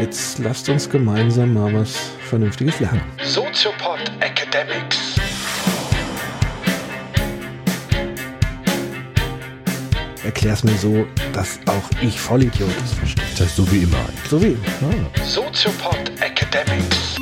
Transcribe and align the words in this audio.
Jetzt 0.00 0.38
lasst 0.38 0.68
uns 0.68 0.88
gemeinsam 0.88 1.54
mal 1.54 1.74
was 1.74 1.96
Vernünftiges 2.28 2.78
lernen. 2.78 3.02
Soziopod 3.24 3.98
Academics. 4.20 5.16
Erklär's 10.22 10.62
mir 10.62 10.76
so, 10.76 11.04
dass 11.32 11.58
auch 11.66 11.90
ich 12.00 12.20
Vollidiot 12.20 12.70
es 12.84 12.92
verstehe. 12.92 13.24
Das 13.32 13.40
heißt 13.40 13.56
so 13.56 13.72
wie 13.72 13.82
immer 13.82 13.98
eigentlich. 13.98 14.30
So 14.30 14.40
wie 14.40 14.56
immer. 14.56 15.24
Soziopod 15.24 16.12
Academics. 16.20 17.16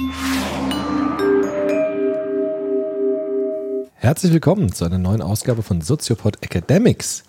Herzlich 3.94 4.32
willkommen 4.34 4.70
zu 4.72 4.84
einer 4.84 4.98
neuen 4.98 5.22
Ausgabe 5.22 5.62
von 5.62 5.80
Soziopod 5.80 6.42
Academics, 6.42 7.24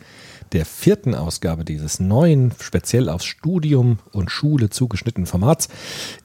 der 0.54 0.66
vierten 0.66 1.16
Ausgabe 1.16 1.66
dieses 1.66 2.00
neuen, 2.00 2.52
speziell 2.60 3.10
aufs 3.10 3.26
Studium 3.26 4.00
und 4.12 4.32
Schule 4.32 4.70
zugeschnittenen 4.70 5.28
Formats. 5.28 5.68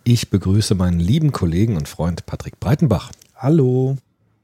Ich 0.04 0.30
begrüße 0.30 0.74
meinen 0.74 1.00
lieben 1.00 1.32
Kollegen 1.32 1.76
und 1.76 1.88
Freund 1.88 2.26
Patrick 2.26 2.60
Breitenbach. 2.60 3.12
Hallo. 3.36 3.96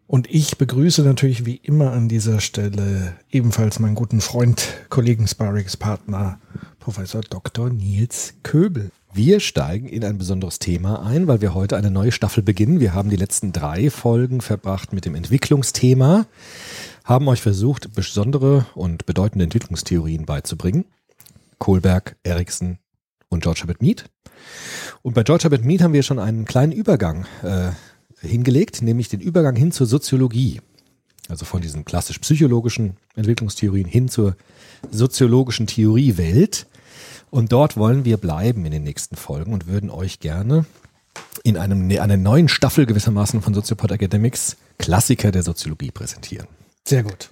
Und 0.06 0.30
ich 0.30 0.56
begrüße 0.56 1.02
natürlich 1.02 1.44
wie 1.44 1.56
immer 1.56 1.92
an 1.92 2.08
dieser 2.08 2.40
Stelle 2.40 3.14
ebenfalls 3.30 3.78
meinen 3.78 3.94
guten 3.94 4.22
Freund, 4.22 4.66
Kollegen, 4.88 5.28
Sparringspartner, 5.28 6.40
Professor 6.80 7.20
Dr. 7.20 7.68
Nils 7.68 8.32
Köbel. 8.42 8.90
Wir 9.12 9.40
steigen 9.40 9.88
in 9.88 10.04
ein 10.04 10.16
besonderes 10.16 10.58
Thema 10.58 11.04
ein, 11.04 11.26
weil 11.26 11.40
wir 11.40 11.52
heute 11.52 11.76
eine 11.76 11.90
neue 11.90 12.12
Staffel 12.12 12.42
beginnen. 12.42 12.80
Wir 12.80 12.94
haben 12.94 13.10
die 13.10 13.16
letzten 13.16 13.52
drei 13.52 13.90
Folgen 13.90 14.40
verbracht 14.40 14.92
mit 14.92 15.04
dem 15.04 15.14
Entwicklungsthema, 15.14 16.26
haben 17.08 17.26
euch 17.26 17.40
versucht, 17.40 17.94
besondere 17.94 18.66
und 18.74 19.06
bedeutende 19.06 19.44
Entwicklungstheorien 19.44 20.26
beizubringen. 20.26 20.84
Kohlberg, 21.58 22.16
Erikson 22.22 22.78
und 23.30 23.42
George 23.42 23.60
Herbert 23.60 23.80
Mead. 23.80 24.04
Und 25.00 25.14
bei 25.14 25.22
George 25.22 25.44
Herbert 25.44 25.64
Mead 25.64 25.80
haben 25.80 25.94
wir 25.94 26.02
schon 26.02 26.18
einen 26.18 26.44
kleinen 26.44 26.72
Übergang 26.72 27.24
äh, 27.42 27.70
hingelegt, 28.20 28.82
nämlich 28.82 29.08
den 29.08 29.20
Übergang 29.20 29.56
hin 29.56 29.72
zur 29.72 29.86
Soziologie. 29.86 30.60
Also 31.30 31.46
von 31.46 31.62
diesen 31.62 31.86
klassisch 31.86 32.18
psychologischen 32.18 32.98
Entwicklungstheorien 33.16 33.88
hin 33.88 34.08
zur 34.08 34.36
soziologischen 34.90 35.66
Theoriewelt. 35.66 36.66
Und 37.30 37.52
dort 37.52 37.78
wollen 37.78 38.04
wir 38.04 38.18
bleiben 38.18 38.66
in 38.66 38.72
den 38.72 38.84
nächsten 38.84 39.16
Folgen 39.16 39.54
und 39.54 39.66
würden 39.66 39.88
euch 39.88 40.20
gerne 40.20 40.66
in 41.42 41.56
einem, 41.56 41.90
einer 41.90 42.18
neuen 42.18 42.48
Staffel 42.48 42.84
gewissermaßen 42.84 43.40
von 43.40 43.54
Soziopod 43.54 43.92
Academics 43.92 44.58
Klassiker 44.76 45.32
der 45.32 45.42
Soziologie 45.42 45.90
präsentieren. 45.90 46.48
Sehr 46.88 47.02
gut. 47.02 47.28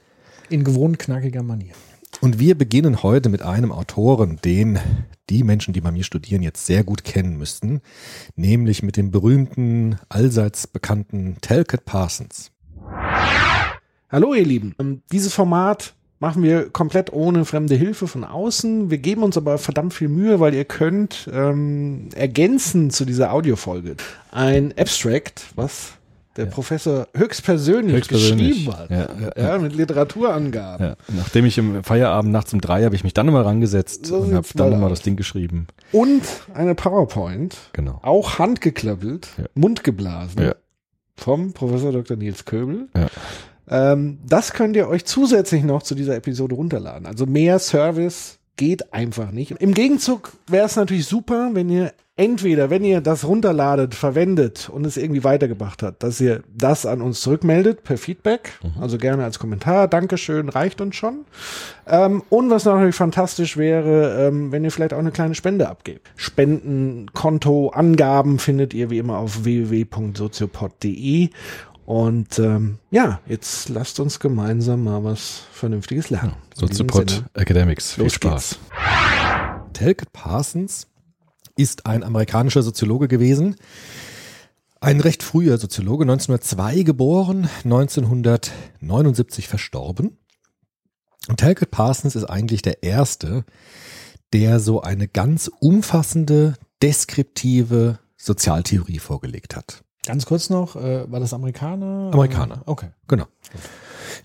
In 0.51 0.65
gewohnt 0.65 0.99
knackiger 0.99 1.43
Manier. 1.43 1.73
Und 2.21 2.39
wir 2.39 2.59
beginnen 2.59 3.03
heute 3.03 3.31
mit 3.31 3.41
einem 3.41 3.73
Autoren, 3.73 4.39
den 4.45 4.79
die 5.31 5.45
Menschen, 5.45 5.73
die 5.73 5.81
bei 5.81 5.91
mir 5.91 6.05
studieren, 6.05 6.43
jetzt 6.43 6.67
sehr 6.67 6.85
gut 6.85 7.05
kennen 7.05 7.39
müssten, 7.39 7.81
nämlich 8.35 8.83
mit 8.83 8.99
dem 8.99 9.11
berühmten, 9.11 9.99
allseits 10.11 10.67
bekannten 10.67 11.39
Talcott 11.41 11.87
Parsons. 11.87 12.51
Hallo 14.11 14.35
ihr 14.35 14.45
Lieben. 14.45 14.75
Ähm, 14.79 15.01
Dieses 15.11 15.33
Format 15.33 15.95
machen 16.19 16.43
wir 16.43 16.69
komplett 16.69 17.11
ohne 17.15 17.47
fremde 17.47 17.77
Hilfe 17.77 18.09
von 18.09 18.25
außen. 18.25 18.91
Wir 18.91 18.99
geben 18.99 19.23
uns 19.23 19.39
aber 19.39 19.57
verdammt 19.57 19.95
viel 19.95 20.09
Mühe, 20.09 20.39
weil 20.39 20.53
ihr 20.53 20.67
könnt 20.67 21.31
ähm, 21.33 22.11
ergänzen 22.15 22.91
zu 22.91 23.07
dieser 23.07 23.33
Audiofolge 23.33 23.97
ein 24.31 24.75
Abstract, 24.77 25.47
was 25.55 25.95
der 26.37 26.47
Professor 26.47 27.09
höchstpersönlich, 27.15 27.97
Höchstpersönlich. 27.97 28.67
geschrieben 28.67 28.77
hat. 28.79 28.91
Ja, 28.91 29.09
ja, 29.37 29.49
Ja, 29.53 29.59
mit 29.59 29.75
Literaturangaben. 29.75 30.87
Ja, 30.87 30.97
nachdem 31.17 31.47
ich 31.47 31.59
im 31.59 31.83
Feierabend 31.85 32.33
nachts 32.33 32.53
um 32.53 32.61
drei 32.61 32.85
habe 32.85 32.95
ich 32.95 33.05
mich 33.05 33.15
dann 33.15 33.27
nochmal 33.27 33.43
rangesetzt 33.45 34.07
So 34.07 34.19
und 34.19 34.35
habe 34.35 34.47
dann 34.55 34.69
mal 34.69 34.75
nochmal 34.77 34.91
das 34.91 35.03
Ding 35.03 35.17
geschrieben. 35.17 35.67
Und 35.93 36.23
eine 36.55 36.75
PowerPoint, 36.75 37.57
Genau. 37.73 37.99
auch 38.03 38.39
handgeklappelt, 38.39 39.29
Ja. 39.39 39.45
mundgeblasen, 39.55 40.43
Ja. 40.43 40.55
vom 41.17 41.53
Professor 41.53 41.93
Dr. 41.93 42.17
Nils 42.17 42.45
Köbel. 42.45 42.89
Ja. 42.97 43.07
Ähm, 43.69 44.19
das 44.29 44.53
könnt 44.53 44.77
ihr 44.77 44.89
euch 44.89 45.05
zusätzlich 45.07 45.65
noch 45.65 45.83
zu 45.83 45.95
dieser 45.95 46.15
Episode 46.17 46.55
runterladen. 46.55 47.07
Also 47.07 47.27
mehr 47.27 47.59
Service 47.59 48.39
geht 48.57 48.93
einfach 48.95 49.33
nicht. 49.33 49.51
Im 49.53 49.75
Gegenzug 49.75 50.33
wäre 50.47 50.67
es 50.67 50.77
natürlich 50.77 51.07
super, 51.07 51.51
wenn 51.53 51.69
ihr 51.69 51.93
entweder, 52.17 52.71
wenn 52.71 52.83
ihr 52.83 53.01
das 53.01 53.27
runterladet, 53.27 53.95
verwendet 53.95 54.71
und 54.71 54.87
es 54.87 54.97
irgendwie 54.97 55.23
weitergebracht 55.23 55.83
hat, 55.83 56.03
dass 56.03 56.21
ihr 56.21 56.43
das 56.55 56.87
an 56.87 57.03
uns 57.03 57.21
zurückmeldet 57.21 57.85
per 57.85 57.99
Feedback. 57.99 58.59
Also 58.81 58.97
gerne 58.99 59.25
als 59.25 59.39
Kommentar. 59.39 59.87
Dankeschön, 59.87 60.49
reicht 60.49 60.81
uns 60.81 60.97
schon. 60.97 61.27
Ähm, 61.87 62.23
und 62.31 62.51
was 62.51 62.65
natürlich 62.65 62.95
fantastisch 62.95 63.57
wäre, 63.57 64.29
ähm, 64.29 64.51
wenn 64.51 64.65
ihr 64.65 64.71
vielleicht 64.71 64.95
auch 64.95 64.99
eine 64.99 65.13
kleine 65.13 65.35
Spende 65.35 65.69
abgebt. 65.69 66.09
Spenden, 66.17 67.07
Konto, 67.13 67.69
Angaben 67.69 68.39
findet 68.39 68.73
ihr 68.73 68.91
wie 68.91 68.99
immer 68.99 69.19
auf 69.19 69.45
www.soziopod.de. 69.45 71.29
Und 71.85 72.39
ähm, 72.41 72.79
ja, 72.91 73.21
jetzt 73.29 73.69
lasst 73.69 74.01
uns 74.01 74.19
gemeinsam 74.19 74.85
mal 74.85 75.05
was 75.05 75.43
Vernünftiges 75.53 76.11
lernen. 76.11 76.33
Soziopod 76.55 77.25
Academics. 77.35 77.93
Viel 77.93 78.05
Los 78.05 78.15
Spaß. 78.15 78.59
Talcott 79.73 80.13
Parsons 80.13 80.89
ist 81.57 81.87
ein 81.87 82.05
amerikanischer 82.05 82.63
Soziologe 82.63 83.09
gewesen. 83.09 83.57
Ein 84.81 85.01
recht 85.01 85.23
früher 85.23 85.59
Soziologe, 85.59 86.05
1902 86.05 86.83
geboren, 86.83 87.49
1979 87.65 89.49
verstorben. 89.49 90.19
Und 91.29 91.41
Talcott 91.41 91.71
Parsons 91.71 92.15
ist 92.15 92.25
eigentlich 92.25 92.63
der 92.63 92.83
Erste, 92.83 93.45
der 94.33 94.61
so 94.61 94.83
eine 94.83 95.09
ganz 95.09 95.51
umfassende, 95.61 96.55
deskriptive 96.83 97.99
Sozialtheorie 98.17 98.99
vorgelegt 98.99 99.57
hat. 99.57 99.83
Ganz 100.05 100.27
kurz 100.27 100.51
noch, 100.51 100.77
äh, 100.77 101.11
war 101.11 101.21
das 101.21 101.33
Amerikaner? 101.33 102.11
Amerikaner. 102.13 102.63
Okay. 102.67 102.91
Genau. 103.09 103.27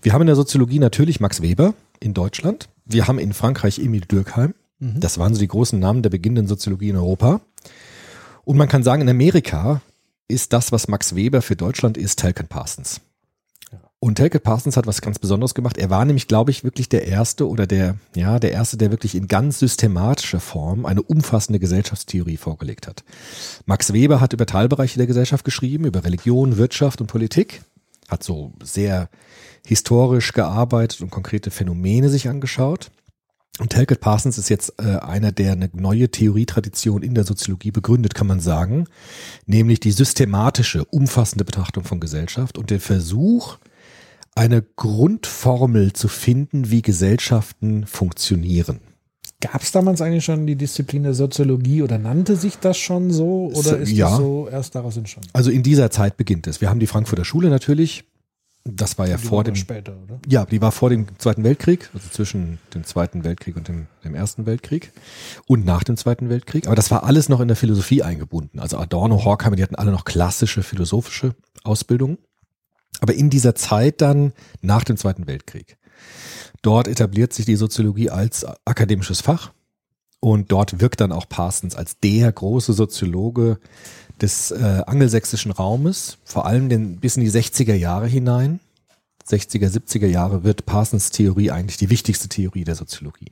Wir 0.00 0.12
haben 0.12 0.20
in 0.20 0.26
der 0.28 0.36
Soziologie 0.36 0.78
natürlich 0.78 1.18
Max 1.18 1.42
Weber 1.42 1.74
in 1.98 2.14
Deutschland. 2.14 2.68
Wir 2.84 3.08
haben 3.08 3.18
in 3.18 3.32
Frankreich 3.32 3.78
Emil 3.78 4.02
Durkheim. 4.02 4.54
Das 4.82 5.18
waren 5.18 5.32
so 5.32 5.40
die 5.40 5.48
großen 5.48 5.78
Namen 5.78 6.02
der 6.02 6.10
beginnenden 6.10 6.48
Soziologie 6.48 6.88
in 6.88 6.96
Europa. 6.96 7.40
Und 8.44 8.56
man 8.56 8.68
kann 8.68 8.82
sagen, 8.82 9.02
in 9.02 9.08
Amerika 9.08 9.80
ist 10.26 10.52
das, 10.52 10.72
was 10.72 10.88
Max 10.88 11.14
Weber 11.14 11.40
für 11.40 11.54
Deutschland 11.54 11.96
ist, 11.96 12.18
Talcott 12.18 12.48
Parsons. 12.48 13.00
Und 14.00 14.18
Talcott 14.18 14.42
Parsons 14.42 14.76
hat 14.76 14.88
was 14.88 15.00
ganz 15.00 15.20
Besonderes 15.20 15.54
gemacht. 15.54 15.78
Er 15.78 15.88
war 15.88 16.04
nämlich, 16.04 16.26
glaube 16.26 16.50
ich, 16.50 16.64
wirklich 16.64 16.88
der 16.88 17.06
Erste 17.06 17.48
oder 17.48 17.68
der, 17.68 17.96
ja, 18.16 18.40
der 18.40 18.50
Erste, 18.50 18.76
der 18.76 18.90
wirklich 18.90 19.14
in 19.14 19.28
ganz 19.28 19.60
systematischer 19.60 20.40
Form 20.40 20.84
eine 20.86 21.02
umfassende 21.02 21.60
Gesellschaftstheorie 21.60 22.36
vorgelegt 22.36 22.88
hat. 22.88 23.04
Max 23.64 23.92
Weber 23.92 24.20
hat 24.20 24.32
über 24.32 24.46
Teilbereiche 24.46 24.98
der 24.98 25.06
Gesellschaft 25.06 25.44
geschrieben, 25.44 25.84
über 25.84 26.04
Religion, 26.04 26.56
Wirtschaft 26.56 27.00
und 27.00 27.06
Politik, 27.06 27.62
hat 28.08 28.24
so 28.24 28.52
sehr 28.60 29.08
historisch 29.64 30.32
gearbeitet 30.32 31.00
und 31.02 31.10
konkrete 31.10 31.52
Phänomene 31.52 32.08
sich 32.08 32.28
angeschaut. 32.28 32.90
Und 33.58 33.70
Talcott 33.70 34.00
Parsons 34.00 34.38
ist 34.38 34.48
jetzt 34.48 34.74
äh, 34.78 34.96
einer, 34.96 35.30
der 35.30 35.52
eine 35.52 35.68
neue 35.74 36.10
Theorietradition 36.10 37.02
in 37.02 37.14
der 37.14 37.24
Soziologie 37.24 37.70
begründet, 37.70 38.14
kann 38.14 38.26
man 38.26 38.40
sagen, 38.40 38.86
nämlich 39.44 39.78
die 39.78 39.92
systematische, 39.92 40.86
umfassende 40.86 41.44
Betrachtung 41.44 41.84
von 41.84 42.00
Gesellschaft 42.00 42.56
und 42.56 42.70
der 42.70 42.80
Versuch, 42.80 43.58
eine 44.34 44.62
Grundformel 44.62 45.92
zu 45.92 46.08
finden, 46.08 46.70
wie 46.70 46.80
Gesellschaften 46.80 47.86
funktionieren. 47.86 48.80
Gab 49.40 49.60
es 49.60 49.72
damals 49.72 50.00
eigentlich 50.00 50.24
schon 50.24 50.46
die 50.46 50.56
Disziplin 50.56 51.02
der 51.02 51.14
Soziologie 51.14 51.82
oder 51.82 51.98
nannte 51.98 52.36
sich 52.36 52.58
das 52.58 52.78
schon 52.78 53.10
so 53.10 53.50
oder 53.52 53.78
ist 53.78 53.90
ja. 53.90 54.08
das 54.08 54.16
so 54.16 54.48
erst 54.48 54.74
daraus 54.76 54.96
entstanden? 54.96 55.28
Also 55.32 55.50
in 55.50 55.62
dieser 55.62 55.90
Zeit 55.90 56.16
beginnt 56.16 56.46
es. 56.46 56.60
Wir 56.60 56.70
haben 56.70 56.80
die 56.80 56.86
Frankfurter 56.86 57.24
Schule 57.24 57.50
natürlich. 57.50 58.04
Das 58.64 58.96
war 58.96 59.08
ja 59.08 59.16
Die 59.16 59.26
vor 59.26 59.42
dem 59.42 59.56
später, 59.56 59.96
oder? 60.00 60.20
Ja, 60.28 60.44
die 60.44 60.60
war 60.60 60.70
vor 60.70 60.88
dem 60.88 61.06
Zweiten 61.18 61.42
Weltkrieg, 61.42 61.90
also 61.94 62.08
zwischen 62.10 62.58
dem 62.74 62.84
Zweiten 62.84 63.24
Weltkrieg 63.24 63.56
und 63.56 63.66
dem, 63.66 63.88
dem 64.04 64.14
Ersten 64.14 64.46
Weltkrieg 64.46 64.92
und 65.46 65.64
nach 65.64 65.82
dem 65.82 65.96
Zweiten 65.96 66.28
Weltkrieg. 66.28 66.66
Aber 66.66 66.76
das 66.76 66.90
war 66.92 67.02
alles 67.02 67.28
noch 67.28 67.40
in 67.40 67.48
der 67.48 67.56
Philosophie 67.56 68.02
eingebunden. 68.02 68.60
Also 68.60 68.78
Adorno, 68.78 69.24
Horkheimer, 69.24 69.56
die 69.56 69.64
hatten 69.64 69.74
alle 69.74 69.90
noch 69.90 70.04
klassische 70.04 70.62
philosophische 70.62 71.34
Ausbildung. 71.64 72.18
Aber 73.00 73.14
in 73.14 73.30
dieser 73.30 73.56
Zeit 73.56 74.00
dann 74.00 74.32
nach 74.60 74.84
dem 74.84 74.96
Zweiten 74.96 75.26
Weltkrieg. 75.26 75.76
Dort 76.62 76.86
etabliert 76.86 77.32
sich 77.32 77.46
die 77.46 77.56
Soziologie 77.56 78.10
als 78.10 78.46
akademisches 78.64 79.20
Fach 79.20 79.50
und 80.20 80.52
dort 80.52 80.80
wirkt 80.80 81.00
dann 81.00 81.10
auch 81.10 81.28
Parsons 81.28 81.74
als 81.74 81.98
der 81.98 82.30
große 82.30 82.72
Soziologe 82.74 83.58
des 84.22 84.50
äh, 84.52 84.82
angelsächsischen 84.86 85.50
Raumes, 85.50 86.18
vor 86.24 86.46
allem 86.46 86.68
den, 86.68 86.98
bis 86.98 87.16
in 87.16 87.24
die 87.24 87.30
60er 87.30 87.74
Jahre 87.74 88.06
hinein. 88.06 88.60
60er, 89.28 89.68
70er 89.68 90.06
Jahre 90.06 90.44
wird 90.44 90.66
Parsons 90.66 91.10
Theorie 91.10 91.50
eigentlich 91.50 91.76
die 91.76 91.90
wichtigste 91.90 92.28
Theorie 92.28 92.64
der 92.64 92.74
Soziologie. 92.74 93.30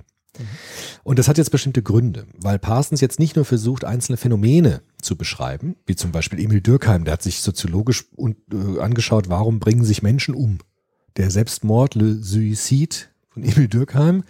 Und 1.02 1.18
das 1.18 1.28
hat 1.28 1.38
jetzt 1.38 1.50
bestimmte 1.50 1.82
Gründe, 1.82 2.26
weil 2.38 2.58
Parsons 2.58 3.00
jetzt 3.00 3.18
nicht 3.18 3.36
nur 3.36 3.44
versucht, 3.44 3.84
einzelne 3.84 4.16
Phänomene 4.16 4.82
zu 5.02 5.16
beschreiben, 5.16 5.76
wie 5.86 5.96
zum 5.96 6.12
Beispiel 6.12 6.40
Emil 6.40 6.60
Durkheim, 6.60 7.04
der 7.04 7.14
hat 7.14 7.22
sich 7.22 7.40
soziologisch 7.40 8.06
und, 8.16 8.36
äh, 8.52 8.80
angeschaut, 8.80 9.28
warum 9.28 9.60
bringen 9.60 9.84
sich 9.84 10.02
Menschen 10.02 10.34
um. 10.34 10.58
Der 11.16 11.30
Selbstmord, 11.30 11.94
le 11.94 12.22
Suicide, 12.22 12.96
Und 13.40 13.56
Emil 13.56 13.68
Durkheim 13.68 14.22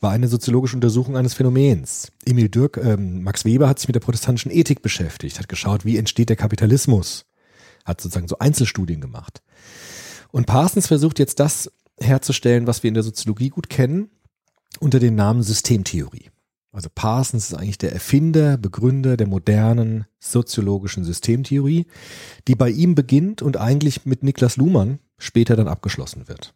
war 0.00 0.10
eine 0.10 0.28
soziologische 0.28 0.76
Untersuchung 0.76 1.16
eines 1.16 1.32
Phänomens. 1.32 2.12
Emil 2.26 2.50
Dürk, 2.50 2.76
ähm, 2.76 3.22
Max 3.22 3.46
Weber 3.46 3.68
hat 3.68 3.78
sich 3.78 3.88
mit 3.88 3.94
der 3.94 4.00
protestantischen 4.00 4.52
Ethik 4.52 4.82
beschäftigt, 4.82 5.38
hat 5.38 5.48
geschaut, 5.48 5.86
wie 5.86 5.96
entsteht 5.96 6.28
der 6.28 6.36
Kapitalismus, 6.36 7.24
hat 7.86 8.02
sozusagen 8.02 8.28
so 8.28 8.38
Einzelstudien 8.38 9.00
gemacht. 9.00 9.42
Und 10.30 10.46
Parsons 10.46 10.86
versucht 10.88 11.18
jetzt 11.18 11.40
das 11.40 11.72
herzustellen, 11.98 12.66
was 12.66 12.82
wir 12.82 12.88
in 12.88 12.94
der 12.94 13.02
Soziologie 13.02 13.48
gut 13.48 13.70
kennen, 13.70 14.10
unter 14.78 14.98
dem 14.98 15.14
Namen 15.14 15.42
Systemtheorie. 15.42 16.30
Also 16.70 16.88
Parsons 16.94 17.50
ist 17.50 17.54
eigentlich 17.54 17.78
der 17.78 17.92
Erfinder, 17.92 18.58
Begründer 18.58 19.16
der 19.16 19.26
modernen 19.26 20.04
soziologischen 20.20 21.04
Systemtheorie, 21.04 21.86
die 22.46 22.54
bei 22.54 22.68
ihm 22.68 22.94
beginnt 22.94 23.40
und 23.40 23.56
eigentlich 23.56 24.04
mit 24.04 24.22
Niklas 24.22 24.58
Luhmann 24.58 25.00
später 25.18 25.56
dann 25.56 25.66
abgeschlossen 25.66 26.28
wird. 26.28 26.54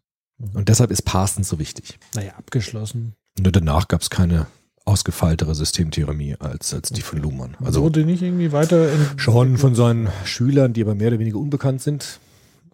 Und 0.53 0.69
deshalb 0.69 0.91
ist 0.91 1.03
Parsons 1.03 1.49
so 1.49 1.59
wichtig. 1.59 1.99
Naja, 2.15 2.33
abgeschlossen. 2.37 3.15
Nur 3.39 3.53
danach 3.53 3.89
gab 3.89 4.03
es 4.03 4.11
keine 4.11 4.47
ausgefeiltere 4.85 5.55
Systemtheorie 5.55 6.37
als, 6.39 6.75
als 6.75 6.91
die 6.91 7.01
von 7.01 7.19
Luhmann. 7.21 7.57
Also 7.65 7.83
wurde 7.83 8.05
nicht 8.05 8.23
irgendwie 8.23 8.53
weiter 8.53 8.89
schon 9.17 9.57
von 9.57 9.75
seinen 9.75 10.09
Schülern, 10.25 10.73
die 10.73 10.83
aber 10.83 10.95
mehr 10.95 11.09
oder 11.09 11.19
weniger 11.19 11.39
unbekannt 11.39 11.81
sind. 11.83 12.21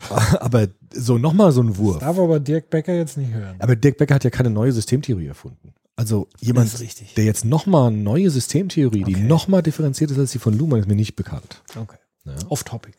Aber 0.41 0.67
so 0.95 1.19
nochmal 1.19 1.53
so 1.53 1.63
ein 1.63 1.77
Wurf. 1.77 1.99
Darf 1.99 2.19
aber 2.19 2.41
Dirk 2.41 2.71
Becker 2.71 2.95
jetzt 2.95 3.19
nicht 3.19 3.33
hören. 3.35 3.57
Aber 3.59 3.77
Dirk 3.77 3.99
Becker 3.99 4.15
hat 4.15 4.25
ja 4.25 4.31
keine 4.31 4.49
neue 4.49 4.73
Systemtheorie 4.73 5.27
erfunden. 5.27 5.75
Also 5.95 6.27
jemand, 6.41 6.73
Das 6.73 6.83
der 7.17 7.25
jetzt 7.25 7.45
nochmal 7.45 7.89
eine 7.89 7.99
neue 7.99 8.31
Systemtheorie, 8.31 9.05
die 9.05 9.15
Okay. 9.17 9.25
nochmal 9.25 9.63
differenziert 9.63 10.11
ist 10.11 10.19
als 10.19 10.33
die 10.33 10.39
von 10.39 10.57
Luhmann, 10.57 10.81
ist 10.81 10.89
mir 10.89 10.97
nicht 10.97 11.17
bekannt. 11.17 11.63
Okay. 11.77 11.99
Ja. 12.25 12.33
Off 12.49 12.65
topic. 12.65 12.95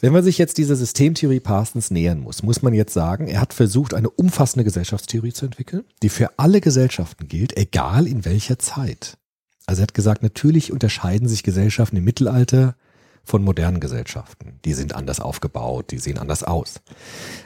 Wenn 0.00 0.12
man 0.12 0.22
sich 0.22 0.38
jetzt 0.38 0.58
dieser 0.58 0.76
Systemtheorie 0.76 1.40
Parsons 1.40 1.90
nähern 1.90 2.20
muss, 2.20 2.44
muss 2.44 2.62
man 2.62 2.72
jetzt 2.72 2.94
sagen, 2.94 3.26
er 3.26 3.40
hat 3.40 3.52
versucht, 3.52 3.94
eine 3.94 4.08
umfassende 4.08 4.62
Gesellschaftstheorie 4.62 5.32
zu 5.32 5.46
entwickeln, 5.46 5.82
die 6.02 6.08
für 6.08 6.38
alle 6.38 6.60
Gesellschaften 6.60 7.26
gilt, 7.26 7.56
egal 7.56 8.06
in 8.06 8.24
welcher 8.24 8.60
Zeit. 8.60 9.18
Also 9.66 9.80
er 9.80 9.84
hat 9.84 9.94
gesagt, 9.94 10.22
natürlich 10.22 10.72
unterscheiden 10.72 11.28
sich 11.28 11.42
Gesellschaften 11.42 11.96
im 11.96 12.04
Mittelalter 12.04 12.76
von 13.24 13.42
modernen 13.42 13.80
Gesellschaften. 13.80 14.60
Die 14.64 14.72
sind 14.72 14.94
anders 14.94 15.18
aufgebaut, 15.18 15.90
die 15.90 15.98
sehen 15.98 16.18
anders 16.18 16.44
aus. 16.44 16.76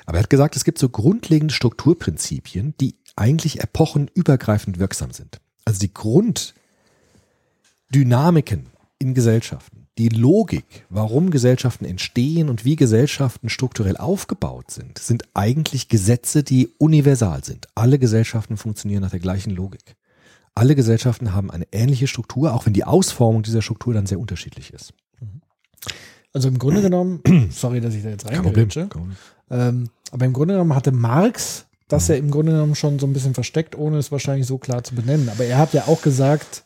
Aber 0.04 0.18
er 0.18 0.24
hat 0.24 0.30
gesagt, 0.30 0.54
es 0.54 0.64
gibt 0.64 0.78
so 0.78 0.90
grundlegende 0.90 1.54
Strukturprinzipien, 1.54 2.74
die 2.80 2.96
eigentlich 3.16 3.62
epochenübergreifend 3.62 4.78
wirksam 4.78 5.12
sind. 5.12 5.40
Also 5.64 5.80
die 5.80 5.94
Grunddynamiken 5.94 8.66
in 8.98 9.14
Gesellschaften, 9.14 9.81
die 9.98 10.08
Logik, 10.08 10.64
warum 10.88 11.30
Gesellschaften 11.30 11.84
entstehen 11.84 12.48
und 12.48 12.64
wie 12.64 12.76
Gesellschaften 12.76 13.48
strukturell 13.48 13.96
aufgebaut 13.96 14.70
sind, 14.70 14.98
sind 14.98 15.24
eigentlich 15.34 15.88
Gesetze, 15.88 16.42
die 16.42 16.70
universal 16.78 17.44
sind. 17.44 17.66
Alle 17.74 17.98
Gesellschaften 17.98 18.56
funktionieren 18.56 19.02
nach 19.02 19.10
der 19.10 19.20
gleichen 19.20 19.50
Logik. 19.50 19.96
Alle 20.54 20.74
Gesellschaften 20.74 21.34
haben 21.34 21.50
eine 21.50 21.66
ähnliche 21.72 22.06
Struktur, 22.06 22.54
auch 22.54 22.66
wenn 22.66 22.72
die 22.72 22.84
Ausformung 22.84 23.42
dieser 23.42 23.62
Struktur 23.62 23.94
dann 23.94 24.06
sehr 24.06 24.18
unterschiedlich 24.18 24.72
ist. 24.72 24.94
Also 26.32 26.48
im 26.48 26.58
Grunde 26.58 26.80
genommen, 26.80 27.20
sorry, 27.50 27.80
dass 27.80 27.94
ich 27.94 28.02
da 28.02 28.10
jetzt 28.10 28.26
reingerätsche, 28.26 28.88
ähm, 29.50 29.90
aber 30.10 30.24
im 30.24 30.32
Grunde 30.32 30.54
genommen 30.54 30.74
hatte 30.74 30.92
Marx 30.92 31.66
das 31.92 32.08
ja 32.08 32.14
im 32.14 32.30
Grunde 32.30 32.52
genommen 32.52 32.74
schon 32.74 32.98
so 32.98 33.06
ein 33.06 33.12
bisschen 33.12 33.34
versteckt, 33.34 33.76
ohne 33.76 33.98
es 33.98 34.10
wahrscheinlich 34.10 34.46
so 34.46 34.56
klar 34.56 34.82
zu 34.82 34.94
benennen. 34.94 35.28
Aber 35.28 35.44
er 35.44 35.58
hat 35.58 35.74
ja 35.74 35.84
auch 35.86 36.00
gesagt, 36.00 36.64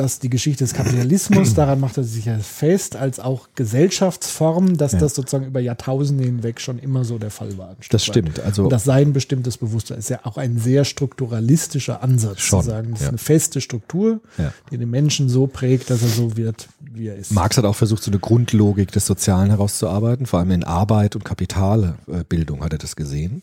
dass 0.00 0.18
die 0.18 0.30
Geschichte 0.30 0.64
des 0.64 0.72
Kapitalismus, 0.72 1.54
daran 1.54 1.78
macht 1.78 1.98
er 1.98 2.04
sich 2.04 2.24
ja 2.24 2.38
fest, 2.38 2.96
als 2.96 3.20
auch 3.20 3.48
Gesellschaftsform, 3.54 4.76
dass 4.78 4.92
Ja. 4.92 4.98
das 5.00 5.14
sozusagen 5.14 5.46
über 5.46 5.60
Jahrtausende 5.60 6.24
hinweg 6.24 6.60
schon 6.60 6.78
immer 6.78 7.04
so 7.04 7.18
der 7.18 7.30
Fall 7.30 7.58
war. 7.58 7.76
Das 7.90 8.04
stimmt. 8.04 8.40
Also 8.40 8.64
Und 8.64 8.70
das 8.70 8.84
sein 8.84 9.12
bestimmtes 9.12 9.58
Bewusstsein 9.58 9.98
ist 9.98 10.08
ja 10.08 10.20
auch 10.24 10.36
ein 10.38 10.58
sehr 10.58 10.84
strukturalistischer 10.84 12.02
Ansatz 12.02 12.40
Schon, 12.40 12.62
zu 12.62 12.66
sagen. 12.70 12.90
Das 12.92 13.00
ja. 13.00 13.06
ist 13.06 13.08
eine 13.10 13.18
feste 13.18 13.60
Struktur, 13.60 14.20
Ja. 14.38 14.52
die 14.70 14.78
den 14.78 14.90
Menschen 14.90 15.28
so 15.28 15.46
prägt, 15.46 15.90
dass 15.90 16.02
er 16.02 16.08
so 16.08 16.36
wird, 16.36 16.68
wie 16.80 17.08
er 17.08 17.16
ist. 17.16 17.30
Marx 17.32 17.56
hat 17.58 17.64
auch 17.66 17.76
versucht, 17.76 18.02
so 18.02 18.10
eine 18.10 18.18
Grundlogik 18.20 18.90
des 18.92 19.06
Sozialen 19.06 19.50
herauszuarbeiten, 19.50 20.26
vor 20.26 20.38
allem 20.40 20.50
in 20.52 20.64
Arbeit 20.64 21.14
und 21.14 21.24
Kapitalbildung 21.24 22.64
hat 22.64 22.72
er 22.72 22.78
das 22.78 22.96
gesehen. 22.96 23.42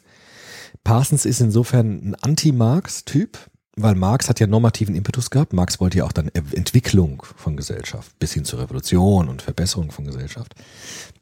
Parsons 0.83 1.25
ist 1.25 1.42
insofern 1.42 2.12
ein 2.12 2.15
Anti-Marx-Typ, 2.15 3.38
weil 3.77 3.95
Marx 3.95 4.27
hat 4.27 4.39
ja 4.39 4.47
normativen 4.47 4.95
Impetus 4.95 5.29
gehabt. 5.29 5.53
Marx 5.53 5.79
wollte 5.79 6.00
ja 6.00 6.06
auch 6.06 6.12
dann 6.12 6.29
Entwicklung 6.29 7.24
von 7.35 7.56
Gesellschaft 7.56 8.18
bis 8.19 8.33
hin 8.33 8.44
zur 8.44 8.59
Revolution 8.59 9.29
und 9.29 9.41
Verbesserung 9.41 9.91
von 9.91 10.06
Gesellschaft. 10.06 10.56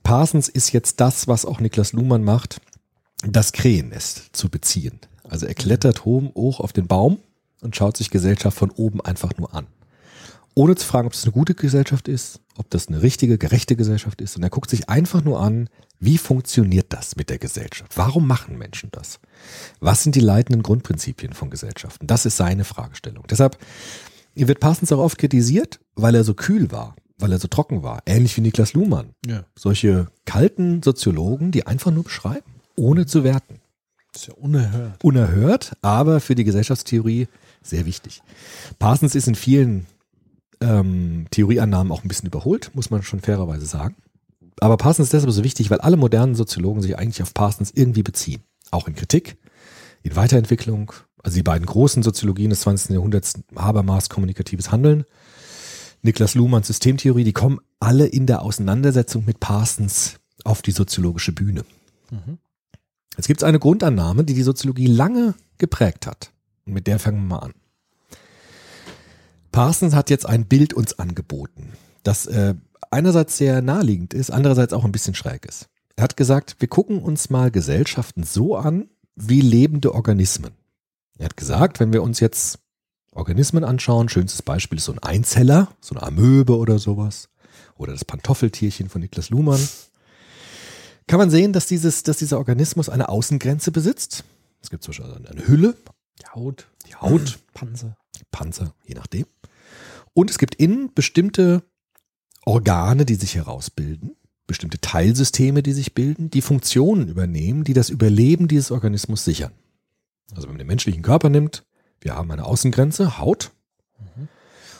Parsons 0.04 0.48
ist 0.50 0.72
jetzt 0.72 1.00
das, 1.00 1.28
was 1.28 1.46
auch 1.46 1.60
Niklas 1.60 1.94
Luhmann 1.94 2.24
macht, 2.24 2.62
das 3.28 3.52
Krähennest 3.52 4.30
zu 4.31 4.50
beziehen. 4.50 5.00
Also 5.28 5.46
er 5.46 5.54
klettert 5.54 6.06
hoch 6.06 6.60
auf 6.60 6.72
den 6.72 6.88
Baum 6.88 7.19
und 7.62 7.75
schaut 7.75 7.98
sich 7.98 8.10
Gesellschaft 8.10 8.58
von 8.58 8.72
oben 8.72 9.01
einfach 9.01 9.38
nur 9.38 9.54
an 9.54 9.68
ohne 10.56 10.75
zu 10.75 10.86
fragen, 10.86 11.07
ob 11.07 11.13
das 11.13 11.24
eine 11.24 11.34
gute 11.34 11.54
Gesellschaft 11.54 12.07
ist, 12.07 12.40
ob 12.57 12.69
das 12.69 12.88
eine 12.88 13.02
richtige, 13.02 13.38
gerechte 13.38 13.75
Gesellschaft 13.75 14.22
ist. 14.22 14.38
Und 14.38 14.44
er 14.44 14.50
guckt 14.50 14.69
sich 14.69 14.90
einfach 14.90 15.24
nur 15.24 15.40
an, 15.40 15.69
wie 16.00 16.18
funktioniert 16.18 16.88
das 16.90 17.16
mit 17.16 17.30
der 17.30 17.38
Gesellschaft? 17.38 17.98
Warum 17.98 18.25
machen 18.28 18.57
Menschen 18.57 18.90
das? 18.92 19.19
Was 19.80 20.04
sind 20.04 20.16
die 20.16 20.22
leitenden 20.22 20.63
Grundprinzipien 20.63 21.34
von 21.34 21.50
Gesellschaften? 21.50 22.07
Das 22.07 22.25
ist 22.25 22.38
seine 22.38 22.63
Fragestellung. 22.63 23.25
Deshalb 23.30 23.57
wird 24.34 24.60
Parsons 24.60 24.92
auch 24.92 25.00
oft 25.00 25.18
kritisiert, 25.18 25.80
weil 25.96 26.16
er 26.16 26.24
so 26.24 26.34
kühl 26.34 26.72
war, 26.72 26.96
weil 27.18 27.31
er 27.31 27.40
so 27.40 27.48
trocken 27.48 27.84
war. 27.84 28.01
Ähnlich 28.06 28.36
wie 28.38 28.42
Niklas 28.42 28.74
Luhmann. 28.74 29.12
Ja, 29.25 29.46
Solche 29.58 30.08
kalten 30.25 30.81
Soziologen, 30.84 31.51
die 31.51 31.68
einfach 31.68 31.92
nur 31.92 32.04
beschreiben, 32.04 32.56
ohne 32.75 33.06
zu 33.06 33.24
werten 33.24 33.60
das 34.16 34.24
ist 34.24 34.28
ja 34.30 34.34
unerhört. 34.36 35.04
unerhört, 35.04 35.74
aber 35.81 36.22
für 36.22 36.36
die 36.36 36.46
Gesellschaftstheorie 36.46 37.28
sehr 37.62 37.86
wichtig. 37.86 38.22
Parsons 38.80 39.13
ist 39.13 39.28
in 39.28 39.36
vielen 39.36 39.88
ähm, 40.62 41.25
Theorieannahmen 41.31 41.92
auch 41.92 42.04
ein 42.04 42.07
bisschen 42.07 42.28
überholt, 42.28 42.72
muss 42.74 42.90
man 42.90 43.04
schon 43.04 43.22
fairerweise 43.22 43.66
sagen. 43.66 43.96
Aber 44.60 44.78
Parsons 44.78 45.07
ist 45.07 45.13
deshalb 45.13 45.31
so 45.31 45.44
wichtig, 45.44 45.69
weil 45.69 45.81
alle 45.81 45.98
modernen 45.98 46.36
Soziologen 46.36 46.81
sich 46.81 46.98
eigentlich 46.98 47.22
auf 47.22 47.34
Parsons 47.34 47.72
irgendwie 47.74 48.04
beziehen. 48.04 48.44
Auch 48.72 48.88
in 48.88 48.96
Kritik, 48.96 49.38
in 50.04 50.16
Weiterentwicklung. 50.16 50.94
Also 51.24 51.36
die 51.36 51.44
beiden 51.44 51.66
großen 51.66 52.04
Soziologien 52.04 52.52
des 52.52 52.62
20. 52.62 52.92
Jahrhunderts, 52.92 53.34
Habermas, 53.56 54.10
kommunikatives 54.10 54.72
Handeln, 54.72 55.06
Niklas 56.04 56.36
Luhmanns 56.36 56.68
Systemtheorie, 56.68 57.24
die 57.24 57.34
kommen 57.34 57.60
alle 57.80 58.06
in 58.06 58.28
der 58.28 58.44
Auseinandersetzung 58.44 59.25
mit 59.25 59.40
Parsons 59.40 60.19
auf 60.44 60.62
die 60.62 60.72
soziologische 60.72 61.31
Bühne. 61.31 61.66
Jetzt 63.18 63.28
gibt 63.28 63.42
es 63.42 63.44
eine 63.44 63.60
Grundannahme, 63.60 64.24
die 64.24 64.36
die 64.36 64.44
Soziologie 64.44 64.88
lange 64.88 65.34
geprägt 65.58 66.06
hat. 66.06 66.31
Und 66.66 66.74
mit 66.74 66.88
der 66.88 67.00
fangen 67.00 67.28
wir 67.28 67.36
mal 67.36 67.40
an. 67.40 67.54
Parsons 69.56 69.96
hat 69.96 70.10
jetzt 70.10 70.26
ein 70.26 70.48
Bild 70.48 70.74
uns 70.74 71.00
angeboten, 71.00 71.72
das 72.04 72.26
äh, 72.26 72.56
einerseits 72.92 73.38
sehr 73.38 73.62
naheliegend 73.62 74.14
ist, 74.14 74.30
andererseits 74.30 74.74
auch 74.74 74.84
ein 74.84 74.92
bisschen 74.92 75.16
schräg 75.16 75.46
ist. 75.46 75.70
Er 75.96 76.04
hat 76.04 76.18
gesagt, 76.18 76.58
wir 76.60 76.68
gucken 76.68 77.00
uns 77.00 77.30
mal 77.30 77.52
Gesellschaften 77.52 78.24
so 78.24 78.58
an 78.58 78.90
wie 79.16 79.40
lebende 79.40 79.96
Organismen. 79.96 80.52
Er 81.18 81.28
hat 81.28 81.38
gesagt, 81.38 81.80
wenn 81.80 81.94
wir 81.94 82.04
uns 82.04 82.20
jetzt 82.20 82.60
Organismen 83.14 83.64
anschauen, 83.64 84.10
schönstes 84.10 84.42
Beispiel 84.42 84.78
ist 84.78 84.84
so 84.84 84.92
ein 84.92 85.00
Einzeller, 85.00 85.70
so 85.80 85.96
eine 85.96 86.06
Amöbe 86.06 86.58
oder 86.58 86.78
sowas, 86.78 87.30
oder 87.78 87.94
das 87.94 88.04
Pantoffeltierchen 88.04 88.90
von 88.90 89.00
Niklas 89.00 89.30
Luhmann, 89.30 89.66
kann 91.08 91.18
man 91.20 91.30
sehen, 91.30 91.54
dass, 91.54 91.66
dieses, 91.66 92.04
dass 92.04 92.18
dieser 92.18 92.40
Organismus 92.40 92.90
eine 92.90 93.08
Außengrenze 93.08 93.72
besitzt. 93.72 94.26
Es 94.62 94.70
gibt 94.70 94.84
zum 94.84 94.92
Beispiel 94.92 95.28
eine 95.32 95.48
Hülle, 95.48 95.78
Die 96.22 96.28
Haut, 96.28 96.68
die 96.86 96.96
Haut, 96.96 97.40
Panzer. 97.54 97.96
Panzer, 98.32 98.74
je 98.86 98.96
nachdem. 98.96 99.26
Und 100.15 100.31
es 100.31 100.39
gibt 100.39 100.55
innen 100.55 100.93
bestimmte 100.95 101.62
Organe, 102.45 103.05
die 103.05 103.15
sich 103.15 103.36
herausbilden, 103.36 104.15
bestimmte 104.48 104.79
Teilsysteme, 104.79 105.62
die 105.62 105.74
sich 105.74 105.93
bilden, 105.93 106.29
die 106.29 106.41
Funktionen 106.41 107.10
übernehmen, 107.10 107.63
die 107.63 107.74
das 107.74 107.89
Überleben 107.89 108.48
dieses 108.48 108.72
Organismus 108.72 109.25
sichern. 109.25 109.51
Also 110.31 110.43
wenn 110.43 110.53
man 110.53 110.60
den 110.60 110.67
menschlichen 110.67 111.03
Körper 111.03 111.29
nimmt, 111.29 111.65
wir 112.00 112.15
haben 112.15 112.31
eine 112.31 112.45
Außengrenze, 112.45 113.19
Haut, 113.19 113.51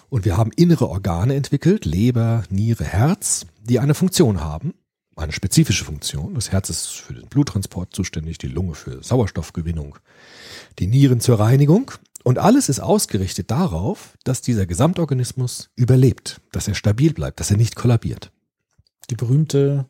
und 0.10 0.24
wir 0.24 0.38
haben 0.38 0.52
innere 0.56 0.88
Organe 0.88 1.36
entwickelt, 1.36 1.84
Leber, 1.84 2.44
Niere, 2.50 2.86
Herz, 2.86 3.46
die 3.62 3.80
eine 3.80 3.94
Funktion 3.94 4.40
haben, 4.40 4.74
eine 5.18 5.34
spezifische 5.34 5.84
Funktion. 5.84 6.36
Das 6.36 6.52
Herz 6.52 6.70
ist 6.70 6.88
für 6.88 7.14
den 7.14 7.28
Bluttransport 7.28 7.94
zuständig, 7.94 8.38
die 8.38 8.48
Lunge 8.48 8.76
für 8.76 9.04
Sauerstoffgewinnung, 9.04 9.98
die 10.80 10.88
Nieren 10.88 11.20
zur 11.20 11.40
Reinigung. 11.40 11.92
Und 12.26 12.40
alles 12.40 12.70
ist 12.70 12.80
ausgerichtet 12.80 13.52
darauf, 13.52 14.18
dass 14.24 14.42
dieser 14.42 14.66
Gesamtorganismus 14.66 15.70
überlebt, 15.76 16.42
dass 16.52 16.68
er 16.68 16.74
stabil 16.74 17.14
bleibt, 17.14 17.40
dass 17.40 17.52
er 17.52 17.58
nicht 17.58 17.76
kollabiert. 17.76 18.32
Die 19.12 19.16
berühmte 19.16 19.86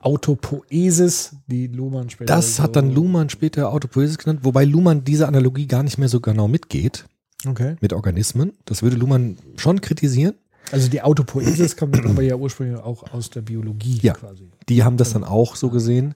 Autopoesis, 0.00 1.36
die 1.46 1.68
Luhmann 1.68 2.10
später. 2.10 2.34
Das 2.34 2.56
so- 2.56 2.62
hat 2.64 2.74
dann 2.76 2.90
Luhmann 2.92 3.30
später 3.30 3.70
Autopoiesis 3.72 4.18
genannt, 4.18 4.40
wobei 4.42 4.64
Luhmann 4.64 5.04
diese 5.04 5.28
Analogie 5.28 5.66
gar 5.68 5.84
nicht 5.84 5.98
mehr 5.98 6.08
so 6.08 6.20
genau 6.20 6.48
mitgeht 6.48 7.06
Okay. 7.46 7.76
mit 7.80 7.92
Organismen. 7.92 8.52
Das 8.64 8.82
würde 8.82 8.96
Luhmann 8.96 9.36
schon 9.56 9.80
kritisieren. 9.80 10.34
Also 10.70 10.88
die 10.88 11.02
Autopoiesis 11.02 11.76
kommt 11.76 11.96
aber 12.06 12.22
ja 12.22 12.36
ursprünglich 12.36 12.78
auch 12.80 13.12
aus 13.12 13.30
der 13.30 13.42
Biologie 13.42 13.98
Ja. 14.02 14.14
quasi. 14.14 14.48
Die 14.68 14.84
haben 14.84 14.96
das 14.96 15.12
dann 15.12 15.24
auch 15.24 15.56
so 15.56 15.70
gesehen. 15.70 16.14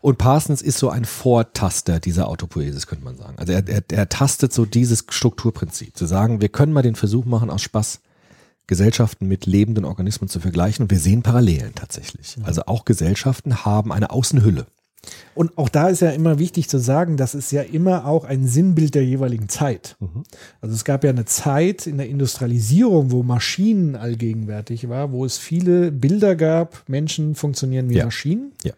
Und 0.00 0.18
Parsons 0.18 0.60
ist 0.62 0.78
so 0.78 0.90
ein 0.90 1.04
Vortaster 1.04 2.00
dieser 2.00 2.28
Autopoiesis, 2.28 2.86
könnte 2.86 3.04
man 3.04 3.16
sagen. 3.16 3.38
Also 3.38 3.52
er, 3.52 3.66
er, 3.68 3.82
er 3.90 4.08
tastet 4.08 4.52
so 4.52 4.64
dieses 4.64 5.04
Strukturprinzip, 5.08 5.96
zu 5.96 6.06
sagen, 6.06 6.40
wir 6.40 6.48
können 6.48 6.72
mal 6.72 6.82
den 6.82 6.96
Versuch 6.96 7.24
machen, 7.24 7.50
aus 7.50 7.62
Spaß 7.62 8.00
Gesellschaften 8.66 9.28
mit 9.28 9.44
lebenden 9.46 9.84
Organismen 9.84 10.28
zu 10.28 10.40
vergleichen 10.40 10.84
und 10.84 10.90
wir 10.90 10.98
sehen 10.98 11.22
Parallelen 11.22 11.74
tatsächlich. 11.74 12.36
Also 12.44 12.62
auch 12.66 12.84
Gesellschaften 12.86 13.64
haben 13.64 13.92
eine 13.92 14.10
Außenhülle. 14.10 14.66
Und 15.34 15.58
auch 15.58 15.68
da 15.68 15.88
ist 15.88 16.00
ja 16.00 16.10
immer 16.10 16.38
wichtig 16.38 16.68
zu 16.68 16.78
sagen, 16.78 17.16
das 17.16 17.34
ist 17.34 17.50
ja 17.50 17.62
immer 17.62 18.06
auch 18.06 18.24
ein 18.24 18.46
Sinnbild 18.46 18.94
der 18.94 19.04
jeweiligen 19.04 19.48
Zeit. 19.48 19.96
Also 20.60 20.74
es 20.74 20.84
gab 20.84 21.02
ja 21.04 21.10
eine 21.10 21.24
Zeit 21.24 21.86
in 21.86 21.98
der 21.98 22.08
Industrialisierung, 22.08 23.10
wo 23.10 23.22
Maschinen 23.22 23.96
allgegenwärtig 23.96 24.88
war, 24.88 25.10
wo 25.12 25.24
es 25.24 25.38
viele 25.38 25.90
Bilder 25.90 26.36
gab, 26.36 26.88
Menschen 26.88 27.34
funktionieren 27.34 27.88
wie 27.90 27.96
Ja. 27.96 28.04
Maschinen. 28.04 28.52
Ja. 28.62 28.72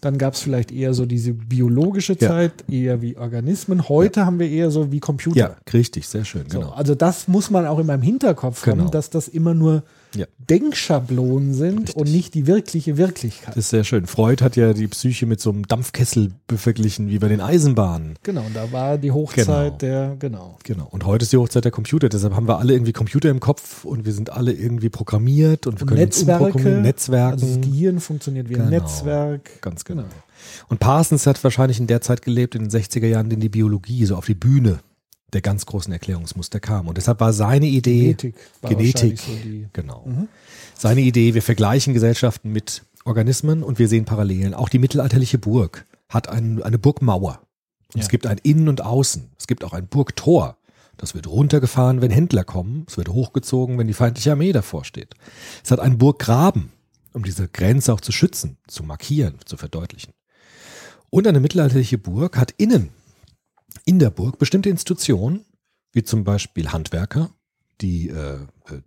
Dann 0.00 0.16
gab 0.16 0.34
es 0.34 0.40
vielleicht 0.40 0.72
eher 0.72 0.94
so 0.94 1.04
diese 1.06 1.32
biologische 1.34 2.14
Ja. 2.18 2.28
Zeit, 2.28 2.52
eher 2.68 3.02
wie 3.02 3.16
Organismen. 3.18 3.88
Heute 3.88 4.24
haben 4.24 4.38
wir 4.38 4.48
eher 4.48 4.70
so 4.70 4.90
wie 4.90 4.98
Computer. 4.98 5.38
Ja, 5.38 5.56
richtig, 5.72 6.08
sehr 6.08 6.24
schön, 6.24 6.44
So, 6.48 6.60
genau. 6.60 6.72
also 6.72 6.94
das 6.94 7.28
muss 7.28 7.50
man 7.50 7.66
auch 7.66 7.78
immer 7.78 7.94
im 7.94 8.02
Hinterkopf 8.02 8.66
haben, 8.66 8.78
Genau. 8.78 8.90
dass 8.90 9.10
das 9.10 9.28
immer 9.28 9.52
nur 9.54 9.82
Ja. 10.14 10.26
Denkschablonen 10.38 11.54
sind 11.54 11.78
Richtig. 11.80 11.96
und 11.96 12.10
nicht 12.10 12.34
die 12.34 12.46
wirkliche 12.46 12.96
Wirklichkeit. 12.96 13.50
Das 13.56 13.64
ist 13.64 13.70
sehr 13.70 13.84
schön. 13.84 14.06
Freud 14.06 14.42
hat 14.42 14.56
ja 14.56 14.72
die 14.72 14.88
Psyche 14.88 15.26
mit 15.26 15.40
so 15.40 15.50
einem 15.50 15.66
Dampfkessel 15.66 16.32
verglichen, 16.54 17.08
wie 17.10 17.18
bei 17.18 17.28
den 17.28 17.40
Eisenbahnen. 17.40 18.14
Genau, 18.22 18.42
und 18.44 18.54
da 18.56 18.70
war 18.72 18.98
die 18.98 19.12
Hochzeit 19.12 19.46
Genau. 19.46 19.70
der, 19.78 20.16
genau. 20.18 20.58
Genau. 20.64 20.86
Und 20.90 21.04
heute 21.06 21.22
ist 21.24 21.32
die 21.32 21.36
Hochzeit 21.36 21.64
der 21.64 21.72
Computer, 21.72 22.08
deshalb 22.08 22.34
haben 22.34 22.48
wir 22.48 22.58
alle 22.58 22.72
irgendwie 22.72 22.92
Computer 22.92 23.30
im 23.30 23.40
Kopf 23.40 23.84
und 23.84 24.04
wir 24.04 24.12
sind 24.12 24.30
alle 24.30 24.52
irgendwie 24.52 24.88
programmiert 24.88 25.66
und 25.66 25.80
wir 25.80 25.86
können. 25.86 26.00
Netzwerke, 26.00 26.68
Netzwerken. 26.68 27.32
also 27.32 27.46
das 27.46 27.60
Gehirn 27.60 28.00
funktioniert 28.00 28.48
wie 28.48 28.54
ein 28.56 28.68
Genau. 28.70 28.82
Netzwerk. 28.82 29.60
Ganz 29.62 29.84
genau. 29.84 30.04
Und 30.68 30.80
Parsons 30.80 31.26
hat 31.26 31.42
wahrscheinlich 31.44 31.78
in 31.78 31.86
der 31.86 32.00
Zeit 32.00 32.22
gelebt, 32.22 32.54
in 32.54 32.62
den 32.62 32.70
60er 32.70 33.06
Jahren, 33.06 33.30
in 33.30 33.40
die 33.40 33.48
Biologie 33.48 34.06
so 34.06 34.16
auf 34.16 34.26
die 34.26 34.34
Bühne 34.34 34.80
der 35.32 35.40
ganz 35.40 35.66
großen 35.66 35.92
Erklärungsmuster 35.92 36.60
kam. 36.60 36.88
Und 36.88 36.96
deshalb 36.96 37.20
war 37.20 37.32
seine 37.32 37.66
Idee, 37.66 38.14
Genetik 38.14 38.34
Genetik, 38.62 39.18
so 39.18 39.32
genau. 39.72 40.06
Seine 40.76 41.00
Idee, 41.00 41.34
wir 41.34 41.42
vergleichen 41.42 41.94
Gesellschaften 41.94 42.52
mit 42.52 42.82
Organismen 43.04 43.62
und 43.62 43.78
wir 43.78 43.88
sehen 43.88 44.04
Parallelen. 44.04 44.54
Auch 44.54 44.68
die 44.68 44.78
mittelalterliche 44.78 45.38
Burg 45.38 45.86
hat 46.08 46.28
ein, 46.28 46.62
eine 46.62 46.78
Burgmauer. 46.78 47.40
Ja. 47.94 48.00
Es 48.00 48.08
gibt 48.08 48.26
ein 48.26 48.38
Innen 48.42 48.68
und 48.68 48.82
Außen. 48.82 49.30
Es 49.38 49.46
gibt 49.46 49.64
auch 49.64 49.72
ein 49.72 49.86
Burgtor. 49.86 50.56
Das 50.96 51.14
wird 51.14 51.26
runtergefahren, 51.26 52.02
wenn 52.02 52.10
Händler 52.10 52.44
kommen. 52.44 52.84
Es 52.86 52.98
wird 52.98 53.08
hochgezogen, 53.08 53.78
wenn 53.78 53.86
die 53.86 53.94
feindliche 53.94 54.32
Armee 54.32 54.52
davor 54.52 54.84
steht. 54.84 55.14
Es 55.64 55.70
hat 55.70 55.80
einen 55.80 55.98
Burggraben, 55.98 56.72
um 57.12 57.24
diese 57.24 57.48
Grenze 57.48 57.92
auch 57.92 58.00
zu 58.00 58.12
schützen, 58.12 58.58
zu 58.66 58.82
markieren, 58.82 59.36
zu 59.46 59.56
verdeutlichen. 59.56 60.12
Und 61.08 61.26
eine 61.26 61.40
mittelalterliche 61.40 61.98
Burg 61.98 62.36
hat 62.36 62.52
innen, 62.58 62.90
in 63.84 63.98
der 63.98 64.10
Burg, 64.10 64.38
bestimmte 64.38 64.68
Institutionen, 64.68 65.44
wie 65.92 66.02
zum 66.02 66.24
Beispiel 66.24 66.70
Handwerker, 66.70 67.30
die 67.80 68.08
äh, 68.08 68.34
äh, 68.34 68.38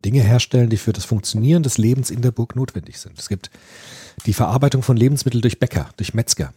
Dinge 0.05 0.21
herstellen, 0.21 0.69
die 0.69 0.77
für 0.77 0.93
das 0.93 1.05
Funktionieren 1.05 1.63
des 1.63 1.77
Lebens 1.77 2.11
in 2.11 2.21
der 2.21 2.31
Burg 2.31 2.55
notwendig 2.55 2.99
sind. 2.99 3.17
Es 3.17 3.29
gibt 3.29 3.49
die 4.25 4.33
Verarbeitung 4.33 4.83
von 4.83 4.97
Lebensmitteln 4.97 5.41
durch 5.41 5.59
Bäcker, 5.59 5.89
durch 5.97 6.13
Metzger. 6.13 6.53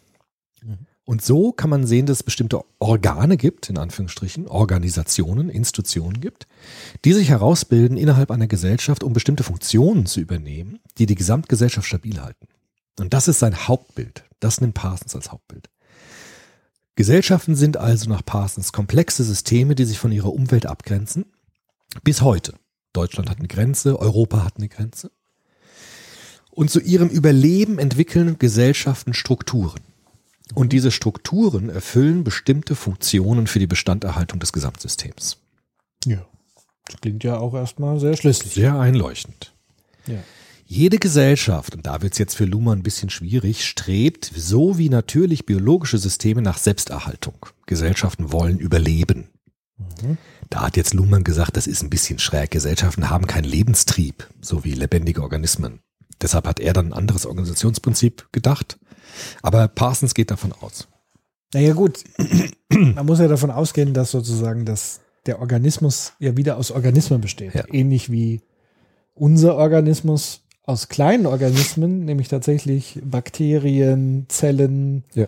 Und 1.04 1.22
so 1.22 1.52
kann 1.52 1.70
man 1.70 1.86
sehen, 1.86 2.06
dass 2.06 2.18
es 2.18 2.22
bestimmte 2.24 2.64
Organe 2.80 3.36
gibt, 3.36 3.70
in 3.70 3.78
Anführungsstrichen, 3.78 4.48
Organisationen, 4.48 5.48
Institutionen 5.48 6.20
gibt, 6.20 6.48
die 7.04 7.12
sich 7.12 7.28
herausbilden 7.28 7.96
innerhalb 7.96 8.32
einer 8.32 8.48
Gesellschaft, 8.48 9.04
um 9.04 9.12
bestimmte 9.12 9.44
Funktionen 9.44 10.06
zu 10.06 10.18
übernehmen, 10.18 10.80
die 10.98 11.06
die 11.06 11.14
Gesamtgesellschaft 11.14 11.86
stabil 11.86 12.20
halten. 12.20 12.48
Und 12.98 13.14
das 13.14 13.28
ist 13.28 13.38
sein 13.38 13.68
Hauptbild. 13.68 14.24
Das 14.40 14.60
nimmt 14.60 14.74
Parsons 14.74 15.14
als 15.14 15.30
Hauptbild. 15.30 15.70
Gesellschaften 16.96 17.54
sind 17.54 17.76
also 17.76 18.08
nach 18.08 18.24
Parsons 18.24 18.72
komplexe 18.72 19.22
Systeme, 19.22 19.74
die 19.74 19.84
sich 19.84 19.98
von 19.98 20.12
ihrer 20.12 20.32
Umwelt 20.32 20.66
abgrenzen. 20.66 21.26
Bis 22.02 22.22
heute. 22.22 22.54
Deutschland 22.94 23.28
hat 23.28 23.38
eine 23.38 23.48
Grenze, 23.48 24.00
Europa 24.00 24.42
hat 24.42 24.56
eine 24.56 24.68
Grenze. 24.68 25.10
Und 26.50 26.70
zu 26.70 26.80
ihrem 26.80 27.10
Überleben 27.10 27.78
entwickeln 27.78 28.38
Gesellschaften 28.38 29.12
Strukturen. 29.12 29.82
Und 30.54 30.72
diese 30.72 30.90
Strukturen 30.90 31.68
erfüllen 31.68 32.24
bestimmte 32.24 32.74
Funktionen 32.74 33.46
für 33.46 33.58
die 33.58 33.66
Bestanderhaltung 33.66 34.40
des 34.40 34.54
Gesamtsystems. 34.54 35.38
Ja. 36.06 36.24
Das 36.86 37.00
klingt 37.00 37.24
ja 37.24 37.36
auch 37.36 37.52
erstmal 37.52 38.00
sehr 38.00 38.16
schlüssig. 38.16 38.54
Sehr 38.54 38.78
einleuchtend. 38.78 39.52
Ja. 40.06 40.22
Jede 40.68 40.98
Gesellschaft, 40.98 41.76
und 41.76 41.86
da 41.86 42.02
wird 42.02 42.14
es 42.14 42.18
jetzt 42.18 42.34
für 42.34 42.44
Luhmann 42.44 42.80
ein 42.80 42.82
bisschen 42.82 43.08
schwierig, 43.08 43.64
strebt, 43.64 44.32
so 44.34 44.78
wie 44.78 44.88
natürlich 44.88 45.46
biologische 45.46 45.96
Systeme, 45.96 46.42
nach 46.42 46.58
Selbsterhaltung. 46.58 47.46
Gesellschaften 47.66 48.32
wollen 48.32 48.58
überleben. 48.58 49.28
Da 50.50 50.62
hat 50.62 50.76
jetzt 50.76 50.92
Luhmann 50.92 51.22
gesagt, 51.22 51.56
das 51.56 51.68
ist 51.68 51.82
ein 51.82 51.90
bisschen 51.90 52.18
schräg. 52.18 52.50
Gesellschaften 52.50 53.10
haben 53.10 53.28
keinen 53.28 53.44
Lebenstrieb, 53.44 54.28
so 54.40 54.64
wie 54.64 54.72
lebendige 54.72 55.22
Organismen. 55.22 55.80
Deshalb 56.20 56.48
hat 56.48 56.58
er 56.58 56.72
dann 56.72 56.88
ein 56.88 56.92
anderes 56.92 57.26
Organisationsprinzip 57.26 58.32
gedacht. 58.32 58.78
Aber 59.42 59.68
Parsons 59.68 60.14
geht 60.14 60.32
davon 60.32 60.52
aus. 60.52 60.88
Naja 61.54 61.74
gut, 61.74 62.02
man 62.70 63.06
muss 63.06 63.20
ja 63.20 63.28
davon 63.28 63.52
ausgehen, 63.52 63.94
dass 63.94 64.10
sozusagen 64.10 64.64
das, 64.64 65.00
der 65.26 65.40
Organismus 65.40 66.14
ja 66.18 66.36
wieder 66.36 66.56
aus 66.56 66.72
Organismen 66.72 67.20
besteht. 67.20 67.54
Ja. 67.54 67.64
Ähnlich 67.70 68.10
wie 68.10 68.40
unser 69.14 69.56
Organismus 69.56 70.45
aus 70.66 70.88
kleinen 70.88 71.26
Organismen, 71.26 72.04
nämlich 72.04 72.28
tatsächlich 72.28 73.00
Bakterien, 73.04 74.26
Zellen. 74.28 75.04
Ja. 75.14 75.26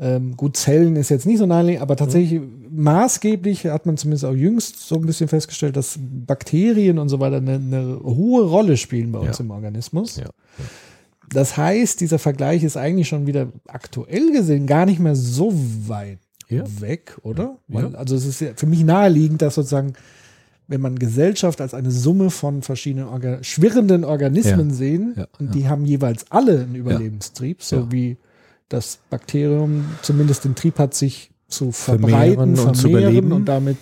Ähm, 0.00 0.36
gut, 0.36 0.56
Zellen 0.56 0.96
ist 0.96 1.10
jetzt 1.10 1.26
nicht 1.26 1.38
so 1.38 1.46
naheliegend, 1.46 1.82
aber 1.82 1.94
tatsächlich 1.94 2.40
maßgeblich 2.70 3.66
hat 3.66 3.86
man 3.86 3.96
zumindest 3.98 4.24
auch 4.24 4.32
jüngst 4.34 4.80
so 4.80 4.96
ein 4.96 5.02
bisschen 5.06 5.28
festgestellt, 5.28 5.76
dass 5.76 5.98
Bakterien 6.00 6.98
und 6.98 7.08
so 7.10 7.20
weiter 7.20 7.36
eine, 7.36 7.54
eine 7.54 8.00
hohe 8.02 8.44
Rolle 8.44 8.76
spielen 8.76 9.12
bei 9.12 9.18
uns 9.20 9.38
Ja. 9.38 9.44
im 9.44 9.50
Organismus. 9.50 10.16
Ja. 10.16 10.30
Das 11.30 11.56
heißt, 11.56 12.00
dieser 12.00 12.18
Vergleich 12.18 12.64
ist 12.64 12.76
eigentlich 12.76 13.08
schon 13.08 13.26
wieder 13.26 13.48
aktuell 13.68 14.32
gesehen 14.32 14.66
gar 14.66 14.86
nicht 14.86 14.98
mehr 15.00 15.14
so 15.16 15.52
weit 15.86 16.18
weg, 16.80 17.16
oder? 17.22 17.56
Weil, 17.68 17.96
also 17.96 18.14
es 18.14 18.26
ist 18.26 18.40
ja 18.42 18.48
für 18.56 18.66
mich 18.66 18.84
naheliegend, 18.84 19.40
dass 19.40 19.54
sozusagen, 19.54 19.94
wenn 20.72 20.80
man 20.80 20.98
Gesellschaft 20.98 21.60
als 21.60 21.74
eine 21.74 21.90
Summe 21.90 22.30
von 22.30 22.62
verschiedenen 22.62 23.06
Orga 23.06 23.44
schwirrenden 23.44 24.04
Organismen 24.06 24.70
Ja. 24.70 24.74
sehen 24.74 25.12
Ja. 25.18 25.26
und 25.38 25.54
die 25.54 25.68
haben 25.68 25.84
jeweils 25.84 26.24
alle 26.30 26.60
einen 26.62 26.74
Überlebenstrieb, 26.74 27.62
so 27.62 27.92
wie 27.92 28.16
das 28.70 28.98
Bakterium 29.10 29.84
zumindest 30.00 30.46
den 30.46 30.54
Trieb 30.54 30.78
hat, 30.78 30.94
sich 30.94 31.30
zu 31.48 31.72
Vermehren 31.72 32.10
verbreiten, 32.10 32.42
und 32.68 32.74
zu 32.76 32.88
vermehren 32.88 33.02
überleben. 33.02 33.32
und 33.32 33.44
damit 33.44 33.76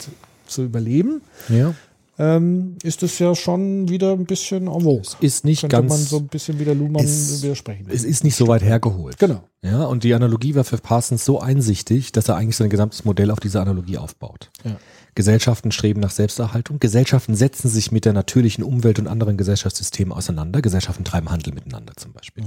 zu 0.48 0.64
überleben, 0.64 1.20
Ja. 1.48 1.74
Ähm, 2.20 2.76
ist 2.82 3.02
es 3.02 3.18
ja 3.18 3.34
schon 3.34 3.88
wieder 3.88 4.12
ein 4.12 4.26
bisschen 4.26 4.66
en 4.66 4.80
vogue. 4.82 5.02
Ist 5.20 5.44
nicht 5.44 5.62
Könnte 5.62 5.76
ganz, 5.76 5.88
man 5.88 5.98
so 6.00 6.18
ein 6.18 6.26
bisschen 6.28 6.58
wieder 6.60 6.74
Luhmann 6.74 7.02
Es- 7.04 7.42
widersprechen. 7.42 7.86
es 7.90 8.04
ist 8.04 8.22
nicht 8.24 8.36
so 8.36 8.46
weit 8.46 8.62
hergeholt. 8.62 9.18
Genau. 9.18 9.42
Ja, 9.62 9.84
und 9.84 10.04
die 10.04 10.12
Analogie 10.14 10.54
war 10.54 10.64
für 10.64 10.78
Parsons 10.78 11.24
so 11.24 11.40
einsichtig, 11.40 12.12
dass 12.12 12.28
er 12.28 12.36
eigentlich 12.36 12.56
sein 12.56 12.70
gesamtes 12.70 13.04
Modell 13.04 13.30
auf 13.30 13.40
diese 13.40 13.60
Analogie 13.60 13.96
aufbaut. 13.98 14.50
Ja. 14.64 14.76
Gesellschaften 15.14 15.72
streben 15.72 16.00
nach 16.00 16.10
Selbsterhaltung. 16.12 16.78
Gesellschaften 16.78 17.34
setzen 17.34 17.68
sich 17.68 17.90
mit 17.90 18.04
der 18.04 18.12
natürlichen 18.12 18.62
Umwelt 18.62 18.98
und 18.98 19.08
anderen 19.08 19.36
Gesellschaftssystemen 19.36 20.12
auseinander. 20.12 20.62
Gesellschaften 20.62 21.04
treiben 21.04 21.30
Handel 21.30 21.52
miteinander 21.52 21.94
zum 21.96 22.12
Beispiel. 22.12 22.44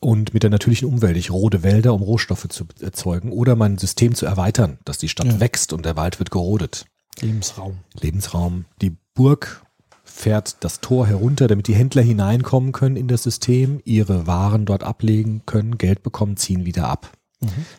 Und 0.00 0.34
mit 0.34 0.42
der 0.42 0.50
natürlichen 0.50 0.88
Umwelt. 0.88 1.16
Ich 1.16 1.30
rode 1.30 1.62
Wälder, 1.62 1.94
um 1.94 2.02
Rohstoffe 2.02 2.48
zu 2.48 2.64
erzeugen 2.80 3.30
oder 3.30 3.54
mein 3.56 3.78
System 3.78 4.14
zu 4.14 4.26
erweitern, 4.26 4.78
dass 4.84 4.98
die 4.98 5.08
Stadt 5.08 5.26
Ja. 5.26 5.40
wächst 5.40 5.72
und 5.72 5.84
der 5.86 5.96
Wald 5.96 6.18
wird 6.18 6.30
gerodet. 6.30 6.86
Lebensraum. 7.20 7.78
Lebensraum. 8.00 8.64
Die 8.82 8.96
Burg 9.14 9.62
fährt 10.04 10.58
das 10.60 10.80
Tor 10.80 11.06
herunter, 11.06 11.48
damit 11.48 11.68
die 11.68 11.74
Händler 11.74 12.02
hineinkommen 12.02 12.72
können 12.72 12.96
in 12.96 13.08
das 13.08 13.22
System, 13.22 13.80
ihre 13.84 14.26
Waren 14.26 14.64
dort 14.64 14.82
ablegen 14.82 15.42
können, 15.46 15.78
Geld 15.78 16.02
bekommen, 16.02 16.36
ziehen 16.36 16.64
wieder 16.64 16.88
ab. 16.88 17.12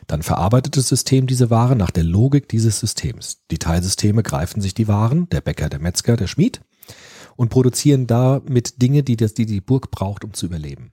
Dann 0.06 0.22
verarbeitet 0.22 0.76
das 0.76 0.88
System 0.88 1.26
diese 1.26 1.50
Waren 1.50 1.78
nach 1.78 1.90
der 1.90 2.04
Logik 2.04 2.48
dieses 2.48 2.78
Systems. 2.78 3.42
Die 3.50 3.58
Teilsysteme 3.58 4.22
greifen 4.22 4.60
sich 4.60 4.74
die 4.74 4.88
Waren, 4.88 5.28
der 5.30 5.40
Bäcker, 5.40 5.68
der 5.68 5.80
Metzger, 5.80 6.16
der 6.16 6.28
Schmied, 6.28 6.60
und 7.36 7.48
produzieren 7.48 8.06
damit 8.06 8.80
Dinge, 8.80 9.02
die 9.02 9.16
das, 9.16 9.34
die, 9.34 9.46
die 9.46 9.60
Burg 9.60 9.90
braucht, 9.90 10.24
um 10.24 10.32
zu 10.32 10.46
überleben. 10.46 10.92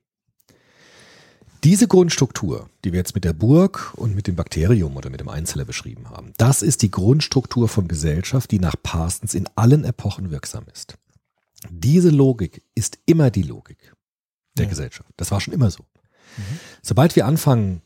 Diese 1.65 1.88
Grundstruktur, 1.88 2.69
die 2.84 2.91
wir 2.91 3.00
jetzt 3.00 3.15
mit 3.15 3.24
der 3.24 3.34
Burg 3.34 3.91
und 3.95 4.13
mit 4.13 4.27
dem 4.27 4.36
Bakterium 4.36 4.95
oder 4.98 5.10
mit 5.10 5.19
dem 5.19 5.29
Einzeller 5.29 5.65
beschrieben 5.65 6.12
haben, 6.12 6.31
das 6.38 6.62
ist 6.62 6.84
die 6.84 6.91
Grundstruktur 6.91 7.67
von 7.67 7.88
Gesellschaft, 7.88 8.51
die 8.51 8.60
nach 8.60 8.75
Parsons 8.84 9.34
in 9.34 9.50
allen 9.55 9.84
Epochen 9.84 10.29
wirksam 10.29 10.65
ist. 10.72 10.93
Diese 11.72 12.12
Logik 12.12 12.62
ist 12.75 13.00
immer 13.07 13.31
die 13.31 13.41
Logik 13.41 13.95
der 14.55 14.65
Ja. 14.65 14.69
Gesellschaft. 14.69 15.10
Das 15.17 15.31
war 15.31 15.41
schon 15.41 15.55
immer 15.55 15.72
so. 15.72 15.84
Sobald 16.84 17.15
wir 17.15 17.25
anfangen, 17.25 17.81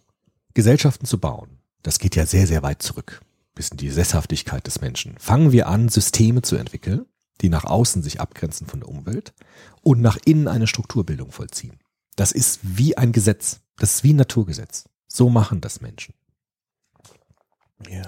Gesellschaften 0.53 1.05
zu 1.05 1.17
bauen, 1.17 1.59
das 1.81 1.99
geht 1.99 2.17
ja 2.17 2.25
sehr, 2.25 2.47
sehr 2.47 2.63
weit 2.63 2.81
zurück, 2.81 3.21
bis 3.55 3.69
in 3.69 3.77
die 3.77 3.91
Sesshaftigkeit 3.91 4.67
des 4.67 4.81
Menschen, 4.81 5.17
fangen 5.19 5.53
wir 5.53 5.69
an, 5.69 5.87
Systeme 5.87 6.41
zu 6.41 6.57
entwickeln, 6.57 7.05
die 7.39 7.47
nach 7.47 7.63
außen 7.63 8.03
sich 8.03 8.19
abgrenzen 8.19 8.67
von 8.67 8.81
der 8.81 8.89
Umwelt 8.89 9.31
und 9.83 10.01
nach 10.01 10.17
innen 10.25 10.49
eine 10.49 10.67
Strukturbildung 10.67 11.31
vollziehen. 11.31 11.79
Das 12.17 12.33
ist 12.33 12.59
wie 12.61 12.97
ein 12.97 13.13
Gesetz. 13.13 13.61
Das 13.79 13.95
ist 13.95 14.03
wie 14.03 14.13
ein 14.13 14.17
Naturgesetz. 14.17 14.85
So 15.07 15.29
machen 15.29 15.61
das 15.61 15.81
Menschen. 15.81 16.13
Ja. 17.89 18.03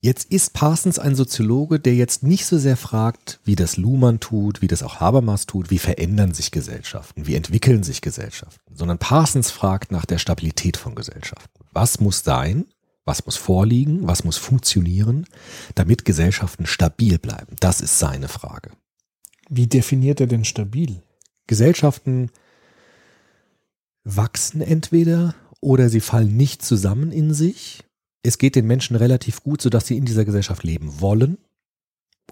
Jetzt 0.00 0.30
ist 0.30 0.52
Parsons 0.52 1.00
ein 1.00 1.16
Soziologe, 1.16 1.80
der 1.80 1.94
jetzt 1.96 2.22
nicht 2.22 2.46
so 2.46 2.56
sehr 2.56 2.76
fragt, 2.76 3.40
wie 3.42 3.56
das 3.56 3.76
Luhmann 3.76 4.20
tut, 4.20 4.62
wie 4.62 4.68
das 4.68 4.84
auch 4.84 5.00
Habermas 5.00 5.46
tut, 5.46 5.70
wie 5.70 5.78
verändern 5.78 6.34
sich 6.34 6.52
Gesellschaften, 6.52 7.26
wie 7.26 7.34
entwickeln 7.34 7.82
sich 7.82 8.00
Gesellschaften, 8.00 8.76
sondern 8.76 8.98
Parsons 8.98 9.50
fragt 9.50 9.90
nach 9.90 10.06
der 10.06 10.18
Stabilität 10.18 10.76
von 10.76 10.94
Gesellschaften. 10.94 11.64
Was 11.72 11.98
muss 11.98 12.22
sein, 12.22 12.66
was 13.04 13.26
muss 13.26 13.36
vorliegen, 13.36 14.06
was 14.06 14.22
muss 14.22 14.36
funktionieren, 14.36 15.26
damit 15.74 16.04
Gesellschaften 16.04 16.66
stabil 16.66 17.18
bleiben? 17.18 17.56
Das 17.58 17.80
ist 17.80 17.98
seine 17.98 18.28
Frage. 18.28 18.70
Wie 19.48 19.66
definiert 19.66 20.20
er 20.20 20.28
denn 20.28 20.44
stabil? 20.44 21.02
Gesellschaften 21.48 22.30
wachsen 24.16 24.60
entweder 24.60 25.34
oder 25.60 25.88
sie 25.88 26.00
fallen 26.00 26.36
nicht 26.36 26.62
zusammen 26.62 27.10
in 27.12 27.34
sich. 27.34 27.84
Es 28.22 28.38
geht 28.38 28.56
den 28.56 28.66
Menschen 28.66 28.96
relativ 28.96 29.42
gut, 29.42 29.60
sodass 29.62 29.86
sie 29.86 29.96
in 29.96 30.04
dieser 30.04 30.24
Gesellschaft 30.24 30.64
leben 30.64 31.00
wollen. 31.00 31.38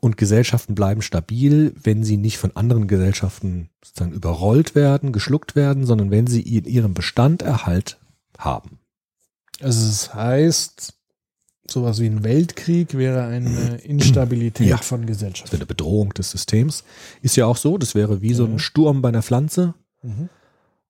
Und 0.00 0.16
Gesellschaften 0.18 0.74
bleiben 0.74 1.00
stabil, 1.00 1.72
wenn 1.82 2.04
sie 2.04 2.18
nicht 2.18 2.36
von 2.38 2.54
anderen 2.54 2.86
Gesellschaften 2.86 3.70
sozusagen 3.82 4.12
überrollt 4.12 4.74
werden, 4.74 5.12
geschluckt 5.12 5.56
werden, 5.56 5.86
sondern 5.86 6.10
wenn 6.10 6.26
sie 6.26 6.42
in 6.42 6.64
ihrem 6.66 6.92
Bestand 6.92 7.40
Erhalt 7.42 7.98
haben. 8.38 8.78
Also 9.60 9.88
es 9.88 10.12
heißt, 10.14 10.92
sowas 11.66 11.98
wie 11.98 12.06
ein 12.06 12.24
Weltkrieg 12.24 12.92
wäre 12.94 13.24
eine 13.24 13.76
Instabilität 13.78 14.66
Ja. 14.68 14.76
von 14.76 15.00
Das 15.02 15.08
Gesellschaft. 15.08 15.50
wäre 15.50 15.60
eine 15.62 15.66
Bedrohung 15.66 16.12
des 16.12 16.30
Systems. 16.30 16.84
Ist 17.22 17.36
ja 17.36 17.46
auch 17.46 17.56
so, 17.56 17.78
das 17.78 17.94
wäre 17.94 18.20
wie 18.20 18.34
so 18.34 18.44
ein 18.44 18.58
Sturm 18.58 19.00
bei 19.02 19.08
einer 19.08 19.22
Pflanze 19.22 19.74
Mhm. 20.02 20.28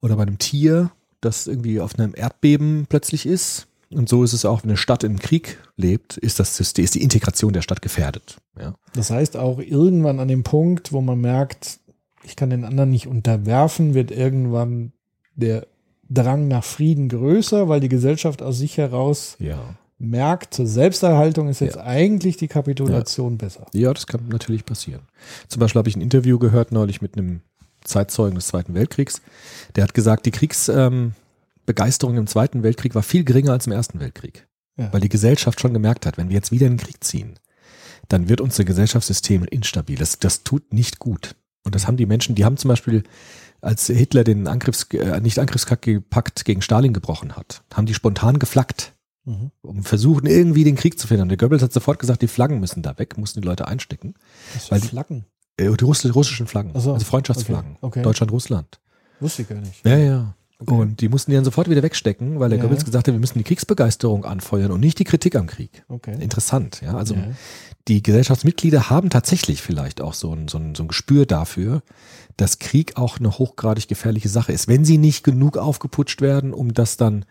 Oder 0.01 0.17
bei 0.17 0.23
einem 0.23 0.39
Tier, 0.39 0.91
das 1.21 1.47
irgendwie 1.47 1.81
auf 1.81 1.99
einem 1.99 2.13
Erdbeben 2.17 2.87
plötzlich 2.89 3.27
ist. 3.27 3.67
Und 3.91 4.09
so 4.09 4.25
ist 4.25 4.33
es 4.33 4.45
auch, 4.45 4.63
wenn 4.65 4.71
eine 4.71 4.77
Stadt 4.77 5.05
im 5.05 5.19
Krieg 5.19 5.59
lebt, 5.77 6.17
ist 6.17 6.41
das 6.41 6.57
System, 6.57 6.85
ist 6.85 6.95
die 6.97 7.03
Integration 7.03 7.53
der 7.53 7.63
Stadt 7.63 7.83
gefährdet. 7.83 8.37
Ja. 8.59 8.75
Das 8.95 9.11
heißt 9.11 9.37
auch 9.37 9.59
irgendwann 9.61 10.19
an 10.19 10.27
dem 10.29 10.43
Punkt, 10.43 10.93
wo 10.93 11.01
man 11.01 11.21
merkt, 11.21 11.79
ich 12.25 12.35
kann 12.35 12.51
den 12.51 12.65
anderen 12.65 12.91
nicht 12.91 13.07
unterwerfen, 13.07 13.95
wird 13.95 14.11
irgendwann 14.11 14.93
der 15.37 15.67
Drang 16.11 16.49
nach 16.49 16.65
Frieden 16.65 17.09
größer, 17.09 17.69
weil 17.69 17.81
die 17.81 17.89
Gesellschaft 17.89 18.43
aus 18.43 18.59
sich 18.59 18.77
heraus 18.77 19.37
Ja. 19.39 19.77
merkt, 19.99 20.55
zur 20.55 20.67
Selbsterhaltung 20.67 21.49
ist 21.49 21.61
jetzt 21.61 21.77
Ja. 21.77 21.85
eigentlich 21.85 22.37
die 22.37 22.49
Kapitulation 22.49 23.39
besser. 23.39 23.67
Ja, 23.73 23.95
das 23.95 24.07
kann 24.09 24.29
natürlich 24.29 24.65
passieren. 24.67 25.03
Zum 25.49 25.61
Beispiel 25.61 25.79
habe 25.79 25.89
ich 25.89 25.97
ein 25.97 26.03
Interview 26.03 26.39
gehört 26.41 26.73
neulich 26.73 27.01
mit 27.03 27.17
einem 27.17 27.41
Zeitzeugen 27.87 28.35
des 28.37 28.47
Zweiten 28.49 28.75
Weltkriegs. 28.75 29.21
Der 29.75 29.85
hat 29.85 29.95
gesagt, 29.95 30.27
die 30.27 30.31
Kriegsbegeisterung 30.31 32.15
ähm, 32.15 32.21
im 32.21 32.27
Zweiten 32.27 32.63
Weltkrieg 32.63 32.95
war 32.95 33.03
viel 33.03 33.25
geringer 33.25 33.53
als 33.53 33.67
im 33.67 33.73
Ersten 33.73 34.01
Weltkrieg. 34.01 34.47
Ja. 34.77 34.93
Weil 34.93 35.01
die 35.01 35.09
Gesellschaft 35.09 35.61
schon 35.61 35.73
gemerkt 35.73 36.05
hat, 36.07 36.19
wenn 36.19 36.29
wir 36.29 36.35
jetzt 36.37 36.53
wieder 36.53 36.67
in 36.67 36.75
den 36.77 36.85
Krieg 36.85 37.03
ziehen, 37.03 37.39
dann 38.09 38.29
wird 38.29 38.41
unser 38.41 38.65
Gesellschaftssystem 38.65 39.45
instabil. 39.45 39.97
Das, 39.97 40.19
das 40.19 40.45
tut 40.45 40.73
nicht 40.73 40.99
gut. 40.99 41.35
Und 41.65 41.75
das 41.75 41.87
haben 41.87 41.97
die 41.97 42.07
Menschen, 42.07 42.35
die 42.35 42.45
haben 42.45 42.57
zum 42.59 42.69
Beispiel, 42.69 43.03
als 43.61 43.87
Hitler 43.87 44.23
den 44.23 44.47
Angriffs, 44.47 44.85
äh, 44.93 45.21
nicht 45.21 45.39
Angriffspakt 45.39 46.45
gegen 46.45 46.63
Stalin 46.63 46.93
gebrochen 46.93 47.35
hat, 47.37 47.63
haben 47.75 47.87
die 47.87 47.95
spontan 47.95 48.39
geflaggt 48.39 48.93
Mhm. 49.29 49.51
um 49.61 49.83
versuchen, 49.83 50.27
irgendwie 50.29 50.63
den 50.63 50.77
Krieg 50.77 51.01
zu 51.01 51.09
verhindern. 51.09 51.31
Der 51.31 51.37
Goebbels 51.37 51.61
hat 51.61 51.73
sofort 51.73 51.99
gesagt, 51.99 52.23
die 52.23 52.29
Flaggen 52.29 52.61
müssen 52.61 52.83
da 52.85 52.97
weg, 52.97 53.19
mussten 53.19 53.41
die 53.41 53.49
Leute 53.49 53.67
einstecken. 53.67 54.15
Was 54.55 54.71
Weil 54.71 54.79
für 54.79 54.85
die- 54.87 54.91
Flaggen? 54.91 55.25
Äh, 55.59 55.71
die 55.77 55.85
Russ 55.85 56.05
russischen 56.15 56.47
Flaggen, 56.47 56.73
so, 56.79 56.93
also 56.93 57.05
Freundschaftsflaggen. 57.05 57.73
okay, 57.77 57.87
okay. 57.87 58.03
Deutschland-Russland. 58.03 58.79
Wusste 59.21 59.43
ich 59.43 59.49
gar 59.49 59.61
nicht. 59.61 59.85
Ja, 59.87 59.97
ja. 59.97 60.35
Okay. 60.59 60.73
Und 60.73 61.01
die 61.03 61.09
mussten 61.11 61.31
die 61.31 61.35
dann 61.35 61.45
sofort 61.45 61.69
wieder 61.69 61.83
wegstecken, 61.83 62.41
weil 62.41 62.49
der 62.49 62.59
Ja. 62.59 62.65
Goebbels 62.65 62.85
gesagt 62.87 63.09
hat, 63.09 63.15
wir 63.15 63.21
müssen 63.21 63.37
die 63.39 63.45
Kriegsbegeisterung 63.45 64.25
anfeuern 64.25 64.71
und 64.71 64.81
nicht 64.81 64.99
die 64.99 65.05
Kritik 65.05 65.37
am 65.37 65.47
Krieg. 65.47 65.85
Okay. 65.89 66.17
Interessant, 66.19 66.81
ja. 66.83 66.97
Also 66.97 67.15
Ja. 67.15 67.25
die 67.89 68.03
Gesellschaftsmitglieder 68.03 68.89
haben 68.89 69.11
tatsächlich 69.11 69.61
vielleicht 69.61 70.01
auch 70.01 70.15
so 70.15 70.33
ein, 70.35 70.49
so, 70.49 70.57
ein, 70.57 70.75
so 70.75 70.85
ein 70.85 70.89
Gespür 70.89 71.27
dafür, 71.27 71.83
dass 72.39 72.59
Krieg 72.59 72.97
auch 72.97 73.19
eine 73.19 73.33
hochgradig 73.39 73.87
gefährliche 73.87 74.31
Sache 74.31 74.53
ist, 74.53 74.67
wenn 74.67 74.87
sie 74.87 74.97
nicht 74.97 75.25
genug 75.25 75.59
aufgeputscht 75.59 76.23
werden, 76.23 76.55
um 76.55 76.73
das 76.73 76.97
dann 76.97 77.27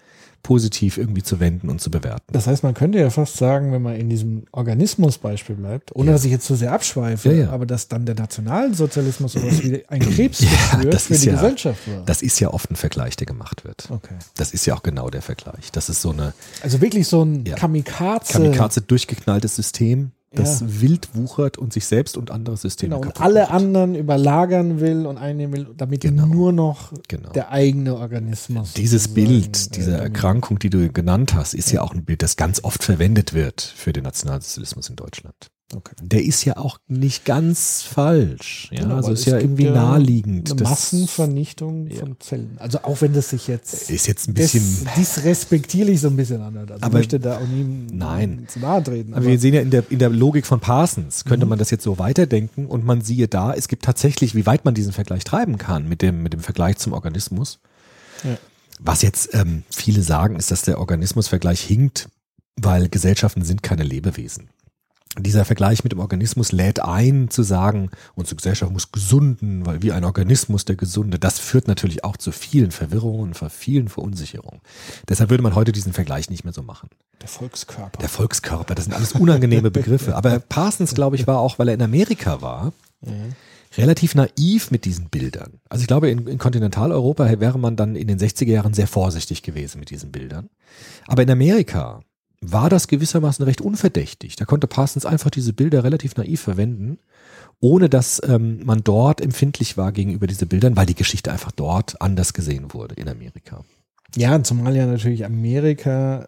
positiv 0.45 0.97
irgendwie 0.99 1.23
zu 1.23 1.39
wenden 1.39 1.69
und 1.69 1.81
zu 1.81 1.89
bewerten. 1.89 2.31
Das 2.31 2.45
heißt, 2.45 2.61
man 2.61 2.75
könnte 2.75 2.99
ja 2.99 3.09
fast 3.09 3.37
sagen, 3.37 3.71
wenn 3.71 3.81
man 3.81 3.95
in 3.95 4.09
diesem 4.09 4.43
Organismusbeispiel 4.51 5.55
bleibt, 5.55 5.95
ohne 5.95 6.07
Ja. 6.07 6.13
dass 6.13 6.23
ich 6.23 6.31
jetzt 6.31 6.45
zu 6.45 6.53
sehr 6.55 6.71
abschweife, 6.71 7.29
Ja, 7.31 7.45
ja. 7.45 7.49
aber 7.49 7.65
dass 7.65 7.87
dann 7.87 8.05
der 8.05 8.13
Nationalsozialismus 8.13 9.33
sowas 9.33 9.63
wie 9.63 9.83
ein 9.87 9.99
das 10.91 11.07
für 11.07 11.15
die 11.15 11.29
Gesellschaft 11.31 11.79
war. 11.87 12.03
Das 12.05 12.21
ist 12.21 12.39
ja 12.39 12.49
oft 12.53 12.69
ein 12.69 12.75
Vergleich, 12.75 13.15
der 13.15 13.25
gemacht 13.25 13.63
wird. 13.65 13.87
okay. 13.89 14.13
Das 14.37 14.53
ist 14.53 14.67
ja 14.67 14.75
auch 14.75 14.83
genau 14.83 15.09
der 15.09 15.23
Vergleich. 15.23 15.71
Das 15.71 15.89
ist 15.89 16.01
so 16.01 16.11
eine 16.11 16.33
Also 16.61 16.79
wirklich 16.79 17.07
so 17.07 17.23
ein. 17.23 17.43
Kamikaze. 17.43 18.33
Kamikaze 18.33 18.81
durchgeknalltes 18.81 19.55
System, 19.55 20.11
das 20.35 20.59
Ja. 20.61 20.67
wild 20.81 21.15
wuchert 21.15 21.57
und 21.57 21.73
sich 21.73 21.85
selbst 21.85 22.17
und 22.17 22.31
andere 22.31 22.57
Systeme 22.57 22.89
Genau, 22.95 22.97
und 22.97 23.13
kaputt 23.13 23.21
alle 23.21 23.41
macht. 23.41 23.51
anderen 23.51 23.95
überlagern 23.95 24.79
will 24.79 25.05
und 25.05 25.17
einnehmen 25.17 25.53
will, 25.53 25.67
damit 25.75 26.01
Genau. 26.01 26.25
nur 26.27 26.51
noch 26.53 26.91
Genau. 27.07 27.31
der 27.31 27.51
eigene 27.51 27.95
Organismus. 27.95 28.73
Dieses 28.73 29.07
Bild 29.07 29.75
dieser 29.75 29.99
äh, 29.99 30.03
Erkrankung, 30.03 30.59
die 30.59 30.69
du 30.69 30.91
genannt 30.91 31.33
hast, 31.33 31.53
ist 31.53 31.71
ja 31.71 31.81
auch 31.81 31.93
ein 31.93 32.05
Bild, 32.05 32.21
das 32.21 32.35
ganz 32.35 32.63
oft 32.63 32.83
verwendet 32.83 33.33
wird 33.33 33.61
für 33.61 33.93
den 33.93 34.03
Nationalsozialismus 34.03 34.89
in 34.89 34.95
Deutschland. 34.95 35.35
Okay. 35.73 35.95
Der 35.99 36.23
ist 36.23 36.45
ja 36.45 36.57
auch 36.57 36.77
nicht 36.87 37.25
ganz 37.25 37.81
falsch. 37.81 38.69
Ja, 38.71 38.83
Genau, 38.83 38.97
also 38.97 39.13
ist 39.13 39.25
ja 39.25 39.39
irgendwie 39.39 39.65
ja 39.65 39.71
naheliegend. 39.73 40.51
Eine 40.51 40.59
Das 40.61 40.69
Massenvernichtung 40.69 41.87
Ja. 41.89 42.01
von 42.01 42.19
Zellen. 42.19 42.57
Also 42.59 42.83
auch 42.83 43.01
wenn 43.01 43.13
das 43.13 43.31
sich 43.31 43.47
jetzt 43.47 43.89
ist 43.89 44.05
jetzt 44.07 44.27
ein 44.29 44.35
dis 44.35 44.51
bisschen. 44.53 44.87
disrespektierlich 44.95 45.99
so 46.01 46.07
ein 46.09 46.15
bisschen 46.17 46.41
anhört. 46.41 46.69
Also 46.71 46.83
Aber- 46.83 46.99
ich 46.99 47.05
möchte 47.05 47.19
da 47.19 47.37
auch 47.37 47.47
nie 47.47 47.65
Nein. 47.91 48.45
zu 48.47 48.59
nahe 48.59 48.83
treten. 48.83 49.15
Aber 49.15 49.25
wir 49.25 49.39
sehen 49.39 49.55
ja 49.55 49.61
in 49.61 49.71
der, 49.71 49.83
in 49.89 49.97
der 49.97 50.09
Logik 50.09 50.45
von 50.45 50.59
Parsons, 50.59 51.25
Mhm. 51.25 51.29
könnte 51.29 51.45
man 51.47 51.57
das 51.57 51.71
jetzt 51.71 51.83
so 51.83 51.97
weiterdenken 51.97 52.67
und 52.67 52.85
man 52.85 53.01
siehe 53.01 53.27
da, 53.27 53.51
es 53.53 53.67
gibt 53.67 53.85
tatsächlich, 53.85 54.35
wie 54.35 54.45
weit 54.45 54.65
man 54.65 54.75
diesen 54.75 54.93
Vergleich 54.93 55.23
treiben 55.23 55.57
kann 55.57 55.89
mit 55.89 56.03
dem, 56.03 56.21
mit 56.21 56.33
dem 56.33 56.41
Vergleich 56.41 56.77
zum 56.77 56.93
Organismus. 56.93 57.59
Ja. 58.23 58.37
Was 58.79 59.01
jetzt 59.01 59.33
ähm, 59.33 59.63
viele 59.71 60.03
sagen, 60.03 60.35
ist, 60.35 60.51
dass 60.51 60.61
der 60.61 60.79
Organismusvergleich 60.79 61.61
hinkt, 61.61 62.07
weil 62.55 62.87
Gesellschaften 62.87 63.43
sind 63.43 63.63
keine 63.63 63.83
Lebewesen. 63.83 64.49
Dieser 65.17 65.45
Vergleich 65.45 65.83
mit 65.83 65.93
dem 65.93 65.99
Organismus 65.99 66.51
lädt 66.51 66.79
ein, 66.79 67.29
zu 67.29 67.43
sagen, 67.43 67.89
unsere 68.15 68.35
Gesellschaft 68.35 68.71
muss 68.71 68.91
gesunden, 68.91 69.65
weil 69.65 69.81
wie 69.81 69.91
ein 69.91 70.03
Organismus 70.03 70.65
der 70.65 70.75
Gesunde, 70.75 71.19
das 71.19 71.39
führt 71.39 71.67
natürlich 71.67 72.03
auch 72.03 72.17
zu 72.17 72.31
vielen 72.31 72.71
Verwirrungen, 72.71 73.33
zu 73.33 73.49
vielen 73.49 73.87
Verunsicherungen. 73.87 74.61
Deshalb 75.07 75.29
würde 75.29 75.43
man 75.43 75.55
heute 75.55 75.71
diesen 75.71 75.93
Vergleich 75.93 76.29
nicht 76.29 76.43
mehr 76.43 76.53
so 76.53 76.63
machen. 76.63 76.89
der 77.21 77.29
Volkskörper. 77.29 77.99
Der 77.99 78.09
Volkskörper, 78.09 78.75
das 78.75 78.85
sind 78.85 78.93
alles 78.93 79.13
unangenehme 79.13 79.71
Begriffe. 79.71 80.15
Aber 80.17 80.39
Parsons, 80.39 80.93
glaube 80.93 81.15
ich, 81.15 81.27
war 81.27 81.39
auch, 81.39 81.59
weil 81.59 81.69
er 81.69 81.75
in 81.75 81.81
Amerika 81.81 82.41
war, 82.41 82.73
relativ 83.77 84.15
naiv 84.15 84.71
mit 84.71 84.85
diesen 84.85 85.09
Bildern. 85.09 85.59
Also 85.69 85.81
ich 85.81 85.87
glaube, 85.87 86.09
in, 86.09 86.27
in 86.27 86.37
Kontinentaleuropa 86.37 87.39
wäre 87.39 87.59
man 87.59 87.75
dann 87.75 87.95
in 87.95 88.07
den 88.07 88.19
60er 88.19 88.51
Jahren 88.51 88.73
sehr 88.73 88.87
vorsichtig 88.87 89.43
gewesen 89.43 89.79
mit 89.79 89.89
diesen 89.89 90.11
Bildern. 90.11 90.49
Aber 91.07 91.23
in 91.23 91.29
Amerika 91.29 92.01
war 92.41 92.69
das 92.69 92.87
gewissermaßen 92.87 93.43
recht 93.45 93.61
unverdächtig. 93.61 94.35
Da 94.35 94.45
konnte 94.45 94.67
Parsons 94.67 95.05
einfach 95.05 95.29
diese 95.29 95.53
Bilder 95.53 95.83
relativ 95.83 96.15
naiv 96.15 96.41
verwenden, 96.41 96.99
ohne 97.59 97.89
dass 97.89 98.21
ähm, 98.27 98.61
man 98.65 98.83
dort 98.83 99.21
empfindlich 99.21 99.77
war 99.77 99.91
gegenüber 99.91 100.27
diesen 100.27 100.47
Bildern, 100.47 100.75
weil 100.75 100.85
die 100.85 100.95
Geschichte 100.95 101.31
einfach 101.31 101.51
dort 101.51 102.01
anders 102.01 102.33
gesehen 102.33 102.73
wurde 102.73 102.95
in 102.95 103.07
Amerika. 103.09 103.63
Ja, 104.15 104.41
zumal 104.43 104.75
ja 104.75 104.85
natürlich 104.85 105.25
Amerika, 105.25 106.27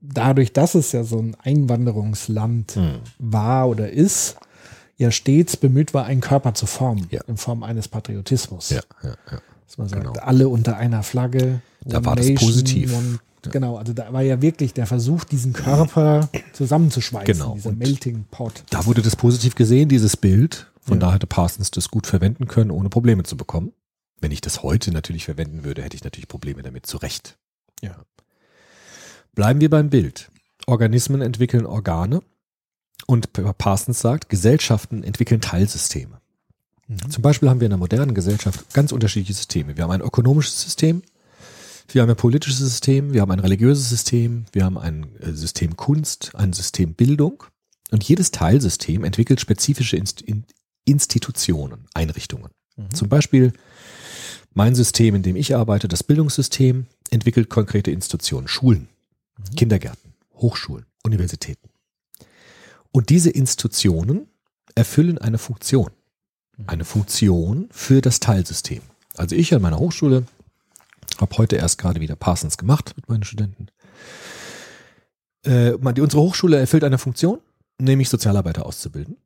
dadurch, 0.00 0.52
dass 0.52 0.74
es 0.74 0.92
ja 0.92 1.04
so 1.04 1.18
ein 1.18 1.36
Einwanderungsland 1.42 2.72
Hm. 2.76 3.00
war 3.18 3.68
oder 3.68 3.90
ist, 3.90 4.36
ja 4.96 5.10
stets 5.10 5.56
bemüht 5.56 5.94
war, 5.94 6.06
einen 6.06 6.20
Körper 6.20 6.54
zu 6.54 6.66
formen, 6.66 7.06
Ja. 7.10 7.22
in 7.26 7.36
Form 7.36 7.62
eines 7.62 7.88
Patriotismus. 7.88 8.70
Ja, 8.70 8.80
ja, 9.02 9.10
ja. 9.30 9.40
Dass 9.66 9.78
man 9.78 9.88
sagt, 9.88 10.02
Genau. 10.04 10.18
alle 10.20 10.48
unter 10.48 10.76
einer 10.76 11.02
Flagge. 11.02 11.60
Da 11.84 12.04
war 12.04 12.16
das 12.16 12.32
positiv. 12.34 12.94
Genau, 13.50 13.76
also 13.76 13.92
da 13.92 14.12
war 14.12 14.22
ja 14.22 14.40
wirklich 14.40 14.72
der 14.72 14.86
Versuch, 14.86 15.24
diesen 15.24 15.52
Körper 15.52 16.28
zusammenzuschweißen, 16.52 17.32
Genau, 17.32 17.54
dieser 17.54 17.70
und- 17.70 17.78
Melting 17.78 18.24
Pot. 18.30 18.62
Da 18.70 18.86
wurde 18.86 19.02
das 19.02 19.16
positiv 19.16 19.54
gesehen, 19.56 19.88
dieses 19.88 20.16
Bild. 20.16 20.68
Von 20.80 21.00
Ja. 21.00 21.06
da 21.08 21.14
hätte 21.14 21.26
Parsons 21.26 21.70
das 21.70 21.88
gut 21.90 22.06
verwenden 22.06 22.48
können, 22.48 22.70
ohne 22.70 22.88
Probleme 22.88 23.22
zu 23.22 23.36
bekommen. 23.36 23.72
Wenn 24.20 24.30
ich 24.32 24.40
das 24.40 24.62
heute 24.62 24.90
natürlich 24.92 25.24
verwenden 25.24 25.64
würde, 25.64 25.82
hätte 25.82 25.96
ich 25.96 26.04
natürlich 26.04 26.28
Probleme 26.28 26.62
damit, 26.62 26.86
zu 26.86 26.96
Recht. 26.96 27.36
Ja. 27.82 27.96
Bleiben 29.34 29.60
wir 29.60 29.70
beim 29.70 29.90
Bild. 29.90 30.30
Organismen 30.66 31.22
entwickeln 31.22 31.66
Organe 31.66 32.20
und 33.06 33.32
Parsons 33.58 34.00
sagt, 34.00 34.28
Gesellschaften 34.28 35.02
entwickeln 35.02 35.40
Teilsysteme. 35.40 36.20
Mhm. 36.88 37.10
Zum 37.10 37.22
Beispiel 37.22 37.48
haben 37.48 37.60
wir 37.60 37.66
in 37.66 37.70
der 37.70 37.78
modernen 37.78 38.14
Gesellschaft 38.14 38.72
ganz 38.74 38.92
unterschiedliche 38.92 39.34
Systeme. 39.34 39.76
Wir 39.76 39.84
haben 39.84 39.90
ein 39.92 40.00
ökonomisches 40.00 40.60
System, 40.62 41.02
wir 41.88 42.02
haben 42.02 42.10
ein 42.10 42.16
politisches 42.16 42.58
System, 42.58 43.12
wir 43.12 43.20
haben 43.20 43.30
ein 43.30 43.40
religiöses 43.40 43.88
System, 43.88 44.46
wir 44.52 44.64
haben 44.64 44.78
ein 44.78 45.06
äh, 45.20 45.32
System 45.32 45.76
Kunst, 45.76 46.32
ein 46.34 46.52
System 46.52 46.94
Bildung 46.94 47.44
Und 47.90 48.04
jedes 48.04 48.30
Teilsystem 48.30 49.04
entwickelt 49.04 49.40
spezifische 49.40 49.96
Inst 49.96 50.22
in 50.22 50.44
Institutionen, 50.84 51.86
Einrichtungen. 51.94 52.50
Zum 52.92 53.08
Beispiel 53.08 53.52
mein 54.54 54.74
System, 54.74 55.14
in 55.14 55.22
dem 55.22 55.36
ich 55.36 55.54
arbeite, 55.54 55.88
das 55.88 56.02
Bildungssystem, 56.02 56.86
entwickelt 57.10 57.50
konkrete 57.50 57.90
Institutionen, 57.90 58.48
Schulen, 58.48 58.88
Kindergärten, 59.56 60.14
Hochschulen, 60.34 60.86
Universitäten. 61.04 61.68
Und 62.90 63.08
diese 63.10 63.30
Institutionen 63.30 64.26
erfüllen 64.74 65.18
eine 65.18 65.38
Funktion. 65.38 65.90
Eine 66.66 66.84
Funktion 66.84 67.68
für 67.70 68.00
das 68.00 68.20
Teilsystem. 68.20 68.82
Also 69.16 69.34
ich 69.34 69.54
an 69.54 69.62
meiner 69.62 69.78
Hochschule 69.78 70.24
habe 71.20 71.36
heute 71.38 71.56
erst 71.56 71.78
gerade 71.78 72.00
wieder 72.00 72.16
Parsons 72.16 72.58
gemacht 72.58 72.94
mit 72.96 73.08
meinen 73.08 73.24
Studenten. 73.24 73.66
Äh, 75.44 75.72
unsere 75.72 76.22
Hochschule 76.22 76.58
erfüllt 76.58 76.84
eine 76.84 76.98
Funktion, 76.98 77.40
nämlich 77.78 78.08
Sozialarbeiter 78.08 78.64
auszubilden. 78.66 79.16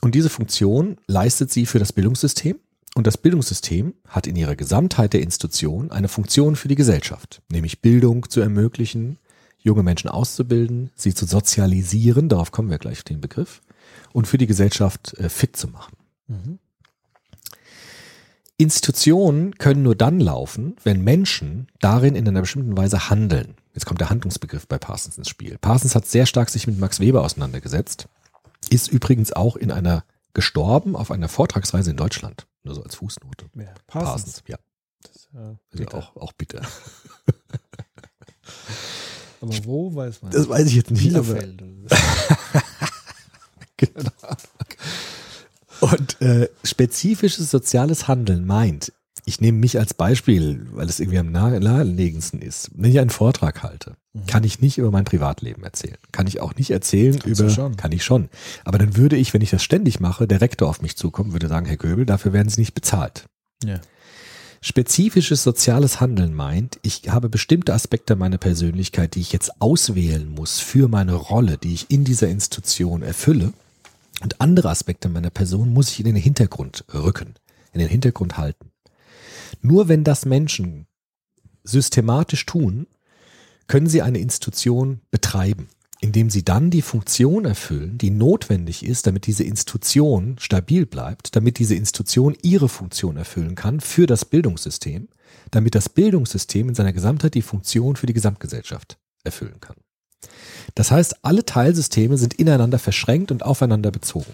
Und 0.00 0.14
diese 0.14 0.30
Funktion 0.30 0.98
leistet 1.06 1.50
sie 1.50 1.66
für 1.66 1.78
das 1.78 1.92
Bildungssystem. 1.92 2.58
Und 2.94 3.06
das 3.06 3.18
Bildungssystem 3.18 3.94
hat 4.08 4.26
in 4.26 4.36
ihrer 4.36 4.56
Gesamtheit 4.56 5.12
der 5.12 5.22
Institution 5.22 5.90
eine 5.90 6.08
Funktion 6.08 6.56
für 6.56 6.68
die 6.68 6.76
Gesellschaft, 6.76 7.42
nämlich 7.50 7.82
Bildung 7.82 8.28
zu 8.30 8.40
ermöglichen, 8.40 9.18
junge 9.58 9.82
Menschen 9.82 10.08
auszubilden, 10.08 10.90
sie 10.94 11.12
zu 11.12 11.26
sozialisieren, 11.26 12.28
darauf 12.28 12.52
kommen 12.52 12.70
wir 12.70 12.78
gleich 12.78 12.98
auf 12.98 13.04
den 13.04 13.20
Begriff, 13.20 13.60
und 14.12 14.26
für 14.26 14.38
die 14.38 14.46
Gesellschaft 14.46 15.14
äh, 15.18 15.28
fit 15.28 15.56
zu 15.56 15.68
machen. 15.68 15.96
Institutionen 18.58 19.56
können 19.58 19.82
nur 19.82 19.94
dann 19.94 20.18
laufen, 20.18 20.76
wenn 20.82 21.04
Menschen 21.04 21.68
darin 21.80 22.14
in 22.14 22.26
einer 22.26 22.40
bestimmten 22.40 22.76
Weise 22.76 23.10
handeln. 23.10 23.56
Jetzt 23.74 23.84
kommt 23.84 24.00
der 24.00 24.08
Handlungsbegriff 24.08 24.66
bei 24.66 24.78
Parsons 24.78 25.18
ins 25.18 25.28
Spiel. 25.28 25.58
Parsons 25.58 25.94
hat 25.94 26.06
sehr 26.06 26.24
stark 26.24 26.48
sich 26.48 26.66
mit 26.66 26.78
Max 26.78 26.98
Weber 26.98 27.22
auseinandergesetzt, 27.22 28.08
ist 28.70 28.88
übrigens 28.88 29.34
auch 29.34 29.56
in 29.56 29.70
einer 29.70 30.04
gestorben 30.32 30.96
auf 30.96 31.10
einer 31.10 31.28
Vortragsreise 31.28 31.90
in 31.90 31.96
Deutschland. 31.96 32.46
Nur 32.62 32.74
so 32.74 32.82
als 32.82 32.94
Fußnote. 32.96 33.46
Ja, 33.54 33.74
Parsons, 33.86 34.42
ja. 34.46 34.56
Ja, 35.34 35.40
Also 35.40 35.58
bitter. 35.72 35.98
auch, 35.98 36.16
auch 36.16 36.32
bitter. 36.32 36.62
Aber 39.42 39.52
wo 39.64 39.94
weiß 39.94 40.22
man? 40.22 40.32
Das 40.32 40.48
weiß 40.48 40.66
ich 40.66 40.74
jetzt 40.74 40.90
nicht. 40.90 41.02
Bielefeld. 41.02 41.58
genau. 43.76 44.10
Und 45.80 46.20
äh, 46.20 46.48
spezifisches 46.64 47.50
soziales 47.50 48.08
Handeln 48.08 48.46
meint, 48.46 48.92
ich 49.24 49.40
nehme 49.40 49.58
mich 49.58 49.78
als 49.78 49.92
Beispiel, 49.94 50.66
weil 50.72 50.88
es 50.88 51.00
irgendwie 51.00 51.18
am 51.18 51.32
nahe- 51.32 51.58
naheliegendsten 51.58 52.40
ist. 52.40 52.70
Wenn 52.74 52.90
ich 52.90 53.00
einen 53.00 53.10
Vortrag 53.10 53.62
halte, 53.62 53.96
kann 54.28 54.44
ich 54.44 54.60
nicht 54.60 54.78
über 54.78 54.90
mein 54.90 55.04
Privatleben 55.04 55.64
erzählen. 55.64 55.96
Kann 56.12 56.26
ich 56.28 56.40
auch 56.40 56.54
nicht 56.54 56.70
erzählen 56.70 57.18
Kannst 57.18 57.40
über, 57.40 57.50
schon. 57.50 57.76
kann 57.76 57.90
ich 57.92 58.04
schon. 58.04 58.28
Aber 58.64 58.78
dann 58.78 58.96
würde 58.96 59.16
ich, 59.16 59.34
wenn 59.34 59.42
ich 59.42 59.50
das 59.50 59.62
ständig 59.64 59.98
mache, 59.98 60.28
der 60.28 60.40
Rektor 60.40 60.68
auf 60.68 60.80
mich 60.80 60.96
zukommen, 60.96 61.32
würde 61.32 61.48
sagen, 61.48 61.66
Herr 61.66 61.76
Göbel, 61.76 62.06
dafür 62.06 62.32
werden 62.32 62.48
Sie 62.48 62.60
nicht 62.60 62.74
bezahlt. 62.74 63.24
Ja. 63.64 63.80
Spezifisches 64.60 65.42
soziales 65.42 66.00
Handeln 66.00 66.32
meint, 66.32 66.78
ich 66.82 67.10
habe 67.10 67.28
bestimmte 67.28 67.74
Aspekte 67.74 68.16
meiner 68.16 68.38
Persönlichkeit, 68.38 69.14
die 69.14 69.20
ich 69.20 69.32
jetzt 69.32 69.60
auswählen 69.60 70.28
muss 70.28 70.60
für 70.60 70.88
meine 70.88 71.14
Rolle, 71.14 71.58
die 71.58 71.74
ich 71.74 71.90
in 71.90 72.04
dieser 72.04 72.28
Institution 72.28 73.02
erfülle. 73.02 73.52
Und 74.22 74.40
andere 74.40 74.70
Aspekte 74.70 75.08
meiner 75.08 75.30
Person 75.30 75.72
muss 75.72 75.90
ich 75.90 76.00
in 76.00 76.06
den 76.06 76.16
Hintergrund 76.16 76.84
rücken, 76.92 77.34
in 77.72 77.80
den 77.80 77.88
Hintergrund 77.88 78.38
halten. 78.38 78.72
Nur 79.60 79.88
wenn 79.88 80.04
das 80.04 80.24
Menschen 80.24 80.86
systematisch 81.64 82.46
tun, 82.46 82.86
können 83.66 83.88
sie 83.88 84.02
eine 84.02 84.18
Institution 84.18 85.00
betreiben, 85.10 85.68
indem 86.00 86.30
sie 86.30 86.44
dann 86.44 86.70
die 86.70 86.82
Funktion 86.82 87.44
erfüllen, 87.44 87.98
die 87.98 88.10
notwendig 88.10 88.84
ist, 88.84 89.06
damit 89.06 89.26
diese 89.26 89.44
Institution 89.44 90.36
stabil 90.38 90.86
bleibt, 90.86 91.34
damit 91.36 91.58
diese 91.58 91.74
Institution 91.74 92.36
ihre 92.42 92.68
Funktion 92.68 93.16
erfüllen 93.16 93.54
kann 93.54 93.80
für 93.80 94.06
das 94.06 94.24
Bildungssystem, 94.24 95.08
damit 95.50 95.74
das 95.74 95.88
Bildungssystem 95.88 96.68
in 96.68 96.74
seiner 96.74 96.92
Gesamtheit 96.92 97.34
die 97.34 97.42
Funktion 97.42 97.96
für 97.96 98.06
die 98.06 98.12
Gesamtgesellschaft 98.12 98.98
erfüllen 99.24 99.60
kann. 99.60 99.76
Das 100.74 100.90
heißt, 100.90 101.24
alle 101.24 101.44
Teilsysteme 101.44 102.18
sind 102.18 102.34
ineinander 102.34 102.78
verschränkt 102.78 103.30
und 103.30 103.44
aufeinander 103.44 103.90
bezogen. 103.90 104.32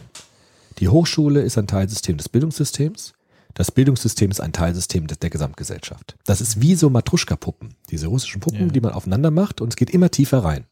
Die 0.78 0.88
Hochschule 0.88 1.40
ist 1.42 1.58
ein 1.58 1.66
Teilsystem 1.66 2.16
des 2.16 2.28
Bildungssystems. 2.28 3.12
Das 3.54 3.70
Bildungssystem 3.70 4.30
ist 4.30 4.40
ein 4.40 4.52
Teilsystem 4.52 5.06
der 5.06 5.30
Gesamtgesellschaft. 5.30 6.16
Das 6.24 6.40
ist 6.40 6.62
wie 6.62 6.74
so 6.74 6.88
Matruschka-Puppen, 6.88 7.74
diese 7.90 8.06
russischen 8.06 8.40
Puppen, 8.40 8.66
Ja. 8.66 8.72
die 8.72 8.80
man 8.80 8.92
aufeinander 8.92 9.30
macht 9.30 9.60
und 9.60 9.68
es 9.68 9.76
geht 9.76 9.90
immer 9.90 10.10
tiefer 10.10 10.38
rein. 10.42 10.64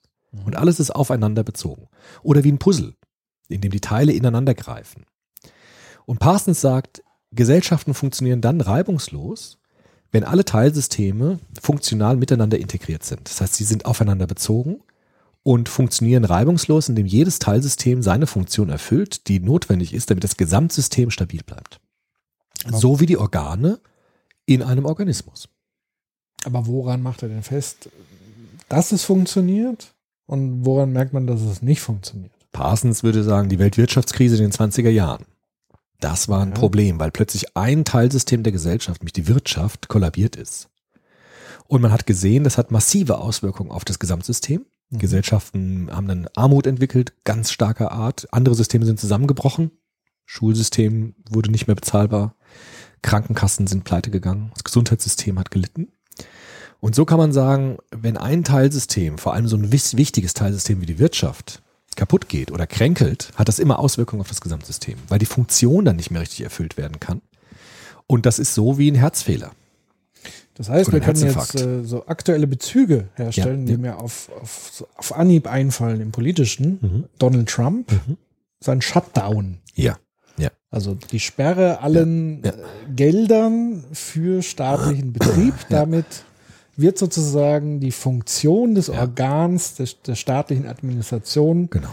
Und 0.46 0.56
alles 0.56 0.80
ist 0.80 0.90
aufeinander 0.92 1.42
bezogen. 1.42 1.88
Oder 2.22 2.44
wie 2.44 2.52
ein 2.52 2.58
Puzzle, 2.58 2.94
in 3.48 3.60
dem 3.60 3.72
die 3.72 3.80
Teile 3.80 4.12
ineinander 4.12 4.54
greifen. 4.54 5.04
Und 6.06 6.20
Parsons 6.20 6.60
sagt, 6.60 7.02
Gesellschaften 7.32 7.94
funktionieren 7.94 8.40
dann 8.40 8.60
reibungslos, 8.60 9.58
wenn 10.12 10.24
alle 10.24 10.44
Teilsysteme 10.44 11.38
funktional 11.60 12.16
miteinander 12.16 12.58
integriert 12.58 13.04
sind. 13.04 13.28
Das 13.28 13.40
heißt, 13.40 13.54
sie 13.54 13.64
sind 13.64 13.84
aufeinander 13.84 14.26
bezogen 14.26 14.80
und 15.50 15.68
funktionieren 15.68 16.24
reibungslos, 16.24 16.88
indem 16.88 17.06
jedes 17.06 17.40
Teilsystem 17.40 18.04
seine 18.04 18.28
Funktion 18.28 18.68
erfüllt, 18.68 19.26
die 19.26 19.40
notwendig 19.40 19.92
ist, 19.92 20.08
damit 20.08 20.22
das 20.22 20.36
Gesamtsystem 20.36 21.10
stabil 21.10 21.42
bleibt. 21.44 21.80
So 22.68 23.00
wie 23.00 23.06
die 23.06 23.18
Organe 23.18 23.80
in 24.46 24.62
einem 24.62 24.84
Organismus. 24.84 25.48
Aber 26.44 26.68
woran 26.68 27.02
macht 27.02 27.24
er 27.24 27.30
denn 27.30 27.42
fest, 27.42 27.88
dass 28.68 28.92
es 28.92 29.02
funktioniert? 29.02 29.92
Und 30.26 30.64
woran 30.64 30.92
merkt 30.92 31.12
man, 31.12 31.26
dass 31.26 31.40
es 31.40 31.62
nicht 31.62 31.80
funktioniert? 31.80 32.30
Parsons 32.52 33.02
würde 33.02 33.24
sagen, 33.24 33.48
die 33.48 33.58
Weltwirtschaftskrise 33.58 34.36
in 34.36 34.42
den 34.42 34.52
20er 34.52 34.90
Jahren. 34.90 35.24
Das 35.98 36.28
war 36.28 36.42
ein 36.42 36.50
Ja. 36.50 36.54
Problem, 36.54 37.00
weil 37.00 37.10
plötzlich 37.10 37.56
ein 37.56 37.84
Teilsystem 37.84 38.44
der 38.44 38.52
Gesellschaft, 38.52 39.00
nämlich 39.00 39.14
die 39.14 39.26
Wirtschaft, 39.26 39.88
kollabiert 39.88 40.36
ist. 40.36 40.68
Und 41.66 41.82
man 41.82 41.90
hat 41.90 42.06
gesehen, 42.06 42.44
das 42.44 42.56
hat 42.56 42.70
massive 42.70 43.18
Auswirkungen 43.18 43.72
auf 43.72 43.84
das 43.84 43.98
Gesamtsystem. 43.98 44.64
Mhm. 44.90 44.98
Gesellschaften 44.98 45.88
haben 45.90 46.08
dann 46.08 46.28
Armut 46.34 46.66
entwickelt, 46.66 47.14
ganz 47.24 47.50
starker 47.50 47.92
Art. 47.92 48.28
Andere 48.32 48.54
Systeme 48.54 48.86
sind 48.86 49.00
zusammengebrochen. 49.00 49.70
Schulsystem 50.26 51.14
wurde 51.28 51.50
nicht 51.50 51.66
mehr 51.66 51.76
bezahlbar. 51.76 52.36
Krankenkassen 53.02 53.66
sind 53.66 53.84
pleite 53.84 54.10
gegangen. 54.10 54.50
Das 54.54 54.64
Gesundheitssystem 54.64 55.38
hat 55.38 55.50
gelitten. 55.50 55.88
Und 56.80 56.94
so 56.94 57.04
kann 57.04 57.18
man 57.18 57.32
sagen, 57.32 57.78
wenn 57.90 58.16
ein 58.16 58.44
Teilsystem, 58.44 59.18
vor 59.18 59.34
allem 59.34 59.48
so 59.48 59.56
ein 59.56 59.72
wichtiges 59.72 60.34
Teilsystem 60.34 60.80
wie 60.80 60.86
die 60.86 60.98
Wirtschaft, 60.98 61.62
kaputt 61.96 62.28
geht 62.28 62.52
oder 62.52 62.66
kränkelt, 62.66 63.30
hat 63.34 63.48
das 63.48 63.58
immer 63.58 63.78
Auswirkungen 63.78 64.22
auf 64.22 64.28
das 64.28 64.40
Gesamtsystem, 64.40 64.96
weil 65.08 65.18
die 65.18 65.26
Funktion 65.26 65.84
dann 65.84 65.96
nicht 65.96 66.10
mehr 66.10 66.22
richtig 66.22 66.42
erfüllt 66.42 66.76
werden 66.76 67.00
kann. 67.00 67.20
Und 68.06 68.26
das 68.26 68.38
ist 68.38 68.54
so 68.54 68.78
wie 68.78 68.90
ein 68.90 68.94
Herzfehler. 68.94 69.52
Das 70.60 70.68
heißt, 70.68 70.92
wir 70.92 71.00
können 71.00 71.18
jetzt 71.22 71.54
äh, 71.58 71.84
so 71.84 72.06
aktuelle 72.06 72.46
Bezüge 72.46 73.08
herstellen, 73.14 73.66
Ja, 73.66 73.72
die 73.76 73.80
mir 73.80 73.98
auf, 73.98 74.28
auf, 74.42 74.84
auf 74.94 75.16
Anhieb 75.16 75.46
einfallen 75.50 76.02
im 76.02 76.12
Politischen. 76.12 76.78
Mhm. 76.82 77.04
Donald 77.18 77.48
Trump, 77.48 77.90
sein 78.62 78.82
Shutdown. 78.82 79.56
Ja. 79.74 79.96
Ja. 80.36 80.50
Also 80.70 80.94
die 80.94 81.18
Sperre 81.18 81.80
allen 81.80 82.42
Ja. 82.44 82.50
äh, 82.50 82.54
Geldern 82.94 83.84
für 83.94 84.42
staatlichen 84.42 85.12
Betrieb. 85.14 85.54
Damit 85.70 86.04
wird 86.76 86.98
sozusagen 86.98 87.80
die 87.80 87.90
Funktion 87.90 88.74
des. 88.74 88.90
Organs 88.90 89.76
des, 89.76 90.02
der 90.02 90.14
staatlichen 90.14 90.66
Administration 90.66 91.70
Genau. 91.70 91.88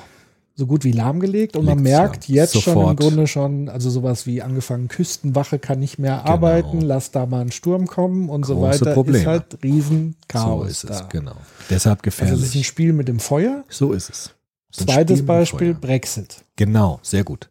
So 0.60 0.65
gut 0.65 0.84
wie 0.84 0.91
lahmgemacht 0.91 1.56
und 1.56 1.65
man 1.65 1.78
Legt's 1.78 1.84
merkt 1.98 2.28
jetzt 2.28 2.60
schon 2.60 2.74
im 2.74 2.80
Sofort. 2.80 3.00
Grunde 3.00 3.28
schon, 3.28 3.70
also 3.70 3.91
sowas 3.91 4.26
wie 4.26 4.41
angefangen, 4.41 4.88
Küstenwache 4.88 5.60
kann 5.60 5.80
nicht 5.80 6.00
mehr 6.00 6.26
arbeiten, 6.26 6.82
lass 6.82 7.12
da 7.12 7.28
mal 7.28 7.41
ein 7.41 7.52
Sturm 7.52 7.86
kommen 7.86 8.28
und 8.28 8.43
so 8.46 8.56
Genau. 8.56 8.67
Große 8.67 8.82
weiter. 8.82 8.93
Probleme. 8.96 9.20
Ist 9.20 9.28
halt 9.28 9.58
Riesenchaos 9.63 10.60
so 10.60 10.63
ist 10.65 10.84
es, 10.86 10.98
da. 10.98 11.06
genau. 11.12 11.36
Deshalb 11.70 12.00
Also 12.06 12.10
es 12.10 12.15
ist 12.15 12.22
ein 12.24 12.36
gefährlich. 12.39 12.67
Spiel 12.67 12.93
mit 12.93 13.08
dem 13.08 13.20
Feuer. 13.20 13.63
so 13.70 13.93
ist 13.93 14.10
es. 14.10 14.32
Es 14.72 14.80
ist 14.80 14.89
Zweites 14.89 15.26
Beispiel. 15.26 15.74
Brexit. 15.76 16.43
Genau, 16.56 17.00
sehr 17.04 17.24
gut. 17.24 17.50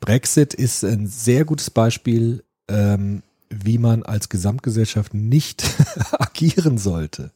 Brexit 0.00 0.54
ist 0.54 0.84
ein 0.84 1.06
sehr 1.06 1.44
gutes 1.44 1.68
Beispiel, 1.70 2.42
ähm, 2.70 3.22
wie 3.50 3.78
man 3.78 4.02
als 4.02 4.28
Gesamtgesellschaft 4.28 5.14
nicht 5.14 5.64
agieren 6.12 6.78
sollte. 6.78 7.30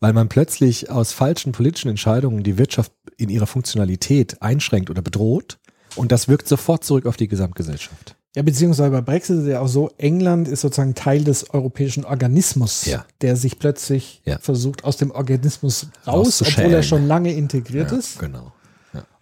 Weil 0.00 0.12
man 0.12 0.28
plötzlich 0.28 0.90
aus 0.90 1.12
falschen 1.12 1.52
politischen 1.52 1.88
Entscheidungen 1.88 2.42
die 2.42 2.56
Wirtschaft 2.58 2.92
in 3.16 3.28
ihrer 3.28 3.46
Funktionalität 3.46 4.40
einschränkt 4.42 4.90
oder 4.90 5.02
bedroht. 5.02 5.58
Und 5.96 6.12
das 6.12 6.28
wirkt 6.28 6.46
sofort 6.48 6.84
zurück 6.84 7.06
auf 7.06 7.16
die 7.16 7.28
Gesamtgesellschaft. 7.28 8.16
Ja, 8.36 8.42
beziehungsweise 8.42 8.90
bei 8.92 9.00
Brexit 9.00 9.40
ist 9.40 9.46
ja 9.48 9.58
auch 9.60 9.66
so, 9.66 9.90
England 9.98 10.46
ist 10.46 10.60
sozusagen 10.60 10.94
Teil 10.94 11.24
des 11.24 11.50
europäischen 11.50 12.04
Organismus, 12.04 12.84
Ja. 12.86 13.04
der 13.22 13.34
sich 13.34 13.58
plötzlich 13.58 14.22
Ja. 14.24 14.38
versucht, 14.38 14.84
aus 14.84 14.96
dem 14.98 15.10
Organismus 15.10 15.88
raus, 16.06 16.40
obwohl 16.40 16.72
er 16.72 16.84
schon 16.84 17.08
lange 17.08 17.32
integriert 17.32 17.90
Ja, 17.90 17.98
ist. 17.98 18.18
genau. 18.20 18.52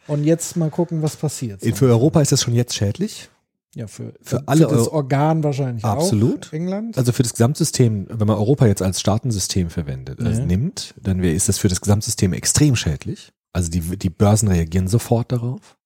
Und 0.06 0.24
jetzt 0.24 0.56
mal 0.56 0.70
gucken, 0.70 1.02
was 1.02 1.16
passiert. 1.16 1.62
Für 1.76 1.86
Europa 1.86 2.20
ist 2.22 2.32
das 2.32 2.42
schon 2.42 2.54
jetzt 2.54 2.74
schädlich. 2.74 3.28
Ja, 3.74 3.86
für, 3.86 4.14
für 4.22 4.46
alle 4.48 4.62
das 4.62 4.72
Euro- 4.72 4.92
Organ 4.92 5.44
wahrscheinlich 5.44 5.84
Absolut. 5.84 6.48
auch. 6.48 6.52
England. 6.52 6.96
Also 6.98 7.12
für 7.12 7.22
das 7.22 7.32
Gesamtsystem, 7.32 8.06
wenn 8.10 8.26
man 8.26 8.36
Europa 8.36 8.66
jetzt 8.66 8.82
als 8.82 9.00
Staatensystem 9.00 9.70
verwendet, 9.70 10.20
also 10.20 10.40
Ja. 10.40 10.46
nimmt, 10.46 10.94
dann 11.00 11.22
ist 11.22 11.48
das 11.48 11.58
für 11.58 11.68
das 11.68 11.80
Gesamtsystem 11.80 12.32
extrem 12.32 12.76
schädlich. 12.76 13.32
Also 13.52 13.70
die, 13.70 13.80
die 13.80 14.10
Börsen 14.10 14.48
reagieren 14.48 14.88
sofort 14.88 15.32
darauf. 15.32 15.76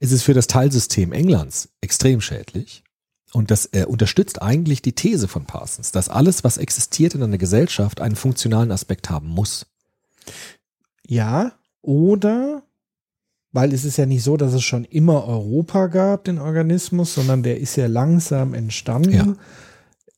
Es 0.00 0.12
ist 0.12 0.22
für 0.22 0.34
das 0.34 0.46
Teilsystem 0.46 1.12
Englands 1.12 1.68
extrem 1.80 2.20
schädlich. 2.20 2.84
Und 3.34 3.50
das 3.50 3.66
äh, 3.72 3.84
unterstützt 3.84 4.40
eigentlich 4.40 4.80
die 4.80 4.94
These 4.94 5.28
von 5.28 5.44
Parsons, 5.44 5.92
dass 5.92 6.08
alles, 6.08 6.44
was 6.44 6.56
existiert 6.56 7.14
in 7.14 7.22
einer 7.22 7.36
Gesellschaft, 7.36 8.00
einen 8.00 8.16
funktionalen 8.16 8.72
Aspekt 8.72 9.10
haben 9.10 9.28
muss. 9.28 9.66
Ja, 11.06 11.52
oder 11.82 12.62
weil 13.52 13.72
es 13.72 13.84
ist 13.84 13.96
ja 13.96 14.06
nicht 14.06 14.22
so, 14.22 14.36
dass 14.36 14.52
es 14.52 14.62
schon 14.62 14.84
immer 14.84 15.26
Europa 15.26 15.86
gab, 15.86 16.24
den 16.24 16.38
Organismus, 16.38 17.14
sondern 17.14 17.42
der 17.42 17.58
ist 17.60 17.76
ja 17.76 17.86
langsam 17.86 18.54
entstanden. 18.54 19.12
Ja. 19.12 19.34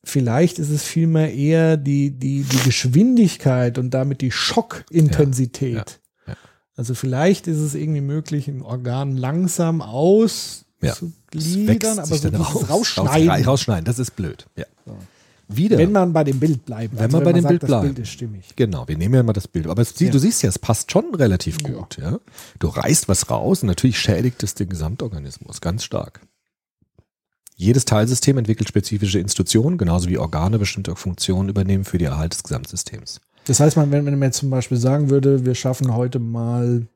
Vielleicht 0.03 0.59
ist 0.59 0.69
es 0.69 0.83
vielmehr 0.83 1.33
eher 1.33 1.77
die, 1.77 2.11
die, 2.11 2.43
die 2.43 2.63
Geschwindigkeit 2.63 3.77
und 3.77 3.91
damit 3.91 4.21
die 4.21 4.31
Schockintensität. 4.31 5.99
Ja, 6.25 6.33
ja. 6.33 6.37
Also 6.75 6.95
vielleicht 6.95 7.47
ist 7.47 7.59
es 7.59 7.75
irgendwie 7.75 8.01
möglich, 8.01 8.47
ein 8.47 8.61
Organ 8.63 9.15
langsam 9.15 9.81
aus 9.81 10.65
Ja. 10.81 10.93
zu 10.93 11.13
gliedern, 11.29 11.99
aber 11.99 12.15
so 12.15 12.27
Rausschneiden. 12.29 13.29
Raus, 13.29 13.47
rausschneiden, 13.47 13.85
das 13.85 13.99
ist 13.99 14.15
blöd. 14.15 14.47
Ja. 14.57 14.65
Wieder. 15.55 15.77
Wenn 15.77 15.91
man 15.91 16.13
bei 16.13 16.23
dem 16.23 16.39
Bild 16.39 16.65
bleibt. 16.65 16.93
Also 16.93 17.03
Wenn 17.03 17.11
man 17.11 17.23
bei 17.23 17.33
dem 17.33 17.41
sagt, 17.43 17.49
Bild 17.51 17.63
das 17.63 17.67
bleibt. 17.69 17.83
Bild 17.85 17.99
ist 17.99 18.09
stimmig. 18.09 18.45
Genau, 18.55 18.87
wir 18.87 18.97
nehmen 18.97 19.15
ja 19.15 19.23
mal 19.23 19.33
das 19.33 19.47
Bild. 19.47 19.67
Aber 19.67 19.81
es, 19.81 19.97
Ja. 19.99 20.09
du 20.11 20.19
siehst 20.19 20.41
ja, 20.43 20.49
es 20.49 20.59
passt 20.59 20.91
schon 20.91 21.13
relativ 21.15 21.57
Ja. 21.61 21.69
gut. 21.73 21.97
Ja? 21.97 22.19
Du 22.59 22.67
reißt 22.67 23.07
was 23.07 23.29
raus 23.29 23.61
und 23.63 23.67
natürlich 23.67 23.99
schädigt 23.99 24.43
es 24.43 24.53
den 24.55 24.69
Gesamtorganismus 24.69 25.61
ganz 25.61 25.83
stark. 25.83 26.21
Jedes 27.55 27.85
Teilsystem 27.85 28.37
entwickelt 28.39 28.67
spezifische 28.67 29.19
Institutionen, 29.19 29.77
genauso 29.77 30.09
wie 30.09 30.17
Organe 30.17 30.57
bestimmte 30.57 30.95
Funktionen 30.95 31.47
übernehmen 31.49 31.85
für 31.85 31.97
die 31.99 32.05
Erhalt 32.05 32.33
des 32.33 32.41
Gesamtsystems. 32.43 33.21
Das 33.45 33.59
heißt, 33.59 33.77
man, 33.77 33.91
wenn, 33.91 34.05
wenn 34.05 34.17
man 34.17 34.29
jetzt 34.29 34.37
zum 34.39 34.49
Beispiel 34.49 34.77
sagen 34.77 35.09
würde, 35.09 35.45
wir 35.45 35.53
schaffen 35.55 35.93
heute 35.95 36.19
mal, 36.19 36.87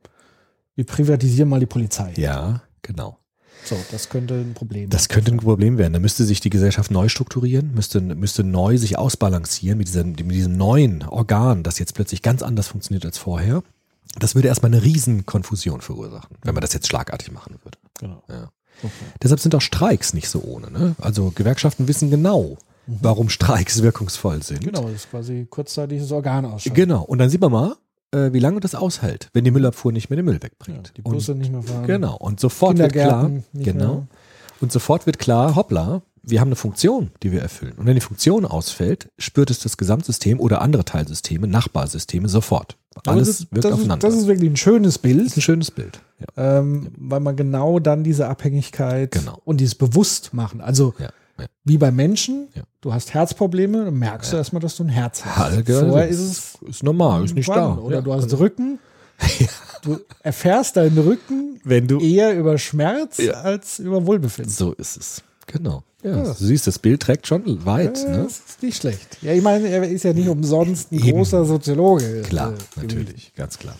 wir 0.75 0.83
privatisieren 0.85 1.49
mal 1.49 1.59
die 1.59 1.65
Polizei. 1.67 2.13
Ja, 2.17 2.61
genau. 2.81 3.17
So, 3.65 3.75
das 3.91 4.09
könnte 4.09 4.35
ein 4.35 4.53
Problem 4.53 4.89
Das 4.89 5.09
könnte 5.09 5.31
ein 5.31 5.37
Problem 5.37 5.77
werden. 5.77 5.93
Da 5.93 5.99
müsste 5.99 6.23
sich 6.23 6.39
die 6.39 6.49
Gesellschaft 6.49 6.91
neu 6.91 7.09
strukturieren, 7.09 7.73
müsste, 7.73 7.99
müsste 7.99 8.43
neu 8.43 8.77
sich 8.77 8.97
ausbalancieren 8.97 9.77
mit, 9.77 9.87
dieser, 9.87 10.03
mit 10.03 10.31
diesem 10.31 10.55
neuen 10.55 11.03
Organ, 11.03 11.63
das 11.63 11.79
jetzt 11.79 11.95
plötzlich 11.95 12.21
ganz 12.21 12.43
anders 12.43 12.67
funktioniert 12.67 13.05
als 13.05 13.17
vorher. 13.17 13.63
Das 14.19 14.35
würde 14.35 14.47
erstmal 14.47 14.71
eine 14.71 14.83
riesen 14.83 15.25
Konfusion 15.25 15.81
verursachen, 15.81 16.37
wenn 16.43 16.53
man 16.53 16.61
das 16.61 16.73
jetzt 16.73 16.87
schlagartig 16.87 17.31
machen 17.31 17.55
würde. 17.63 17.77
Genau. 17.99 18.23
Ja. 18.29 18.49
Okay. 18.83 18.91
Deshalb 19.21 19.39
sind 19.39 19.55
auch 19.55 19.61
Streiks 19.61 20.13
nicht 20.13 20.29
so 20.29 20.41
ohne. 20.41 20.69
Ne? 20.69 20.95
Also 21.01 21.31
Gewerkschaften 21.31 21.87
wissen 21.87 22.11
genau, 22.11 22.57
warum 22.87 23.29
Streiks 23.29 23.81
wirkungsvoll 23.81 24.43
sind. 24.43 24.63
Genau, 24.63 24.83
das 24.83 24.93
ist 24.93 25.09
quasi 25.09 25.47
kurzzeitiges 25.49 26.11
Organ 26.11 26.45
ausschalten. 26.45 26.75
Genau. 26.75 27.03
Und 27.03 27.17
dann 27.17 27.29
sieht 27.29 27.41
man 27.41 27.51
mal, 27.51 27.75
äh, 28.11 28.31
wie 28.33 28.39
lange 28.39 28.59
das 28.59 28.75
aushält, 28.75 29.29
wenn 29.33 29.43
die 29.43 29.51
Müllabfuhr 29.51 29.91
nicht 29.91 30.09
mehr 30.09 30.17
den 30.17 30.25
Müll 30.25 30.35
Ja, 30.35 30.43
wegbringt. 30.43 30.93
die 30.97 31.01
Busse 31.01 31.33
Und, 31.33 31.39
nicht 31.39 31.51
mehr 31.51 31.61
fahren. 31.63 31.85
genau. 31.87 32.15
Und 32.17 32.39
sofort 32.39 32.77
wird 32.77 32.93
klar, 32.93 33.31
genau. 33.53 33.93
mehr. 33.95 34.07
Und 34.61 34.71
sofort 34.71 35.05
wird 35.05 35.19
klar, 35.19 35.55
hoppla, 35.55 36.01
wir 36.23 36.39
haben 36.39 36.47
eine 36.47 36.55
Funktion, 36.55 37.11
die 37.21 37.31
wir 37.31 37.41
erfüllen. 37.41 37.73
Und 37.77 37.85
wenn 37.85 37.93
die 37.95 38.01
Funktion 38.01 38.45
ausfällt, 38.45 39.09
spürt 39.19 39.51
es 39.51 39.59
das 39.59 39.77
Gesamtsystem 39.77 40.39
oder 40.39 40.61
andere 40.61 40.83
Teilsysteme, 40.85 41.45
Nachbarsysteme 41.47 42.27
sofort. 42.29 42.77
Alles 43.05 43.27
das, 43.27 43.51
wirkt 43.51 43.65
das 43.65 43.73
aufeinander. 43.73 44.07
Ist, 44.07 44.13
das 44.15 44.21
ist 44.21 44.27
wirklich 44.27 44.49
ein 44.49 44.55
schönes 44.55 44.97
Bild. 44.97 45.19
Das 45.19 45.27
ist 45.27 45.37
ein 45.37 45.41
schönes 45.41 45.69
Bild. 45.71 45.99
Ja. 46.37 46.59
ähm, 46.59 46.87
weil 46.97 47.19
man 47.19 47.35
genau 47.35 47.79
dann 47.79 48.03
diese 48.05 48.27
Abhängigkeit 48.29 49.11
Genau. 49.11 49.39
und 49.43 49.57
dieses 49.59 49.75
Bewusstmachen, 49.75 50.61
also 50.61 50.93
Ja, 50.97 51.09
ja. 51.39 51.45
wie 51.63 51.77
bei 51.77 51.91
Menschen, 51.91 52.47
Ja. 52.55 52.63
du 52.81 52.93
hast 52.93 53.13
Herzprobleme, 53.13 53.85
dann 53.85 53.95
merkst 53.99 54.33
du 54.33 54.37
erstmal, 54.37 54.61
dass 54.61 54.75
du 54.75 54.83
ein 54.83 54.89
Herz 54.89 55.23
hast. 55.25 55.65
Genau. 55.65 55.89
Vorher 55.89 56.07
ist 56.07 56.19
es 56.19 56.57
ist 56.67 56.83
normal, 56.83 57.25
ist 57.25 57.35
nicht 57.35 57.49
da. 57.49 57.75
Oder 57.77 58.01
du 58.01 58.13
hast 58.13 58.25
genau. 58.29 58.37
Rücken, 58.37 58.79
du 59.83 59.99
erfährst 60.23 60.75
deinen 60.77 60.97
Rücken 60.97 61.59
Wenn 61.63 61.87
du 61.87 61.99
eher 61.99 62.37
über 62.37 62.57
Schmerz 62.57 63.19
als 63.43 63.79
über 63.79 64.05
Wohlbefinden. 64.05 64.51
So 64.53 64.73
ist 64.73 64.97
es. 64.97 65.23
Genau. 65.47 65.83
Ja, 66.03 66.17
Ja. 66.17 66.23
Du 66.23 66.33
siehst, 66.33 66.67
das 66.67 66.77
Bild 66.79 67.01
trägt 67.01 67.25
schon 67.27 67.65
weit. 67.65 67.97
Ja, 68.03 68.09
Ne? 68.09 68.23
Das 68.23 68.39
ist 68.47 68.61
nicht 68.63 68.77
schlecht. 68.77 69.17
Ja, 69.21 69.31
ich 69.33 69.41
meine, 69.41 69.67
er 69.67 69.83
ist 69.87 70.03
ja 70.03 70.13
nicht 70.13 70.27
umsonst 70.27 70.91
ein 70.91 70.99
Eben. 70.99 71.11
großer 71.11 71.45
Soziologe. 71.45 72.21
Klar, 72.23 72.53
äh, 72.53 72.81
natürlich, 72.81 73.33
ganz 73.35 73.57
klar. 73.57 73.75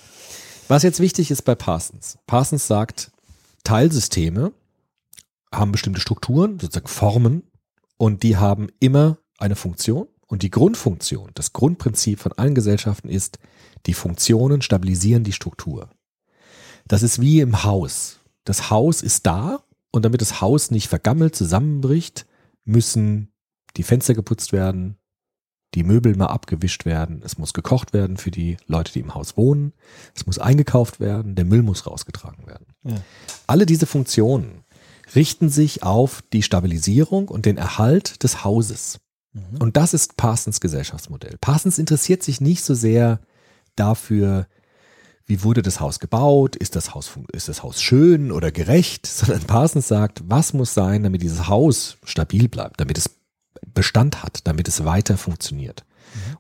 Was 0.68 0.82
jetzt 0.84 1.00
wichtig 1.00 1.30
ist 1.32 1.44
bei 1.44 1.54
Parsons. 1.54 2.18
Parsons 2.26 2.66
sagt, 2.66 3.12
Teilsysteme 3.64 4.52
haben 5.54 5.72
bestimmte 5.72 6.02
Strukturen, 6.02 6.60
sozusagen 6.60 6.88
Formen, 6.88 7.44
und 7.98 8.24
die 8.24 8.38
haben 8.38 8.68
immer 8.80 9.18
eine 9.38 9.56
Funktion. 9.56 10.08
Und 10.28 10.42
die 10.42 10.50
Grundfunktion, 10.50 11.32
das 11.36 11.54
Grundprinzip 11.54 12.20
von 12.20 12.32
allen 12.34 12.56
Gesellschaften 12.56 13.10
ist, 13.10 13.38
die 13.86 13.94
Funktionen 13.94 14.62
stabilisieren 14.62 15.24
die 15.24 15.32
Struktur. 15.32 15.90
Das 16.88 17.04
ist 17.04 17.22
wie 17.22 17.42
im 17.42 17.64
Haus. 17.64 18.20
Das 18.44 18.70
Haus 18.70 19.02
ist 19.02 19.28
da 19.28 19.64
und 19.92 20.04
damit 20.04 20.22
das 20.22 20.42
Haus 20.42 20.72
nicht 20.72 20.88
vergammelt 20.88 21.36
zusammenbricht, 21.36 22.26
müssen 22.64 23.32
die 23.78 23.84
Fenster 23.84 24.14
geputzt 24.14 24.52
werden, 24.52 24.98
die 25.76 25.84
Möbel 25.84 26.16
mal 26.16 26.28
abgewischt 26.28 26.86
werden, 26.86 27.22
es 27.24 27.38
muss 27.38 27.54
gekocht 27.54 27.94
werden 27.94 28.18
für 28.18 28.32
die 28.32 28.58
Leute, 28.66 28.94
die 28.94 29.00
im 29.00 29.14
Haus 29.14 29.38
wohnen, 29.38 29.74
es 30.16 30.26
muss 30.26 30.40
eingekauft 30.40 31.00
werden, 31.00 31.36
der 31.36 31.46
Müll 31.46 31.62
muss 31.62 31.86
rausgetragen 31.86 32.48
werden. 32.48 32.68
Ja. 32.84 32.96
Alle 33.46 33.66
diese 33.66 33.86
Funktionen 33.86 34.65
richten 35.14 35.50
sich 35.50 35.84
auf 35.84 36.24
die 36.34 36.42
Stabilisierung 36.42 37.28
und 37.28 37.46
den 37.46 37.58
Erhalt 37.58 38.24
des 38.24 38.44
Hauses. 38.44 39.00
Und 39.60 39.76
das 39.76 39.94
ist 39.94 40.16
Parsons 40.16 40.62
Gesellschaftsmodell. 40.62 41.38
Parsons 41.42 41.78
interessiert 41.78 42.24
sich 42.24 42.40
nicht 42.40 42.64
so 42.64 42.74
sehr 42.74 43.20
dafür, 43.76 44.48
wie 45.26 45.44
wurde 45.44 45.62
das 45.62 45.80
Haus 45.80 46.00
gebaut, 46.00 46.56
ist 46.56 46.76
das 46.76 46.94
Haus, 46.94 47.12
ist 47.34 47.50
das 47.50 47.64
Haus 47.64 47.82
schön 47.82 48.32
oder 48.32 48.52
gerecht, 48.52 49.06
sondern 49.08 49.44
Parsons 49.44 49.88
sagt, 49.88 50.22
was 50.28 50.54
muss 50.54 50.74
sein, 50.74 51.04
damit 51.04 51.22
dieses 51.22 51.48
Haus 51.48 51.98
stabil 52.04 52.48
bleibt, 52.48 52.80
damit 52.80 52.98
es 52.98 53.10
Bestand 53.74 54.24
hat, 54.24 54.48
damit 54.48 54.68
es 54.68 54.86
weiter 54.86 55.18
funktioniert. 55.18 55.84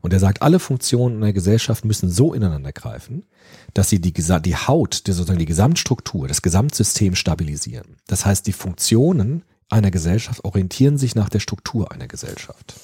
Und 0.01 0.13
er 0.13 0.19
sagt, 0.19 0.41
alle 0.41 0.59
Funktionen 0.59 1.15
in 1.15 1.21
der 1.21 1.33
Gesellschaft 1.33 1.85
müssen 1.85 2.09
so 2.09 2.33
ineinander 2.33 2.71
greifen, 2.71 3.25
dass 3.73 3.89
sie 3.89 3.99
die, 3.99 4.13
die 4.13 4.55
Haut, 4.55 5.07
die, 5.07 5.11
sozusagen 5.11 5.39
die 5.39 5.45
Gesamtstruktur, 5.45 6.27
das 6.27 6.41
Gesamtsystem 6.41 7.15
stabilisieren. 7.15 7.97
Das 8.07 8.25
heißt, 8.25 8.47
die 8.47 8.53
Funktionen 8.53 9.43
einer 9.69 9.91
Gesellschaft 9.91 10.45
orientieren 10.45 10.97
sich 10.97 11.15
nach 11.15 11.29
der 11.29 11.39
Struktur 11.39 11.91
einer 11.91 12.07
Gesellschaft. 12.07 12.75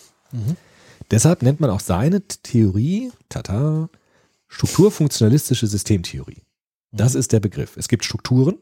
Deshalb 1.12 1.42
nennt 1.42 1.60
man 1.60 1.70
auch 1.70 1.80
seine 1.80 2.22
Theorie, 2.22 3.12
tata, 3.30 3.90
strukturfunktionalistische 4.48 5.68
Systemtheorie. 5.68 6.42
Das 6.92 7.16
ist 7.16 7.32
der 7.32 7.40
Begriff. 7.40 7.78
Es 7.78 7.88
gibt 7.88 8.04
Strukturen. 8.04 8.58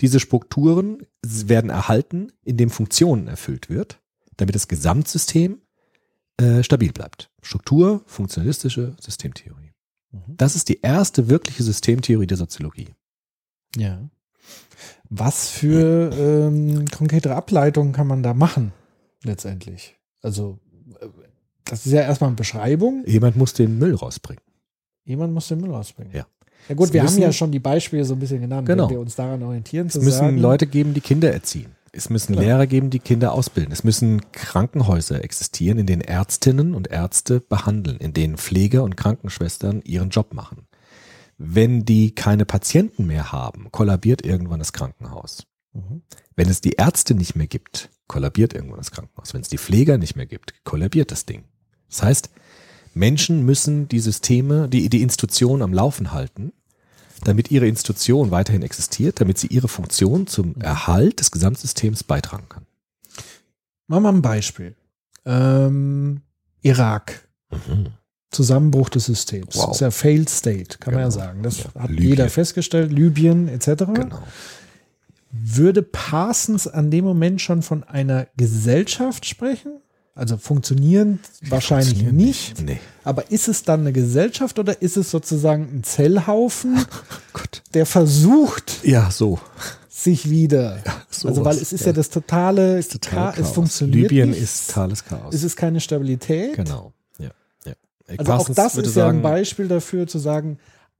Diese 0.00 0.20
Strukturen 0.20 1.06
werden 1.22 1.70
erhalten, 1.70 2.32
indem 2.42 2.70
Funktionen 2.70 3.28
erfüllt 3.28 3.70
wird, 3.70 4.00
damit 4.36 4.54
das 4.54 4.68
Gesamtsystem 4.68 5.60
äh, 6.40 6.62
stabil 6.62 6.92
bleibt. 6.92 7.30
Struktur, 7.42 8.02
funktionalistische 8.06 8.94
Systemtheorie. 9.00 9.72
Das 10.28 10.54
ist 10.54 10.68
die 10.68 10.80
erste 10.80 11.28
wirkliche 11.28 11.64
Systemtheorie 11.64 12.26
der 12.28 12.36
Soziologie. 12.36 12.88
Ja. 13.76 14.08
Was 15.10 15.48
für 15.48 16.10
ähm, 16.12 16.86
konkrete 16.88 17.34
Ableitungen 17.34 17.92
kann 17.92 18.06
man 18.06 18.22
da 18.22 18.32
machen, 18.32 18.72
letztendlich? 19.24 19.96
Also, 20.22 20.58
äh, 21.00 21.06
das 21.64 21.84
ist 21.86 21.92
ja 21.92 22.02
erstmal 22.02 22.28
eine 22.28 22.36
Beschreibung. 22.36 23.04
Jemand 23.06 23.36
muss 23.36 23.54
den 23.54 23.78
Müll 23.78 23.94
rausbringen. 23.94 24.42
Jemand 25.04 25.32
muss 25.34 25.48
den 25.48 25.60
Müll 25.60 25.70
rausbringen. 25.72 26.12
Ja. 26.14 26.26
Ja 26.68 26.74
gut, 26.76 26.86
Es 26.88 26.92
wir 26.92 27.02
müssen- 27.02 27.14
haben 27.16 27.22
ja 27.22 27.32
schon 27.32 27.50
die 27.52 27.58
Beispiele 27.58 28.04
so 28.04 28.14
ein 28.14 28.20
bisschen 28.20 28.40
genannt, 28.40 28.66
Genau. 28.68 28.84
wenn 28.84 28.90
wir 28.90 29.00
uns 29.00 29.14
daran 29.16 29.42
orientieren. 29.42 29.88
Es 29.88 29.94
zu 29.94 29.98
müssen 30.00 30.18
sagen, 30.18 30.38
Leute 30.38 30.66
geben, 30.66 30.94
die 30.94 31.00
Kinder 31.00 31.32
erziehen. 31.32 31.74
Es 31.96 32.10
müssen 32.10 32.32
Genau. 32.32 32.44
Lehrer 32.46 32.66
geben, 32.66 32.90
die 32.90 32.98
Kinder 32.98 33.32
ausbilden. 33.32 33.72
Es 33.72 33.84
müssen 33.84 34.20
Krankenhäuser 34.32 35.22
existieren, 35.22 35.78
in 35.78 35.86
denen 35.86 36.02
Ärztinnen 36.02 36.74
und 36.74 36.88
Ärzte 36.88 37.40
behandeln, 37.40 37.98
in 37.98 38.12
denen 38.12 38.36
Pfleger 38.36 38.82
und 38.82 38.96
Krankenschwestern 38.96 39.80
ihren 39.82 40.10
Job 40.10 40.34
machen. 40.34 40.66
Wenn 41.38 41.84
die 41.84 42.14
keine 42.14 42.44
Patienten 42.44 43.06
mehr 43.06 43.32
haben, 43.32 43.68
kollabiert 43.70 44.24
irgendwann 44.24 44.58
das 44.58 44.72
Krankenhaus. 44.72 45.46
Mhm. 45.72 46.02
Wenn 46.36 46.48
es 46.48 46.60
die 46.60 46.72
Ärzte 46.72 47.14
nicht 47.14 47.36
mehr 47.36 47.46
gibt, 47.46 47.90
kollabiert 48.06 48.54
irgendwann 48.54 48.78
das 48.78 48.90
Krankenhaus. 48.90 49.34
Wenn 49.34 49.40
es 49.40 49.48
die 49.48 49.58
Pfleger 49.58 49.98
nicht 49.98 50.16
mehr 50.16 50.26
gibt, 50.26 50.64
kollabiert 50.64 51.10
das 51.10 51.26
Ding. 51.26 51.44
Das 51.88 52.02
heißt, 52.02 52.30
Menschen 52.94 53.44
müssen 53.44 53.88
die 53.88 54.00
Systeme, 54.00 54.68
die, 54.68 54.88
die 54.88 55.02
Institutionen 55.02 55.62
am 55.62 55.72
Laufen 55.72 56.12
halten, 56.12 56.52
damit 57.22 57.50
ihre 57.50 57.66
Institution 57.68 58.30
weiterhin 58.30 58.62
existiert, 58.62 59.20
damit 59.20 59.38
sie 59.38 59.46
ihre 59.48 59.68
Funktion 59.68 60.26
zum 60.26 60.56
Erhalt 60.60 61.20
des 61.20 61.30
Gesamtsystems 61.30 62.02
beitragen 62.04 62.48
kann. 62.48 62.66
Machen 63.86 64.02
wir 64.02 64.12
mal 64.12 64.18
ein 64.18 64.22
Beispiel. 64.22 64.74
Ähm, 65.24 66.22
Irak. 66.62 67.28
Zusammenbruch 68.30 68.88
des 68.88 69.04
Systems. 69.06 69.54
Wow. 69.56 69.66
Das 69.66 69.76
ist 69.76 69.80
ja 69.80 69.90
Failed 69.90 70.28
State, 70.28 70.78
kann 70.78 70.94
man 70.94 71.02
ja 71.04 71.08
Genau. 71.08 71.18
sagen. 71.24 71.42
Das 71.42 71.58
Ja. 71.58 71.74
hat 71.78 71.90
Libyen. 71.90 72.08
jeder 72.08 72.28
festgestellt. 72.28 72.90
Libyen 72.92 73.48
etc. 73.48 73.84
Genau. 73.94 74.22
Würde 75.30 75.82
Parsons 75.82 76.66
an 76.66 76.90
dem 76.90 77.04
Moment 77.04 77.40
schon 77.40 77.62
von 77.62 77.84
einer 77.84 78.26
Gesellschaft 78.36 79.26
sprechen? 79.26 79.80
Also 80.16 80.36
funktionierend 80.36 81.20
wahrscheinlich 81.48 81.98
funktionieren 81.98 82.16
nicht. 82.16 82.58
nicht. 82.60 82.66
Nee. 82.66 82.80
Aber 83.02 83.30
ist 83.32 83.48
es 83.48 83.64
dann 83.64 83.80
eine 83.80 83.92
Gesellschaft 83.92 84.58
oder 84.60 84.80
ist 84.80 84.96
es 84.96 85.10
sozusagen 85.10 85.68
ein 85.78 85.82
Zellhaufen, 85.82 86.84
Gott. 87.32 87.62
der 87.74 87.84
versucht, 87.84 88.84
Ja, 88.84 89.10
so. 89.10 89.40
sich 89.88 90.30
wieder. 90.30 90.78
sowas, 91.10 91.24
also 91.32 91.44
weil 91.44 91.56
es 91.56 91.72
ist 91.72 91.80
ja, 91.80 91.86
ja. 91.88 91.92
das 91.94 92.10
totale, 92.10 92.80
Total 92.86 93.32
Cha- 93.34 93.40
es 93.40 93.50
funktioniert 93.50 94.10
Libyen 94.10 94.30
nicht. 94.30 94.40
ist 94.42 94.68
totales 94.68 95.04
Chaos. 95.04 95.34
es 95.34 95.42
ist 95.42 95.56
keine 95.56 95.80
Stabilität. 95.80 96.54
genau. 96.54 96.92
Ja. 97.18 97.30
ja. 97.66 97.72
Also 98.16 98.32
auch 98.34 98.48
das 98.50 98.76
ist 98.76 98.94
ja 98.94 99.08
ein 99.08 99.20
Beispiel 99.22 99.66
dafür 99.66 100.06
zu 100.06 100.18
sagen, 100.20 100.58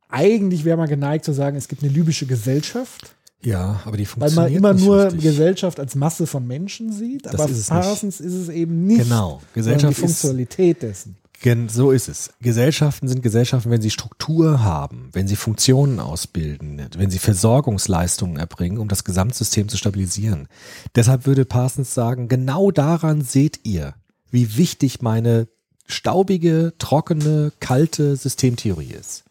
eigentlich 0.09 0.65
wäre 0.65 0.77
man 0.77 0.89
geneigt 0.89 1.25
zu 1.25 1.33
sagen, 1.33 1.57
es 1.57 1.69
gibt 1.69 1.83
eine 1.85 1.93
libysche 1.93 2.27
Gesellschaft, 2.27 3.15
Ja, 3.45 3.81
aber 3.85 3.97
die 3.97 4.05
weil 4.05 4.31
funktioniert 4.31 4.63
man 4.63 4.73
immer 4.73 4.75
nicht 4.75 4.85
nur 4.85 5.05
richtig. 5.05 5.23
Gesellschaft 5.23 5.79
als 5.79 5.95
Masse 5.95 6.27
von 6.27 6.47
Menschen 6.47 6.93
sieht. 6.93 7.27
Das 7.27 7.35
aber 7.35 7.49
ist 7.49 7.69
Parsons 7.69 8.21
ist 8.21 8.33
es 8.33 8.49
eben 8.49 8.87
nicht. 8.87 9.03
Genau. 9.03 9.41
Gesellschaft 9.53 9.97
die 9.97 10.01
Funktionalität 10.01 10.83
dessen. 10.83 11.17
Gen 11.41 11.69
so 11.69 11.91
ist 11.91 12.09
es. 12.09 12.31
Gesellschaften 12.41 13.07
sind 13.07 13.23
Gesellschaften, 13.23 13.71
wenn 13.71 13.83
sie 13.83 13.91
Struktur 13.91 14.63
haben, 14.63 15.11
wenn 15.13 15.29
sie 15.29 15.37
Funktionen 15.37 16.01
ausbilden, 16.01 16.81
wenn 16.97 17.11
sie 17.11 17.19
Versorgungsleistungen 17.19 18.39
erbringen, 18.39 18.79
um 18.79 18.89
das 18.89 19.05
Gesamtsystem 19.05 19.69
zu 19.69 19.77
stabilisieren. 19.77 20.49
Deshalb 20.95 21.27
würde 21.27 21.45
Parsons 21.45 21.93
sagen, 21.93 22.29
genau 22.29 22.71
daran 22.71 23.21
seht 23.21 23.61
ihr, 23.65 23.95
wie 24.31 24.57
wichtig 24.57 25.03
meine 25.03 25.49
staubige, 25.87 26.73
trockene, 26.79 27.53
kalte 27.61 28.17
Systemtheorie 28.17 28.95
ist. 28.99 29.25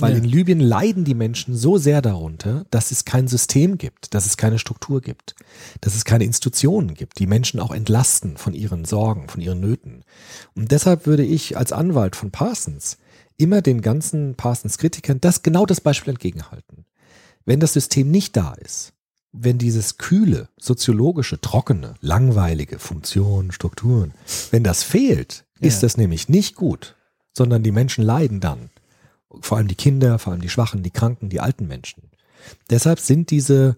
Weil 0.00 0.12
Ja. 0.12 0.18
in 0.18 0.24
Libyen 0.24 0.60
leiden 0.60 1.04
die 1.04 1.14
Menschen 1.14 1.56
so 1.56 1.76
sehr 1.78 2.00
darunter, 2.02 2.66
dass 2.70 2.90
es 2.90 3.04
kein 3.04 3.26
System 3.28 3.78
gibt, 3.78 4.14
dass 4.14 4.26
es 4.26 4.36
keine 4.36 4.58
Struktur 4.58 5.00
gibt, 5.00 5.34
dass 5.80 5.94
es 5.94 6.04
keine 6.04 6.24
Institutionen 6.24 6.94
gibt, 6.94 7.18
die 7.18 7.26
Menschen 7.26 7.58
auch 7.60 7.72
entlasten 7.72 8.36
von 8.36 8.54
ihren 8.54 8.84
Sorgen, 8.84 9.28
von 9.28 9.40
ihren 9.40 9.60
Nöten. 9.60 10.04
Und 10.54 10.70
deshalb 10.70 11.06
würde 11.06 11.24
ich 11.24 11.56
als 11.56 11.72
Anwalt 11.72 12.16
von 12.16 12.30
Parsons 12.30 12.98
immer 13.36 13.60
den 13.62 13.82
ganzen 13.82 14.34
Parsons-Kritikern 14.34 15.20
das 15.20 15.42
genau 15.42 15.66
das 15.66 15.80
Beispiel 15.80 16.10
entgegenhalten. 16.12 16.84
Wenn 17.44 17.60
das 17.60 17.72
System 17.72 18.10
nicht 18.10 18.36
da 18.36 18.52
ist, 18.54 18.92
wenn 19.32 19.58
dieses 19.58 19.98
kühle, 19.98 20.48
soziologische, 20.58 21.40
trockene, 21.40 21.94
langweilige 22.00 22.78
Funktionen, 22.78 23.52
Strukturen, 23.52 24.12
wenn 24.50 24.64
das 24.64 24.82
fehlt, 24.82 25.44
ist 25.60 25.76
Ja. 25.76 25.80
das 25.82 25.96
nämlich 25.96 26.28
nicht 26.28 26.54
gut, 26.56 26.96
sondern 27.36 27.62
die 27.62 27.72
Menschen 27.72 28.04
leiden 28.04 28.40
dann. 28.40 28.70
Vor 29.40 29.58
allem 29.58 29.68
die 29.68 29.74
Kinder, 29.74 30.18
vor 30.18 30.32
allem 30.32 30.42
die 30.42 30.48
Schwachen, 30.48 30.82
die 30.82 30.90
Kranken, 30.90 31.28
die 31.28 31.40
alten 31.40 31.66
Menschen. 31.66 32.10
Deshalb 32.70 32.98
sind 33.00 33.30
diese 33.30 33.76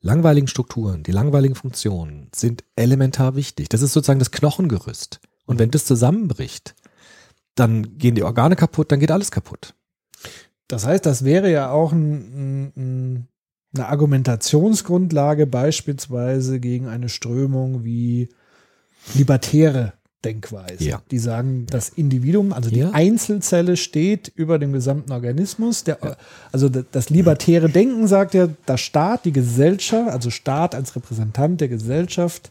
langweiligen 0.00 0.48
Strukturen, 0.48 1.02
die 1.02 1.12
langweiligen 1.12 1.54
Funktionen 1.54 2.28
sind 2.34 2.64
elementar 2.76 3.34
wichtig. 3.34 3.68
Das 3.68 3.82
ist 3.82 3.92
sozusagen 3.92 4.18
das 4.18 4.30
Knochengerüst. 4.30 5.20
Und 5.46 5.58
wenn 5.58 5.70
das 5.70 5.84
zusammenbricht, 5.84 6.74
dann 7.54 7.98
gehen 7.98 8.14
die 8.14 8.22
Organe 8.22 8.56
kaputt, 8.56 8.92
dann 8.92 9.00
geht 9.00 9.10
alles 9.10 9.30
kaputt. 9.30 9.74
Das 10.68 10.86
heißt, 10.86 11.06
das 11.06 11.24
wäre 11.24 11.50
ja 11.50 11.70
auch 11.70 11.92
ein, 11.92 12.12
ein, 12.12 12.72
ein, 12.76 13.28
eine 13.74 13.86
Argumentationsgrundlage 13.88 15.46
beispielsweise 15.46 16.60
gegen 16.60 16.86
eine 16.86 17.08
Strömung 17.08 17.84
wie 17.84 18.28
libertäre 19.14 19.94
Denkweise. 20.32 20.84
Ja. 20.84 21.02
Die 21.10 21.18
sagen, 21.18 21.66
das 21.70 21.88
Individuum, 21.88 22.52
also 22.52 22.70
die 22.70 22.80
Ja. 22.80 22.90
Einzelzelle 22.92 23.76
steht 23.76 24.30
über 24.34 24.58
dem 24.58 24.72
gesamten 24.72 25.12
Organismus. 25.12 25.84
Der, 25.84 25.98
Also 26.52 26.68
d- 26.68 26.84
das 26.92 27.10
libertäre 27.10 27.68
Denken 27.68 28.06
sagt 28.06 28.34
ja, 28.34 28.48
der 28.66 28.76
Staat, 28.76 29.24
die 29.24 29.32
Gesellschaft, 29.32 30.10
also 30.10 30.30
Staat 30.30 30.74
als 30.74 30.94
Repräsentant 30.96 31.60
der 31.60 31.68
Gesellschaft, 31.68 32.50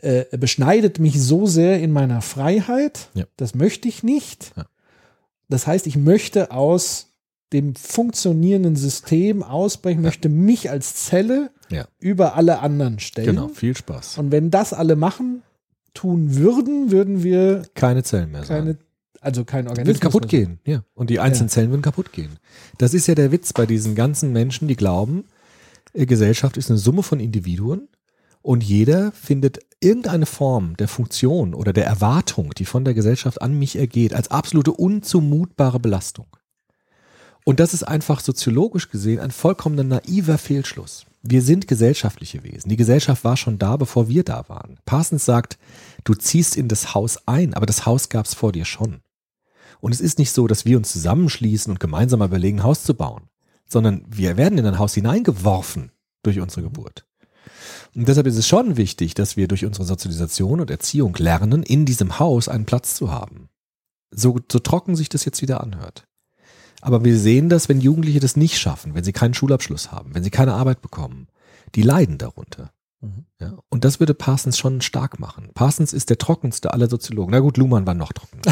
äh, 0.00 0.24
beschneidet 0.36 0.98
mich 0.98 1.22
so 1.22 1.46
sehr 1.46 1.80
in 1.80 1.92
meiner 1.92 2.20
Freiheit, 2.22 3.08
Ja. 3.14 3.24
das 3.36 3.54
möchte 3.54 3.88
ich 3.88 4.02
nicht. 4.02 4.52
Ja. 4.56 4.66
Das 5.48 5.66
heißt, 5.66 5.86
ich 5.86 5.96
möchte 5.96 6.50
aus 6.50 7.08
dem 7.52 7.74
funktionierenden 7.74 8.76
System 8.76 9.42
ausbrechen, 9.42 10.00
möchte 10.02 10.28
mich 10.30 10.70
als 10.70 10.94
Zelle 11.04 11.50
Ja. 11.68 11.84
über 11.98 12.34
alle 12.34 12.60
anderen 12.60 12.98
stellen. 12.98 13.26
Genau, 13.26 13.48
viel 13.48 13.76
Spaß. 13.76 14.16
Und 14.18 14.32
wenn 14.32 14.50
das 14.50 14.72
alle 14.72 14.96
machen, 14.96 15.42
tun 15.94 16.36
würden, 16.36 16.90
würden 16.90 17.22
wir 17.22 17.62
Keine 17.74 18.02
Zellen 18.02 18.30
mehr 18.32 18.44
sein. 18.44 18.64
keine, 18.64 18.78
also 19.20 19.44
kein 19.44 19.64
Würden 19.66 19.70
Organismus. 19.78 20.00
kaputt 20.00 20.22
mehr 20.22 20.28
gehen, 20.30 20.60
ja. 20.66 20.84
Und 20.94 21.10
die 21.10 21.20
einzelnen 21.20 21.48
Ja. 21.48 21.52
Zellen 21.54 21.70
würden 21.70 21.82
kaputt 21.82 22.12
gehen. 22.12 22.38
Das 22.78 22.94
ist 22.94 23.06
ja 23.06 23.14
der 23.14 23.32
Witz 23.32 23.52
bei 23.52 23.66
diesen 23.66 23.94
ganzen 23.94 24.32
Menschen, 24.32 24.68
die 24.68 24.76
glauben, 24.76 25.24
äh, 25.92 26.06
Gesellschaft 26.06 26.56
ist 26.56 26.70
eine 26.70 26.78
Summe 26.78 27.02
von 27.02 27.20
Individuen 27.20 27.88
und 28.40 28.64
jeder 28.64 29.12
findet 29.12 29.60
irgendeine 29.80 30.26
Form 30.26 30.76
der 30.76 30.88
Funktion 30.88 31.54
oder 31.54 31.72
der 31.72 31.86
Erwartung, 31.86 32.50
die 32.56 32.64
von 32.64 32.84
der 32.84 32.94
Gesellschaft 32.94 33.40
an 33.42 33.58
mich 33.58 33.76
ergeht, 33.76 34.14
als 34.14 34.30
absolute 34.30 34.72
unzumutbare 34.72 35.78
Belastung. 35.80 36.26
Und 37.44 37.58
das 37.60 37.74
ist 37.74 37.82
einfach 37.82 38.20
soziologisch 38.20 38.88
gesehen 38.90 39.18
ein 39.20 39.32
vollkommen 39.32 39.88
naiver 39.88 40.38
Fehlschluss. 40.38 41.06
Wir 41.22 41.42
sind 41.42 41.68
gesellschaftliche 41.68 42.42
Wesen. 42.42 42.68
Die 42.68 42.76
Gesellschaft 42.76 43.22
war 43.22 43.36
schon 43.36 43.58
da, 43.58 43.76
bevor 43.76 44.08
wir 44.08 44.24
da 44.24 44.48
waren. 44.48 44.78
Parsons 44.84 45.24
sagt, 45.24 45.56
du 46.02 46.14
ziehst 46.14 46.56
in 46.56 46.66
das 46.66 46.94
Haus 46.94 47.28
ein, 47.28 47.54
aber 47.54 47.66
das 47.66 47.86
Haus 47.86 48.08
gab 48.08 48.26
es 48.26 48.34
vor 48.34 48.50
dir 48.50 48.64
schon. 48.64 49.02
Und 49.80 49.92
es 49.92 50.00
ist 50.00 50.18
nicht 50.18 50.32
so, 50.32 50.46
dass 50.46 50.64
wir 50.64 50.76
uns 50.76 50.92
zusammenschließen 50.92 51.70
und 51.72 51.80
gemeinsam 51.80 52.22
überlegen, 52.22 52.58
ein 52.58 52.64
Haus 52.64 52.82
zu 52.82 52.94
bauen, 52.94 53.28
sondern 53.64 54.04
wir 54.08 54.36
werden 54.36 54.58
in 54.58 54.66
ein 54.66 54.78
Haus 54.78 54.94
hineingeworfen 54.94 55.92
durch 56.22 56.40
unsere 56.40 56.62
Geburt. 56.62 57.06
Und 57.94 58.08
deshalb 58.08 58.26
ist 58.26 58.36
es 58.36 58.48
schon 58.48 58.76
wichtig, 58.76 59.14
dass 59.14 59.36
wir 59.36 59.48
durch 59.48 59.64
unsere 59.64 59.84
Sozialisation 59.84 60.60
und 60.60 60.70
Erziehung 60.70 61.14
lernen, 61.16 61.62
in 61.62 61.84
diesem 61.84 62.18
Haus 62.18 62.48
einen 62.48 62.66
Platz 62.66 62.94
zu 62.94 63.10
haben. 63.10 63.48
So, 64.10 64.38
so 64.50 64.58
trocken 64.58 64.96
sich 64.96 65.08
das 65.08 65.24
jetzt 65.24 65.42
wieder 65.42 65.62
anhört. 65.62 66.06
Aber 66.82 67.04
wir 67.04 67.16
sehen 67.16 67.48
das, 67.48 67.68
wenn 67.68 67.80
Jugendliche 67.80 68.20
das 68.20 68.36
nicht 68.36 68.58
schaffen, 68.58 68.94
wenn 68.94 69.04
sie 69.04 69.12
keinen 69.12 69.34
Schulabschluss 69.34 69.92
haben, 69.92 70.14
wenn 70.14 70.24
sie 70.24 70.30
keine 70.30 70.54
Arbeit 70.54 70.82
bekommen. 70.82 71.28
Die 71.76 71.82
leiden 71.82 72.18
darunter. 72.18 72.72
Mhm. 73.00 73.24
Ja, 73.40 73.56
und 73.68 73.84
das 73.84 74.00
würde 74.00 74.14
Parsons 74.14 74.58
schon 74.58 74.80
stark 74.80 75.20
machen. 75.20 75.50
Parsons 75.54 75.92
ist 75.92 76.10
der 76.10 76.18
trockenste 76.18 76.74
aller 76.74 76.90
Soziologen. 76.90 77.30
Na 77.30 77.38
gut, 77.38 77.56
Luhmann 77.56 77.86
war 77.86 77.94
noch 77.94 78.12
trockener. 78.12 78.42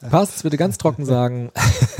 Parsons 0.10 0.42
würde 0.42 0.56
ganz 0.56 0.78
trocken 0.78 1.04
sagen, 1.04 1.52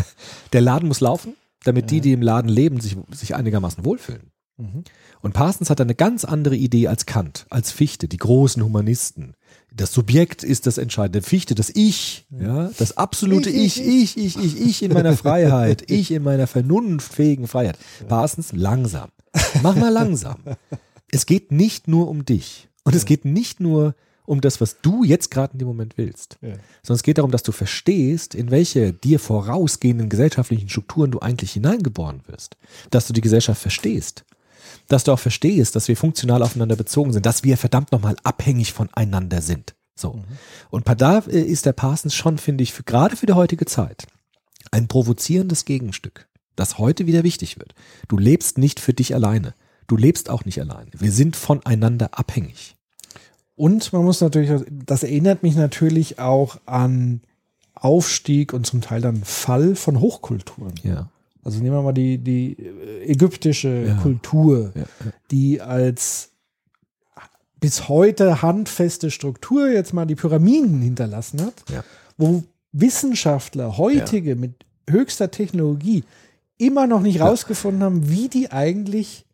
der 0.53 0.61
Laden 0.61 0.89
muss 0.89 1.01
laufen, 1.01 1.35
damit 1.63 1.93
die, 1.93 2.01
die 2.01 2.13
im 2.13 2.23
Laden 2.23 2.49
leben, 2.49 2.81
sich, 2.81 2.97
sich 3.13 3.37
einigermaßen 3.37 3.85
wohlfühlen. 3.85 4.33
Mhm. 4.57 4.83
Und 5.21 5.35
Parsons 5.35 5.71
hat 5.71 5.81
eine 5.81 5.95
ganz 5.95 6.25
andere 6.25 6.57
Idee 6.57 6.89
als 6.89 7.07
Kant, 7.07 7.47
als 7.49 7.71
Fichte, 7.71 8.09
die 8.09 8.17
großen 8.17 8.63
Humanisten. 8.63 9.35
Das 9.75 9.93
Subjekt 9.93 10.43
ist 10.45 10.67
das 10.67 10.79
Entscheidende. 10.79 11.23
Fichte, 11.23 11.55
das 11.55 11.71
Ich, 11.75 12.27
ja, 12.31 12.71
das 12.79 12.97
absolute 12.97 13.51
Ich, 13.51 13.81
ich, 13.81 14.17
ich, 14.17 14.37
ich, 14.37 14.61
ich 14.61 14.83
in 14.83 14.93
meiner 14.93 15.17
Freiheit, 15.17 15.85
ich 15.91 16.11
in 16.11 16.23
meiner 16.23 16.47
vernunftfähigen 16.47 17.47
Freiheit. 17.49 17.79
Parsons, 18.09 18.53
langsam. 18.53 19.11
Mach 19.63 19.77
mal 19.77 19.89
langsam. 19.93 20.37
Es 21.11 21.27
geht 21.27 21.53
nicht 21.53 21.89
nur 21.89 22.09
um 22.09 22.25
dich. 22.25 22.69
Und 22.85 22.95
es 22.95 23.05
geht 23.05 23.25
nicht 23.25 23.61
nur 23.61 23.95
um 24.25 24.41
das, 24.41 24.61
was 24.61 24.81
du 24.81 25.05
jetzt 25.05 25.31
gerade 25.31 25.55
in 25.55 25.59
dem 25.59 25.69
Moment 25.69 25.99
willst, 25.99 26.39
Ja. 26.43 26.51
sondern 26.83 26.97
es 26.97 27.03
geht 27.03 27.19
darum, 27.19 27.31
dass 27.31 27.43
du 27.43 27.53
verstehst, 27.53 28.35
in 28.35 28.51
welche 28.51 28.93
dir 28.93 29.19
vorausgehenden 29.19 30.09
gesellschaftlichen 30.09 30.69
Strukturen 30.69 31.11
du 31.11 31.19
eigentlich 31.21 31.53
hineingeboren 31.53 32.23
wirst. 32.27 32.57
Dass 32.91 33.07
du 33.07 33.13
die 33.13 33.21
Gesellschaft 33.21 33.61
verstehst. 33.61 34.25
Dass 34.88 35.05
du 35.05 35.12
auch 35.12 35.18
verstehst, 35.18 35.77
dass 35.77 35.88
wir 35.88 35.96
funktional 35.96 36.42
aufeinander 36.42 36.77
bezogen 36.77 37.12
sind, 37.12 37.27
dass 37.27 37.44
wir 37.44 37.57
verdammt 37.57 37.92
nochmal 37.92 38.16
abhängig 38.22 38.72
voneinander 38.72 39.40
sind. 39.42 39.75
So. 39.94 40.22
Und 40.70 40.88
da 41.01 41.18
äh, 41.18 41.40
ist 41.40 41.66
der 41.66 41.72
Parsons 41.72 42.14
schon, 42.14 42.38
finde 42.38 42.64
ich, 42.64 42.72
für, 42.72 42.83
gerade 42.83 43.16
für 43.16 43.27
die 43.27 43.35
heutige 43.35 43.66
Zeit 43.66 44.07
ein 44.70 44.88
provozierendes 44.88 45.64
Gegenstück, 45.64 46.29
das 46.57 46.79
heute 46.79 47.07
wieder 47.07 47.25
wichtig 47.25 47.59
wird. 47.59 47.75
Du 48.09 48.18
lebst 48.18 48.59
nicht 48.59 48.81
für 48.81 48.94
dich 48.94 49.14
alleine. 49.14 49.55
Du 49.87 49.96
lebst 49.96 50.31
auch 50.31 50.44
nicht 50.44 50.61
alleine. 50.61 50.90
Wir 50.96 51.12
sind 51.12 51.37
voneinander 51.37 52.18
abhängig. 52.18 52.77
Und 53.55 53.92
man 53.92 54.05
muss 54.05 54.20
natürlich, 54.20 54.64
das 54.70 55.03
erinnert 55.03 55.42
mich 55.42 55.57
natürlich 55.57 56.18
auch 56.18 56.57
an 56.64 57.20
Aufstieg 57.75 58.53
und 58.53 58.66
zum 58.66 58.81
Teil 58.81 59.01
dann 59.01 59.25
Fall 59.25 59.77
von 59.77 60.01
Hochkulturen. 60.01 60.75
Ja. 60.83 61.11
Also 61.44 61.59
nehmen 61.61 61.74
wir 61.76 61.83
mal 61.83 61.92
die, 61.92 62.18
die 62.18 62.52
äh, 62.59 63.05
ägyptische 63.11 63.87
Ja. 63.88 63.94
Kultur, 63.96 64.72
Ja, 64.74 64.85
die 65.31 65.61
als 65.61 66.31
bis 67.61 67.88
heute 67.88 68.42
handfeste 68.42 69.11
Struktur 69.11 69.70
jetzt 69.70 69.92
mal 69.92 70.07
die 70.07 70.14
Pyramiden 70.16 70.81
hinterlassen 70.83 71.40
hat, 71.42 71.55
Ja. 71.72 71.85
wo 72.16 72.42
Wissenschaftler, 72.72 73.76
heutige 73.78 74.34
mit 74.36 74.53
höchster 74.88 75.30
Technologie, 75.30 76.05
immer 76.59 76.86
noch 76.86 77.01
nicht 77.01 77.20
rausgefunden 77.20 77.82
haben, 77.82 78.09
wie 78.09 78.28
die 78.28 78.51
eigentlich 78.51 79.24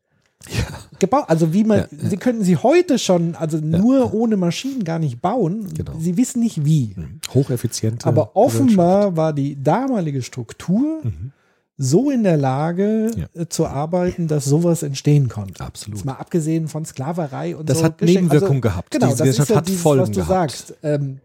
gebaut, 0.98 1.24
also 1.28 1.52
wie 1.52 1.64
man, 1.64 1.78
Ja, 1.78 1.88
ja. 2.02 2.08
sie 2.10 2.16
könnten 2.16 2.44
sie 2.44 2.56
heute 2.56 2.98
schon, 2.98 3.34
also 3.34 3.58
nur 3.58 4.12
ohne 4.14 4.36
Maschinen 4.36 4.84
gar 4.84 4.98
nicht 4.98 5.20
bauen. 5.20 5.68
Genau. 5.74 5.92
Sie 5.98 6.16
wissen 6.16 6.40
nicht 6.40 6.64
wie. 6.64 6.94
Hocheffiziente. 7.34 8.06
Aber 8.06 8.36
offenbar 8.36 9.16
war 9.16 9.32
die 9.32 9.62
damalige 9.62 10.22
Struktur 10.22 11.00
Mhm. 11.02 11.32
So 11.80 12.10
in 12.10 12.24
der 12.24 12.36
Lage 12.36 13.10
Ja. 13.16 13.42
äh, 13.42 13.48
zu 13.48 13.66
arbeiten, 13.66 14.26
dass 14.26 14.44
sowas 14.44 14.82
entstehen 14.82 15.28
konnte. 15.28 15.62
Absolut. 15.64 15.98
Jetzt 15.98 16.04
mal 16.06 16.14
abgesehen 16.14 16.66
von 16.68 16.84
Sklaverei 16.84 17.56
und 17.56 17.70
Das 17.70 17.78
so. 17.78 17.84
hat 17.84 17.98
Geschenk- 18.00 18.06
Nebenwirkungen 18.22 18.60
gehabt. 18.60 18.90
Genau, 18.90 19.06
Diese 19.06 19.18
das 19.18 19.28
ist 19.28 19.32
Gesellschaft 19.36 19.50
ja 19.50 19.56
hat 19.58 19.68
dieses, 19.68 19.82
Folgen 19.82 20.02
was 20.02 20.10
du 20.10 20.14
gehabt. 20.16 20.50
sagst. 20.50 20.74
Ähm, 20.82 21.18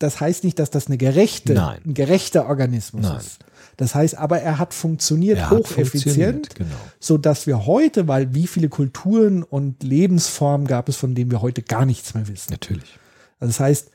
das 0.00 0.20
heißt 0.20 0.42
nicht, 0.42 0.58
dass 0.58 0.70
das 0.70 0.88
eine 0.88 0.96
gerechte, 0.98 1.54
Nein. 1.54 1.80
ein 1.86 1.94
gerechter 1.94 2.48
Organismus 2.48 3.04
Nein. 3.04 3.18
ist. 3.18 3.38
Das 3.76 3.94
heißt 3.94 4.18
aber, 4.18 4.40
er 4.40 4.58
hat 4.58 4.74
funktioniert 4.74 5.38
Er 5.38 5.50
hocheffizient, 5.50 6.54
genau. 6.56 6.70
so 6.98 7.16
dass 7.16 7.46
wir 7.46 7.66
heute, 7.66 8.08
weil 8.08 8.34
wie 8.34 8.46
viele 8.48 8.68
Kulturen 8.68 9.42
und 9.44 9.82
Lebensformen 9.84 10.66
gab 10.66 10.88
es, 10.88 10.96
von 10.96 11.14
denen 11.14 11.30
wir 11.30 11.40
heute 11.42 11.62
gar 11.62 11.86
nichts 11.86 12.14
mehr 12.14 12.26
wissen. 12.28 12.48
Natürlich. 12.50 12.98
Also 13.38 13.50
das 13.52 13.60
heißt, 13.60 13.90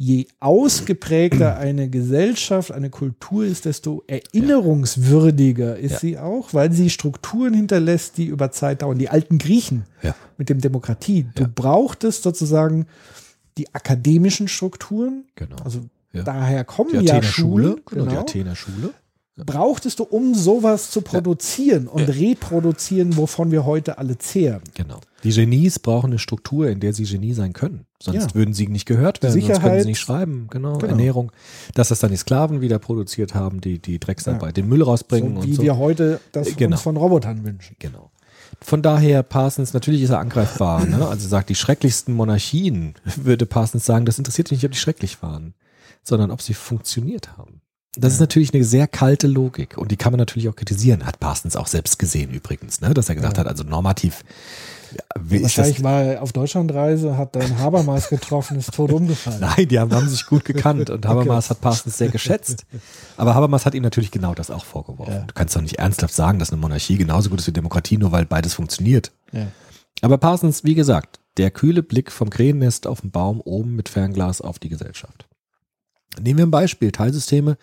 je 0.00 0.26
ausgeprägter 0.40 1.56
eine 1.58 1.90
Gesellschaft, 1.90 2.70
eine 2.72 2.88
Kultur 2.88 3.44
ist, 3.44 3.64
desto 3.64 4.04
erinnerungswürdiger 4.06 5.76
ist 5.76 5.92
Ja. 5.92 5.98
sie 5.98 6.18
auch, 6.18 6.54
weil 6.54 6.72
sie 6.72 6.88
Strukturen 6.90 7.52
hinterlässt, 7.54 8.16
die 8.16 8.26
über 8.26 8.50
Zeit 8.52 8.82
dauern. 8.82 8.98
Die 8.98 9.08
alten 9.08 9.38
Griechen 9.38 9.84
Ja. 10.02 10.14
mit 10.36 10.48
dem 10.48 10.60
Demokratie. 10.60 11.26
Du 11.34 11.46
brauchtest 11.48 12.22
sozusagen 12.22 12.86
die 13.56 13.74
akademischen 13.74 14.46
Strukturen, 14.48 15.24
Genau. 15.34 15.56
also 15.64 15.80
daher 16.12 16.64
kommen 16.64 16.90
Die 17.00 17.06
ja 17.06 17.14
Athener 17.16 17.22
Schule, 17.32 17.64
Schulen, 17.64 17.82
genau, 17.86 18.04
die 18.04 18.08
genau, 18.10 18.20
Athener 18.20 18.56
Schule. 18.56 18.90
brauchtest 19.36 19.98
du, 19.98 20.04
um 20.04 20.34
sowas 20.34 20.90
zu 20.90 21.00
produzieren 21.00 21.86
und 21.88 22.08
reproduzieren, 22.08 23.16
wovon 23.16 23.50
wir 23.50 23.64
heute 23.66 23.98
alle 23.98 24.16
zehren. 24.18 24.62
Genau. 24.74 25.00
Die 25.24 25.30
Genies 25.32 25.78
brauchen 25.80 26.10
eine 26.10 26.18
Struktur, 26.20 26.68
in 26.68 26.78
der 26.80 26.92
sie 26.92 27.04
Genie 27.04 27.32
sein 27.34 27.52
können. 27.52 27.86
Sonst 28.00 28.16
Ja. 28.30 28.34
würden 28.34 28.54
sie 28.54 28.68
nicht 28.68 28.86
gehört 28.86 29.20
werden, 29.22 29.32
sonst 29.32 29.46
können 29.46 29.56
Sicherheit. 29.60 29.82
sie 29.82 29.88
nicht 29.88 29.98
schreiben. 29.98 30.46
Genau, 30.50 30.74
Genau. 30.78 30.86
Ernährung. 30.90 31.32
Dass 31.74 31.88
das 31.88 31.98
dann 31.98 32.10
die 32.12 32.16
Sklaven 32.16 32.60
wieder 32.60 32.78
produziert 32.78 33.34
haben, 33.34 33.60
die 33.60 33.80
die 33.80 33.98
Drecksarbeit, 33.98 34.56
den 34.56 34.68
Müll 34.68 34.82
rausbringen 34.82 35.34
So 35.34 35.40
und 35.40 35.46
wie 35.46 35.54
so. 35.54 35.62
wir 35.62 35.76
heute 35.76 36.20
das 36.32 36.54
Genau. 36.56 36.74
uns 36.76 36.82
von 36.82 36.96
Robotern 36.96 37.44
wünschen. 37.44 37.74
Genau. 37.80 38.10
Von 38.62 38.80
daher, 38.82 39.22
Parsons, 39.24 39.74
natürlich 39.74 40.02
ist 40.02 40.10
er 40.10 40.20
angreifbar. 40.20 40.84
ne? 40.86 41.06
Also 41.08 41.28
sagt, 41.28 41.48
die 41.50 41.54
schrecklichsten 41.56 42.14
Monarchien, 42.14 42.94
würde 43.16 43.44
Parsons 43.46 43.84
sagen, 43.84 44.04
das 44.06 44.18
interessiert 44.18 44.50
mich 44.50 44.58
nicht, 44.58 44.66
ob 44.66 44.72
die 44.72 44.78
schrecklich 44.78 45.20
waren, 45.22 45.54
sondern 46.04 46.30
ob 46.30 46.42
sie 46.42 46.54
funktioniert 46.54 47.36
haben. 47.36 47.60
Das 47.96 48.12
ist 48.12 48.20
natürlich 48.20 48.54
eine 48.54 48.62
sehr 48.64 48.86
kalte 48.86 49.26
Logik 49.26 49.76
und 49.76 49.90
die 49.90 49.96
kann 49.96 50.12
man 50.12 50.18
natürlich 50.18 50.48
auch 50.48 50.54
kritisieren. 50.54 51.04
Hat 51.04 51.18
Parsons 51.18 51.56
auch 51.56 51.66
selbst 51.66 51.98
gesehen 51.98 52.30
übrigens, 52.32 52.80
ne? 52.80 52.94
dass 52.94 53.08
er 53.08 53.16
gesagt 53.16 53.38
hat, 53.38 53.46
also 53.48 53.64
normativ 53.64 54.22
ja? 54.92 55.42
Wahrscheinlich 55.42 55.82
war 55.82 56.22
auf 56.22 56.32
Deutschlandreise, 56.32 57.16
hat 57.16 57.36
dann 57.36 57.58
Habermas 57.58 58.08
getroffen, 58.08 58.58
ist 58.58 58.72
tot 58.74 58.92
umgefallen. 58.92 59.40
Nein, 59.40 59.68
die 59.68 59.78
haben, 59.78 59.92
haben 59.92 60.08
sich 60.08 60.26
gut 60.26 60.44
gekannt 60.44 60.90
und 60.90 61.06
Habermas 61.06 61.50
hat 61.50 61.60
Parsons 61.60 61.98
sehr 61.98 62.08
geschätzt. 62.08 62.66
Aber 63.16 63.34
Habermas 63.34 63.66
hat 63.66 63.74
ihm 63.74 63.82
natürlich 63.82 64.10
genau 64.10 64.34
das 64.34 64.50
auch 64.50 64.64
vorgeworfen. 64.64 65.14
Ja. 65.14 65.20
Du 65.20 65.34
kannst 65.34 65.54
doch 65.54 65.60
nicht 65.60 65.78
ernsthaft 65.78 66.14
sagen, 66.14 66.38
dass 66.38 66.50
eine 66.50 66.60
Monarchie 66.60 66.96
genauso 66.96 67.30
gut 67.30 67.40
ist 67.40 67.46
wie 67.46 67.52
Demokratie, 67.52 67.98
nur 67.98 68.12
weil 68.12 68.26
beides 68.26 68.54
funktioniert. 68.54 69.12
Ja. 69.32 69.46
Aber 70.00 70.18
Parsons, 70.18 70.64
wie 70.64 70.74
gesagt, 70.74 71.20
der 71.36 71.50
kühle 71.50 71.82
Blick 71.82 72.10
vom 72.10 72.30
Krähennest 72.30 72.86
auf 72.86 73.00
den 73.00 73.10
Baum 73.10 73.40
oben 73.40 73.76
mit 73.76 73.88
Fernglas 73.88 74.40
auf 74.40 74.58
die 74.58 74.68
Gesellschaft. 74.68 75.27
Nehmen 76.20 76.38
wir 76.38 76.46
ein 76.46 76.50
Beispiel, 76.50 76.90
Teilsysteme, 76.90 77.56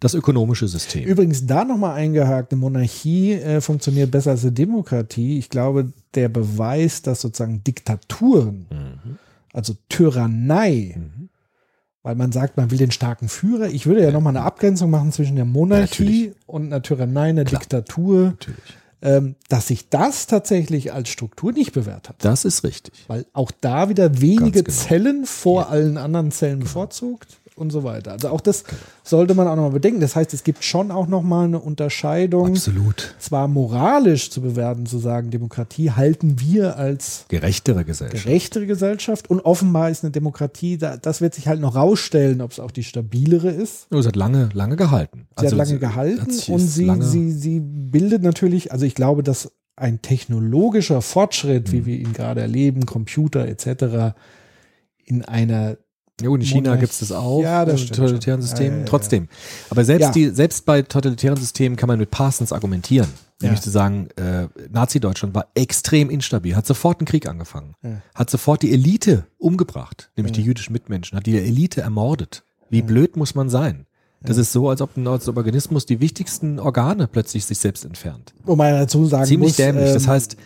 das 0.00 0.14
ökonomische 0.14 0.66
System. 0.68 1.04
Übrigens 1.04 1.46
da 1.46 1.64
nochmal 1.64 1.96
eingehakt, 1.96 2.52
eine 2.52 2.60
Monarchie 2.60 3.32
äh, 3.34 3.60
funktioniert 3.60 4.10
besser 4.10 4.30
als 4.30 4.42
eine 4.44 4.52
Demokratie. 4.52 5.38
Ich 5.38 5.50
glaube, 5.50 5.92
der 6.14 6.28
Beweis, 6.28 7.02
dass 7.02 7.20
sozusagen 7.20 7.62
Diktaturen, 7.64 8.66
Mhm. 8.70 9.18
also 9.52 9.74
Tyrannei, 9.88 10.96
weil 12.02 12.14
man 12.14 12.32
sagt, 12.32 12.56
man 12.56 12.70
will 12.70 12.78
den 12.78 12.92
starken 12.92 13.28
Führer. 13.28 13.68
Ich 13.68 13.84
würde 13.86 14.02
ja, 14.02 14.10
nochmal 14.10 14.34
eine 14.36 14.44
Abgrenzung 14.46 14.88
machen 14.90 15.12
zwischen 15.12 15.36
der 15.36 15.44
Monarchie 15.44 16.32
und 16.46 16.66
einer 16.66 16.80
Tyrannei, 16.82 17.28
einer 17.30 17.44
Klar. 17.44 17.60
Diktatur, 17.60 18.24
Natürlich. 18.24 18.58
ähm, 19.02 19.34
dass 19.50 19.66
sich 19.68 19.90
das 19.90 20.26
tatsächlich 20.26 20.92
als 20.94 21.10
Struktur 21.10 21.52
nicht 21.52 21.72
bewährt 21.72 22.08
hat. 22.08 22.16
Das 22.24 22.46
ist 22.46 22.64
richtig. 22.64 22.94
Weil 23.08 23.26
auch 23.34 23.50
da 23.60 23.90
wieder 23.90 24.20
wenige 24.22 24.62
genau. 24.62 24.76
Zellen 24.78 25.26
vor 25.26 25.68
allen 25.68 25.98
anderen 25.98 26.30
Zellen 26.30 26.60
bevorzugt 26.60 27.38
und 27.58 27.70
so 27.70 27.84
weiter. 27.84 28.12
Also 28.12 28.28
auch 28.28 28.40
das 28.40 28.64
sollte 29.02 29.34
man 29.34 29.46
auch 29.48 29.56
nochmal 29.56 29.72
bedenken. 29.72 30.00
Das 30.00 30.16
heißt, 30.16 30.32
es 30.32 30.44
gibt 30.44 30.64
schon 30.64 30.90
auch 30.90 31.06
nochmal 31.06 31.46
eine 31.46 31.58
Unterscheidung, 31.58 32.48
Absolut. 32.52 33.14
zwar 33.18 33.48
moralisch 33.48 34.30
zu 34.30 34.40
bewerten, 34.40 34.86
zu 34.86 34.98
sagen, 34.98 35.30
Demokratie 35.30 35.90
halten 35.90 36.40
wir 36.40 36.76
als 36.76 37.24
Gerechtere 37.28 37.84
Gesellschaft. 37.84 38.24
gerechtere 38.24 38.66
Gesellschaft 38.66 39.28
und 39.30 39.40
offenbar 39.40 39.90
ist 39.90 40.04
eine 40.04 40.10
Demokratie, 40.10 40.78
da, 40.78 40.96
das 40.96 41.20
wird 41.20 41.34
sich 41.34 41.48
halt 41.48 41.60
noch 41.60 41.74
rausstellen, 41.74 42.40
ob 42.40 42.52
es 42.52 42.60
auch 42.60 42.70
die 42.70 42.84
stabilere 42.84 43.50
ist. 43.50 43.86
Oh, 43.92 43.98
Es 43.98 44.06
hat 44.06 44.16
lange, 44.16 44.48
lange 44.54 44.76
gehalten. 44.76 45.26
Sie 45.30 45.36
Also 45.46 45.50
hat 45.52 45.58
lange 45.58 45.68
sie- 45.70 45.78
gehalten 45.78 46.20
hat 46.22 46.48
und 46.48 46.58
sie, 46.60 46.90
sie, 47.02 47.32
sie 47.32 47.60
bildet 47.60 48.22
natürlich, 48.22 48.72
also 48.72 48.84
ich 48.86 48.94
glaube, 48.94 49.22
dass 49.22 49.52
ein 49.76 50.02
technologischer 50.02 51.02
Fortschritt, 51.02 51.68
Mhm. 51.68 51.72
wie 51.72 51.86
wir 51.86 51.98
ihn 51.98 52.12
gerade 52.12 52.40
erleben, 52.40 52.84
Computer 52.86 53.46
etc., 53.46 54.14
in 55.04 55.24
einer 55.24 55.76
Ja, 56.20 56.28
und 56.30 56.40
in 56.40 56.46
China 56.46 56.76
gibt 56.76 56.92
es 56.92 56.98
das 56.98 57.12
auch, 57.12 57.42
Ja, 57.42 57.64
das 57.64 57.74
in 57.80 57.86
stimmt 57.86 57.96
totalitären. 57.98 58.42
Systemen. 58.42 58.72
Ja, 58.72 58.78
ja. 58.80 58.84
Trotzdem. 58.86 59.28
Aber 59.70 59.84
selbst, 59.84 60.14
die, 60.14 60.28
selbst 60.30 60.64
bei 60.66 60.82
totalitären 60.82 61.36
Systemen 61.36 61.76
kann 61.76 61.86
man 61.86 61.98
mit 61.98 62.10
Parsons 62.10 62.52
argumentieren. 62.52 63.08
Nämlich 63.40 63.60
Ja. 63.60 63.62
zu 63.64 63.70
sagen, 63.70 64.08
äh, 64.16 64.48
Nazi-Deutschland 64.70 65.32
war 65.34 65.46
extrem 65.54 66.10
instabil, 66.10 66.56
hat 66.56 66.66
sofort 66.66 66.98
einen 66.98 67.06
Krieg 67.06 67.28
angefangen, 67.28 67.74
hat 68.14 68.30
sofort 68.30 68.62
die 68.62 68.72
Elite 68.72 69.26
umgebracht, 69.38 70.10
nämlich 70.16 70.32
die 70.32 70.42
jüdischen 70.42 70.72
Mitmenschen, 70.72 71.16
hat 71.16 71.26
die 71.26 71.38
Elite 71.38 71.80
ermordet. 71.82 72.42
Wie 72.68 72.82
blöd 72.82 73.16
muss 73.16 73.36
man 73.36 73.48
sein? 73.48 73.86
Das 74.20 74.36
ist 74.36 74.52
so, 74.52 74.68
als 74.68 74.80
ob 74.80 74.96
ein 74.96 75.06
Organismus 75.06 75.86
die 75.86 76.00
wichtigsten 76.00 76.58
Organe 76.58 77.06
plötzlich 77.06 77.44
sich 77.44 77.58
selbst 77.58 77.84
entfernt. 77.84 78.34
Wo 78.44 78.56
man 78.56 78.72
dazu 78.72 79.06
sagen 79.06 79.26
Ziemlich 79.26 79.50
muss, 79.50 79.56
dämlich. 79.56 79.92
Das 79.92 80.04
ähm, 80.04 80.08
heißt, 80.10 80.36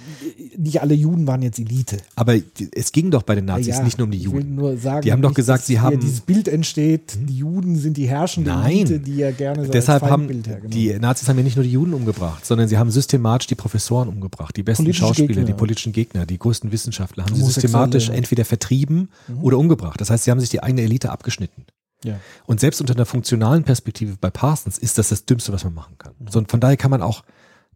nicht 0.58 0.82
alle 0.82 0.92
Juden 0.92 1.26
waren 1.26 1.40
jetzt 1.40 1.58
Elite. 1.58 1.96
aber 2.14 2.36
es 2.74 2.92
ging 2.92 3.10
doch 3.10 3.22
bei 3.22 3.34
den 3.34 3.46
Nazis 3.46 3.68
Ja, 3.78 3.82
nicht 3.82 3.96
nur 3.96 4.04
um 4.04 4.10
die 4.10 4.18
Juden. 4.18 4.56
Nur 4.56 4.76
sagen, 4.76 5.00
Die 5.02 5.10
haben 5.12 5.22
doch 5.22 5.32
gesagt, 5.32 5.60
dass 5.60 5.66
sie 5.66 5.80
haben- 5.80 5.98
dieses 6.00 6.20
Bild 6.20 6.48
entsteht, 6.48 7.16
die 7.18 7.36
Juden 7.38 7.76
sind 7.76 7.96
die 7.96 8.06
herrschende 8.06 8.50
Nein. 8.50 8.72
Elite, 8.72 9.00
die 9.00 9.16
ja 9.16 9.30
gerne 9.30 9.64
so 9.64 9.72
Deshalb 9.72 10.02
haben 10.02 10.28
die 10.68 10.92
Nazis 10.98 11.28
haben 11.30 11.38
ja 11.38 11.42
nicht 11.44 11.56
nur 11.56 11.64
die 11.64 11.72
Juden 11.72 11.94
umgebracht, 11.94 12.44
sondern 12.44 12.68
sie 12.68 12.76
haben 12.76 12.90
systematisch 12.90 13.46
die 13.46 13.54
Professoren 13.54 14.08
umgebracht, 14.08 14.54
die 14.56 14.62
besten 14.62 14.82
Politische 14.84 15.06
Schauspieler, 15.06 15.28
Gegner. 15.28 15.44
die 15.44 15.54
politischen 15.54 15.92
Gegner, 15.92 16.26
die 16.26 16.38
größten 16.38 16.70
Wissenschaftler 16.72 17.24
haben 17.24 17.34
sie 17.34 17.42
systematisch 17.42 18.10
entweder 18.10 18.44
vertrieben 18.44 19.08
Mhm. 19.28 19.42
oder 19.42 19.56
umgebracht. 19.58 19.98
Das 20.00 20.10
heißt, 20.10 20.24
sie 20.24 20.30
haben 20.30 20.40
sich 20.40 20.50
die 20.50 20.62
eigene 20.62 20.82
Elite 20.82 21.10
abgeschnitten. 21.10 21.64
Ja. 22.04 22.18
Und 22.46 22.60
selbst 22.60 22.80
unter 22.80 22.94
einer 22.94 23.06
funktionalen 23.06 23.64
Perspektive 23.64 24.16
bei 24.20 24.30
Parsons 24.30 24.78
ist 24.78 24.98
das 24.98 25.08
das 25.10 25.24
Dümmste, 25.24 25.52
was 25.52 25.64
man 25.64 25.74
machen 25.74 25.96
kann. 25.98 26.14
So, 26.28 26.38
und 26.38 26.50
von 26.50 26.60
daher 26.60 26.76
kann 26.76 26.90
man 26.90 27.02
auch 27.02 27.22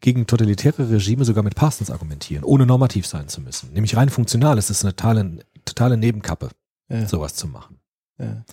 gegen 0.01 0.27
totalitäre 0.27 0.91
Regime 0.91 1.25
sogar 1.25 1.43
mit 1.43 1.55
Parsons 1.55 1.91
argumentieren, 1.91 2.45
ohne 2.45 2.67
normativ 2.67 3.07
sein 3.07 3.29
zu 3.29 3.41
müssen. 3.41 3.73
Nämlich 3.73 3.97
rein 3.97 4.11
funktional 4.11 4.59
ist 4.59 4.69
es 4.71 4.85
eine 4.85 4.95
totale, 4.95 5.39
totale 5.65 5.97
Nebenkappe, 5.97 6.51
Ja. 6.89 7.07
sowas 7.07 7.35
zu 7.35 7.47
machen. 7.47 7.79
Ja. 8.19 8.45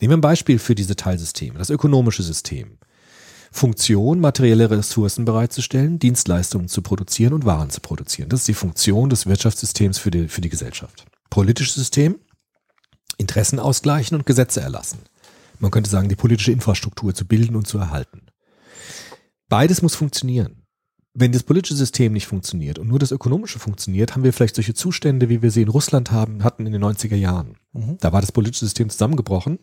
Nehmen 0.00 0.10
wir 0.12 0.16
ein 0.16 0.20
Beispiel 0.22 0.58
für 0.58 0.74
diese 0.74 0.96
Teilsysteme, 0.96 1.58
das 1.58 1.70
ökonomische 1.70 2.22
System. 2.22 2.78
Funktion, 3.50 4.20
materielle 4.20 4.70
Ressourcen 4.70 5.24
bereitzustellen, 5.24 5.98
Dienstleistungen 5.98 6.68
zu 6.68 6.82
produzieren 6.82 7.32
und 7.32 7.44
Waren 7.46 7.70
zu 7.70 7.80
produzieren. 7.80 8.28
Das 8.28 8.40
ist 8.40 8.48
die 8.48 8.54
Funktion 8.54 9.08
des 9.08 9.26
Wirtschaftssystems 9.26 9.98
für 9.98 10.10
die, 10.10 10.28
für 10.28 10.42
die 10.42 10.50
Gesellschaft. 10.50 11.06
Politisches 11.30 11.74
System, 11.74 12.18
Interessen 13.18 13.58
ausgleichen 13.58 14.16
und 14.16 14.26
Gesetze 14.26 14.60
erlassen. 14.60 15.00
Man 15.58 15.70
könnte 15.70 15.90
sagen, 15.90 16.08
die 16.08 16.16
politische 16.16 16.52
Infrastruktur 16.52 17.14
zu 17.14 17.26
bilden 17.26 17.56
und 17.56 17.66
zu 17.66 17.78
erhalten. 17.78 18.22
Beides 19.48 19.82
muss 19.82 19.94
funktionieren. 19.94 20.62
Wenn 21.14 21.32
das 21.32 21.42
politische 21.42 21.74
System 21.74 22.12
nicht 22.12 22.28
funktioniert 22.28 22.78
und 22.78 22.86
nur 22.86 23.00
das 23.00 23.10
ökonomische 23.10 23.58
funktioniert, 23.58 24.14
haben 24.14 24.22
wir 24.22 24.32
vielleicht 24.32 24.54
solche 24.54 24.74
Zustände, 24.74 25.28
wie 25.28 25.42
wir 25.42 25.50
sie 25.50 25.62
in 25.62 25.68
Russland 25.68 26.12
haben, 26.12 26.44
hatten 26.44 26.64
in 26.64 26.72
den 26.72 26.84
90er 26.84 27.16
Jahren. 27.16 27.56
Da 28.00 28.12
war 28.12 28.20
das 28.20 28.30
politische 28.30 28.66
System 28.66 28.88
zusammengebrochen 28.88 29.58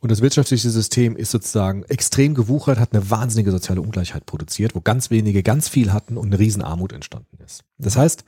und 0.00 0.10
das 0.10 0.20
wirtschaftliche 0.20 0.68
System 0.68 1.16
ist 1.16 1.30
sozusagen 1.30 1.84
extrem 1.84 2.34
gewuchert, 2.34 2.78
hat 2.78 2.92
eine 2.92 3.08
wahnsinnige 3.10 3.50
soziale 3.50 3.80
Ungleichheit 3.80 4.26
produziert, 4.26 4.74
wo 4.74 4.82
ganz 4.82 5.08
wenige 5.08 5.42
ganz 5.42 5.70
viel 5.70 5.94
hatten 5.94 6.18
und 6.18 6.26
eine 6.26 6.38
Riesenarmut 6.38 6.92
entstanden 6.92 7.38
ist. 7.42 7.64
Das 7.78 7.96
heißt, 7.96 8.24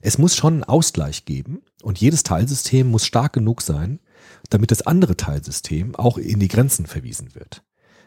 es 0.00 0.18
muss 0.18 0.34
schon 0.34 0.54
einen 0.54 0.64
Ausgleich 0.64 1.26
geben 1.26 1.60
und 1.82 2.00
jedes 2.00 2.22
Teilsystem 2.22 2.90
muss 2.90 3.06
stark 3.06 3.32
genug 3.32 3.62
sein, 3.62 4.00
damit 4.50 4.70
das 4.70 4.82
andere 4.82 5.16
Teilsystem 5.16 5.94
auch 5.94 6.18
in 6.18 6.40
die 6.40 6.48
Grenzen 6.48 6.86
verwiesen 6.86 7.34
wird. 7.34 7.62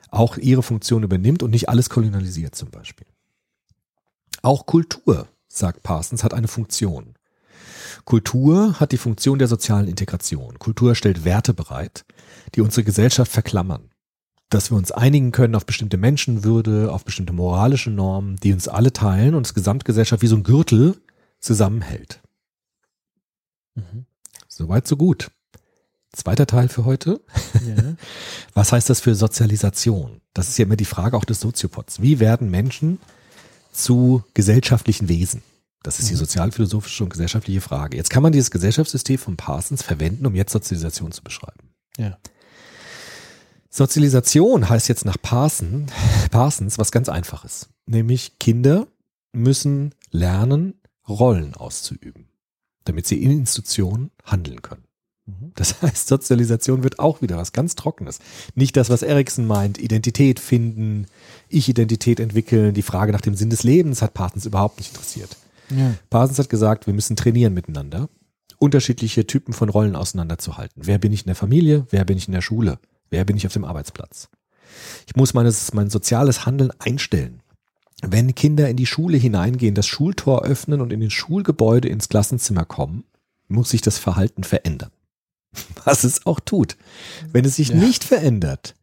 Auch 0.10 0.38
ihre 0.38 0.64
Funktion 0.64 1.04
übernimmt 1.04 1.44
und 1.44 1.52
nicht 1.52 1.70
alles 1.70 1.90
kolonialisiert 1.90 2.56
zum 2.56 2.70
Beispiel. 2.70 3.08
Auch 4.42 4.66
Kultur, 4.66 5.28
sagt 5.48 5.84
Parsons, 5.84 6.24
hat 6.24 6.34
eine 6.34 6.48
Funktion. 6.48 7.16
Kultur 8.06 8.80
hat 8.80 8.92
die 8.92 8.98
Funktion 8.98 9.40
der 9.40 9.48
sozialen 9.48 9.88
Integration. 9.88 10.60
Kultur 10.60 10.96
stellt 10.96 11.24
Werte 11.24 11.54
bereit, 11.54 12.06
die 12.56 12.62
unsere 12.62 12.84
Gesellschaft 12.84 13.32
verklammern. 13.32 13.90
Dass 14.50 14.70
wir 14.70 14.78
uns 14.78 14.92
einigen 14.92 15.32
können 15.32 15.56
auf 15.56 15.66
bestimmte 15.66 15.98
Menschenwürde, 15.98 16.92
auf 16.92 17.06
bestimmte 17.06 17.34
moralische 17.34 17.90
Normen, 17.90 18.36
die 18.38 18.54
uns 18.54 18.68
alle 18.68 18.94
teilen 18.94 19.34
und 19.36 19.48
das 19.48 19.54
Gesamtgesellschaft 19.54 20.22
wie 20.22 20.28
so 20.28 20.36
ein 20.36 20.44
Gürtel 20.44 21.02
zusammenhält. 21.40 22.23
Soweit, 24.48 24.88
so 24.88 24.98
gut. 24.98 25.32
Zweiter 26.12 26.46
Teil 26.46 26.70
für 26.70 26.86
heute. 26.86 27.22
Ja. 27.66 27.96
Was 28.54 28.72
heißt 28.72 28.90
das 28.90 29.02
für 29.02 29.16
Sozialisation? 29.16 30.22
Das 30.34 30.48
ist 30.50 30.58
ja 30.60 30.66
immer 30.66 30.76
die 30.76 30.86
Frage 30.86 31.18
auch 31.18 31.26
des 31.26 31.40
Soziopods. 31.40 32.02
Wie 32.02 32.20
werden 32.20 32.52
Menschen 32.52 33.00
zu 33.72 34.24
gesellschaftlichen 34.36 35.10
Wesen? 35.10 35.42
Das 35.82 36.00
ist 36.00 36.10
die 36.10 36.16
sozialphilosophische 36.16 37.04
und 37.04 37.10
gesellschaftliche 37.10 37.62
Frage. 37.62 37.98
Jetzt 37.98 38.10
kann 38.10 38.24
man 38.24 38.32
dieses 38.32 38.52
Gesellschaftssystem 38.52 39.18
von 39.18 39.36
Parsons 39.36 39.84
verwenden, 39.84 40.26
um 40.26 40.36
jetzt 40.36 40.54
Sozialisation 40.54 41.12
zu 41.12 41.24
beschreiben. 41.24 41.70
ja. 41.98 42.18
Sozialisation 43.70 44.70
heißt 44.70 44.88
jetzt 44.88 45.04
nach 45.04 45.18
Parson, 45.20 45.88
Parsons 46.32 46.78
was 46.78 46.92
ganz 46.92 47.10
Einfaches. 47.10 47.70
Nämlich 47.88 48.38
Kinder 48.38 48.86
müssen 49.32 49.96
lernen, 50.12 50.76
Rollen 51.10 51.56
auszuüben, 51.56 52.30
damit 52.86 53.08
sie 53.08 53.22
in 53.22 53.32
Institutionen 53.32 54.12
handeln 54.24 54.62
können. 54.62 54.84
Das 55.56 55.82
heißt, 55.82 56.08
Sozialisation 56.08 56.84
wird 56.84 57.00
auch 57.00 57.22
wieder 57.22 57.38
was 57.38 57.54
ganz 57.54 57.76
Trockenes. 57.76 58.20
Nicht 58.56 58.76
das, 58.76 58.90
was 58.90 59.04
Erikson 59.04 59.46
meint, 59.48 59.78
Identität 59.78 60.40
finden, 60.40 61.08
Ich-Identität 61.50 62.20
entwickeln, 62.20 62.74
die 62.74 62.82
Frage 62.82 63.12
nach 63.12 63.22
dem 63.22 63.36
Sinn 63.36 63.50
des 63.50 63.64
Lebens 63.64 64.02
hat 64.02 64.14
Parsons 64.14 64.46
überhaupt 64.46 64.80
nicht 64.80 64.92
interessiert. 64.92 65.38
Ja. 65.70 65.94
Parsons 66.10 66.40
hat 66.40 66.50
gesagt, 66.50 66.88
wir 66.88 66.94
müssen 66.94 67.16
trainieren 67.16 67.54
miteinander, 67.54 68.10
unterschiedliche 68.60 69.26
Typen 69.26 69.54
von 69.54 69.70
Rollen 69.70 69.96
auseinanderzuhalten. 69.96 70.86
Wer 70.86 70.98
bin 70.98 71.14
ich 71.14 71.22
in 71.22 71.28
der 71.28 71.36
Familie? 71.36 71.86
Wer 71.90 72.06
bin 72.06 72.18
ich 72.18 72.28
in 72.28 72.34
der 72.34 72.42
Schule? 72.42 72.80
Wer 73.10 73.26
bin 73.26 73.38
ich 73.38 73.46
auf 73.46 73.54
dem 73.54 73.66
Arbeitsplatz? 73.66 74.30
Ich 75.08 75.16
muss 75.16 75.34
meines, 75.34 75.74
mein 75.74 75.90
soziales 75.90 76.46
Handeln 76.46 76.72
einstellen. 76.80 77.43
Wenn 78.06 78.36
Kinder 78.36 78.70
in 78.70 78.76
die 78.78 78.86
Schule 78.86 79.18
hineingehen, 79.18 79.76
das 79.76 79.88
Schultor 79.88 80.44
öffnen 80.44 80.82
und 80.82 80.92
in 80.92 81.00
den 81.00 81.10
Schulgebäude 81.10 81.88
ins 81.88 82.10
Klassenzimmer 82.10 82.66
kommen, 82.66 83.06
muss 83.48 83.70
sich 83.70 83.82
das 83.82 83.98
Verhalten 83.98 84.44
verändern. 84.44 84.92
Was 85.86 86.04
es 86.04 86.26
auch 86.26 86.40
tut. 86.40 86.78
Wenn 87.32 87.46
es 87.46 87.56
sich 87.56 87.70
Ja. 87.70 87.76
nicht 87.76 88.04
verändert, 88.04 88.76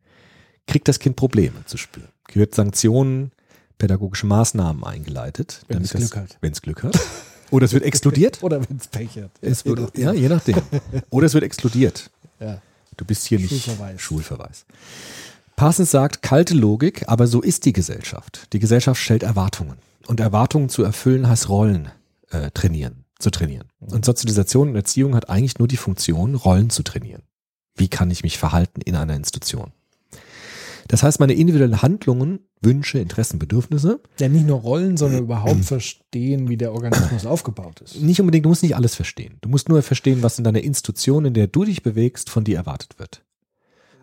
kriegt 0.66 0.88
das 0.88 0.98
Kind 0.98 1.16
Probleme 1.16 1.64
zu 1.66 1.76
spüren. 1.76 2.08
Gehört 2.28 2.54
Sanktionen, 2.54 3.32
pädagogische 3.78 4.26
Maßnahmen 4.26 4.84
eingeleitet. 4.84 5.62
Wenn 5.68 5.82
es 5.82 5.92
Glück 5.92 6.16
hat. 6.16 6.38
Wenn 6.40 6.52
es 6.52 6.62
Glück 6.62 6.82
hat. 6.82 6.98
Oder 7.50 7.64
es 7.66 7.72
wird 7.72 7.82
exkludiert. 7.84 8.42
Oder 8.42 8.60
wenn 8.68 8.76
es 8.76 8.86
Pech 8.86 9.16
hat. 9.16 9.32
Es 9.40 9.64
Je 9.64 9.76
wird, 9.76 9.98
ja, 9.98 10.12
je 10.12 10.28
nachdem. 10.28 10.56
Oder 11.10 11.26
es 11.26 11.34
wird 11.34 11.44
exkludiert. 11.44 12.10
Ja. 12.38 12.62
Du 12.96 13.04
bist 13.04 13.26
hier 13.26 13.38
nicht 13.38 13.50
Schulverweis. 13.64 14.00
Schulverweis. 14.00 14.64
Parsons 15.60 15.90
sagt, 15.90 16.22
kalte 16.22 16.54
Logik, 16.54 17.04
aber 17.06 17.26
so 17.26 17.42
ist 17.42 17.66
die 17.66 17.74
Gesellschaft. 17.74 18.50
Die 18.54 18.60
Gesellschaft 18.60 18.98
stellt 18.98 19.22
Erwartungen. 19.22 19.76
Und 20.06 20.18
Erwartungen 20.18 20.70
zu 20.70 20.82
erfüllen 20.82 21.28
heißt 21.28 21.50
Rollen 21.50 21.90
äh, 22.30 22.50
trainieren, 22.52 23.04
zu 23.18 23.28
trainieren. 23.28 23.68
Und 23.78 24.06
Sozialisation 24.06 24.70
und 24.70 24.76
Erziehung 24.76 25.14
hat 25.14 25.28
eigentlich 25.28 25.58
nur 25.58 25.68
die 25.68 25.76
Funktion, 25.76 26.34
Rollen 26.34 26.70
zu 26.70 26.82
trainieren. 26.82 27.24
Wie 27.76 27.88
kann 27.88 28.10
ich 28.10 28.22
mich 28.22 28.38
verhalten 28.38 28.80
in 28.80 28.96
einer 28.96 29.14
Institution? 29.14 29.72
Das 30.88 31.02
heißt, 31.02 31.20
meine 31.20 31.34
individuellen 31.34 31.82
Handlungen, 31.82 32.40
Wünsche, 32.62 32.98
Interessen, 32.98 33.38
Bedürfnisse, 33.38 34.00
Ja, 34.18 34.30
nicht 34.30 34.46
nur 34.46 34.60
Rollen, 34.60 34.96
sondern 34.96 35.24
überhaupt 35.24 35.66
verstehen, 35.66 36.48
wie 36.48 36.56
der 36.56 36.72
Organismus 36.72 37.26
aufgebaut 37.26 37.82
ist. 37.82 38.00
nicht 38.00 38.18
unbedingt, 38.18 38.46
du 38.46 38.48
musst 38.48 38.62
nicht 38.62 38.76
alles 38.76 38.94
verstehen. 38.94 39.36
Du 39.42 39.50
musst 39.50 39.68
nur 39.68 39.82
verstehen, 39.82 40.22
was 40.22 40.38
in 40.38 40.44
deiner 40.44 40.62
Institution, 40.62 41.26
in 41.26 41.34
der 41.34 41.48
du 41.48 41.64
dich 41.64 41.82
bewegst, 41.82 42.30
von 42.30 42.44
dir 42.44 42.56
erwartet 42.56 42.98
wird. 42.98 43.26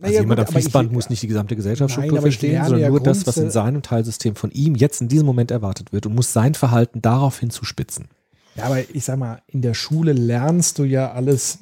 Also 0.01 0.19
jemand 0.19 0.39
gut, 0.39 0.47
am 0.47 0.53
Fließband 0.53 0.89
ich- 0.89 0.93
muss 0.93 1.09
nicht 1.09 1.21
die 1.23 1.27
gesamte 1.27 1.55
Gesellschaftsstruktur 1.55 2.21
verstehen, 2.21 2.61
sondern 2.63 2.81
ja 2.81 2.89
nur 2.89 2.99
das, 3.01 3.25
was 3.25 3.37
in 3.37 3.49
seinem 3.49 3.81
Teilsystem 3.81 4.35
von 4.35 4.51
ihm 4.51 4.75
jetzt 4.75 5.01
in 5.01 5.07
diesem 5.07 5.25
Moment 5.25 5.51
erwartet 5.51 5.91
wird 5.93 6.05
und 6.05 6.13
muss 6.15 6.33
sein 6.33 6.53
Verhalten 6.53 7.01
daraufhin 7.01 7.49
zuspitzen. 7.49 8.07
Ja, 8.55 8.65
aber 8.65 8.79
ich 8.93 9.05
sag 9.05 9.17
mal, 9.19 9.41
in 9.47 9.61
der 9.61 9.73
Schule 9.73 10.13
lernst 10.13 10.79
du 10.79 10.83
ja 10.83 11.11
alles 11.11 11.59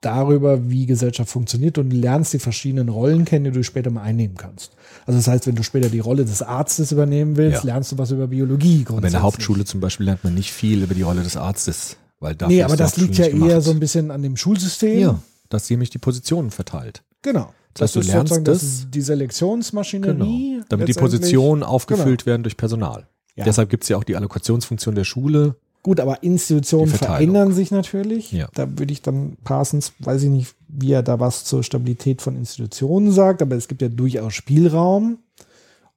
darüber, 0.00 0.68
wie 0.68 0.84
Gesellschaft 0.86 1.30
funktioniert 1.30 1.78
und 1.78 1.90
lernst 1.90 2.32
die 2.34 2.38
verschiedenen 2.38 2.90
Rollen 2.90 3.24
kennen, 3.24 3.46
die 3.46 3.50
du 3.52 3.64
später 3.64 3.90
mal 3.90 4.02
einnehmen 4.02 4.36
kannst. 4.36 4.72
Also 5.06 5.18
das 5.18 5.28
heißt, 5.28 5.46
wenn 5.46 5.54
du 5.54 5.62
später 5.62 5.88
die 5.88 6.00
Rolle 6.00 6.24
des 6.26 6.42
Arztes 6.42 6.92
übernehmen 6.92 7.36
willst, 7.36 7.64
Ja. 7.64 7.72
lernst 7.72 7.92
du 7.92 7.98
was 7.98 8.10
über 8.10 8.26
Biologie 8.26 8.84
Aber 8.88 9.06
in 9.06 9.12
der 9.12 9.22
Hauptschule 9.22 9.64
zum 9.64 9.80
Beispiel 9.80 10.04
lernt 10.06 10.22
man 10.22 10.34
nicht 10.34 10.52
viel 10.52 10.82
über 10.82 10.94
die 10.94 11.02
Rolle 11.02 11.22
des 11.22 11.36
Arztes, 11.38 11.96
weil 12.20 12.34
dafür 12.34 12.54
Nee, 12.54 12.62
aber 12.62 12.76
das 12.76 12.96
liegt 12.98 13.16
ja 13.16 13.24
eher 13.26 13.30
gemacht. 13.32 13.62
so 13.62 13.70
ein 13.70 13.80
bisschen 13.80 14.10
an 14.10 14.22
dem 14.22 14.36
Schulsystem. 14.36 14.98
Ja, 15.00 15.20
dass 15.48 15.66
sie 15.68 15.74
nämlich 15.74 15.90
die 15.90 15.98
Positionen 15.98 16.50
verteilt. 16.50 17.02
Genau. 17.22 17.54
Das 17.74 17.82
heißt, 17.82 17.96
du 17.96 18.00
ist 18.00 18.06
lernst 18.06 18.34
sozusagen 18.34 18.44
das- 18.44 18.86
die 18.90 19.00
Selektionsmaschinerie. 19.00 20.52
Genau. 20.54 20.64
Damit 20.68 20.88
die. 20.88 20.94
Positionen 20.94 21.62
aufgefüllt 21.62 22.24
werden 22.24 22.42
durch 22.42 22.56
Personal. 22.56 23.06
Ja. 23.36 23.44
Deshalb 23.44 23.68
gibt 23.68 23.82
es 23.82 23.88
ja 23.88 23.96
auch 23.96 24.04
die 24.04 24.16
Allokationsfunktion 24.16 24.94
der 24.94 25.04
Schule. 25.04 25.56
Gut, 25.82 26.00
aber 26.00 26.22
Institutionen 26.22 26.90
verändern 26.90 27.52
sich 27.52 27.70
natürlich. 27.70 28.32
Ja. 28.32 28.48
Da 28.54 28.78
würde 28.78 28.92
ich 28.92 29.02
dann 29.02 29.36
Parsons, 29.44 29.92
weiß 29.98 30.22
ich 30.22 30.30
nicht, 30.30 30.54
wie 30.68 30.92
er 30.92 31.02
da 31.02 31.20
was 31.20 31.44
zur 31.44 31.62
Stabilität 31.62 32.22
von 32.22 32.36
Institutionen 32.36 33.12
sagt, 33.12 33.42
aber 33.42 33.56
es 33.56 33.68
gibt 33.68 33.82
ja 33.82 33.88
durchaus 33.88 34.32
Spielraum. 34.32 35.18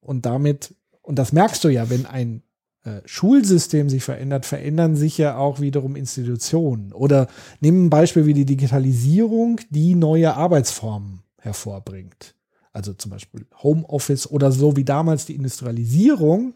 Und 0.02 0.26
damit, 0.26 0.74
und 1.04 1.18
das 1.18 1.32
merkst 1.32 1.64
du 1.64 1.70
ja, 1.70 1.90
wenn 1.90 2.06
ein 2.06 2.42
äh, 2.84 3.02
Schulsystem 3.06 3.88
sich 3.90 4.04
verändert, 4.04 4.46
verändern 4.46 4.96
sich 4.98 5.18
ja 5.18 5.38
auch 5.38 5.62
wiederum 5.62 5.96
Institutionen. 5.96 6.92
Oder 6.92 7.28
nehmen 7.62 7.86
ein 7.86 7.90
Beispiel 7.90 8.26
wie 8.26 8.34
die 8.34 8.46
Digitalisierung, 8.46 9.62
die 9.70 9.96
neue 9.96 10.36
Arbeitsformen 10.36 11.22
hervorbringt. 11.48 12.36
Also 12.74 12.94
zum 12.94 13.10
Beispiel 13.12 13.48
Homeoffice 13.64 14.30
oder 14.30 14.52
so 14.52 14.76
wie 14.76 14.84
damals 14.86 15.26
die 15.26 15.36
Industrialisierung, 15.36 16.54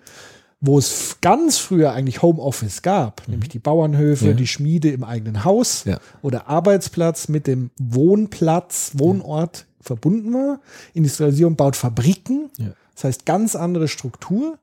wo 0.60 0.78
es 0.78 1.18
ganz 1.22 1.58
früher 1.58 1.94
eigentlich 1.94 2.22
Homeoffice 2.22 2.84
gab, 2.84 3.28
nämlich 3.28 3.50
die 3.50 3.58
Bauernhöfe, 3.58 4.28
Ja. 4.28 4.34
die 4.34 4.46
Schmiede 4.46 4.92
im 4.92 5.04
eigenen 5.04 5.44
Haus 5.44 5.86
Ja. 5.86 6.00
oder 6.22 6.48
Arbeitsplatz 6.48 7.28
mit 7.30 7.48
dem 7.48 7.72
Wohnplatz, 7.80 8.92
Wohnort 8.96 9.66
verbunden 9.80 10.34
war. 10.34 10.60
Industrialisierung 10.94 11.56
baut 11.56 11.76
Fabriken, 11.76 12.52
Ja. 12.60 12.74
das 12.94 13.06
heißt 13.06 13.26
ganz 13.26 13.56
andere 13.56 13.88
Struktur. 13.88 14.60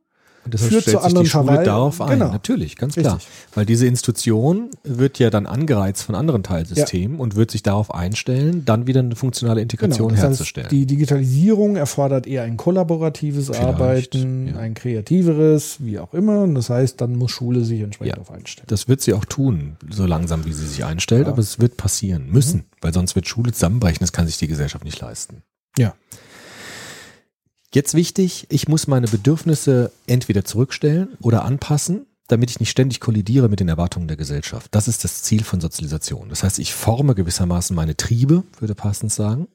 Deshalb 0.48 0.70
Führt 0.72 0.82
stellt 0.82 0.96
zu 0.96 1.00
sich 1.02 1.06
anderen 1.06 1.24
die 1.24 1.30
Schule 1.30 1.64
darauf 1.64 2.00
ein. 2.00 2.18
Genau. 2.18 2.32
Natürlich, 2.32 2.76
ganz 2.76 2.94
klar. 2.94 3.16
Richtig. 3.16 3.30
Weil 3.54 3.66
diese 3.66 3.86
Institution 3.86 4.70
wird 4.84 5.18
ja 5.18 5.30
dann 5.30 5.46
angereizt 5.46 6.02
von 6.02 6.14
anderen 6.14 6.42
Teilsystemen 6.42 7.18
und 7.20 7.36
wird 7.36 7.50
sich 7.50 7.62
darauf 7.62 7.94
einstellen, 7.94 8.64
dann 8.64 8.86
wieder 8.86 9.00
eine 9.00 9.16
funktionale 9.16 9.60
Integration 9.60 10.08
Genau, 10.08 10.20
das 10.20 10.30
herzustellen. 10.30 10.66
heißt, 10.66 10.72
die 10.72 10.86
Digitalisierung 10.86 11.76
erfordert 11.76 12.26
eher 12.26 12.42
ein 12.44 12.56
kollaboratives 12.56 13.46
Vielleicht, 13.46 13.62
Arbeiten, 13.62 14.48
ja. 14.48 14.56
ein 14.58 14.74
kreativeres, 14.74 15.76
wie 15.80 15.98
auch 15.98 16.14
immer. 16.14 16.42
Und 16.42 16.54
das 16.54 16.70
heißt, 16.70 17.00
dann 17.00 17.16
muss 17.16 17.30
Schule 17.30 17.64
sich 17.64 17.80
entsprechend 17.80 18.08
Ja. 18.08 18.14
darauf 18.22 18.30
einstellen. 18.30 18.66
das 18.68 18.88
wird 18.88 19.00
sie 19.00 19.12
auch 19.14 19.24
tun, 19.24 19.76
so 19.90 20.06
langsam 20.06 20.44
wie 20.44 20.52
sie 20.52 20.66
sich 20.66 20.84
einstellt, 20.84 21.26
Ja. 21.26 21.32
aber 21.32 21.40
es 21.40 21.58
wird 21.58 21.76
passieren 21.76 22.30
müssen, 22.30 22.64
weil 22.80 22.92
sonst 22.92 23.14
wird 23.14 23.26
Schule 23.28 23.52
zusammenbrechen, 23.52 23.98
das 24.00 24.12
kann 24.12 24.26
sich 24.26 24.38
die 24.38 24.46
Gesellschaft 24.48 24.84
nicht 24.84 25.00
leisten. 25.00 25.42
Ja. 25.76 25.94
Jetzt 27.74 27.94
wichtig, 27.94 28.46
ich 28.48 28.68
muss 28.68 28.86
meine 28.86 29.08
Bedürfnisse 29.08 29.92
entweder 30.06 30.44
zurückstellen 30.44 31.16
oder 31.20 31.44
anpassen, 31.44 32.06
damit 32.28 32.50
ich 32.50 32.60
nicht 32.60 32.70
ständig 32.70 33.00
kollidiere 33.00 33.48
mit 33.48 33.60
den 33.60 33.68
Erwartungen 33.68 34.08
der 34.08 34.16
Gesellschaft. 34.16 34.74
Das 34.74 34.88
ist 34.88 35.04
das 35.04 35.22
Ziel 35.22 35.44
von 35.44 35.60
Sozialisation. 35.60 36.28
Das 36.28 36.42
heißt, 36.42 36.58
ich 36.58 36.74
forme 36.74 37.14
gewissermaßen 37.14 37.74
meine 37.74 37.96
Triebe, 37.96 38.44
würde 38.58 38.74
Parsons 38.74 39.14
sagen, 39.14 39.48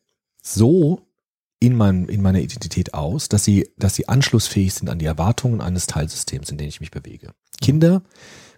so 0.44 1.02
in, 1.60 1.76
meinem, 1.76 2.10
in 2.10 2.22
meiner 2.22 2.40
Identität 2.40 2.94
aus, 2.94 3.30
dass 3.30 3.44
sie, 3.44 3.70
dass 3.78 3.96
sie 3.96 4.08
anschlussfähig 4.10 4.74
sind 4.74 4.90
an 4.90 5.00
die 5.00 5.06
Erwartungen 5.06 5.62
eines 5.62 5.88
Teilsystems, 5.88 6.50
in 6.50 6.58
dem 6.58 6.68
ich 6.68 6.82
mich 6.82 6.92
bewege. 6.92 7.32
Kinder 7.62 8.02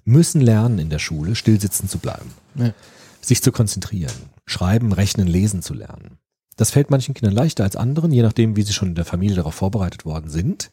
müssen 0.06 0.42
lernen 0.42 0.80
in 0.80 0.90
der 0.90 1.00
Schule, 1.00 1.36
stillsitzen 1.36 1.88
zu 1.90 2.00
bleiben, 2.00 2.32
Ja. 2.56 2.74
sich 3.22 3.42
zu 3.42 3.52
konzentrieren, 3.52 4.14
schreiben, 4.46 4.92
rechnen, 4.92 5.28
lesen 5.28 5.62
zu 5.62 5.74
lernen. 5.74 6.18
Das 6.56 6.72
fällt 6.72 6.90
manchen 6.90 7.14
Kindern 7.14 7.36
leichter 7.36 7.64
als 7.64 7.76
anderen, 7.76 8.12
je 8.12 8.22
nachdem, 8.22 8.56
wie 8.56 8.62
sie 8.62 8.74
schon 8.74 8.90
in 8.90 8.96
der 8.96 9.06
Familie 9.06 9.36
darauf 9.36 9.56
vorbereitet 9.56 10.06
worden 10.06 10.30
sind. 10.30 10.72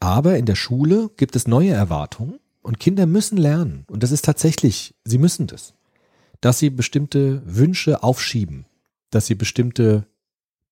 Aber 0.00 0.36
in 0.36 0.46
der 0.46 0.56
Schule 0.56 1.10
gibt 1.16 1.36
es 1.36 1.46
neue 1.46 1.70
Erwartungen 1.70 2.40
und 2.62 2.80
Kinder 2.80 3.06
müssen 3.06 3.36
lernen. 3.36 3.84
Und 3.88 4.02
das 4.02 4.10
ist 4.10 4.24
tatsächlich, 4.24 4.94
sie 5.04 5.18
müssen 5.18 5.46
das. 5.46 5.74
Dass 6.40 6.58
sie 6.58 6.70
bestimmte 6.70 7.42
Wünsche 7.44 8.02
aufschieben, 8.02 8.66
dass 9.10 9.26
sie 9.26 9.34
bestimmte 9.34 10.06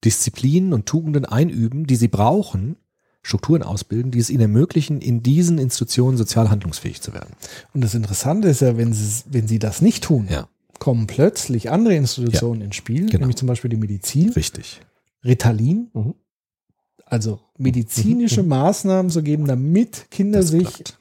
Disziplinen 0.05 0.73
und 0.73 0.87
Tugenden 0.87 1.27
einüben, 1.27 1.87
die 1.87 1.97
sie 1.97 2.09
brauchen, 2.09 2.77
Strukturen 3.23 3.63
ausbilden, 3.63 4.11
die 4.11 4.19
es 4.19 4.31
ihnen 4.31 4.41
ermöglichen, 4.41 5.03
in 5.03 5.23
diesen 5.23 5.59
Institutionen 5.59 6.17
sozial 6.17 6.49
handlungsfähig 6.49 7.03
zu 7.03 7.13
werden. 7.13 7.35
Und 7.75 7.83
das 7.83 7.95
Interessante 7.95 8.49
ist 8.49 8.63
ja, 8.63 8.79
wenn 8.79 8.95
sie, 8.95 9.25
wenn 9.31 9.47
sie 9.47 9.59
das 9.59 9.83
nicht 9.83 10.05
tun, 10.05 10.27
Ja. 10.31 10.49
Kommen 10.81 11.07
plötzlich 11.07 11.71
andere 11.71 11.95
Institutionen 11.95 12.63
ins 12.63 12.75
Spiel, 12.75 13.07
Genau. 13.07 13.21
nämlich 13.21 13.37
zum 13.37 13.47
Beispiel 13.47 13.71
die 13.71 13.77
Medizin, 13.77 14.31
Richtig. 14.31 14.81
Ritalin, 15.25 15.91
Mhm. 15.95 16.15
also 17.07 17.39
medizinische 17.57 18.43
Maßnahmen 18.43 19.11
zu 19.11 19.23
geben, 19.23 19.47
damit 19.47 20.11
Kinder 20.11 20.41
Das 20.41 20.49
sich 20.49 20.65
klappt. 20.67 20.99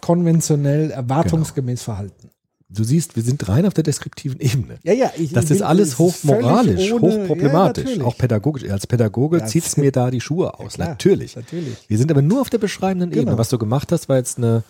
konventionell 0.00 0.90
erwartungsgemäß 0.90 1.82
verhalten. 1.82 2.30
Du 2.68 2.82
siehst, 2.82 3.14
wir 3.14 3.22
sind 3.22 3.48
rein 3.48 3.66
auf 3.66 3.74
der 3.74 3.84
deskriptiven 3.84 4.40
Ebene. 4.40 4.78
Ja, 4.82 4.92
ja, 4.92 5.12
ich, 5.16 5.32
Das 5.32 5.44
ich 5.46 5.52
ist 5.52 5.62
alles 5.62 5.88
es 5.90 5.98
hochmoralisch, 5.98 6.90
ohne- 6.92 7.00
hochproblematisch, 7.22 7.96
Ja, 7.98 8.04
auch 8.04 8.16
pädagogisch. 8.18 8.68
Als 8.68 8.86
Pädagoge 8.86 9.38
Ja, 9.38 9.46
zieht's 9.46 9.76
mir 9.76 9.92
da 9.92 10.10
die 10.10 10.20
Schuhe 10.20 10.58
aus. 10.58 10.74
klar, 10.74 10.88
natürlich. 10.88 11.36
Natürlich. 11.36 11.76
Wir 11.88 11.98
sind 11.98 12.10
aber 12.10 12.22
nur 12.22 12.40
auf 12.40 12.50
der 12.50 12.58
beschreibenden 12.58 13.10
Ebene. 13.12 13.26
Genau. 13.26 13.38
Was 13.38 13.48
du 13.48 13.58
gemacht 13.58 13.92
hast, 13.92 14.08
war 14.08 14.16
jetzt 14.16 14.38
eine, 14.38 14.64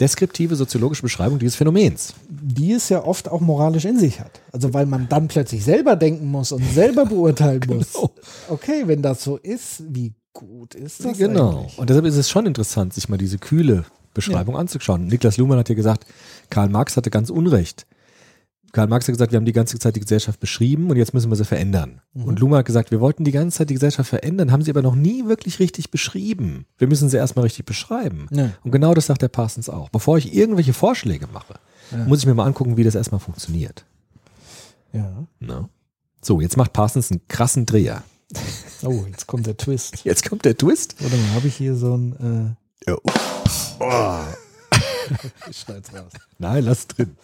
deskriptive 0.00 0.56
soziologische 0.56 1.02
Beschreibung 1.02 1.38
dieses 1.38 1.56
Phänomens. 1.56 2.14
Die 2.28 2.72
es 2.72 2.88
ja 2.88 3.04
oft 3.04 3.28
auch 3.28 3.40
moralisch 3.40 3.84
in 3.84 3.98
sich 3.98 4.20
hat. 4.20 4.40
Also 4.52 4.74
weil 4.74 4.86
man 4.86 5.08
dann 5.08 5.28
plötzlich 5.28 5.64
selber 5.64 5.96
denken 5.96 6.26
muss 6.26 6.52
und 6.52 6.62
selber 6.74 7.06
beurteilen 7.06 7.62
muss. 7.68 7.92
Genau. 7.92 8.10
Okay, 8.48 8.82
wenn 8.86 9.02
das 9.02 9.24
so 9.24 9.36
ist, 9.36 9.82
wie 9.88 10.12
gut 10.32 10.74
ist 10.74 11.04
das 11.04 11.16
genau. 11.16 11.60
eigentlich? 11.60 11.78
Und 11.78 11.88
deshalb 11.88 12.06
ist 12.06 12.16
es 12.16 12.28
schon 12.28 12.46
interessant, 12.46 12.92
sich 12.92 13.08
mal 13.08 13.16
diese 13.16 13.38
kühle 13.38 13.84
Beschreibung 14.12 14.56
anzuschauen. 14.56 15.06
Niklas 15.06 15.36
Luhmann 15.36 15.58
hat 15.58 15.68
ja 15.68 15.74
gesagt, 15.74 16.06
Karl 16.50 16.68
Marx 16.68 16.96
hatte 16.96 17.10
ganz 17.10 17.30
Unrecht. 17.30 17.86
Karl 18.76 18.88
Marx 18.88 19.08
hat 19.08 19.14
gesagt, 19.14 19.32
wir 19.32 19.38
haben 19.38 19.46
die 19.46 19.54
ganze 19.54 19.78
Zeit 19.78 19.96
die 19.96 20.00
Gesellschaft 20.00 20.38
beschrieben 20.38 20.90
und 20.90 20.98
jetzt 20.98 21.14
müssen 21.14 21.30
wir 21.30 21.36
sie 21.36 21.46
verändern. 21.46 22.02
Mhm. 22.12 22.24
Und 22.24 22.40
Luhmann 22.40 22.58
hat 22.58 22.66
gesagt, 22.66 22.90
wir 22.90 23.00
wollten 23.00 23.24
die 23.24 23.30
ganze 23.32 23.56
Zeit 23.56 23.70
die 23.70 23.74
Gesellschaft 23.74 24.10
verändern, 24.10 24.52
haben 24.52 24.60
sie 24.60 24.70
aber 24.70 24.82
noch 24.82 24.94
nie 24.94 25.24
wirklich 25.24 25.60
richtig 25.60 25.90
beschrieben. 25.90 26.66
Wir 26.76 26.86
müssen 26.86 27.08
sie 27.08 27.16
erstmal 27.16 27.44
richtig 27.44 27.64
beschreiben. 27.64 28.26
Ja. 28.30 28.50
Und 28.64 28.72
genau 28.72 28.92
das 28.92 29.06
sagt 29.06 29.22
der 29.22 29.28
Parsons 29.28 29.70
auch. 29.70 29.88
Bevor 29.88 30.18
ich 30.18 30.34
irgendwelche 30.34 30.74
Vorschläge 30.74 31.26
mache, 31.26 31.54
Ja. 31.90 32.04
muss 32.04 32.18
ich 32.18 32.26
mir 32.26 32.34
mal 32.34 32.44
angucken, 32.44 32.76
wie 32.76 32.84
das 32.84 32.94
erstmal 32.94 33.18
funktioniert. 33.18 33.86
Ja. 34.92 35.24
Ne? 35.40 35.70
So, 36.20 36.42
jetzt 36.42 36.58
macht 36.58 36.74
Parsons 36.74 37.10
einen 37.10 37.22
krassen 37.28 37.64
Dreher. 37.64 38.02
Oh, 38.82 39.04
jetzt 39.08 39.26
kommt 39.26 39.46
der 39.46 39.56
Twist. 39.56 40.00
Jetzt 40.04 40.28
kommt 40.28 40.44
der 40.44 40.54
Twist. 40.58 40.96
Warte 41.00 41.16
mal, 41.16 41.34
habe 41.34 41.48
ich 41.48 41.56
hier 41.56 41.76
so 41.76 41.96
ein. 41.96 42.56
Ja. 42.86 42.96
Äh, 43.80 44.34
ich 45.50 45.60
schneid's 45.60 45.94
raus. 45.94 46.12
Nein, 46.38 46.64
lass 46.64 46.86
drin. 46.88 47.16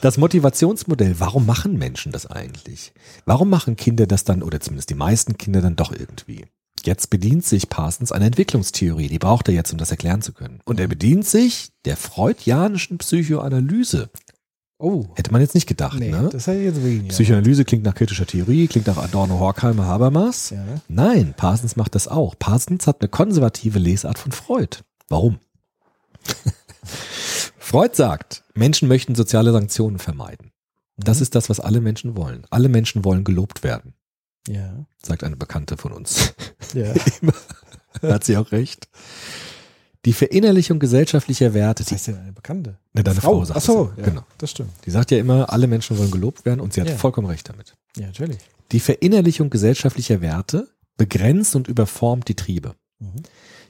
Das 0.00 0.18
Motivationsmodell, 0.18 1.16
warum 1.18 1.46
machen 1.46 1.78
Menschen 1.78 2.12
das 2.12 2.26
eigentlich? 2.26 2.92
Warum 3.24 3.48
machen 3.50 3.76
Kinder 3.76 4.06
das 4.06 4.24
dann, 4.24 4.42
oder 4.42 4.60
zumindest 4.60 4.90
die 4.90 4.94
meisten 4.94 5.38
Kinder 5.38 5.60
dann 5.60 5.76
doch 5.76 5.92
irgendwie? 5.92 6.46
Jetzt 6.84 7.10
bedient 7.10 7.44
sich 7.44 7.68
Parsons 7.68 8.12
einer 8.12 8.26
Entwicklungstheorie, 8.26 9.08
die 9.08 9.18
braucht 9.18 9.48
er 9.48 9.54
jetzt, 9.54 9.72
um 9.72 9.78
das 9.78 9.90
erklären 9.90 10.22
zu 10.22 10.32
können. 10.32 10.60
Und 10.64 10.78
er 10.78 10.86
bedient 10.86 11.26
sich 11.26 11.70
der 11.84 11.96
freudianischen 11.96 12.98
Psychoanalyse. 12.98 14.10
Oh. 14.78 15.06
Hätte 15.14 15.32
man 15.32 15.40
jetzt 15.40 15.54
nicht 15.54 15.66
gedacht, 15.66 15.98
Nee, 15.98 16.10
ne? 16.10 16.28
das 16.30 16.46
hätte 16.46 16.58
ich 16.58 16.66
jetzt 16.66 16.84
weniger. 16.84 17.08
Psychoanalyse 17.08 17.64
klingt 17.64 17.84
nach 17.84 17.94
kritischer 17.94 18.26
Theorie, 18.26 18.66
klingt 18.66 18.86
nach 18.86 18.98
Adorno, 18.98 19.38
Horkheimer, 19.38 19.86
Habermas. 19.86 20.50
Ja. 20.50 20.64
Nein, 20.88 21.34
Parsons 21.36 21.76
macht 21.76 21.94
das 21.94 22.08
auch. 22.08 22.34
Parsons 22.38 22.86
hat 22.86 23.00
eine 23.00 23.08
konservative 23.08 23.78
Lesart 23.78 24.18
von 24.18 24.32
Freud. 24.32 24.78
Warum? 25.08 25.38
Freud 27.58 27.94
sagt, 27.96 28.42
Menschen 28.56 28.88
möchten 28.88 29.14
soziale 29.14 29.52
Sanktionen 29.52 29.98
vermeiden. 29.98 30.52
Das 30.96 31.18
Mhm. 31.18 31.22
ist 31.24 31.34
das, 31.34 31.48
was 31.50 31.60
alle 31.60 31.80
Menschen 31.80 32.16
wollen. 32.16 32.46
Alle 32.50 32.68
Menschen 32.68 33.04
wollen 33.04 33.22
gelobt 33.24 33.62
werden, 33.62 33.94
Ja. 34.48 34.86
sagt 35.02 35.24
eine 35.24 35.36
Bekannte 35.36 35.76
von 35.76 35.92
uns. 35.92 36.34
Ja. 36.74 36.94
Hat 38.02 38.24
sie 38.24 38.36
auch 38.36 38.52
recht. 38.52 38.88
Die 40.04 40.12
Verinnerlichung 40.12 40.78
gesellschaftlicher 40.78 41.52
Werte, 41.54 41.84
Was 41.84 41.92
heißt 41.92 42.06
denn 42.08 42.16
eine 42.18 42.32
Bekannte? 42.32 42.78
Ne, 42.92 43.02
deine 43.02 43.20
Frau 43.20 43.44
sagt 43.44 43.58
Ach 43.58 43.62
so, 43.62 43.92
ja, 43.96 44.04
Genau. 44.04 44.22
Das 44.38 44.50
stimmt. 44.52 44.70
die 44.84 44.90
sagt 44.90 45.10
ja 45.10 45.18
immer, 45.18 45.50
alle 45.52 45.66
Menschen 45.66 45.98
wollen 45.98 46.10
gelobt 46.12 46.44
werden 46.44 46.60
und 46.60 46.72
sie 46.72 46.80
hat 46.80 46.88
Ja. 46.88 46.96
vollkommen 46.96 47.26
recht 47.26 47.48
damit. 47.48 47.74
Ja, 47.96 48.06
natürlich. 48.06 48.38
Die 48.72 48.80
Verinnerlichung 48.80 49.50
gesellschaftlicher 49.50 50.20
Werte 50.20 50.68
begrenzt 50.96 51.56
und 51.56 51.66
überformt 51.68 52.28
die 52.28 52.36
Triebe. 52.36 52.74
Mhm. 53.00 53.22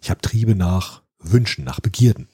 Ich 0.02 0.10
habe 0.10 0.20
Triebe 0.20 0.54
nach 0.54 1.02
Wünschen, 1.18 1.64
nach 1.64 1.80
Begierden. 1.80 2.28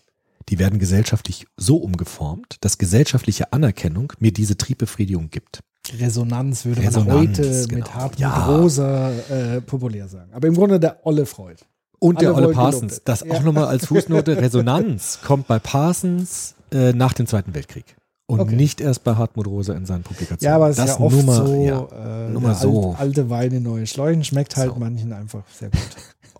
Die 0.48 0.58
werden 0.58 0.78
gesellschaftlich 0.78 1.46
so 1.56 1.76
umgeformt, 1.76 2.56
dass 2.60 2.78
gesellschaftliche 2.78 3.52
Anerkennung 3.52 4.12
mir 4.18 4.32
diese 4.32 4.56
Triebbefriedigung 4.56 5.30
gibt. 5.30 5.60
Resonanz 5.98 6.64
würde 6.64 6.80
man 6.82 6.88
Resonanz, 6.88 7.38
heute 7.38 7.66
genau. 7.68 7.74
mit 7.74 7.94
Hartmut 7.94 8.18
Ja. 8.20 8.46
Rosa 8.46 9.10
äh, 9.10 9.60
populär 9.60 10.08
sagen. 10.08 10.32
Aber 10.32 10.46
im 10.48 10.54
Grunde 10.54 10.78
der 10.78 11.04
Olle 11.06 11.26
Freud. 11.26 11.56
Und 11.98 12.20
der 12.20 12.28
Alle 12.30 12.36
Olle 12.38 12.46
wollen 12.46 12.56
Parsons, 12.56 13.02
das 13.04 13.22
werden. 13.22 13.32
auch 13.32 13.36
Ja. 13.40 13.42
nochmal 13.44 13.66
als 13.66 13.86
Fußnote, 13.86 14.36
Resonanz 14.40 15.20
kommt 15.24 15.46
bei 15.46 15.58
Parsons 15.58 16.54
äh, 16.72 16.92
nach 16.92 17.12
dem 17.12 17.26
Zweiten 17.26 17.54
Weltkrieg. 17.54 17.96
Und 18.32 18.40
Okay. 18.40 18.56
nicht 18.56 18.80
erst 18.80 19.04
bei 19.04 19.14
Hartmut 19.14 19.46
Rosa 19.46 19.74
in 19.74 19.86
seinen 19.86 20.02
Publikationen. 20.02 20.50
Ja, 20.50 20.56
aber 20.56 20.70
es 20.70 20.76
das 20.76 20.90
ist 20.92 20.98
ja 20.98 21.04
oft 21.04 21.14
nur 21.14 21.24
mal, 21.24 21.46
so, 21.46 21.54
ja. 21.62 22.50
äh, 22.50 22.54
so. 22.54 22.90
Alt, 22.90 23.00
alte 23.00 23.30
Weine, 23.30 23.60
neue 23.60 23.86
Schläuchen, 23.86 24.24
schmeckt 24.24 24.56
halt 24.56 24.70
So. 24.72 24.76
manchen 24.78 25.12
einfach 25.12 25.42
sehr 25.58 25.70
gut. 25.70 25.80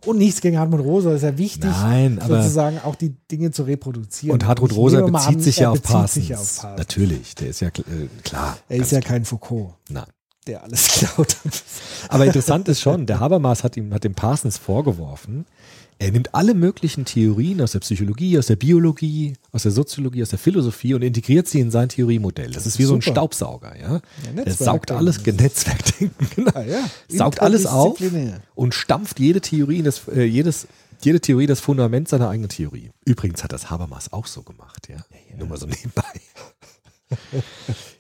Und 0.05 0.19
nichts 0.19 0.41
gegen 0.41 0.59
Hartmut 0.59 0.81
Rosa, 0.81 1.13
ist 1.15 1.23
ja 1.23 1.39
wichtig, 1.39 1.71
Nein, 1.71 2.19
aber 2.21 2.43
sozusagen 2.43 2.81
auch 2.83 2.97
die 2.97 3.11
Dinge 3.31 3.53
zu 3.53 3.63
reproduzieren. 3.63 4.33
und 4.35 4.47
Hartmut 4.47 4.75
Rosa 4.75 5.01
bezieht 5.03 5.29
an, 5.29 5.41
sich 5.41 5.57
ja 5.59 5.69
auf 5.71 5.75
bezieht 5.81 5.93
Parsons. 5.93 6.13
sich 6.15 6.29
ja 6.31 6.37
auf 6.39 6.57
Parsons. 6.61 6.79
Natürlich, 6.79 7.35
der 7.37 7.49
ist 7.49 7.61
ja 7.61 7.69
äh, 7.69 8.09
klar. 8.25 8.57
Er 8.69 8.79
ist 8.79 8.91
ja 8.91 9.01
kein 9.01 9.25
Foucault, 9.25 9.75
Nein. 9.89 10.07
der 10.49 10.65
alles 10.65 10.89
geklaut 11.01 11.37
hat. 11.45 11.63
Aber 12.09 12.27
interessant 12.27 12.67
ist 12.69 12.81
schon, 12.81 13.07
der 13.07 13.21
Habermas 13.21 13.63
hat 13.63 13.77
ihm, 13.77 13.95
hat 13.95 14.03
dem 14.03 14.15
Parsons 14.15 14.59
vorgeworfen, 14.59 15.47
er 16.03 16.11
nimmt 16.11 16.35
alle 16.35 16.55
möglichen 16.55 17.05
Theorien 17.05 17.61
aus 17.61 17.73
der 17.73 17.79
Psychologie, 17.79 18.37
aus 18.37 18.47
der 18.47 18.57
Biologie, 18.57 19.35
aus 19.53 19.63
der 19.63 19.73
Soziologie, 19.73 20.23
aus 20.23 20.31
der 20.31 20.39
Philosophie 20.39 20.95
und 20.95 21.03
integriert 21.03 21.47
sie 21.47 21.61
in 21.61 21.71
sein 21.71 21.89
Theoriemodell. 21.89 22.51
Das, 22.51 22.67
ist 22.67 22.79
wie 22.79 22.85
so 22.85 22.95
ein 22.95 23.01
super. 23.01 23.13
Staubsauger, 23.15 23.77
ja. 23.79 24.01
der 24.25 24.33
Netzwerkdenken. 24.33 24.65
saugt 24.65 24.91
alles, 24.91 25.25
Netzwerkdenken, 25.25 26.27
genau. 26.35 26.51
Ah, 26.55 26.63
ja. 26.63 26.91
Saugt 27.09 27.41
alles 27.41 27.67
auf 27.67 28.03
und 28.55 28.75
stampft 28.75 29.21
jede 29.21 29.41
Theorie 29.41 29.83
das, 29.83 30.09
äh, 30.09 30.25
jedes, 30.25 30.67
jede 31.03 31.21
Theorie 31.21 31.47
das 31.47 31.61
Fundament 31.61 32.09
seiner 32.09 32.29
eigenen 32.29 32.49
Theorie. 32.49 32.91
Übrigens 33.05 33.45
hat 33.45 33.53
das 33.53 33.71
Habermas 33.71 34.13
auch 34.13 34.27
so 34.27 34.43
gemacht, 34.43 34.89
ja. 34.89 34.97
Nur 35.39 35.49
mal 35.49 35.59
so 35.59 35.67
nebenbei. 35.67 36.03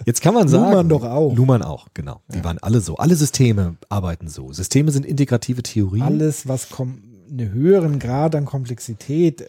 Jetzt 0.07 0.23
kann 0.23 0.35
man 0.35 0.49
sagen. 0.49 0.71
Luhmann 0.71 0.89
doch 0.89 1.05
auch. 1.05 1.35
Luhmann 1.35 1.63
auch, 1.63 1.87
genau. 1.95 2.23
Die 2.35 2.43
waren 2.43 2.59
alle 2.59 2.81
so. 2.81 2.97
Alle 2.97 3.15
Systeme 3.15 3.77
arbeiten 3.89 4.29
so. 4.29 4.53
Systeme 4.53 4.91
sind 4.91 5.07
integrative 5.07 5.63
Theorien. 5.63 6.03
Alles, 6.03 6.49
was 6.49 6.71
kom 6.71 7.12
einen 7.33 7.51
höheren 7.53 7.99
Grad 7.99 8.35
an 8.35 8.45
Komplexität 8.45 9.49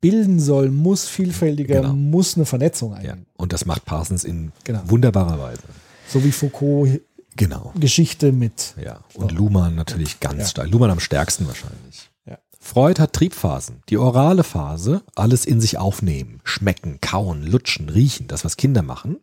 bilden 0.00 0.40
soll, 0.40 0.70
muss 0.70 1.06
vielfältiger, 1.08 1.80
Genau. 1.82 1.92
muss 1.94 2.36
eine 2.36 2.46
Vernetzung 2.46 2.92
Ja. 3.00 3.12
ein. 3.12 3.26
Und 3.36 3.52
das 3.52 3.64
macht 3.64 3.84
Parsons 3.84 4.24
in 4.24 4.52
Genau. 4.64 4.82
wunderbarer 4.86 5.38
Weise. 5.38 5.62
So 6.08 6.24
wie 6.24 6.32
Foucault 6.32 7.00
Genau. 7.36 7.72
Geschichte 7.78 8.32
mit. 8.32 8.74
Ja. 8.82 9.04
Und 9.14 9.30
Luhmann 9.30 9.76
natürlich 9.76 10.18
ganz 10.18 10.38
Ja. 10.40 10.46
stark. 10.48 10.70
Luhmann 10.70 10.90
am 10.90 10.98
stärksten 10.98 11.46
wahrscheinlich. 11.46 12.10
Ja. 12.26 12.38
Freud 12.58 13.00
hat 13.00 13.12
Triebphasen. 13.12 13.76
Die 13.88 13.98
orale 13.98 14.42
Phase, 14.42 15.02
alles 15.14 15.44
in 15.44 15.60
sich 15.60 15.78
aufnehmen, 15.78 16.40
schmecken, 16.42 17.00
kauen, 17.00 17.44
lutschen, 17.44 17.88
riechen, 17.88 18.26
das, 18.26 18.44
was 18.44 18.56
Kinder 18.56 18.82
machen, 18.82 19.18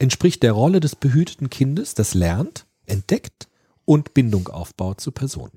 entspricht 0.00 0.42
der 0.42 0.52
Rolle 0.52 0.80
des 0.80 0.96
behüteten 0.96 1.48
Kindes, 1.48 1.94
das 1.94 2.14
lernt, 2.14 2.66
entdeckt 2.86 3.46
und 3.84 4.14
Bindung 4.14 4.48
aufbaut 4.48 5.00
zu 5.00 5.12
Personen. 5.12 5.52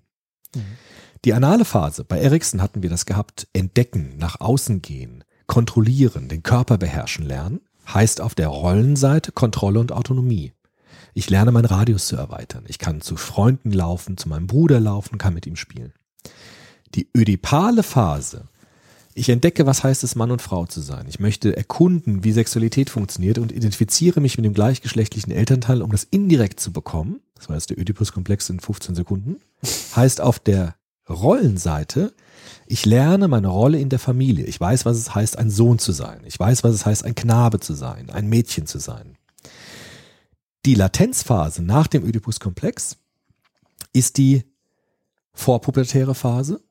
Die 1.24 1.34
anale 1.34 1.66
Phase, 1.66 2.04
bei 2.04 2.20
Erikson 2.20 2.62
hatten 2.62 2.84
wir 2.84 2.90
das 2.90 3.06
gehabt, 3.06 3.48
entdecken, 3.54 4.16
nach 4.18 4.42
außen 4.42 4.82
gehen, 4.82 5.24
kontrollieren, 5.48 6.28
den 6.28 6.44
Körper 6.44 6.78
beherrschen 6.78 7.26
lernen, 7.26 7.62
heißt 7.92 8.22
auf 8.22 8.36
der 8.36 8.48
Rollenseite 8.48 9.32
Kontrolle 9.32 9.80
und 9.80 9.92
Autonomie. 9.92 10.54
Ich 11.14 11.30
lerne 11.30 11.52
meinen 11.52 11.66
Radius 11.66 12.08
zu 12.08 12.18
erweitern. 12.18 12.66
Ich 12.68 12.78
kann 12.78 13.02
zu 13.02 13.16
Freunden 13.16 13.72
laufen, 13.72 14.18
zu 14.18 14.28
meinem 14.28 14.48
Bruder 14.48 14.80
laufen, 14.80 15.18
kann 15.18 15.34
mit 15.34 15.48
ihm 15.48 15.56
spielen. 15.56 15.94
Die 16.94 17.08
ödipale 17.16 17.84
Phase. 17.84 18.50
Ich 19.14 19.30
entdecke, 19.30 19.66
was 19.66 19.82
heißt 19.82 20.04
es, 20.04 20.16
Mann 20.16 20.32
und 20.32 20.42
Frau 20.42 20.66
zu 20.66 20.82
sein. 20.82 21.06
Ich 21.08 21.22
möchte 21.22 21.56
erkunden, 21.56 22.26
wie 22.26 22.34
Sexualität 22.34 22.90
funktioniert 22.90 23.38
und 23.38 23.54
identifiziere 23.54 24.20
mich 24.20 24.38
mit 24.38 24.46
dem 24.46 24.54
gleichgeschlechtlichen 24.54 25.32
Elternteil, 25.32 25.82
um 25.82 25.92
das 25.92 26.04
indirekt 26.04 26.60
zu 26.60 26.74
bekommen. 26.74 27.22
Das 27.36 27.48
war 27.48 27.56
jetzt 27.56 27.70
der 27.70 27.78
Oedipus-Komplex 27.78 28.50
in 28.50 28.60
15 28.60 28.94
Sekunden. 28.96 29.38
Heißt 29.96 30.20
auf 30.20 30.40
der 30.40 30.76
Rollenseite, 31.10 32.14
ich 32.68 32.86
lerne 32.86 33.28
meine 33.28 33.48
Rolle 33.48 33.80
in 33.80 33.90
der 33.90 34.00
Familie. 34.00 34.46
Ich 34.46 34.60
weiß, 34.60 34.86
was 34.86 34.98
es 34.98 35.14
heißt, 35.14 35.38
ein 35.38 35.50
Sohn 35.50 35.80
zu 35.80 35.92
sein. 35.92 36.22
Ich 36.26 36.40
weiß, 36.40 36.64
was 36.64 36.74
es 36.74 36.86
heißt, 36.86 37.06
ein 37.06 37.16
Knabe 37.16 37.60
zu 37.60 37.74
sein, 37.74 38.10
ein 38.10 38.28
Mädchen 38.28 38.66
zu 38.66 38.80
sein. 38.80 39.18
Die 40.66 40.76
Latenzphase 40.76 41.62
nach 41.62 41.88
dem 41.88 42.04
Oedipus-Komplex 42.04 42.98
ist 43.94 44.18
die 44.18 44.44
vorpubertäre 45.34 46.16
Phase. 46.16 46.62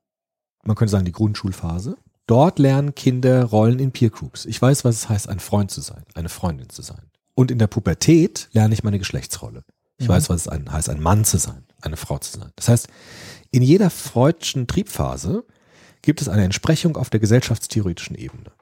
Man 0.64 0.76
könnte 0.76 0.90
sagen, 0.90 1.04
die 1.04 1.12
Grundschulphase. 1.12 1.96
Dort 2.26 2.58
lernen 2.58 2.94
Kinder 2.94 3.44
Rollen 3.44 3.78
in 3.78 3.92
Peer 3.92 4.10
Groups. 4.10 4.46
Ich 4.46 4.60
weiß, 4.60 4.84
was 4.84 4.96
es 4.96 5.08
heißt, 5.08 5.28
ein 5.28 5.38
Freund 5.38 5.70
zu 5.70 5.80
sein, 5.80 6.02
eine 6.14 6.30
Freundin 6.30 6.70
zu 6.70 6.82
sein. 6.82 7.10
Und 7.34 7.50
in 7.50 7.58
der 7.58 7.66
Pubertät 7.66 8.48
lerne 8.52 8.74
ich 8.74 8.82
meine 8.82 8.98
Geschlechtsrolle. 8.98 9.62
Ich 9.98 10.08
weiß, 10.08 10.28
was 10.28 10.42
es 10.42 10.48
ein, 10.48 10.70
heißt, 10.72 10.88
ein 10.88 11.00
Mann 11.00 11.24
zu 11.24 11.38
sein, 11.38 11.64
eine 11.80 11.96
Frau 11.96 12.18
zu 12.18 12.38
sein. 12.38 12.50
Das 12.56 12.68
heißt, 12.68 12.88
in 13.50 13.62
jeder 13.62 13.90
freudschen 13.90 14.66
Triebphase 14.66 15.44
gibt 16.02 16.20
es 16.20 16.28
eine 16.28 16.44
Entsprechung 16.44 16.96
auf 16.96 17.10
der 17.10 17.20
gesellschaftstheoretischen 17.20 18.16
Ebene. 18.16 18.52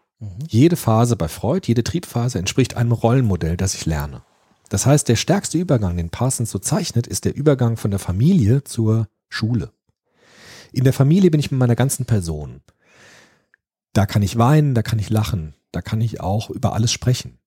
Jede 0.48 0.76
Phase 0.76 1.16
bei 1.16 1.28
Freud, 1.28 1.66
jede 1.66 1.82
Triebphase 1.82 2.38
entspricht 2.38 2.76
einem 2.76 2.92
Rollenmodell, 2.92 3.56
das 3.56 3.74
ich 3.74 3.86
lerne. 3.86 4.22
Das 4.68 4.86
heißt, 4.86 5.08
der 5.08 5.16
stärkste 5.16 5.58
Übergang, 5.58 5.96
den 5.96 6.10
Parsons 6.10 6.50
so 6.50 6.58
zeichnet, 6.58 7.06
ist 7.06 7.24
der 7.24 7.34
Übergang 7.34 7.76
von 7.76 7.90
der 7.90 7.98
Familie 7.98 8.62
zur 8.64 9.08
Schule. 9.28 9.72
In 10.72 10.84
der 10.84 10.92
Familie 10.92 11.30
bin 11.30 11.40
ich 11.40 11.50
mit 11.50 11.58
meiner 11.58 11.76
ganzen 11.76 12.06
Person. 12.06 12.60
Da 13.92 14.06
kann 14.06 14.22
ich 14.22 14.38
weinen, 14.38 14.74
da 14.74 14.82
kann 14.82 14.98
ich 14.98 15.10
lachen, 15.10 15.54
da 15.72 15.82
kann 15.82 16.00
ich 16.00 16.20
auch 16.20 16.48
über 16.48 16.72
alles 16.72 16.92
sprechen. 16.92 17.38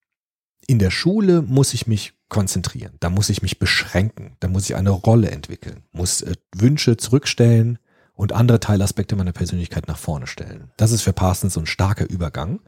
In 0.68 0.80
der 0.80 0.92
Schule 0.92 1.42
muss 1.42 1.74
ich 1.74 1.88
mich 1.88 2.14
konzentrieren, 2.30 2.94
da 3.00 3.10
muss 3.10 3.30
ich 3.30 3.42
mich 3.42 3.60
beschränken, 3.60 4.36
da 4.40 4.48
muss 4.48 4.70
ich 4.70 4.76
eine 4.76 4.90
Rolle 4.90 5.32
entwickeln, 5.32 5.84
muss 5.92 6.22
äh, 6.22 6.34
Wünsche 6.56 6.98
zurückstellen 6.98 7.80
und 8.14 8.34
andere 8.34 8.60
Teilaspekte 8.60 9.16
meiner 9.16 9.34
Persönlichkeit 9.34 9.88
nach 9.88 9.98
vorne 9.98 10.28
stellen. 10.28 10.72
Das 10.78 10.92
ist 10.92 11.02
für 11.02 11.14
Parsons 11.14 11.54
so 11.54 11.60
ein 11.60 11.66
starker 11.66 12.10
Übergang 12.10 12.62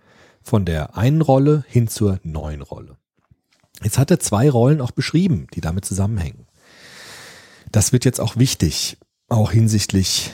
von 0.43 0.65
der 0.65 0.95
einen 0.95 1.21
Rolle 1.21 1.63
hin 1.67 1.87
zur 1.87 2.19
neuen 2.23 2.61
Rolle. 2.61 2.97
Jetzt 3.83 3.97
hat 3.97 4.11
er 4.11 4.19
zwei 4.19 4.49
Rollen 4.49 4.81
auch 4.81 4.91
beschrieben, 4.91 5.47
die 5.53 5.61
damit 5.61 5.85
zusammenhängen. 5.85 6.47
Das 7.71 7.93
wird 7.93 8.05
jetzt 8.05 8.19
auch 8.19 8.37
wichtig, 8.37 8.97
auch 9.27 9.51
hinsichtlich 9.51 10.31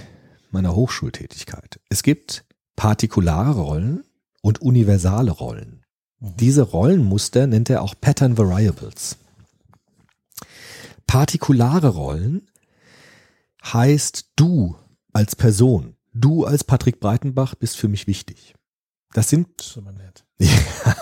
meiner 0.51 0.75
Hochschultätigkeit. 0.75 1.79
Es 1.89 2.03
gibt 2.03 2.45
partikulare 2.75 3.59
Rollen 3.59 4.03
und 4.41 4.61
universale 4.61 5.31
Rollen. 5.31 5.82
Diese 6.25 6.61
Rollenmuster 6.61 7.47
nennt 7.47 7.69
er 7.69 7.81
auch 7.81 7.95
Pattern 7.99 8.37
Variables. 8.37 9.17
Partikulare 11.05 11.89
Rollen 11.89 12.49
heißt 13.61 14.31
du 14.37 14.77
als 15.11 15.35
Person, 15.35 15.97
du 16.13 16.45
als 16.45 16.63
Patrick 16.63 17.01
Breitenbach 17.01 17.55
bist 17.55 17.75
für 17.75 17.89
mich 17.89 18.07
wichtig. 18.07 18.55
Das 19.11 19.29
sind 19.29 19.49
Das 19.57 19.67
ist 19.67 19.77
aber 19.77 19.91
nett. 19.91 20.23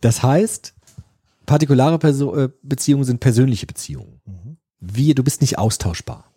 Das 0.00 0.22
heißt, 0.22 0.74
partikulare 1.44 1.98
Perso 1.98 2.36
äh, 2.36 2.50
Beziehungen 2.62 3.02
sind 3.02 3.18
persönliche 3.18 3.66
Beziehungen. 3.66 4.20
Wie, 4.78 5.12
du 5.12 5.24
bist 5.24 5.40
nicht 5.40 5.58
austauschbar. 5.58 6.30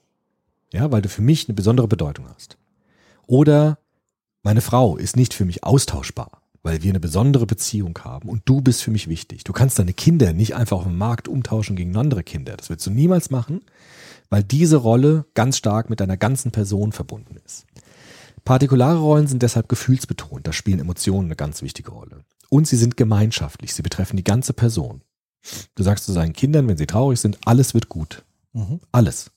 Ja, 0.73 0.91
weil 0.91 1.03
du 1.03 1.09
für 1.09 1.21
mich 1.21 1.47
eine 1.47 1.53
besondere 1.53 1.87
Bedeutung 1.87 2.27
hast. 2.33 2.57
Oder 3.27 3.77
meine 4.41 4.61
Frau 4.61 4.97
ist 4.97 5.15
nicht 5.15 5.35
für 5.35 5.45
mich 5.45 5.63
austauschbar, 5.63 6.40
weil 6.63 6.83
wir 6.83 6.91
eine 6.91 6.99
besondere 6.99 7.45
Beziehung 7.45 7.97
haben 8.03 8.29
und 8.29 8.43
du 8.45 8.61
bist 8.61 8.83
für 8.83 8.91
mich 8.91 9.07
wichtig. 9.07 9.43
Du 9.43 9.53
kannst 9.53 9.79
deine 9.79 9.93
Kinder 9.93 10.33
nicht 10.33 10.55
einfach 10.55 10.77
auf 10.77 10.83
dem 10.83 10.97
Markt 10.97 11.27
umtauschen 11.27 11.75
gegen 11.75 11.95
andere 11.95 12.23
Kinder. 12.23 12.55
Das 12.55 12.69
würdest 12.69 12.87
du 12.87 12.91
niemals 12.91 13.31
machen, 13.31 13.61
weil 14.29 14.43
diese 14.43 14.77
Rolle 14.77 15.25
ganz 15.33 15.57
stark 15.57 15.89
mit 15.89 15.99
deiner 15.99 16.17
ganzen 16.17 16.51
Person 16.51 16.91
verbunden 16.91 17.37
ist. 17.45 17.65
Partikulare 18.43 18.97
Rollen 18.97 19.27
sind 19.27 19.43
deshalb 19.43 19.69
gefühlsbetont, 19.69 20.47
da 20.47 20.53
spielen 20.53 20.79
Emotionen 20.79 21.27
eine 21.27 21.35
ganz 21.35 21.61
wichtige 21.61 21.91
Rolle. 21.91 22.23
Und 22.49 22.67
sie 22.67 22.77
sind 22.77 22.97
gemeinschaftlich, 22.97 23.73
sie 23.73 23.83
betreffen 23.83 24.17
die 24.17 24.23
ganze 24.23 24.53
Person. 24.53 25.03
Du 25.75 25.83
sagst 25.83 26.05
zu 26.05 26.13
deinen 26.13 26.33
Kindern, 26.33 26.67
wenn 26.67 26.77
sie 26.77 26.87
traurig 26.87 27.19
sind, 27.19 27.37
alles 27.45 27.73
wird 27.73 27.89
gut. 27.89 28.23
Mhm. 28.53 28.79
Alles. 28.91 29.31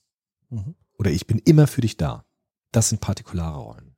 Mhm. 0.50 0.74
Oder 0.98 1.10
ich 1.10 1.26
bin 1.26 1.38
immer 1.38 1.66
für 1.66 1.80
dich 1.80 1.96
da. 1.96 2.24
Das 2.72 2.88
sind 2.88 3.00
partikulare 3.00 3.58
Rollen. 3.58 3.93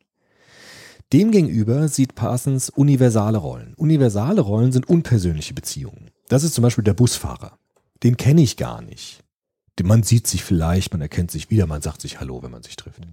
Demgegenüber 1.12 1.86
sieht 1.88 2.16
Parsons 2.16 2.68
universale 2.68 3.38
Rollen. 3.38 3.74
Universale 3.76 4.40
Rollen 4.40 4.72
sind 4.72 4.88
unpersönliche 4.88 5.54
Beziehungen. 5.54 6.10
Das 6.28 6.42
ist 6.42 6.54
zum 6.54 6.62
Beispiel 6.62 6.82
der 6.82 6.94
Busfahrer. 6.94 7.58
Den 8.02 8.16
kenne 8.16 8.42
ich 8.42 8.56
gar 8.56 8.82
nicht. 8.82 9.22
Man 9.82 10.02
sieht 10.02 10.26
sich 10.26 10.42
vielleicht, 10.42 10.92
man 10.92 11.02
erkennt 11.02 11.30
sich 11.30 11.50
wieder, 11.50 11.66
man 11.66 11.82
sagt 11.82 12.00
sich 12.00 12.18
Hallo, 12.18 12.42
wenn 12.42 12.50
man 12.50 12.62
sich 12.62 12.76
trifft. 12.76 13.06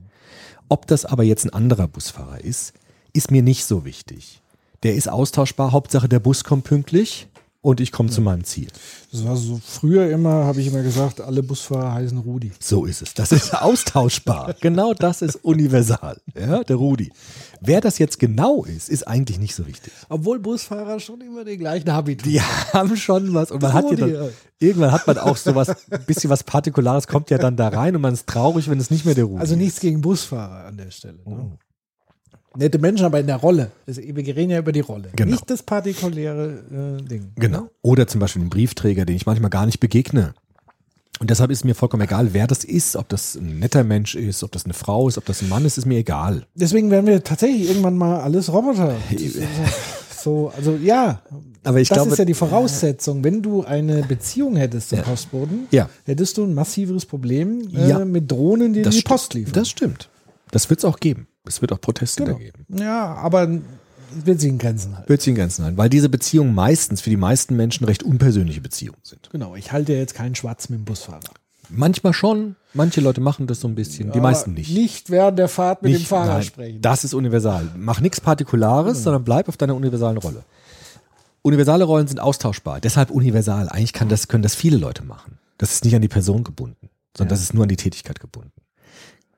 Ob 0.69 0.87
das 0.87 1.05
aber 1.05 1.23
jetzt 1.23 1.45
ein 1.45 1.53
anderer 1.53 1.87
Busfahrer 1.87 2.41
ist, 2.41 2.73
ist 3.11 3.29
mir 3.29 3.43
nicht 3.43 3.65
so 3.65 3.85
wichtig. 3.85 4.41
Der 4.81 4.95
ist 4.95 5.07
austauschbar, 5.09 5.71
Hauptsache 5.71 6.09
der 6.09 6.19
Bus 6.19 6.43
kommt 6.43 6.63
pünktlich 6.63 7.27
und 7.63 7.79
ich 7.79 7.93
komme 7.93 8.09
zu 8.09 8.21
meinem 8.21 8.43
Ziel. 8.43 8.67
Das 9.11 9.25
war 9.25 9.37
so 9.37 9.59
früher 9.65 10.09
immer, 10.11 10.43
habe 10.43 10.59
ich 10.59 10.67
immer 10.67 10.83
gesagt, 10.83 11.21
alle 11.21 11.41
Busfahrer 11.41 11.93
heißen 11.93 12.17
Rudi. 12.17 12.51
So 12.59 12.83
ist 12.85 13.01
es. 13.01 13.13
Das 13.13 13.31
ist 13.31 13.55
austauschbar. 13.55 14.53
genau 14.61 14.93
das 14.93 15.21
ist 15.21 15.37
universal. 15.37 16.17
Ja, 16.37 16.63
der 16.65 16.75
Rudi. 16.75 17.11
Wer 17.61 17.79
das 17.79 17.99
jetzt 17.99 18.19
genau 18.19 18.65
ist, 18.65 18.89
ist 18.89 19.07
eigentlich 19.07 19.39
nicht 19.39 19.55
so 19.55 19.65
wichtig. 19.65 19.93
Obwohl 20.09 20.39
Busfahrer 20.39 20.99
schon 20.99 21.21
immer 21.21 21.45
den 21.45 21.57
gleichen 21.57 21.91
Habitus 21.91 22.23
Die 22.23 22.41
haben 22.41 22.97
schon 22.97 23.33
was 23.33 23.49
und 23.49 23.61
man 23.61 23.71
hat 23.71 23.89
ja 23.89 23.95
dann, 23.95 24.13
ja. 24.13 24.27
irgendwann 24.59 24.91
hat 24.91 25.07
man 25.07 25.17
auch 25.17 25.37
sowas, 25.37 25.69
ein 25.89 26.05
bisschen 26.05 26.29
was 26.29 26.43
Partikulares 26.43 27.07
kommt 27.07 27.29
ja 27.29 27.37
dann 27.37 27.55
da 27.55 27.69
rein 27.69 27.95
und 27.95 28.01
man 28.01 28.13
ist 28.13 28.27
traurig, 28.27 28.69
wenn 28.69 28.79
es 28.79 28.91
nicht 28.91 29.05
mehr 29.05 29.15
der 29.15 29.23
Rudi 29.23 29.39
Also 29.39 29.53
ist. 29.53 29.59
nichts 29.61 29.79
gegen 29.79 30.01
Busfahrer 30.01 30.65
an 30.65 30.75
der 30.75 30.91
Stelle. 30.91 31.19
Ne? 31.25 31.51
Oh. 31.53 31.57
Nette 32.55 32.77
Menschen, 32.79 33.05
aber 33.05 33.19
in 33.19 33.27
der 33.27 33.37
Rolle. 33.37 33.71
Das, 33.85 33.97
wir 33.97 34.15
reden 34.35 34.51
ja 34.51 34.59
über 34.59 34.71
die 34.71 34.81
Rolle. 34.81 35.09
Genau. 35.15 35.31
Nicht 35.31 35.49
das 35.49 35.63
partikuläre 35.63 36.99
äh, 36.99 37.03
Ding. 37.03 37.31
Genau. 37.35 37.69
Oder 37.81 38.07
zum 38.07 38.19
Beispiel 38.19 38.43
ein 38.43 38.49
Briefträger, 38.49 39.05
den 39.05 39.15
ich 39.15 39.25
manchmal 39.25 39.49
gar 39.49 39.65
nicht 39.65 39.79
begegne. 39.79 40.33
Und 41.19 41.29
deshalb 41.29 41.51
ist 41.51 41.63
mir 41.63 41.73
vollkommen 41.75 42.03
egal, 42.03 42.33
wer 42.33 42.47
das 42.47 42.63
ist, 42.63 42.95
ob 42.95 43.07
das 43.09 43.35
ein 43.35 43.59
netter 43.59 43.83
Mensch 43.83 44.13
ist, 44.15 44.43
ob 44.43 44.51
das 44.51 44.65
eine 44.65 44.73
Frau 44.73 45.07
ist, 45.07 45.17
ob 45.17 45.25
das 45.25 45.41
ein 45.41 45.49
Mann 45.49 45.63
ist, 45.65 45.77
ist 45.77 45.85
mir 45.85 45.97
egal. 45.99 46.45
Deswegen 46.55 46.91
werden 46.91 47.05
wir 47.07 47.23
tatsächlich 47.23 47.67
irgendwann 47.69 47.97
mal 47.97 48.19
alles 48.21 48.51
Roboter. 48.51 48.95
So, 50.23 50.53
also 50.55 50.75
ja. 50.81 51.21
Aber 51.65 51.81
ich 51.81 51.89
das 51.89 51.97
glaube- 51.97 52.11
ist 52.11 52.17
ja 52.17 52.23
die 52.25 52.33
Voraussetzung. 52.33 53.23
Wenn 53.25 53.41
du 53.41 53.63
eine 53.65 54.03
Beziehung 54.03 54.55
hättest 54.55 54.89
zum 54.89 54.99
Ja. 54.99 55.03
Postboten, 55.03 55.67
Ja. 55.71 55.89
hättest 56.05 56.37
du 56.37 56.43
ein 56.45 56.53
massiveres 56.53 57.05
Problem 57.05 57.67
äh, 57.75 57.89
Ja. 57.89 58.05
mit 58.05 58.31
Drohnen, 58.31 58.71
die 58.73 58.83
dir 58.83 58.89
die 58.89 59.01
st- 59.01 59.05
Post 59.05 59.33
liefern. 59.33 59.51
Das 59.53 59.69
stimmt. 59.69 60.07
Das 60.51 60.69
wird 60.69 60.79
es 60.79 60.85
auch 60.85 60.99
geben. 61.01 61.27
Es 61.45 61.61
wird 61.61 61.73
auch 61.73 61.81
Proteste 61.81 62.23
Genau. 62.23 62.37
da 62.37 62.43
geben. 62.43 62.65
Ja, 62.69 63.13
aber 63.15 63.47
wird 64.15 64.39
sich 64.39 64.49
in 64.49 64.57
Grenzen 64.59 64.95
halten. 64.95 65.09
Wird 65.09 65.21
sich 65.21 65.29
in 65.31 65.35
Grenzen 65.35 65.65
halten, 65.65 65.77
weil 65.77 65.89
diese 65.89 66.07
Beziehungen 66.09 66.53
meistens 66.53 67.01
für 67.01 67.09
die 67.09 67.17
meisten 67.17 67.55
Menschen 67.55 67.85
recht 67.85 68.03
unpersönliche 68.03 68.61
Beziehungen 68.61 68.99
sind. 69.03 69.29
Genau, 69.31 69.55
ich 69.55 69.71
halte 69.71 69.93
ja 69.93 69.99
jetzt 69.99 70.13
keinen 70.13 70.35
Schwarz 70.35 70.69
mit 70.69 70.79
dem 70.79 70.85
Busfahrer. 70.85 71.19
Manchmal 71.69 72.13
schon, 72.13 72.55
manche 72.73 73.01
Leute 73.01 73.19
machen 73.21 73.47
das 73.47 73.59
so 73.61 73.67
ein 73.67 73.73
bisschen, 73.75 74.11
die 74.11 74.19
meisten 74.19 74.53
nicht. 74.53 74.71
Nicht 74.71 75.09
während 75.09 75.39
der 75.39 75.47
Fahrt 75.47 75.81
mit 75.81 75.91
dem 75.93 75.97
Nicht- 75.97 76.07
Fahrer 76.07 76.33
nein, 76.35 76.43
sprechen. 76.43 76.81
Das 76.81 77.03
ist 77.03 77.13
universal. 77.13 77.67
Mach 77.75 77.99
nichts 78.01 78.21
Partikulares, 78.21 79.01
sondern 79.03 79.23
bleib 79.23 79.49
auf 79.49 79.57
deiner 79.57 79.75
universalen 79.75 80.17
Rolle. 80.17 80.43
Universale 81.41 81.83
Rollen 81.83 82.07
sind 82.07 82.19
austauschbar, 82.19 82.79
deshalb 82.79 83.09
universal. 83.09 83.67
Eigentlich 83.69 83.93
kann 83.93 84.07
das, 84.09 84.27
können 84.27 84.43
das 84.43 84.55
viele 84.55 84.77
Leute 84.77 85.03
machen. 85.03 85.39
Das 85.57 85.71
ist 85.73 85.83
nicht 85.83 85.95
an 85.95 86.01
die 86.01 86.07
Person 86.07 86.43
gebunden, 86.43 86.89
sondern 87.17 87.29
das 87.29 87.41
ist 87.41 87.53
nur 87.53 87.63
an 87.63 87.69
die 87.69 87.75
Tätigkeit 87.77 88.19
gebunden. 88.19 88.51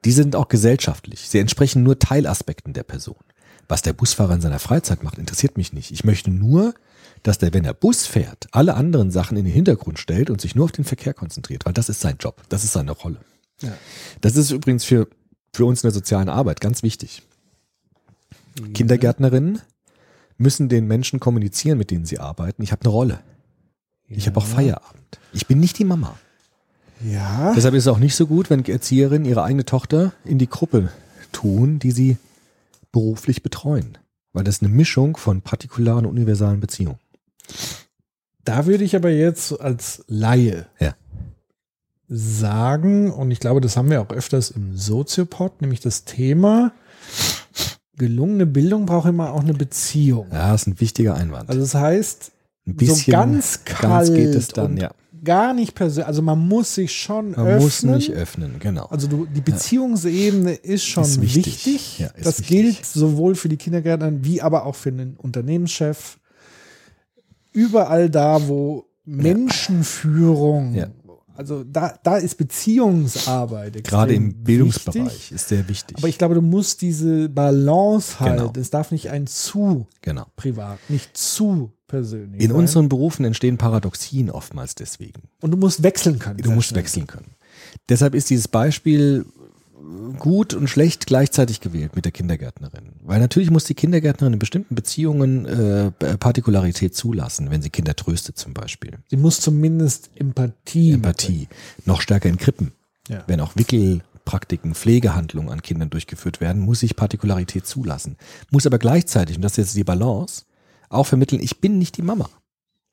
Die 0.05 0.11
sind 0.11 0.35
auch 0.35 0.47
gesellschaftlich. 0.47 1.27
Sie 1.27 1.39
entsprechen 1.39 1.83
nur 1.83 1.99
Teilaspekten 1.99 2.73
der 2.73 2.83
Person. 2.83 3.17
Was 3.67 3.81
der 3.81 3.93
Busfahrer 3.93 4.35
in 4.35 4.41
seiner 4.41 4.59
Freizeit 4.59 5.03
macht, 5.03 5.17
interessiert 5.17 5.57
mich 5.57 5.73
nicht. 5.73 5.91
Ich 5.91 6.03
möchte 6.03 6.29
nur, 6.29 6.75
dass 7.23 7.39
der, 7.39 7.53
wenn 7.53 7.65
er 7.65 7.73
Bus 7.73 8.05
fährt, 8.05 8.47
alle 8.51 8.75
anderen 8.75 9.09
Sachen 9.09 9.35
in 9.37 9.45
den 9.45 9.53
Hintergrund 9.53 9.97
stellt 9.97 10.29
und 10.29 10.39
sich 10.39 10.53
nur 10.53 10.65
auf 10.65 10.71
den 10.71 10.85
Verkehr 10.85 11.15
konzentriert, 11.15 11.65
weil 11.65 11.73
das 11.73 11.89
ist 11.89 12.01
sein 12.01 12.17
Job, 12.19 12.43
das 12.49 12.63
ist 12.63 12.73
seine 12.73 12.91
Rolle. 12.91 13.19
Ja. 13.61 13.75
Das 14.21 14.35
ist 14.35 14.51
übrigens 14.51 14.83
für, 14.83 15.07
für 15.53 15.65
uns 15.65 15.81
in 15.81 15.87
der 15.87 15.93
sozialen 15.93 16.29
Arbeit 16.29 16.61
ganz 16.61 16.83
wichtig. 16.83 17.23
Kindergärtnerinnen 18.73 19.61
müssen 20.37 20.69
den 20.69 20.85
Menschen 20.85 21.19
kommunizieren, 21.19 21.77
mit 21.77 21.89
denen 21.89 22.05
sie 22.05 22.19
arbeiten. 22.19 22.61
Ich 22.61 22.71
habe 22.71 22.81
eine 22.83 22.89
Rolle. 22.89 23.19
Ich 24.07 24.27
habe 24.27 24.37
auch 24.37 24.45
Feierabend. 24.45 25.19
Ich 25.33 25.47
bin 25.47 25.59
nicht 25.59 25.79
die 25.79 25.85
Mama. 25.85 26.17
Ja, 27.03 27.53
Deshalb 27.55 27.75
ist 27.75 27.83
es 27.83 27.87
auch 27.87 27.99
nicht 27.99 28.15
so 28.15 28.25
gut, 28.27 28.49
wenn 28.49 28.63
Erzieherinnen 28.63 29.25
ihre 29.25 29.43
eigene 29.43 29.65
Tochter 29.65 30.13
in 30.23 30.37
die 30.37 30.49
Gruppe 30.49 30.89
tun, 31.31 31.79
die 31.79 31.91
sie 31.91 32.17
beruflich 32.91 33.43
betreuen. 33.43 33.97
Weil 34.33 34.43
das 34.43 34.55
ist 34.55 34.63
eine 34.63 34.71
Mischung 34.73 35.17
von 35.17 35.41
partikularen 35.41 36.05
und 36.05 36.11
universalen 36.13 36.59
Beziehungen. 36.59 36.99
da 38.43 38.65
würde 38.65 38.83
ich 38.83 38.95
aber 38.95 39.09
jetzt 39.09 39.59
als 39.59 40.03
Laie 40.07 40.67
Ja. 40.79 40.95
sagen, 42.07 43.11
und 43.11 43.31
ich 43.31 43.39
glaube, 43.39 43.61
das 43.61 43.75
haben 43.77 43.89
wir 43.89 44.01
auch 44.01 44.09
öfters 44.09 44.51
im 44.51 44.75
Soziopod, 44.77 45.61
nämlich 45.61 45.79
das 45.79 46.05
Thema, 46.05 46.71
gelungene 47.97 48.45
Bildung 48.45 48.85
braucht 48.85 49.07
immer 49.09 49.33
auch 49.33 49.41
eine 49.41 49.53
Beziehung. 49.53 50.27
Ja, 50.31 50.51
das 50.51 50.61
ist 50.63 50.67
ein 50.67 50.79
wichtiger 50.79 51.15
Einwand. 51.15 51.49
Also 51.49 51.61
das 51.61 51.73
heißt, 51.75 52.31
ein 52.67 52.75
bisschen 52.75 52.95
so 52.97 53.11
ganz 53.11 53.63
kalt 53.65 53.81
ganz 53.81 54.13
geht 54.13 54.35
es 54.35 54.47
dann, 54.49 54.77
ja. 54.77 54.91
Gar 55.25 55.53
nicht 55.53 55.75
persönlich, 55.75 56.07
also 56.07 56.21
man 56.21 56.39
muss 56.39 56.75
sich 56.75 56.93
schon 56.93 57.31
Man 57.31 57.45
öffnen. 57.47 57.59
muss 57.63 57.83
nicht 57.83 58.11
öffnen, 58.11 58.59
genau. 58.59 58.85
Also 58.85 59.07
du, 59.07 59.25
die 59.25 59.41
Beziehungsebene 59.41 60.53
ist 60.53 60.85
schon 60.85 61.03
Ist 61.03 61.19
wichtig. 61.21 61.45
wichtig. 61.65 61.99
Ja, 61.99 62.07
ist 62.07 62.25
das 62.25 62.39
wichtig. 62.39 62.57
gilt 62.77 62.85
sowohl 62.85 63.35
für 63.35 63.49
die 63.49 63.57
Kindergärtner 63.57 64.11
wie 64.23 64.41
aber 64.41 64.65
auch 64.65 64.75
für 64.75 64.91
den 64.93 65.17
Unternehmenschef. 65.17 66.17
Überall 67.51 68.09
da, 68.09 68.47
wo 68.47 68.85
Menschenführung, 69.05 70.73
Ja. 70.75 70.87
also 71.35 71.63
da, 71.63 71.97
da 72.03 72.17
ist 72.17 72.35
Beziehungsarbeit. 72.35 73.83
Gerade 73.83 74.13
im 74.13 74.43
Bildungsbereich 74.43 75.05
wichtig. 75.05 75.31
ist 75.31 75.47
sehr 75.49 75.67
wichtig. 75.69 75.97
Aber 75.97 76.07
ich 76.07 76.17
glaube, 76.17 76.35
du 76.35 76.41
musst 76.41 76.81
diese 76.81 77.29
Balance 77.29 78.19
halt, 78.19 78.37
Genau. 78.39 78.53
es 78.57 78.69
darf 78.71 78.91
nicht 78.91 79.09
ein 79.11 79.27
zu 79.27 79.87
genau. 80.01 80.25
privat, 80.35 80.79
nicht 80.89 81.15
zu 81.17 81.71
persönlich 81.87 82.41
In 82.41 82.49
sein. 82.49 82.57
unseren 82.57 82.89
Berufen 82.89 83.25
entstehen 83.25 83.57
Paradoxien 83.57 84.29
oftmals 84.29 84.75
deswegen. 84.75 85.23
Und 85.41 85.51
du 85.51 85.57
musst 85.57 85.83
wechseln 85.83 86.19
können. 86.19 86.37
Du 86.37 86.51
musst 86.51 86.69
schnell. 86.69 86.81
wechseln 86.81 87.07
können. 87.07 87.35
Deshalb 87.89 88.15
ist 88.15 88.29
dieses 88.29 88.47
Beispiel 88.47 89.25
gut 90.17 90.53
und 90.53 90.67
schlecht 90.67 91.05
gleichzeitig 91.05 91.61
gewählt 91.61 91.95
mit 91.95 92.05
der 92.05 92.11
Kindergärtnerin. 92.11 92.93
Weil 93.03 93.19
natürlich 93.19 93.51
muss 93.51 93.65
die 93.65 93.75
Kindergärtnerin 93.75 94.33
in 94.33 94.39
bestimmten 94.39 94.73
Beziehungen 94.75 95.45
äh, 95.45 95.91
Partikularität 96.17 96.95
zulassen, 96.95 97.51
wenn 97.51 97.61
sie 97.61 97.69
Kinder 97.69 97.95
tröstet 97.95 98.37
zum 98.37 98.53
Beispiel. 98.53 98.97
Sie 99.09 99.17
muss 99.17 99.39
zumindest 99.39 100.09
Empathie. 100.15 100.93
Empathie. 100.93 101.47
Noch 101.85 102.01
stärker 102.01 102.29
in 102.29 102.37
Krippen. 102.37 102.71
Ja. 103.07 103.23
Wenn 103.27 103.39
auch 103.39 103.55
Wickelpraktiken, 103.55 104.73
Pflegehandlungen 104.73 105.51
an 105.51 105.61
Kindern 105.61 105.91
durchgeführt 105.91 106.41
werden, 106.41 106.61
muss 106.61 106.81
ich 106.81 106.95
Partikularität 106.95 107.67
zulassen. 107.67 108.17
Muss 108.49 108.65
aber 108.65 108.79
gleichzeitig, 108.79 109.35
und 109.35 109.43
das 109.43 109.53
ist 109.53 109.57
jetzt 109.57 109.75
die 109.75 109.83
Balance, 109.83 110.45
auch 110.89 111.05
vermitteln, 111.05 111.41
ich 111.41 111.59
bin 111.61 111.77
nicht 111.77 111.97
die 111.97 112.01
Mama. 112.01 112.29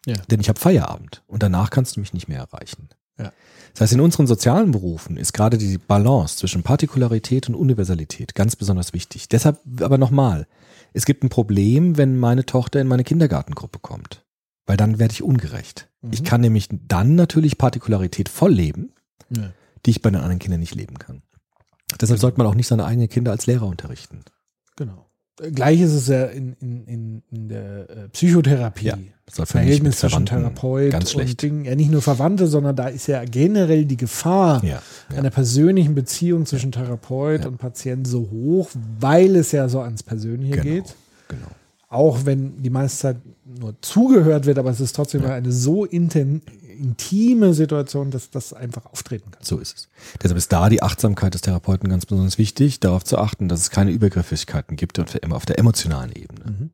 Ja. 0.07 0.17
Denn 0.31 0.41
ich 0.41 0.49
habe 0.49 0.59
Feierabend 0.59 1.23
und 1.27 1.43
danach 1.43 1.71
kannst 1.71 1.97
du 1.97 2.01
mich 2.01 2.13
nicht 2.13 2.29
mehr 2.29 2.39
erreichen. 2.41 2.89
Ja. 3.19 3.33
Das 3.73 3.83
heißt, 3.83 3.93
in 3.93 4.01
unseren 4.01 4.27
sozialen 4.27 4.73
Berufen 4.73 5.17
ist 5.17 5.33
gerade 5.33 5.59
die 5.59 5.79
Balance 5.79 6.37
zwischen 6.39 6.63
Partikularität 6.63 7.49
und 7.49 7.55
Universalität 7.55 8.35
ganz 8.35 8.57
besonders 8.57 8.93
wichtig. 8.93 9.29
Deshalb 9.29 9.61
aber 9.81 9.99
nochmal, 9.99 10.47
es 10.93 11.05
gibt 11.05 11.23
ein 11.23 11.29
Problem, 11.29 11.97
wenn 11.97 12.19
meine 12.19 12.45
Tochter 12.45 12.81
in 12.81 12.89
meine 12.89 13.05
Kindergartengruppe 13.05 13.79
kommt, 13.79 14.25
weil 14.67 14.77
dann 14.77 14.99
werde 14.99 15.13
ich 15.13 15.23
ungerecht. 15.23 15.89
Ich 16.11 16.25
kann 16.25 16.41
nämlich 16.41 16.69
dann 16.71 17.15
natürlich 17.15 17.59
Partikularität 17.59 18.29
voll 18.29 18.53
leben, 18.53 18.93
Ja. 19.31 19.53
die 19.87 19.91
ich 19.91 20.03
bei 20.03 20.11
den 20.11 20.21
anderen 20.21 20.41
Kindern 20.41 20.61
nicht 20.61 20.75
leben 20.75 20.99
kann. 20.99 21.23
Deshalb 22.01 22.19
sollte 22.19 22.39
man 22.39 22.47
auch 22.49 22.55
nicht 22.57 22.67
seine 22.67 22.85
eigenen 22.85 23.09
Kinder 23.09 23.31
als 23.31 23.47
Lehrer 23.47 23.67
unterrichten. 23.67 24.25
Genau. 24.77 25.07
Gleich 25.37 25.81
ist 25.81 25.93
es 25.93 26.09
ja 26.09 26.25
in, 26.27 26.55
in, 26.61 26.85
in, 26.87 27.23
in 27.31 27.49
der 27.49 27.89
äh, 27.91 28.09
Psychotherapie. 28.11 28.87
Ja, 28.87 28.97
nicht 28.97 29.13
Verhältnis 29.49 29.99
zwischen 29.99 30.27
Therapeut 30.27 30.91
ganz 30.91 31.15
und. 31.15 31.41
Ding. 31.41 31.65
Ja, 31.65 31.75
nicht 31.75 31.91
nur 31.91 32.03
Verwandte, 32.03 32.47
sondern 32.47 32.77
da 32.77 32.89
ist 32.89 33.07
ja 33.07 33.25
generell 33.25 33.87
die 33.87 33.97
Gefahr 33.97 34.63
Ja, 34.63 34.83
ja. 35.11 35.17
einer 35.19 35.31
persönlichen 35.31 35.95
Beziehung 35.95 36.45
zwischen 36.45 36.71
Therapeut 36.71 37.47
und 37.47 37.57
Patient 37.57 38.07
so 38.07 38.29
hoch, 38.31 38.69
weil 39.01 39.37
es 39.37 39.53
ja 39.53 39.69
so 39.71 39.81
ans 39.81 40.03
Persönliche 40.03 40.57
Genau, 40.57 40.65
geht. 40.65 40.95
genau. 41.29 41.47
Auch 41.89 42.25
wenn 42.25 42.63
die 42.63 42.71
meiste 42.71 42.99
Zeit 42.99 43.17
nur 43.45 43.75
zugehört 43.81 44.47
wird, 44.47 44.59
aber 44.59 44.71
es 44.71 44.81
ist 44.81 44.95
trotzdem 44.97 45.25
eine 45.25 45.53
so 45.53 45.85
inten, 45.85 46.43
intime 46.73 47.55
Situation, 47.55 48.11
dass 48.11 48.31
das 48.31 48.53
einfach 48.53 48.87
auftreten 48.87 49.31
kann. 49.31 49.43
So 49.43 49.59
ist 49.59 49.77
es. 49.77 49.89
Deshalb 50.23 50.39
ist 50.39 50.53
da 50.53 50.69
die 50.69 50.83
Achtsamkeit 50.83 51.35
des 51.35 51.43
Therapeuten 51.43 51.89
ganz 51.89 52.07
besonders 52.07 52.39
wichtig, 52.39 52.81
darauf 52.81 53.05
zu 53.05 53.19
achten, 53.19 53.49
dass 53.49 53.61
es 53.61 53.71
keine 53.71 53.91
Übergriffigkeiten 53.91 54.77
gibt 54.77 54.99
und 54.99 55.15
immer 55.17 55.37
auf 55.37 55.47
der 55.47 55.59
emotionalen 55.59 56.13
Ebene. 56.13 56.71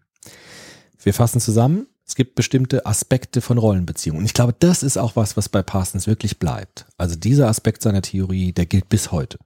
Wir 1.03 1.15
fassen 1.15 1.41
zusammen, 1.41 1.87
es 2.07 2.15
gibt 2.15 2.35
bestimmte 2.35 2.87
Aspekte 2.87 3.43
von 3.43 3.59
Rollenbeziehungen. 3.59 4.21
Und 4.21 4.27
ich 4.27 4.35
glaube, 4.35 4.55
das 4.59 4.83
ist 4.83 4.97
auch 4.97 5.15
was, 5.15 5.37
was 5.37 5.51
bei 5.51 5.63
Parsons 5.63 6.07
wirklich 6.07 6.39
bleibt. 6.39 6.87
Also 6.97 7.17
dieser 7.17 7.49
Aspekt 7.49 7.83
seiner 7.83 8.01
Theorie, 8.01 8.53
der 8.53 8.65
gilt 8.65 8.89
bis 8.89 9.13
heute. 9.13 9.39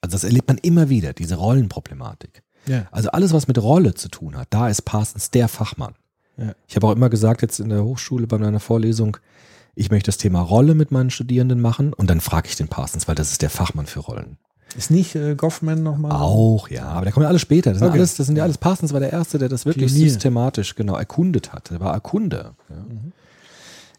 Also 0.00 0.14
das 0.14 0.24
erlebt 0.24 0.46
man 0.48 0.58
immer 0.58 0.88
wieder, 0.88 1.12
diese 1.12 1.34
Rollenproblematik. 1.34 2.42
Ja. 2.66 2.86
Also 2.92 3.10
alles, 3.10 3.32
was 3.32 3.48
mit 3.48 3.60
Rolle 3.60 3.94
zu 3.94 4.08
tun 4.08 4.36
hat, 4.36 4.48
da 4.50 4.68
ist 4.68 4.82
Parsons 4.82 5.30
der 5.30 5.48
Fachmann. 5.48 5.94
Ja. 6.36 6.54
Ich 6.68 6.76
habe 6.76 6.86
auch 6.86 6.92
immer 6.92 7.10
gesagt, 7.10 7.42
jetzt 7.42 7.58
in 7.58 7.68
der 7.68 7.84
Hochschule 7.84 8.26
bei 8.26 8.38
meiner 8.38 8.60
Vorlesung, 8.60 9.16
ich 9.74 9.90
möchte 9.90 10.08
das 10.08 10.18
Thema 10.18 10.40
Rolle 10.40 10.74
mit 10.74 10.90
meinen 10.90 11.10
Studierenden 11.10 11.60
machen 11.60 11.92
und 11.92 12.08
dann 12.10 12.20
frage 12.20 12.48
ich 12.48 12.56
den 12.56 12.68
Parsons, 12.68 13.08
weil 13.08 13.14
das 13.14 13.32
ist 13.32 13.42
der 13.42 13.50
Fachmann 13.50 13.86
für 13.86 14.00
Rollen. 14.00 14.38
Ist 14.76 14.90
nicht 14.90 15.14
äh, 15.14 15.34
Goffman 15.36 15.82
nochmal? 15.84 16.10
Auch, 16.12 16.68
ja, 16.68 16.86
aber 16.86 17.04
da 17.04 17.12
kommen 17.12 17.22
ja 17.24 17.28
alle 17.28 17.38
später. 17.38 17.70
Das 17.70 17.78
sind, 17.78 17.88
Okay. 17.88 17.98
alles, 17.98 18.16
das 18.16 18.26
sind 18.26 18.36
ja 18.36 18.42
alles, 18.42 18.58
Parsons 18.58 18.92
war 18.92 18.98
der 19.00 19.12
Erste, 19.12 19.38
der 19.38 19.48
das 19.48 19.66
wirklich 19.66 19.92
Pionier. 19.92 20.10
systematisch 20.10 20.74
genau 20.74 20.96
erkundet 20.96 21.52
hat. 21.52 21.70
Er 21.70 21.78
war 21.80 21.92
Erkunder. 21.94 22.56
Ja. 22.68 22.76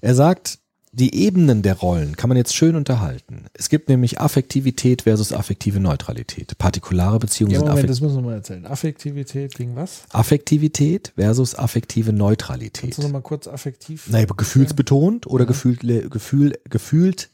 Er 0.02 0.16
sagt, 0.16 0.60
die 0.98 1.14
Ebenen 1.14 1.62
der 1.62 1.76
Rollen 1.76 2.16
kann 2.16 2.30
man 2.30 2.38
jetzt 2.38 2.56
schön 2.56 2.76
unterhalten. 2.76 3.48
Es 3.54 3.68
gibt 3.68 3.90
nämlich 3.90 4.22
Affektivität 4.22 5.02
versus 5.02 5.34
affektive 5.34 5.82
Neutralität. 5.82 6.58
Partikulare 6.58 7.20
Beziehungen 7.20 7.52
Ja, 7.52 7.60
sind 7.60 7.68
Moment, 7.68 7.80
affekt 7.80 7.90
das 7.92 8.02
müssen 8.02 8.16
wir 8.16 8.22
mal 8.22 8.36
erzählen. 8.36 8.66
Affektivität 8.66 9.56
gegen 9.56 9.76
was? 9.76 10.04
Affektivität 10.12 11.12
versus 11.16 11.54
affektive 11.54 12.14
Neutralität. 12.14 12.82
Kannst 12.82 13.00
du 13.00 13.02
nochmal 13.04 13.24
kurz 13.24 13.48
affektiv? 13.48 14.10
Naja, 14.10 14.26
gefühlsbetont 14.26 15.28
oder 15.28 15.46
gefühlt, 15.46 15.82
gefühl, 16.10 16.58
gefühlt 16.70 17.30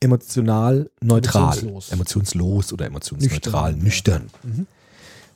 emotional 0.00 0.90
neutral. 1.00 1.44
Emotionslos. 1.52 1.90
Emotionslos 1.90 2.72
oder 2.74 2.84
emotionsneutral, 2.84 3.76
Nüchtern, 3.76 4.30
nüchtern. 4.42 4.66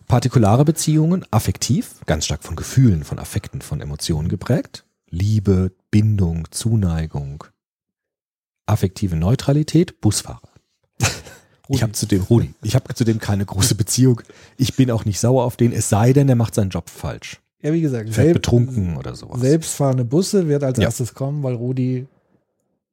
Partikulare 0.07 0.67
Beziehungen, 0.67 1.25
affektiv, 1.31 1.95
ganz 2.05 2.27
stark 2.27 2.45
von 2.45 2.57
Gefühlen, 2.57 3.05
von 3.05 3.19
Affekten, 3.19 3.63
von 3.63 3.81
Emotionen 3.81 4.29
geprägt. 4.29 4.86
Liebe, 5.11 5.73
Bindung, 5.91 6.49
Zuneigung. 6.51 7.45
Affektive 8.67 9.17
Neutralität, 9.17 10.01
Busfahrer. 10.01 10.41
Ich 11.69 11.83
habe 11.83 11.91
zu 11.95 12.07
dem, 12.07 12.23
Rudi, 12.23 12.55
ich 12.63 12.77
habe 12.77 12.95
zu 12.95 13.03
dem 13.03 13.19
keine 13.19 13.45
große 13.45 13.75
Beziehung. 13.75 14.23
Ich 14.57 14.77
bin 14.77 14.89
auch 14.93 15.05
nicht 15.05 15.19
sauer 15.19 15.43
auf 15.43 15.57
den, 15.57 15.73
es 15.73 15.89
sei 15.89 16.13
denn, 16.13 16.29
er 16.29 16.37
macht 16.37 16.55
seinen 16.55 16.71
Job 16.71 16.89
falsch. 16.89 17.41
Ja, 17.61 17.73
wie 17.73 17.81
gesagt, 17.81 18.09
Fährt 18.15 18.35
betrunken 18.35 18.97
oder 18.97 19.17
sowas. 19.17 19.41
selbstfahrende 19.41 20.05
Busse 20.05 20.47
wird 20.47 20.63
als 20.63 20.79
Ja. 20.79 20.85
erstes 20.85 21.13
kommen, 21.15 21.43
weil 21.43 21.55
Rudi 21.55 22.07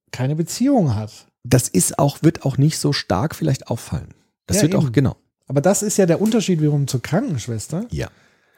keine 0.09 0.35
Beziehung 0.35 0.95
hat. 0.95 1.27
das 1.43 1.67
ist 1.69 1.99
auch, 1.99 2.23
wird 2.23 2.45
auch 2.47 2.57
nicht 2.57 2.79
so 2.79 2.93
stark 2.93 3.35
vielleicht 3.35 3.67
auffallen. 3.67 4.15
Das 4.47 4.57
Ja, 4.57 4.63
wird 4.63 4.73
auch, 4.75 4.85
eben. 4.85 4.91
genau. 4.93 5.17
Aber 5.45 5.61
das 5.61 5.83
ist 5.83 5.97
ja 5.97 6.07
der 6.07 6.19
Unterschied 6.19 6.59
wiederum 6.59 6.87
zur 6.87 7.03
Krankenschwester, 7.03 7.85
Ja. 7.91 8.09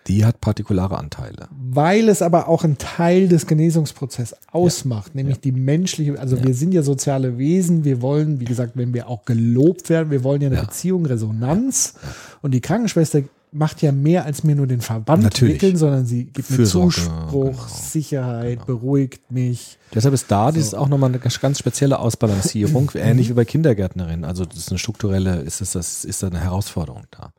Die 0.08 0.24
hat 0.26 0.40
partikulare 0.40 0.98
Anteile. 0.98 1.48
weil 1.58 2.10
es 2.10 2.22
aber 2.22 2.48
auch 2.48 2.64
einen 2.64 2.78
Teil 2.78 3.28
des 3.28 3.48
Genesungsprozesses 3.48 4.38
ausmacht, 4.52 5.16
nämlich 5.16 5.40
die 5.40 5.52
menschliche, 5.52 6.20
also 6.20 6.44
wir 6.44 6.54
sind 6.54 6.74
ja 6.74 6.84
soziale 6.84 7.38
Wesen, 7.38 7.84
wir 7.84 8.02
wollen, 8.02 8.40
wie 8.40 8.46
gesagt, 8.46 8.74
wenn 8.76 8.94
wir 8.94 9.10
auch 9.10 9.26
gelobt 9.26 9.90
werden, 9.90 10.12
wir 10.12 10.24
wollen 10.24 10.42
ja 10.42 10.48
eine 10.48 10.58
Ja. 10.58 10.64
Beziehung, 10.64 11.06
Resonanz 11.06 11.96
und 12.42 12.52
die 12.52 12.62
Krankenschwester 12.62 13.24
macht 13.52 13.82
ja 13.82 13.94
mehr 13.94 14.26
als 14.26 14.44
mir 14.44 14.54
nur 14.56 14.68
den 14.68 14.82
Verband 14.82 15.24
Natürlich. 15.24 15.56
wickeln, 15.56 15.78
sondern 15.78 16.06
sie 16.06 16.26
gibt 16.26 16.52
mir 16.52 16.66
Zuspruch, 16.66 17.32
genau. 17.32 17.68
Sicherheit, 17.70 18.66
beruhigt 18.66 19.32
mich. 19.32 19.78
Deshalb 19.94 20.14
ist 20.14 20.30
da 20.30 20.52
das 20.52 20.58
ist 20.58 20.76
auch 20.76 20.90
nochmal 20.90 21.10
eine 21.10 21.20
ganz 21.20 21.58
spezielle 21.60 22.00
Ausbalancierung, 22.00 22.92
ähnlich 22.96 23.30
wie 23.30 23.34
bei 23.34 23.46
Kindergärtnerinnen. 23.46 24.26
Also 24.26 24.46
das 24.46 24.58
ist 24.58 24.70
eine 24.70 24.78
strukturelle, 24.78 25.38
ist 25.38 25.62
es 25.62 25.72
das, 25.72 26.04
ist 26.04 26.22
da 26.22 26.28
eine 26.28 26.42
Herausforderung 26.42 27.04
da. 27.12 27.32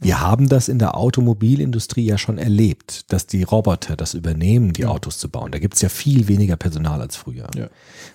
Wir 0.00 0.20
haben 0.20 0.48
das 0.48 0.68
in 0.68 0.78
der 0.78 0.96
Automobilindustrie 0.96 2.04
ja 2.04 2.18
schon 2.18 2.38
erlebt, 2.38 3.12
dass 3.12 3.26
die 3.26 3.42
Roboter 3.42 3.96
das 3.96 4.14
übernehmen, 4.14 4.72
die 4.72 4.86
Autos 4.86 5.18
zu 5.18 5.28
bauen. 5.28 5.52
Da 5.52 5.58
gibt 5.58 5.74
es 5.74 5.80
ja 5.82 5.88
viel 5.88 6.28
weniger 6.28 6.56
Personal 6.56 7.00
als 7.00 7.16
früher, 7.16 7.48
Ja. 7.54 7.68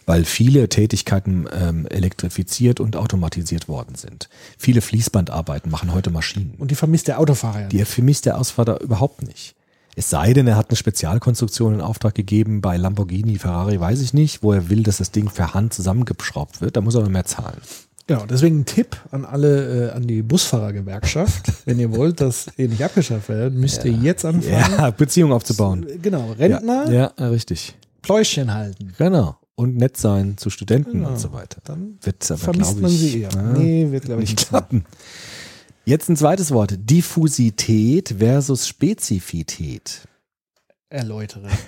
weil 0.06 0.26
viele 0.26 0.70
Tätigkeiten 0.70 1.48
ähm, 1.52 1.86
elektrifiziert 1.88 2.80
und 2.80 2.96
automatisiert 2.96 3.68
worden 3.68 3.96
sind. 3.96 4.30
Viele 4.58 4.82
Fließbandarbeiten 4.82 5.72
machen 5.72 5.94
heute 5.94 6.10
Maschinen. 6.12 6.56
Und 6.58 6.72
die 6.72 6.76
vermisst 6.76 7.08
der 7.08 7.20
Autofahrer 7.20 7.62
ja. 7.62 7.68
Die 7.68 7.84
vermisst 7.86 8.26
der 8.26 8.38
Ausfahrer 8.38 8.82
überhaupt 8.82 9.22
nicht. 9.24 9.56
Es 9.96 10.10
sei 10.10 10.32
denn, 10.34 10.48
er 10.48 10.56
hat 10.56 10.70
eine 10.70 10.78
Spezialkonstruktion 10.78 11.74
in 11.76 11.82
Auftrag 11.82 12.16
gegeben 12.16 12.62
bei 12.62 12.78
Lamborghini, 12.78 13.38
Ferrari, 13.38 13.78
weiß 13.80 14.00
ich 14.02 14.14
nicht, 14.14 14.42
wo 14.42 14.54
er 14.54 14.70
will, 14.70 14.84
dass 14.84 14.98
das 14.98 15.12
Ding 15.12 15.26
per 15.30 15.54
Hand 15.54 15.74
zusammengeschraubt 15.74 16.62
wird. 16.62 16.78
Da 16.78 16.82
muss 16.82 16.96
er 16.96 17.02
aber 17.02 17.10
mehr 17.10 17.26
zahlen. 17.26 17.60
Genau, 18.14 18.26
deswegen 18.26 18.60
ein 18.60 18.66
Tipp 18.66 18.98
an 19.12 19.26
alle, 19.26 19.90
äh, 19.90 19.92
an 19.92 20.06
die 20.08 20.22
Busfahrergewerkschaft. 20.22 21.52
Wenn 21.66 21.80
ihr 21.80 21.96
wollt, 21.96 22.20
dass 22.22 22.48
ihr 22.58 22.68
nicht 22.68 22.84
abgeschafft 22.84 23.30
werdet, 23.30 23.54
müsst 23.54 23.86
ihr 23.86 23.92
jetzt 23.92 24.26
anfangen. 24.26 24.52
Ja, 24.78 24.92
Beziehung 24.92 25.32
aufzubauen. 25.32 25.86
Genau, 26.02 26.32
Rentner, 26.34 26.92
Ja, 26.92 27.12
ja, 27.18 27.28
richtig. 27.30 27.76
Pläuschen 28.02 28.54
halten. 28.54 28.94
Genau. 28.98 29.38
Und 29.56 29.76
nett 29.78 29.96
sein 29.98 30.38
zu 30.38 30.50
Studenten 30.50 30.92
Genau. 30.94 31.10
und 31.10 31.20
so 31.20 31.32
weiter. 31.34 31.62
Dann 31.66 31.98
Wird 32.02 32.30
aber, 32.32 32.38
vermisst 32.40 32.72
glaub 32.72 32.82
man 32.82 32.92
ich, 32.92 32.98
sie 33.00 33.22
eher. 33.22 33.30
ja, 33.34 33.42
Nee, 33.44 33.92
wird, 33.92 34.06
glaube 34.06 34.24
ich, 34.24 34.30
nicht 34.32 34.40
nicht 34.40 34.50
klappen. 34.50 34.86
Jetzt 35.86 36.10
ein 36.10 36.16
zweites 36.18 36.52
Wort. 36.52 36.74
Diffusität 36.78 38.16
versus 38.18 38.68
Spezifität. 38.68 40.02
erläutere. 40.90 41.48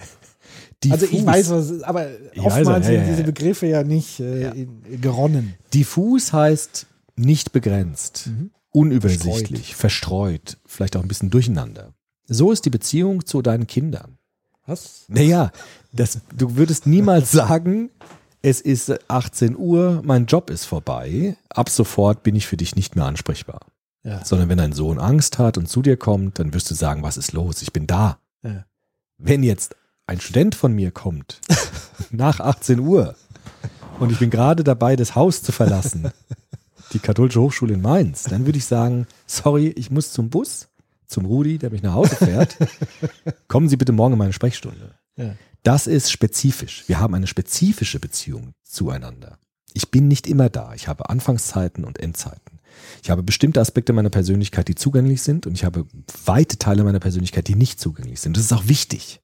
Diffus. 0.83 1.01
Also 1.01 1.15
ich 1.17 1.25
weiß, 1.25 1.49
was 1.51 1.83
aber 1.83 2.07
Ich 2.33 2.43
weiß 2.43 2.53
oftmals 2.59 2.85
sind 2.85 3.07
diese. 3.07 3.23
Begriffe 3.23 3.67
ja 3.67 3.83
nicht 3.83 4.19
äh, 4.19 4.49
in, 4.51 5.01
geronnen. 5.01 5.55
Diffus 5.73 6.33
heißt 6.33 6.87
nicht 7.15 7.51
begrenzt, 7.51 8.27
Mhm. 8.27 8.51
unübersichtlich, 8.71 9.75
verstreut. 9.75 10.57
vielleicht 10.65 10.95
auch 10.95 11.01
ein 11.01 11.07
bisschen 11.07 11.29
durcheinander. 11.29 11.93
So 12.27 12.51
ist 12.51 12.65
die 12.65 12.69
Beziehung 12.69 13.25
zu 13.25 13.41
deinen 13.41 13.67
Kindern. 13.67 14.17
Was? 14.65 15.03
Naja, 15.09 15.51
das, 15.91 16.19
du 16.35 16.55
würdest 16.55 16.87
niemals 16.87 17.31
sagen, 17.41 17.89
es 18.41 18.61
ist 18.61 18.91
18 19.09 19.55
Uhr, 19.57 20.01
mein 20.03 20.25
Job 20.25 20.49
ist 20.49 20.65
vorbei, 20.65 21.37
ab 21.49 21.69
sofort 21.69 22.23
bin 22.23 22.35
ich 22.35 22.47
für 22.47 22.57
dich 22.57 22.75
nicht 22.75 22.95
mehr 22.95 23.05
ansprechbar. 23.05 23.59
Ja. 24.03 24.23
Sondern 24.25 24.49
wenn 24.49 24.57
dein 24.57 24.73
Sohn 24.73 24.99
Angst 24.99 25.37
hat 25.39 25.57
und 25.57 25.69
zu 25.69 25.81
dir 25.81 25.95
kommt, 25.95 26.39
dann 26.39 26.53
wirst 26.53 26.69
du 26.69 26.75
sagen, 26.75 27.03
was 27.03 27.15
ist 27.17 27.31
los, 27.33 27.61
ich 27.61 27.71
bin 27.71 27.87
da. 27.87 28.19
Ja. 28.43 28.65
Wenn 29.17 29.43
jetzt 29.43 29.75
ein 30.07 30.19
Student 30.19 30.55
von 30.55 30.73
mir 30.73 30.91
kommt, 30.91 31.39
nach 32.11 32.39
18 32.39 32.79
Uhr, 32.79 33.15
und 33.99 34.11
ich 34.11 34.19
bin 34.19 34.29
gerade 34.29 34.63
dabei, 34.63 34.95
das 34.95 35.15
Haus 35.15 35.43
zu 35.43 35.51
verlassen, 35.51 36.11
die 36.93 36.99
katholische 36.99 37.41
Hochschule 37.41 37.73
in 37.73 37.81
Mainz, 37.81 38.23
dann 38.23 38.45
würde 38.45 38.57
ich 38.57 38.65
sagen, 38.65 39.07
sorry, 39.27 39.69
ich 39.69 39.91
muss 39.91 40.11
zum 40.11 40.29
Bus, 40.29 40.67
zum 41.07 41.25
Rudi, 41.25 41.57
der 41.57 41.69
mich 41.69 41.83
nach 41.83 41.93
Hause 41.93 42.15
fährt. 42.15 42.57
Kommen 43.47 43.69
Sie 43.69 43.77
bitte 43.77 43.91
morgen 43.91 44.13
in 44.13 44.19
meine 44.19 44.33
Sprechstunde. 44.33 44.95
Ja. 45.15 45.35
Das 45.61 45.87
ist 45.87 46.11
spezifisch. 46.11 46.83
Wir 46.87 46.99
haben 46.99 47.13
eine 47.13 47.27
spezifische 47.27 47.99
Beziehung 47.99 48.53
zueinander. 48.63 49.37
Ich 49.73 49.91
bin 49.91 50.07
nicht 50.07 50.27
immer 50.27 50.49
da. 50.49 50.73
Ich 50.73 50.87
habe 50.87 51.09
Anfangszeiten 51.09 51.85
und 51.85 51.99
Endzeiten. 51.99 52.59
Ich 53.01 53.09
habe 53.09 53.23
bestimmte 53.23 53.61
Aspekte 53.61 53.93
meiner 53.93 54.09
Persönlichkeit, 54.09 54.67
die 54.67 54.75
zugänglich 54.75 55.21
sind 55.21 55.45
und 55.45 55.53
ich 55.53 55.63
habe 55.63 55.85
weite 56.25 56.57
Teile 56.57 56.83
meiner 56.83 56.99
Persönlichkeit, 56.99 57.47
die 57.47 57.55
nicht 57.55 57.79
zugänglich 57.79 58.19
sind. 58.19 58.35
Das 58.35 58.43
ist 58.43 58.53
auch 58.53 58.67
wichtig. 58.67 59.21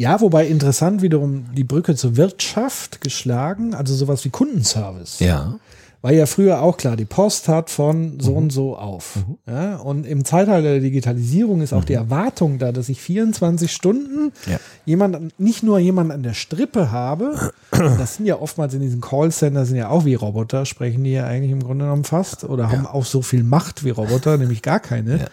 Ja, 0.00 0.18
wobei 0.22 0.46
interessant 0.46 1.02
wiederum 1.02 1.44
die 1.54 1.62
Brücke 1.62 1.94
zur 1.94 2.16
Wirtschaft 2.16 3.02
geschlagen, 3.02 3.74
also 3.74 3.94
sowas 3.94 4.24
wie 4.24 4.30
Kundenservice. 4.30 5.20
Ja. 5.20 5.58
War 6.02 6.12
ja 6.12 6.24
früher 6.24 6.62
auch 6.62 6.78
klar, 6.78 6.96
die 6.96 7.04
Post 7.04 7.48
hat 7.48 7.68
von 7.68 8.18
so 8.20 8.32
und 8.32 8.50
so 8.50 8.76
auf. 8.76 9.18
Ja, 9.46 9.76
und 9.76 10.06
im 10.06 10.24
Zeitalter 10.24 10.70
der 10.70 10.80
Digitalisierung 10.80 11.60
ist 11.60 11.74
auch 11.74 11.84
die 11.84 11.92
Erwartung 11.92 12.58
da, 12.58 12.72
dass 12.72 12.88
ich 12.88 13.00
24 13.02 13.70
Stunden 13.70 14.32
Ja. 14.46 14.58
jemand, 14.86 15.38
nicht 15.38 15.62
nur 15.62 15.78
jemand 15.78 16.10
an 16.10 16.22
der 16.22 16.32
Strippe 16.32 16.90
habe, 16.90 17.52
das 17.70 18.16
sind 18.16 18.26
ja 18.26 18.40
oftmals 18.40 18.72
in 18.72 18.80
diesen 18.80 19.00
Callcenter 19.02 19.66
sind 19.66 19.76
ja 19.76 19.90
auch 19.90 20.06
wie 20.06 20.14
Roboter, 20.14 20.64
sprechen 20.64 21.04
die 21.04 21.12
ja 21.12 21.26
eigentlich 21.26 21.52
im 21.52 21.62
Grunde 21.62 21.84
genommen 21.84 22.04
fast 22.04 22.44
oder 22.44 22.70
haben 22.70 22.86
auch 22.86 23.04
so 23.04 23.20
viel 23.20 23.42
Macht 23.44 23.84
wie 23.84 23.90
Roboter, 23.90 24.38
nämlich 24.38 24.62
gar 24.62 24.80
keine, 24.80 25.26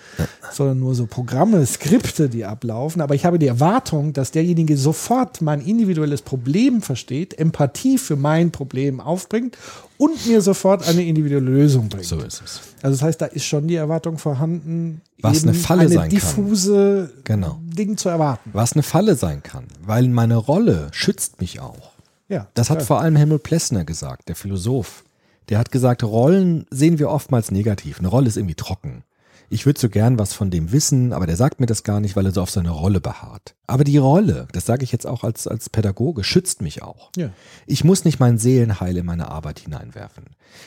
sondern 0.52 0.80
nur 0.80 0.96
so 0.96 1.06
Programme, 1.06 1.66
Skripte, 1.66 2.28
die 2.28 2.44
ablaufen. 2.44 3.02
Aber 3.02 3.16
ich 3.16 3.26
habe 3.26 3.40
die 3.40 3.48
Erwartung, 3.48 4.12
dass 4.12 4.32
derjenige 4.32 4.76
sofort 4.76 5.42
mein 5.42 5.62
individuelles 5.62 6.22
Problem 6.22 6.82
versteht, 6.82 7.40
Empathie 7.40 7.98
für 7.98 8.18
mein 8.18 8.52
Problem 8.52 9.00
aufbringt 9.00 9.58
und 9.98 10.26
mir 10.28 10.42
sofort 10.42 10.88
eine 10.88 11.04
individuelle 11.04 11.46
Lösung 11.50 11.90
bringt. 11.90 12.06
So 12.06 12.18
ist 12.20 12.42
es. 12.44 12.62
Also 12.82 12.96
das 12.98 13.02
heißt, 13.02 13.22
da 13.22 13.26
ist 13.26 13.46
schon 13.46 13.68
die 13.68 13.76
Erwartung 13.76 14.18
vorhanden, 14.18 15.02
Was 15.22 15.44
eine 15.44 15.54
Falle 15.54 15.82
eine 15.82 15.90
sein 15.90 16.00
kann. 16.02 16.10
diffuse 16.10 17.12
Genau. 17.24 17.60
Ding 17.64 17.98
zu 17.98 18.10
erwarten. 18.10 18.50
Was 18.54 18.74
eine 18.74 18.84
Falle 18.84 19.16
sein 19.16 19.42
kann, 19.44 19.66
weil 19.86 20.08
meine 20.08 20.36
Rolle 20.36 20.90
schützt 20.92 21.42
mich 21.42 21.60
auch. 21.60 21.92
Ja, 22.30 22.48
Das 22.56 22.70
hat 22.70 22.84
vor 22.84 23.00
allem 23.02 23.16
Helmut 23.16 23.44
Plessner 23.44 23.86
gesagt, 23.86 24.28
der 24.30 24.36
Philosoph. 24.36 25.04
Der 25.50 25.58
hat 25.60 25.72
gesagt, 25.72 26.04
Rollen 26.04 26.66
sehen 26.70 27.00
wir 27.00 27.10
oftmals 27.10 27.52
negativ. 27.52 28.00
Eine 28.00 28.10
Rolle 28.10 28.28
ist 28.28 28.36
irgendwie 28.38 28.56
trocken. 28.56 29.04
Ich 29.50 29.66
würde 29.66 29.80
so 29.80 29.88
gern 29.88 30.20
was 30.20 30.34
von 30.34 30.52
dem 30.52 30.72
wissen, 30.74 31.14
aber 31.14 31.26
der 31.26 31.38
sagt 31.38 31.62
mir 31.62 31.68
das 31.68 31.84
gar 31.84 32.02
nicht, 32.02 32.16
weil 32.16 32.26
er 32.26 32.32
so 32.34 32.42
auf 32.42 32.52
seine 32.52 32.72
Rolle 32.72 33.00
beharrt. 33.00 33.56
Aber 33.66 33.86
die 33.86 33.98
Rolle, 33.98 34.48
das 34.52 34.66
sage 34.66 34.84
ich 34.84 34.92
jetzt 34.92 35.08
auch 35.08 35.24
als, 35.24 35.48
als 35.48 35.70
Pädagoge, 35.70 36.26
schützt 36.26 36.62
mich 36.62 36.84
auch. 36.84 37.12
Ja. 37.16 37.30
Ich 37.66 37.86
muss 37.86 38.04
nicht 38.04 38.20
mein 38.20 38.38
Seelenheil 38.38 38.98
in 38.98 39.06
meine 39.06 39.30
Arbeit 39.30 39.60
hineinwerfen. 39.60 40.26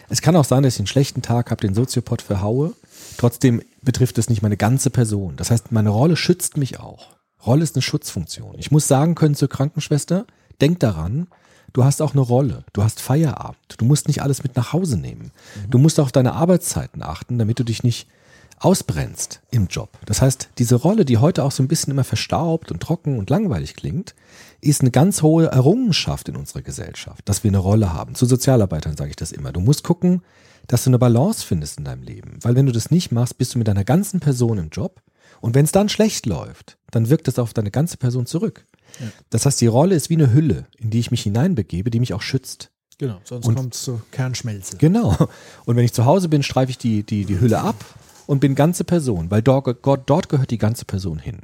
Es 0.08 0.22
kann 0.22 0.36
auch 0.36 0.44
sein, 0.44 0.62
dass 0.62 0.74
ich 0.74 0.80
einen 0.80 0.86
schlechten 0.86 1.20
Tag 1.20 1.50
habe, 1.50 1.60
den 1.60 1.74
Soziopod 1.74 2.22
verhaue. 2.22 2.72
Trotzdem 3.18 3.62
betrifft 3.82 4.16
es 4.16 4.30
nicht 4.30 4.40
meine 4.40 4.56
ganze 4.56 4.88
Person. 4.88 5.36
Das 5.36 5.50
heißt, 5.50 5.72
meine 5.72 5.90
Rolle 5.90 6.16
schützt 6.16 6.56
mich 6.56 6.80
auch. 6.80 7.08
Rolle 7.44 7.62
ist 7.62 7.74
eine 7.74 7.82
Schutzfunktion. 7.82 8.56
Ich 8.58 8.70
muss 8.70 8.88
sagen 8.88 9.14
können 9.14 9.34
zur 9.34 9.48
Krankenschwester, 9.48 10.26
denk 10.60 10.80
daran, 10.80 11.26
du 11.72 11.84
hast 11.84 12.00
auch 12.00 12.12
eine 12.12 12.20
Rolle. 12.20 12.64
Du 12.72 12.82
hast 12.82 13.00
Feierabend. 13.00 13.58
Du 13.76 13.84
musst 13.84 14.08
nicht 14.08 14.22
alles 14.22 14.42
mit 14.42 14.56
nach 14.56 14.72
Hause 14.72 14.96
nehmen. 14.98 15.32
Du 15.68 15.78
musst 15.78 16.00
auf 16.00 16.12
deine 16.12 16.32
Arbeitszeiten 16.32 17.02
achten, 17.02 17.38
damit 17.38 17.58
du 17.58 17.64
dich 17.64 17.82
nicht 17.82 18.08
ausbrennst 18.60 19.40
im 19.50 19.66
Job. 19.66 19.98
Das 20.04 20.20
heißt, 20.22 20.50
diese 20.58 20.76
Rolle, 20.76 21.04
die 21.04 21.18
heute 21.18 21.42
auch 21.44 21.50
so 21.50 21.62
ein 21.62 21.68
bisschen 21.68 21.90
immer 21.90 22.04
verstaubt 22.04 22.70
und 22.70 22.80
trocken 22.80 23.18
und 23.18 23.30
langweilig 23.30 23.74
klingt, 23.74 24.14
ist 24.60 24.82
eine 24.82 24.90
ganz 24.90 25.22
hohe 25.22 25.46
Errungenschaft 25.46 26.28
in 26.28 26.36
unserer 26.36 26.62
Gesellschaft, 26.62 27.26
dass 27.28 27.42
wir 27.42 27.50
eine 27.50 27.58
Rolle 27.58 27.92
haben. 27.94 28.14
Zu 28.14 28.26
Sozialarbeitern 28.26 28.96
sage 28.96 29.10
ich 29.10 29.16
das 29.16 29.32
immer. 29.32 29.50
Du 29.50 29.60
musst 29.60 29.82
gucken, 29.82 30.22
dass 30.66 30.84
du 30.84 30.90
eine 30.90 30.98
Balance 30.98 31.44
findest 31.44 31.78
in 31.78 31.84
deinem 31.84 32.02
Leben. 32.02 32.38
Weil 32.42 32.54
wenn 32.54 32.66
du 32.66 32.72
das 32.72 32.90
nicht 32.90 33.10
machst, 33.12 33.38
bist 33.38 33.54
du 33.54 33.58
mit 33.58 33.66
deiner 33.66 33.84
ganzen 33.84 34.20
Person 34.20 34.58
im 34.58 34.68
Job. 34.68 35.00
Und 35.40 35.54
wenn 35.54 35.64
es 35.64 35.72
dann 35.72 35.88
schlecht 35.88 36.26
läuft, 36.26 36.76
dann 36.90 37.08
wirkt 37.08 37.28
es 37.28 37.38
auf 37.38 37.54
deine 37.54 37.70
ganze 37.70 37.96
Person 37.96 38.26
zurück. 38.26 38.66
Das 39.30 39.46
heißt, 39.46 39.60
die 39.60 39.68
Rolle 39.68 39.94
ist 39.94 40.10
wie 40.10 40.14
eine 40.14 40.34
Hülle, 40.34 40.66
in 40.76 40.90
die 40.90 40.98
ich 40.98 41.10
mich 41.10 41.22
hineinbegebe, 41.22 41.90
die 41.90 42.00
mich 42.00 42.12
auch 42.12 42.20
schützt. 42.20 42.70
Genau, 42.98 43.18
sonst 43.24 43.46
kommt 43.46 43.74
es 43.74 43.84
zur 43.84 44.02
Kernschmelze. 44.10 44.76
Genau. 44.76 45.16
Und 45.64 45.76
wenn 45.76 45.84
ich 45.86 45.94
zu 45.94 46.04
Hause 46.04 46.28
bin, 46.28 46.42
streife 46.42 46.70
ich 46.70 46.76
die, 46.76 47.02
die, 47.02 47.24
die 47.24 47.40
Hülle 47.40 47.60
ab 47.60 47.76
und 48.30 48.38
bin 48.38 48.54
ganze 48.54 48.84
Person, 48.84 49.28
weil 49.30 49.42
dort, 49.42 49.66
dort 50.06 50.28
gehört 50.28 50.50
die 50.52 50.58
ganze 50.58 50.84
Person 50.84 51.18
hin. 51.18 51.38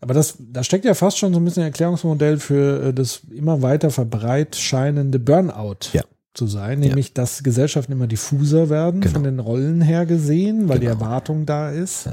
Aber 0.00 0.14
das, 0.14 0.36
da 0.38 0.62
steckt 0.62 0.84
ja 0.84 0.94
fast 0.94 1.18
schon 1.18 1.32
so 1.34 1.40
ein 1.40 1.44
bisschen 1.44 1.64
ein 1.64 1.70
Erklärungsmodell 1.70 2.38
für 2.38 2.84
äh, 2.88 2.94
das 2.94 3.22
immer 3.34 3.60
weiter 3.62 3.90
verbreit 3.90 4.54
scheinende 4.54 5.18
Burnout 5.18 5.88
Ja. 5.92 6.02
zu 6.32 6.46
sein, 6.46 6.78
nämlich 6.78 7.12
dass 7.12 7.42
Gesellschaften 7.42 7.90
immer 7.90 8.06
diffuser 8.06 8.70
werden 8.70 9.00
Genau. 9.00 9.14
von 9.14 9.24
den 9.24 9.40
Rollen 9.40 9.80
her 9.80 10.06
gesehen, 10.06 10.68
weil 10.68 10.78
die 10.78 10.86
Genau. 10.86 11.00
Erwartung 11.00 11.44
da 11.44 11.70
ist. 11.70 12.08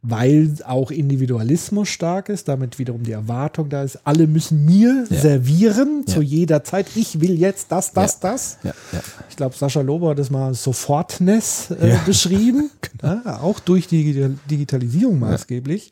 Weil 0.00 0.54
auch 0.64 0.92
Individualismus 0.92 1.88
stark 1.88 2.28
ist, 2.28 2.46
damit 2.46 2.78
wiederum 2.78 3.02
die 3.02 3.10
Erwartung 3.10 3.68
da 3.68 3.82
ist, 3.82 3.98
alle 4.04 4.28
müssen 4.28 4.64
mir 4.64 5.04
Ja. 5.10 5.16
servieren 5.20 6.04
Ja. 6.06 6.14
zu 6.14 6.22
jeder 6.22 6.62
Zeit. 6.62 6.86
Ich 6.94 7.20
will 7.20 7.36
jetzt 7.36 7.72
das, 7.72 7.92
das, 7.92 8.20
Ja. 8.22 8.22
das. 8.22 8.58
Ich 9.28 9.34
glaube, 9.36 9.56
Sascha 9.56 9.80
Lober 9.80 10.10
hat 10.10 10.18
das 10.20 10.30
mal 10.30 10.54
Sofortness 10.54 11.72
äh. 11.72 11.74
Genau. 11.80 11.98
beschrieben, 12.06 12.70
ja, 13.02 13.40
auch 13.42 13.58
durch 13.58 13.88
die 13.88 14.04
Digital- 14.04 14.38
Digitalisierung 14.48 15.18
maßgeblich. 15.18 15.90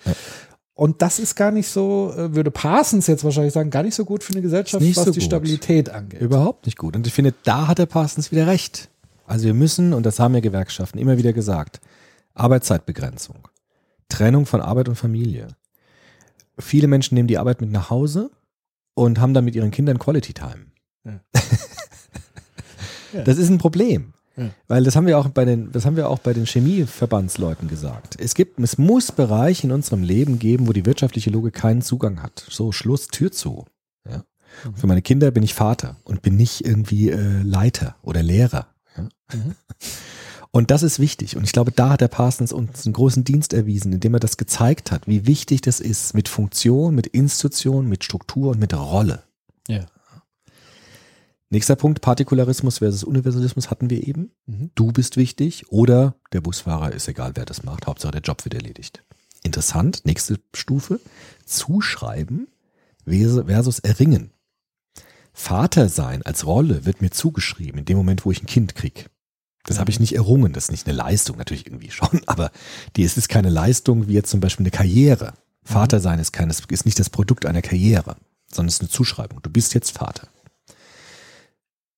Und 0.75 1.03
das 1.03 1.19
ist 1.19 1.35
gar 1.35 1.51
nicht 1.51 1.69
so, 1.69 2.13
äh, 2.17 2.33
würde 2.35 2.51
Parsons 2.53 3.07
jetzt 3.09 3.25
wahrscheinlich 3.25 3.55
sagen, 3.55 3.71
gar 3.71 3.83
nicht 3.83 3.95
so 3.95 4.05
gut 4.05 4.23
für 4.23 4.35
eine 4.35 4.43
Gesellschaft, 4.43 4.85
was 4.85 4.95
so 5.05 5.11
die 5.11 5.19
gut. 5.19 5.23
Stabilität 5.25 5.89
angeht. 5.91 6.21
Überhaupt 6.21 6.67
nicht 6.67 6.79
gut. 6.79 6.95
Und 6.95 7.07
ich 7.09 7.13
finde, 7.13 7.35
da 7.45 7.67
hat 7.67 7.79
der 7.79 7.87
Parsons 7.87 8.31
wieder 8.31 8.47
recht. 8.47 8.89
Also 9.27 9.47
wir 9.47 9.55
müssen, 9.55 9.93
und 9.95 10.07
das 10.07 10.21
haben 10.21 10.35
ja 10.35 10.41
Gewerkschaften 10.41 10.99
immer 10.99 11.19
wieder 11.19 11.33
gesagt, 11.33 11.81
Arbeitszeitbegrenzung, 12.35 13.37
Trennung 14.09 14.47
von 14.47 14.61
Arbeit 14.61 14.89
und 14.89 14.97
Familie. 14.97 15.49
Viele 16.59 16.89
Menschen 16.89 17.15
nehmen 17.15 17.29
die 17.29 17.39
Arbeit 17.39 17.61
mit 17.61 17.71
nach 17.71 17.91
Hause 17.91 18.31
und 18.95 19.21
haben 19.21 19.35
dann 19.35 19.45
mit 19.45 19.55
ihren 19.55 19.71
Kindern 19.71 19.99
Quality 19.99 20.35
Time. 20.35 20.67
Ja. 21.05 21.21
Das 23.25 23.39
ist 23.39 23.49
ein 23.49 23.57
Problem. 23.57 24.13
Ja. 24.37 24.51
Weil 24.69 24.85
das 24.85 24.97
haben 24.97 25.07
wir 25.07 25.19
auch 25.19 25.29
bei 25.29 25.45
den, 25.45 25.73
das 25.73 25.87
haben 25.87 25.97
wir 25.97 26.11
auch 26.11 26.19
bei 26.19 26.35
den 26.35 26.45
Chemieverbandsleuten 26.45 27.69
gesagt. 27.69 28.17
Es 28.21 28.35
gibt, 28.35 28.59
es 28.59 28.77
muss 28.77 29.11
Bereiche 29.11 29.67
in 29.67 29.73
unserem 29.73 30.03
Leben 30.03 30.39
geben, 30.39 30.69
wo 30.69 30.73
die 30.73 30.85
wirtschaftliche 30.85 31.31
Logik 31.31 31.55
keinen 31.55 31.81
Zugang 31.81 32.23
hat. 32.23 32.47
So, 32.51 32.73
Schluss, 32.73 33.09
Tür 33.09 33.33
zu. 33.33 33.65
Ja. 34.09 34.25
Für 34.75 34.87
meine 34.87 35.03
Kinder 35.03 35.31
bin 35.31 35.43
ich 35.43 35.55
Vater 35.55 35.97
und 36.05 36.23
bin 36.23 36.37
nicht 36.37 36.67
irgendwie 36.67 37.11
äh, 37.11 37.43
Leiter 37.43 37.97
oder 38.03 38.23
Lehrer. 38.23 38.67
Ja. 38.97 39.09
Und 40.57 40.71
das 40.71 40.83
ist 40.83 40.99
wichtig. 40.99 41.37
Und 41.37 41.45
ich 41.45 41.53
glaube, 41.53 41.71
da 41.71 41.91
hat 41.91 42.01
der 42.01 42.09
Parsons 42.09 42.51
uns 42.51 42.87
einen 42.87 42.95
großen 42.95 43.25
Dienst 43.25 43.53
erwiesen, 43.53 43.93
indem 43.93 44.15
er 44.15 44.21
das 44.21 44.39
gezeigt 44.39 44.91
hat, 44.91 45.07
wie 45.07 45.27
wichtig 45.27 45.61
das 45.61 45.81
ist 45.81 46.15
mit 46.15 46.31
Funktion, 46.31 46.95
mit 46.95 47.09
Institution, 47.09 47.87
mit 47.87 48.05
Struktur 48.05 48.53
und 48.53 48.59
mit 48.59 48.73
Rolle. 48.73 49.23
Ja. 49.69 49.85
Nächster 51.51 51.77
Punkt, 51.77 52.01
Partikularismus 52.01 52.79
versus 52.79 53.05
Universalismus 53.05 53.71
hatten 53.71 53.91
wir 53.91 54.09
eben. 54.09 54.31
Mhm. 54.47 54.71
Du 54.75 54.93
bist 54.93 55.19
wichtig 55.19 55.71
oder 55.71 56.15
der 56.33 56.41
Busfahrer 56.41 56.91
ist 56.91 57.07
egal, 57.07 57.33
wer 57.35 57.45
das 57.45 57.63
macht. 57.63 57.87
Hauptsache 57.87 58.13
der 58.13 58.23
Job 58.23 58.43
wird 58.47 58.55
erledigt. 58.55 59.05
Interessant, 59.43 60.07
nächste 60.07 60.41
Stufe, 60.55 61.01
Zuschreiben 61.45 62.49
versus 63.05 63.81
Erringen. 63.81 64.31
Vater 65.35 65.91
sein 65.91 66.23
als 66.23 66.47
Rolle 66.47 66.87
wird 66.87 67.03
mir 67.03 67.11
zugeschrieben 67.11 67.81
in 67.81 67.85
dem 67.85 67.99
Moment, 67.99 68.25
wo 68.25 68.31
ich 68.31 68.43
ein 68.43 68.47
Kind 68.47 68.75
krieg. 68.75 69.11
Das 69.67 69.77
Ja. 69.77 69.81
habe 69.81 69.91
ich 69.91 70.01
nicht 70.01 70.15
errungen, 70.15 70.53
das 70.53 70.65
ist 70.65 70.71
nicht 70.71 70.87
eine 70.87 70.97
Leistung, 70.97 71.37
natürlich 71.39 71.67
irgendwie 71.67 71.91
schon, 71.91 72.21
aber 72.27 72.51
die, 72.97 73.05
es 73.05 73.17
ist 73.17 73.29
keine 73.29 73.51
Leistung 73.51 74.09
wie 74.09 74.15
jetzt 74.15 74.31
zum 74.31 74.41
Beispiel 74.41 74.65
eine 74.65 74.71
Karriere. 74.71 75.35
Vater 75.65 76.01
sein 76.01 76.19
ist, 76.21 76.33
keines, 76.33 76.63
ist 76.69 76.85
nicht 76.87 76.99
das 76.99 77.11
Produkt 77.11 77.45
einer 77.45 77.63
Karriere, 77.63 78.17
sondern 78.53 78.69
es 78.69 78.75
ist 78.77 78.81
eine 78.83 78.89
Zuschreibung. 78.91 79.41
Du 79.43 79.51
bist 79.51 79.75
jetzt 79.75 79.91
Vater. 79.99 80.29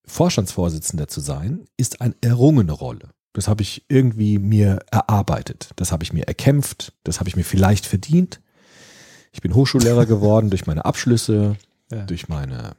Vorstandsvorsitzender 0.07 1.09
zu 1.09 1.21
sein, 1.21 1.67
ist 1.77 2.01
eine 2.01 2.15
errungene 2.23 2.73
Rolle. 2.73 3.11
Das 3.35 3.47
habe 3.47 3.63
ich 3.63 3.85
irgendwie 3.89 4.39
mir 4.39 4.79
erarbeitet. 4.91 5.71
Das 5.77 5.93
habe 5.93 6.03
ich 6.03 6.13
mir 6.13 6.27
erkämpft. 6.27 6.95
Das 7.05 7.21
habe 7.21 7.29
ich 7.29 7.37
mir 7.37 7.45
vielleicht 7.45 7.85
verdient. 7.87 8.41
Ich 9.33 9.43
bin 9.43 9.55
Hochschullehrer 9.55 10.07
geworden 10.07 10.49
durch 10.51 10.67
meine 10.67 10.85
Abschlüsse, 10.85 11.57
Ja. 11.93 12.05
durch 12.07 12.29
meine 12.29 12.73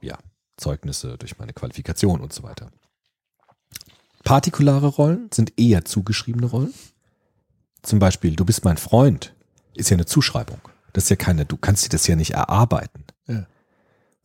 ja, 0.00 0.16
Zeugnisse, 0.56 1.18
durch 1.18 1.38
meine 1.38 1.52
Qualifikation 1.52 2.20
und 2.20 2.32
so 2.32 2.42
weiter. 2.42 2.70
Partikulare 4.28 4.88
Rollen 4.88 5.30
sind 5.32 5.54
eher 5.58 5.86
zugeschriebene 5.86 6.44
Rollen. 6.46 6.74
Zum 7.82 7.98
Beispiel, 7.98 8.36
du 8.36 8.44
bist 8.44 8.62
mein 8.62 8.76
Freund, 8.76 9.34
ist 9.74 9.88
ja 9.88 9.94
eine 9.96 10.04
Zuschreibung. 10.04 10.60
Das 10.92 11.04
ist 11.04 11.10
ja 11.10 11.16
keine, 11.16 11.46
du 11.46 11.56
kannst 11.56 11.86
dir 11.86 11.88
das 11.88 12.06
ja 12.06 12.14
nicht 12.14 12.32
erarbeiten. 12.34 13.04
Ja. 13.26 13.46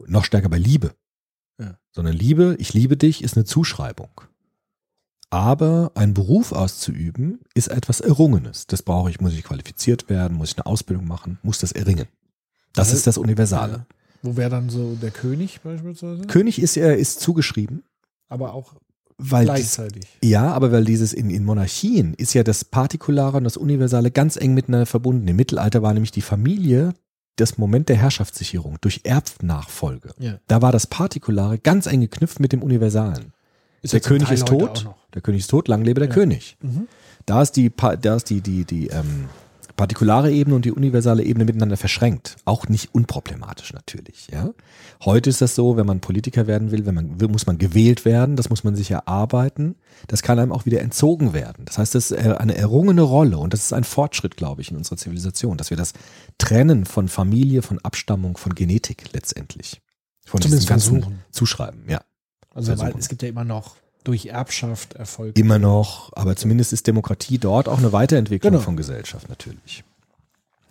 Noch 0.06 0.26
stärker 0.26 0.50
bei 0.50 0.58
Liebe. 0.58 0.94
Ja. 1.58 1.78
Sondern 1.94 2.16
Liebe, 2.16 2.58
ich 2.60 2.74
liebe 2.74 2.98
dich, 2.98 3.24
ist 3.24 3.38
eine 3.38 3.46
Zuschreibung. 3.46 4.10
Aber 5.30 5.94
einen 5.96 6.14
Beruf 6.14 6.52
auszuüben, 6.52 7.40
ist 7.54 7.70
etwas 7.70 8.02
Errungenes. 8.02 8.68
Das 8.68 8.82
brauche 8.84 9.10
ich, 9.10 9.22
muss 9.22 9.32
ich 9.32 9.44
qualifiziert 9.46 10.10
werden, 10.10 10.36
muss 10.36 10.50
ich 10.52 10.58
eine 10.58 10.66
Ausbildung 10.66 11.08
machen, 11.08 11.40
muss 11.44 11.60
das 11.60 11.72
erringen. 11.72 12.08
Das 12.74 12.88
Also- 12.90 12.98
ist 12.98 13.08
das 13.08 13.18
Universale. 13.18 13.74
Ja. 13.74 13.86
Wo 14.22 14.36
wäre 14.36 14.50
dann 14.50 14.70
so 14.70 14.96
der 14.96 15.12
König 15.12 15.62
beispielsweise? 15.62 16.28
König 16.28 16.62
ist, 16.62 16.76
er 16.76 16.98
ist 16.98 17.22
zugeschrieben, 17.22 17.84
Aber 18.28 18.54
auch 18.54 18.74
weil 19.18 19.46
gleichzeitig. 19.46 20.04
ja, 20.24 20.52
aber 20.52 20.72
weil 20.72 20.86
dieses 20.86 21.14
in, 21.14 21.30
in 21.30 21.46
Monarchien 21.46 22.14
ist 22.16 22.34
ja 22.34 22.44
das 22.44 22.66
Partikulare 22.66 23.38
und 23.38 23.44
das 23.44 23.58
Universale 23.58 24.12
ganz 24.12 24.36
eng 24.36 24.54
miteinander 24.54 24.86
verbunden. 24.86 25.28
Im 25.28 25.36
Mittelalter 25.36 25.82
war 25.82 25.94
nämlich 25.94 26.12
die 26.12 26.22
Familie 26.22 26.94
das 27.36 27.58
Moment 27.58 27.90
der 27.90 27.96
Herrschaftssicherung 27.98 28.78
durch 28.82 29.02
Erbnachfolge. 29.04 30.12
Ja. 30.20 30.40
Da 30.48 30.62
war 30.62 30.72
das 30.72 30.88
Partikulare 30.88 31.58
ganz 31.58 31.88
eng 31.88 32.02
geknüpft 32.02 32.40
mit 32.40 32.54
dem 32.54 32.62
Universalen. 32.62 33.34
Ist 33.82 33.94
der 33.94 34.00
König 34.02 34.28
Teil 34.28 34.36
ist 34.36 34.48
tot. 34.48 34.88
Der 35.14 35.22
König 35.22 35.42
ist 35.42 35.48
tot, 35.50 35.68
lang 35.68 35.84
lebe 35.84 36.00
der 36.00 36.10
Ja. 36.10 36.14
König. 36.16 36.58
Mhm. 36.62 36.88
Da 37.26 37.42
ist 37.42 37.54
die, 37.54 37.72
da 38.02 38.16
ist 38.16 38.30
die, 38.30 38.42
die, 38.42 38.66
die 38.66 38.88
ähm, 38.88 39.26
partikulare 39.84 40.32
Ebene 40.32 40.56
und 40.56 40.64
die 40.64 40.72
universale 40.72 41.24
Ebene 41.24 41.44
miteinander 41.44 41.76
verschränkt. 41.76 42.38
Auch 42.46 42.70
nicht 42.70 42.96
unproblematisch 42.96 43.74
natürlich. 43.74 44.30
Ja? 44.32 44.52
Heute 45.04 45.30
ist 45.30 45.42
das 45.42 45.56
so, 45.56 45.76
wenn 45.76 45.86
man 45.86 46.00
Politiker 46.00 46.48
werden 46.48 46.72
will, 46.72 46.86
wenn 46.86 46.96
man 46.96 47.20
will, 47.20 47.28
muss 47.28 47.48
man 47.48 47.58
gewählt 47.58 48.06
werden, 48.06 48.38
das 48.38 48.50
muss 48.50 48.64
man 48.64 48.78
sich 48.78 48.92
erarbeiten. 48.92 49.76
Das 50.08 50.22
kann 50.22 50.40
einem 50.40 50.54
auch 50.54 50.66
wieder 50.66 50.80
entzogen 50.80 51.34
werden. 51.34 51.66
Das 51.66 51.80
heißt, 51.80 51.96
das 51.96 52.12
ist 52.12 52.18
eine 52.18 52.56
errungene 52.56 53.02
Rolle 53.02 53.38
und 53.38 53.52
das 53.52 53.60
ist 53.60 53.74
ein 53.74 53.84
Fortschritt, 53.84 54.38
glaube 54.38 54.62
ich, 54.62 54.72
in 54.72 54.78
unserer 54.78 54.96
Zivilisation, 54.96 55.58
dass 55.58 55.70
wir 55.70 55.76
das 55.76 55.92
trennen 56.38 56.86
von 56.86 57.10
Familie, 57.10 57.62
von 57.62 57.80
Abstammung, 57.80 58.38
von 58.38 58.56
Genetik 58.56 59.12
letztendlich. 59.12 59.82
Von 60.26 60.42
Zumindest 60.42 60.70
ganzen 60.70 61.02
versuchen. 61.02 61.20
Zuschreiben, 61.32 61.90
ja. 61.90 62.00
Also 62.56 62.72
es 62.72 63.10
gibt 63.10 63.22
ja 63.22 63.28
immer 63.28 63.44
noch 63.44 63.76
durch 64.04 64.28
Erbschaft 64.28 64.94
Erfolge. 64.94 65.40
Immer 65.40 65.60
noch, 65.60 66.12
aber 66.14 66.36
zumindest 66.36 66.74
ist 66.74 66.88
Demokratie 66.88 67.38
dort 67.38 67.68
auch 67.68 67.78
eine 67.78 67.94
Weiterentwicklung 67.94 68.52
Genau. 68.54 68.64
von 68.64 68.78
Gesellschaft 68.78 69.30
natürlich. 69.30 69.84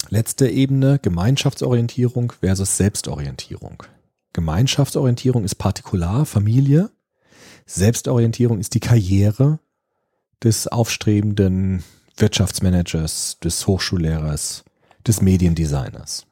Letzte 0.09 0.49
Ebene, 0.49 0.99
Gemeinschaftsorientierung 1.01 2.33
versus 2.41 2.77
Selbstorientierung. 2.77 3.83
Gemeinschaftsorientierung 4.33 5.45
ist 5.45 5.57
Partikular, 5.57 6.27
Familie. 6.27 6.91
Selbstorientierung 7.67 8.59
ist 8.59 8.75
die 8.75 8.81
Karriere 8.81 9.59
des 10.43 10.69
aufstrebenden 10.69 11.85
Wirtschaftsmanagers, 12.17 13.39
des 13.43 13.67
Hochschullehrers, 13.67 14.65
des 15.07 15.23
Mediendesigners. 15.23 16.27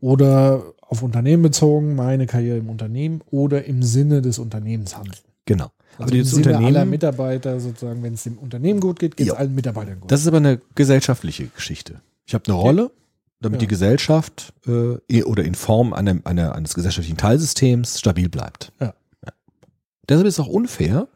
Oder 0.00 0.62
auf 0.82 1.02
Unternehmen 1.02 1.42
bezogen, 1.42 1.94
meine 1.94 2.26
Karriere 2.26 2.58
im 2.58 2.68
Unternehmen 2.68 3.22
oder 3.30 3.64
im 3.64 3.82
Sinne 3.82 4.22
des 4.22 4.38
Unternehmens 4.38 4.96
handeln. 4.96 5.18
Genau. 5.46 5.70
Also 5.98 6.02
aber 6.10 6.12
im 6.14 6.24
Sinne 6.24 6.46
aller 6.56 6.66
Unternehmen, 6.66 6.90
Mitarbeiter 6.90 7.60
sozusagen, 7.60 8.02
wenn 8.02 8.14
es 8.14 8.24
dem 8.24 8.38
Unternehmen 8.38 8.80
gut 8.80 8.98
geht, 8.98 9.16
geht 9.16 9.26
es 9.28 9.32
Ja. 9.32 9.38
allen 9.38 9.54
Mitarbeitern 9.54 10.00
gut. 10.00 10.10
das 10.10 10.20
ist 10.20 10.26
aber 10.28 10.36
eine 10.38 10.60
gesellschaftliche 10.74 11.46
Geschichte. 11.48 12.00
Ich 12.26 12.34
habe 12.34 12.44
eine 12.46 12.54
Rolle, 12.54 12.90
damit 13.40 13.56
Ja. 13.60 13.66
die 13.66 13.68
Gesellschaft 13.68 14.52
äh, 14.66 15.22
oder 15.22 15.44
in 15.44 15.54
Form 15.54 15.92
einer, 15.92 16.18
einer, 16.24 16.54
eines 16.54 16.74
gesellschaftlichen 16.74 17.16
Teilsystems 17.16 17.98
stabil 18.00 18.28
bleibt. 18.28 18.72
Ja. 18.80 18.94
Deshalb 20.08 20.26
ist 20.26 20.34
es 20.34 20.40
auch 20.40 20.48
unfair, 20.48 21.08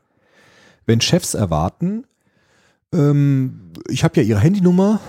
wenn 0.86 1.00
Chefs 1.00 1.34
erwarten, 1.34 2.04
ähm, 2.92 3.72
ich 3.88 4.02
habe 4.04 4.16
ja 4.20 4.26
ihre 4.26 4.40
Handynummer, 4.40 5.00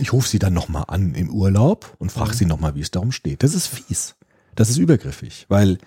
ich 0.00 0.12
rufe 0.12 0.28
sie 0.28 0.38
dann 0.38 0.54
nochmal 0.54 0.84
an 0.88 1.14
im 1.14 1.30
Urlaub 1.30 1.94
und 1.98 2.10
frage 2.10 2.34
sie 2.34 2.46
nochmal, 2.46 2.74
wie 2.74 2.80
es 2.80 2.90
darum 2.90 3.12
steht. 3.12 3.42
Das 3.42 3.54
ist 3.54 3.66
fies. 3.66 4.14
Das 4.54 4.70
ist 4.70 4.78
übergriffig, 4.78 5.44
weil 5.48 5.78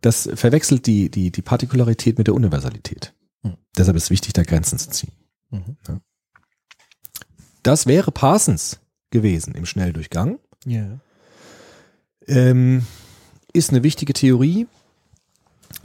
das 0.00 0.28
verwechselt 0.34 0.86
die, 0.86 1.10
die, 1.10 1.30
die 1.30 1.42
Partikularität 1.42 2.18
mit 2.18 2.26
der 2.26 2.34
Universalität. 2.34 3.14
Hm. 3.42 3.56
Deshalb 3.76 3.96
ist 3.96 4.04
es 4.04 4.10
wichtig, 4.10 4.32
da 4.32 4.42
Grenzen 4.42 4.78
zu 4.78 4.90
ziehen. 4.90 5.12
Mhm. 5.50 5.76
Ja. 5.88 6.00
Das 7.62 7.86
wäre 7.86 8.12
Parsons 8.12 8.80
gewesen 9.10 9.54
im 9.54 9.66
Schnelldurchgang. 9.66 10.38
ja. 10.66 10.98
Ähm, 12.26 12.86
ist 13.52 13.70
eine 13.70 13.82
wichtige 13.82 14.14
Theorie. 14.14 14.66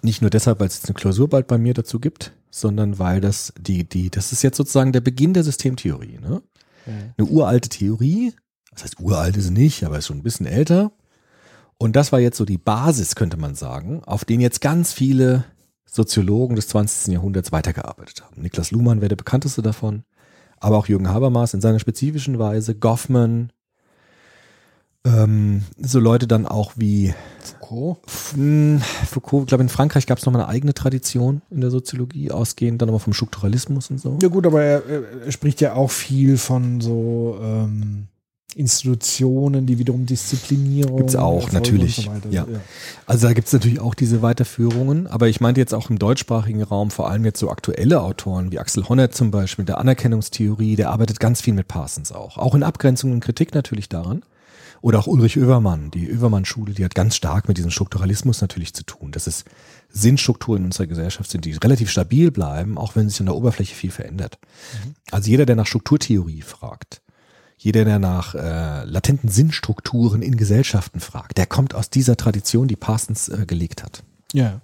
Nicht 0.01 0.21
nur 0.21 0.29
deshalb, 0.29 0.59
weil 0.59 0.67
es 0.67 0.77
jetzt 0.77 0.87
eine 0.87 0.95
Klausur 0.95 1.27
bald 1.29 1.47
bei 1.47 1.57
mir 1.57 1.73
dazu 1.73 1.99
gibt, 1.99 2.33
sondern 2.49 2.97
weil 2.97 3.21
das 3.21 3.53
die, 3.59 3.87
die, 3.87 4.09
das 4.09 4.31
ist 4.31 4.41
jetzt 4.41 4.57
sozusagen 4.57 4.91
der 4.91 5.01
Beginn 5.01 5.33
der 5.33 5.43
Systemtheorie. 5.43 6.17
Ne? 6.19 6.41
ja. 6.85 6.93
Eine 7.17 7.27
uralte 7.27 7.69
Theorie. 7.69 8.33
Das 8.71 8.83
heißt, 8.83 8.99
uralt 8.99 9.37
ist 9.37 9.45
sie 9.45 9.51
nicht, 9.51 9.83
aber 9.83 9.97
ist 9.97 10.07
schon 10.07 10.17
ein 10.17 10.23
bisschen 10.23 10.45
älter. 10.45 10.91
Und 11.81 11.95
das 11.95 12.11
war 12.11 12.19
jetzt 12.19 12.37
so 12.37 12.43
die 12.43 12.57
Basis, 12.57 13.15
könnte 13.15 13.37
man 13.37 13.55
sagen, 13.55 14.03
auf 14.05 14.25
den 14.25 14.41
jetzt 14.41 14.59
ganz 14.59 14.91
viele 14.91 15.45
Soziologen 15.85 16.57
des 16.57 16.67
20. 16.67 17.13
Jahrhunderts 17.13 17.53
weitergearbeitet 17.53 18.21
haben. 18.21 18.41
Niklas 18.41 18.71
Luhmann 18.71 18.99
wäre 18.99 19.09
der 19.09 19.15
bekannteste 19.15 19.61
davon, 19.61 20.03
aber 20.59 20.77
auch 20.77 20.87
Jürgen 20.87 21.07
Habermas 21.07 21.53
in 21.53 21.61
seiner 21.61 21.79
spezifischen 21.79 22.37
Weise, 22.37 22.75
Goffman, 22.75 23.53
ähm, 25.05 25.63
so 25.77 26.01
Leute 26.01 26.27
dann 26.27 26.45
auch 26.45 26.73
wie 26.75 27.13
Foucault. 27.39 27.99
Mh, 28.35 28.81
Foucault, 29.09 29.43
ich 29.43 29.47
glaube 29.47 29.63
in 29.63 29.69
Frankreich 29.69 30.05
gab 30.05 30.17
es 30.17 30.25
nochmal 30.25 30.41
eine 30.41 30.51
eigene 30.51 30.73
Tradition 30.73 31.41
in 31.49 31.61
der 31.61 31.71
Soziologie, 31.71 32.29
ausgehend 32.31 32.81
dann 32.81 32.89
aber 32.89 32.99
vom 32.99 33.13
Strukturalismus 33.13 33.89
und 33.89 33.99
so. 33.99 34.17
Ja 34.21 34.27
gut, 34.27 34.45
aber 34.45 34.61
er, 34.61 34.85
er 34.85 35.21
er 35.27 35.31
spricht 35.31 35.61
ja 35.61 35.75
auch 35.75 35.91
viel 35.91 36.37
von 36.37 36.81
so 36.81 37.39
ähm, 37.41 38.07
Institutionen, 38.55 39.65
die 39.65 39.77
wiederum 39.77 40.05
Disziplinierung. 40.05 40.97
Gibt's 40.97 41.15
auch, 41.15 41.43
Erfolge 41.43 41.55
natürlich, 41.55 41.95
so 41.97 42.05
weiter. 42.07 42.29
ja. 42.29 42.47
Also 43.05 43.27
da 43.27 43.33
gibt 43.33 43.47
es 43.47 43.53
natürlich 43.53 43.79
auch 43.79 43.93
diese 43.93 44.21
Weiterführungen, 44.21 45.07
aber 45.07 45.27
ich 45.27 45.39
meinte 45.39 45.61
jetzt 45.61 45.73
auch 45.73 45.89
im 45.89 45.99
deutschsprachigen 45.99 46.63
Raum 46.63 46.89
vor 46.89 47.09
allem 47.09 47.25
jetzt 47.25 47.39
so 47.39 47.49
aktuelle 47.49 48.01
Autoren 48.01 48.51
wie 48.51 48.59
Axel 48.59 48.89
Honneth 48.89 49.13
zum 49.13 49.29
Beispiel, 49.31 49.65
der 49.65 49.77
Anerkennungstheorie, 49.77 50.75
der 50.75 50.89
arbeitet 50.89 51.19
ganz 51.19 51.41
viel 51.41 51.53
mit 51.53 51.67
Parsons 51.67 52.11
auch. 52.11 52.37
Auch 52.37 52.55
in 52.55 52.63
Abgrenzung 52.63 53.11
und 53.11 53.19
Kritik 53.19 53.53
natürlich 53.53 53.87
daran. 53.87 54.23
Oder 54.81 54.99
auch 54.99 55.07
Ulrich 55.07 55.37
Oevermann, 55.37 55.91
die 55.91 56.09
Oevermann-Schule, 56.09 56.73
die 56.73 56.85
hat 56.85 56.95
ganz 56.95 57.15
stark 57.15 57.49
mit 57.49 57.57
diesem 57.57 57.69
Strukturalismus 57.69 58.39
natürlich 58.41 58.73
zu 58.73 58.83
tun. 58.83 59.11
Dass 59.11 59.27
es 59.27 59.43
Sinnstrukturen 59.89 60.61
in 60.61 60.65
unserer 60.67 60.87
Gesellschaft 60.87 61.29
sind, 61.29 61.45
die 61.45 61.51
relativ 61.51 61.89
stabil 61.89 62.31
bleiben, 62.31 62.77
auch 62.77 62.95
wenn 62.95 63.09
sich 63.09 63.19
an 63.19 63.25
der 63.25 63.35
Oberfläche 63.35 63.75
viel 63.75 63.91
verändert. 63.91 64.39
Also 65.11 65.29
jeder, 65.29 65.45
der 65.45 65.57
nach 65.57 65.67
Strukturtheorie 65.67 66.41
fragt, 66.41 67.01
jeder, 67.59 67.83
der 67.85 67.99
nach 67.99 68.33
äh, 68.35 68.85
latenten 68.85 69.29
Sinnstrukturen 69.29 70.21
in 70.21 70.37
Gesellschaften 70.37 71.01
fragt, 71.01 71.37
der 71.37 71.45
kommt 71.45 71.75
aus 71.75 71.89
dieser 71.89 72.15
Tradition, 72.15 72.67
die 72.69 72.77
Parsons 72.77 73.27
äh, 73.27 73.45
gelegt 73.45 73.83
hat. 73.83 74.01
Ja. 74.33 74.61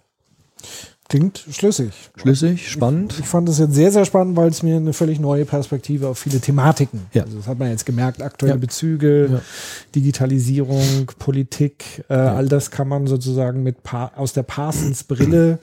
Klingt 1.08 1.46
schlüssig. 1.52 1.92
Schlüssig, 2.16 2.72
spannend. 2.72 3.14
Ich 3.20 3.28
fand 3.28 3.48
es 3.48 3.60
jetzt 3.60 3.74
sehr, 3.76 3.92
sehr 3.92 4.06
spannend, 4.06 4.36
weil 4.38 4.50
es 4.50 4.64
mir 4.64 4.78
eine 4.78 4.92
völlig 4.94 5.20
neue 5.20 5.46
Perspektive 5.46 6.08
auf 6.08 6.18
viele 6.18 6.40
Thematiken. 6.40 7.02
Ja. 7.14 7.24
Also 7.26 7.38
das 7.38 7.48
hat 7.48 7.60
man 7.60 7.70
jetzt 7.70 7.86
gemerkt, 7.86 8.24
aktuelle 8.24 8.56
Ja. 8.56 8.60
Bezüge, 8.60 9.30
Ja. 9.34 9.42
Digitalisierung, 9.94 11.12
Politik, 11.20 12.04
äh, 12.10 12.14
all 12.16 12.48
das 12.48 12.72
kann 12.72 12.88
man 12.88 13.06
sozusagen 13.06 13.62
mit 13.62 13.84
pa 13.84 14.14
aus 14.16 14.34
der 14.34 14.44
Parsons 14.44 15.04
Brille 15.04 15.60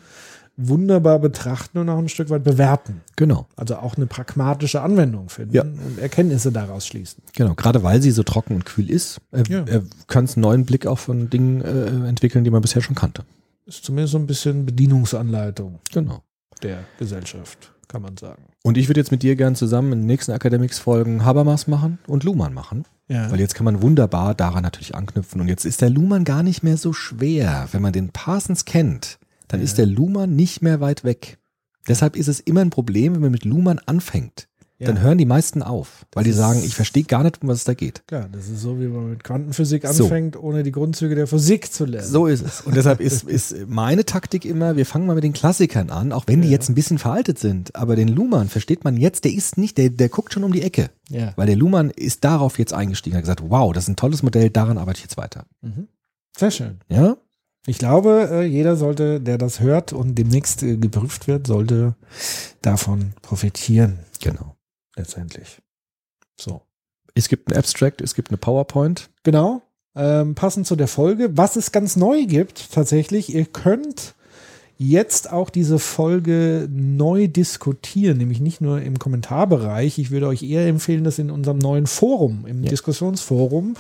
wunderbar 0.57 1.19
betrachten 1.19 1.79
und 1.79 1.89
auch 1.89 1.99
ein 1.99 2.09
Stück 2.09 2.29
weit 2.31 2.45
bewerten. 2.45 3.01
Genau, 3.17 3.47
Also 3.57 3.77
auch 3.77 3.97
eine 3.97 4.07
pragmatische 4.07 4.83
Anwendung 4.83 5.29
finden 5.29 5.55
Ja. 5.55 5.63
und 5.63 5.99
Erkenntnisse 5.99 6.53
daraus 6.53 6.87
schließen. 6.87 7.23
genau. 7.35 7.55
Gerade 7.55 7.83
weil 7.83 8.03
sie 8.03 8.11
so 8.11 8.23
trocken 8.23 8.55
und 8.55 8.65
kühl 8.67 8.91
ist, 8.91 9.21
äh, 9.33 9.43
Ja. 9.49 9.61
äh, 9.65 9.83
kann 10.09 10.25
es 10.25 10.37
einen 10.37 10.43
neuen 10.43 10.65
Blick 10.67 10.87
auf 10.87 11.01
von 11.01 11.31
Dingen 11.31 11.63
äh, 11.63 12.09
entwickeln, 12.09 12.45
die 12.45 12.51
man 12.51 12.61
bisher 12.63 12.83
schon 12.83 12.95
kannte. 12.95 13.25
Ist 13.67 13.85
zumindest 13.85 14.13
so 14.13 14.19
ein 14.19 14.27
bisschen 14.27 14.67
Bedienungsanleitung 14.67 15.79
Genau. 15.93 16.23
der 16.63 16.81
Gesellschaft, 16.99 17.73
kann 17.89 18.03
man 18.03 18.17
sagen. 18.17 18.43
Und 18.63 18.77
ich 18.77 18.89
würde 18.89 19.01
jetzt 19.01 19.11
mit 19.11 19.23
dir 19.23 19.35
gern 19.37 19.55
zusammen 19.57 19.93
in 19.93 19.99
den 20.01 20.07
nächsten 20.07 20.33
Academics-Folgen 20.33 21.25
Habermas 21.25 21.67
machen 21.67 21.99
und 22.07 22.25
Luhmann 22.25 22.55
machen. 22.55 22.85
Ja. 23.09 23.31
Weil 23.31 23.41
jetzt 23.41 23.55
kann 23.55 23.65
man 23.65 23.83
wunderbar 23.83 24.35
daran 24.35 24.63
natürlich 24.63 24.95
anknüpfen. 24.95 25.41
Und 25.41 25.49
jetzt 25.49 25.65
ist 25.65 25.81
der 25.81 25.91
Luhmann 25.91 26.25
gar 26.25 26.43
nicht 26.43 26.63
mehr 26.63 26.77
so 26.77 26.93
schwer. 26.93 27.69
Wenn 27.73 27.83
man 27.83 27.93
den 27.93 28.11
Parsons 28.11 28.65
kennt, 28.65 29.19
dann 29.53 29.61
ist 29.61 29.79
der 29.79 29.87
Luhmann 29.87 30.35
nicht 30.35 30.63
mehr 30.63 30.81
weit 30.81 31.05
weg. 31.05 31.39
Deshalb 31.87 32.17
ist 32.17 32.29
es 32.29 32.41
immer 32.41 32.61
ein 32.63 32.71
Problem, 32.71 33.15
wenn 33.15 33.23
man 33.23 33.31
mit 33.33 33.45
Luhmann 33.45 33.79
anfängt. 33.87 34.49
Ja. 34.79 34.89
Dann 34.89 35.01
hören 35.01 35.17
die 35.17 35.27
meisten 35.27 35.63
auf, 35.63 36.07
weil 36.13 36.25
die 36.25 36.31
ist- 36.31 36.37
sagen, 36.37 36.61
ich 36.65 36.75
verstehe 36.75 37.05
gar 37.05 37.23
nicht, 37.23 37.41
um 37.41 37.49
was 37.49 37.59
es 37.59 37.65
da 37.65 37.75
geht. 37.75 38.03
Ja, 38.11 38.27
das 38.27 38.49
ist 38.49 38.61
so, 38.63 38.81
wie 38.81 38.89
man 38.89 39.11
mit 39.11 39.23
Quantenphysik 39.23 39.87
So. 39.87 40.05
anfängt, 40.05 40.37
ohne 40.37 40.65
die 40.65 40.73
Grundzüge 40.73 41.15
der 41.15 41.29
Physik 41.29 41.73
zu 41.73 41.85
lernen. 41.85 42.09
So 42.09 42.27
ist 42.27 42.45
es. 42.45 42.63
Und 42.63 42.75
deshalb 42.75 42.99
ist, 43.01 43.23
ist 43.23 43.69
meine 43.69 44.05
Taktik 44.05 44.45
immer, 44.45 44.75
wir 44.77 44.85
fangen 44.85 45.07
mal 45.07 45.15
mit 45.15 45.23
den 45.23 45.35
Klassikern 45.35 45.91
an, 45.91 46.11
auch 46.11 46.25
wenn 46.27 46.41
die 46.43 46.49
Ja. 46.49 46.55
jetzt 46.55 46.69
ein 46.69 46.75
bisschen 46.75 46.99
veraltet 46.99 47.39
sind. 47.39 47.77
Aber 47.77 47.95
den 47.95 48.09
Luhmann 48.09 48.49
versteht 48.49 48.83
man 48.83 48.97
jetzt, 48.97 49.23
der 49.25 49.33
ist 49.33 49.57
nicht, 49.57 49.79
der, 49.79 49.91
der 49.91 50.09
guckt 50.09 50.33
schon 50.33 50.43
um 50.43 50.53
die 50.53 50.63
Ecke. 50.63 50.91
Ja. 51.11 51.33
Weil 51.37 51.47
der 51.47 51.57
Luhmann 51.57 51.91
ist 51.91 52.25
darauf 52.25 52.59
jetzt 52.59 52.73
eingestiegen, 52.73 53.15
hat 53.17 53.23
gesagt, 53.23 53.43
wow, 53.49 53.73
das 53.73 53.85
ist 53.85 53.89
ein 53.89 53.97
tolles 53.97 54.25
Modell, 54.25 54.51
daran 54.51 54.79
arbeite 54.79 54.97
ich 54.99 55.05
jetzt 55.05 55.17
weiter. 55.17 55.45
Sehr 56.37 56.51
schön. 56.51 56.81
Ja? 56.89 57.17
Ich 57.67 57.79
glaube, 57.79 58.29
äh, 58.31 58.43
jeder 58.45 58.77
sollte, 58.77 59.21
der 59.21 59.39
das 59.39 59.61
hört 59.61 59.93
und 59.93 60.17
demnächst 60.17 60.63
äh, 60.63 60.77
geprüft 60.77 61.29
wird, 61.29 61.47
sollte 61.47 61.95
davon 62.61 63.13
profitieren, 63.23 64.01
Genau. 64.21 64.57
letztendlich. 64.97 65.61
So. 66.41 66.63
Es 67.15 67.29
gibt 67.29 67.51
ein 67.51 67.57
Abstract, 67.57 68.01
es 68.01 68.15
gibt 68.15 68.31
eine 68.31 68.39
PowerPoint. 68.39 69.11
Genau. 69.23 69.63
Ähm, 69.95 70.35
passend 70.35 70.67
zu 70.67 70.75
der 70.75 70.89
Folge. 70.89 71.37
Was 71.37 71.57
es 71.57 71.71
ganz 71.71 71.97
neu 71.97 72.25
gibt, 72.25 72.73
tatsächlich, 72.73 73.33
ihr 73.35 73.45
könnt 73.45 74.15
jetzt 74.79 75.31
auch 75.31 75.51
diese 75.51 75.79
Folge 75.79 76.67
neu 76.73 77.29
diskutieren, 77.29 78.17
nämlich 78.19 78.41
nicht 78.41 78.61
nur 78.61 78.81
im 78.81 78.99
Kommentarbereich. 78.99 79.99
Ich 79.99 80.11
würde 80.11 80.27
euch 80.27 80.43
eher 80.43 80.67
empfehlen, 80.67 81.05
das 81.05 81.19
in 81.21 81.31
unserem 81.31 81.59
neuen 81.59 81.87
Forum, 81.87 82.47
im 82.47 82.65
Ja. 82.65 82.71
Diskussionsforum, 82.71 83.77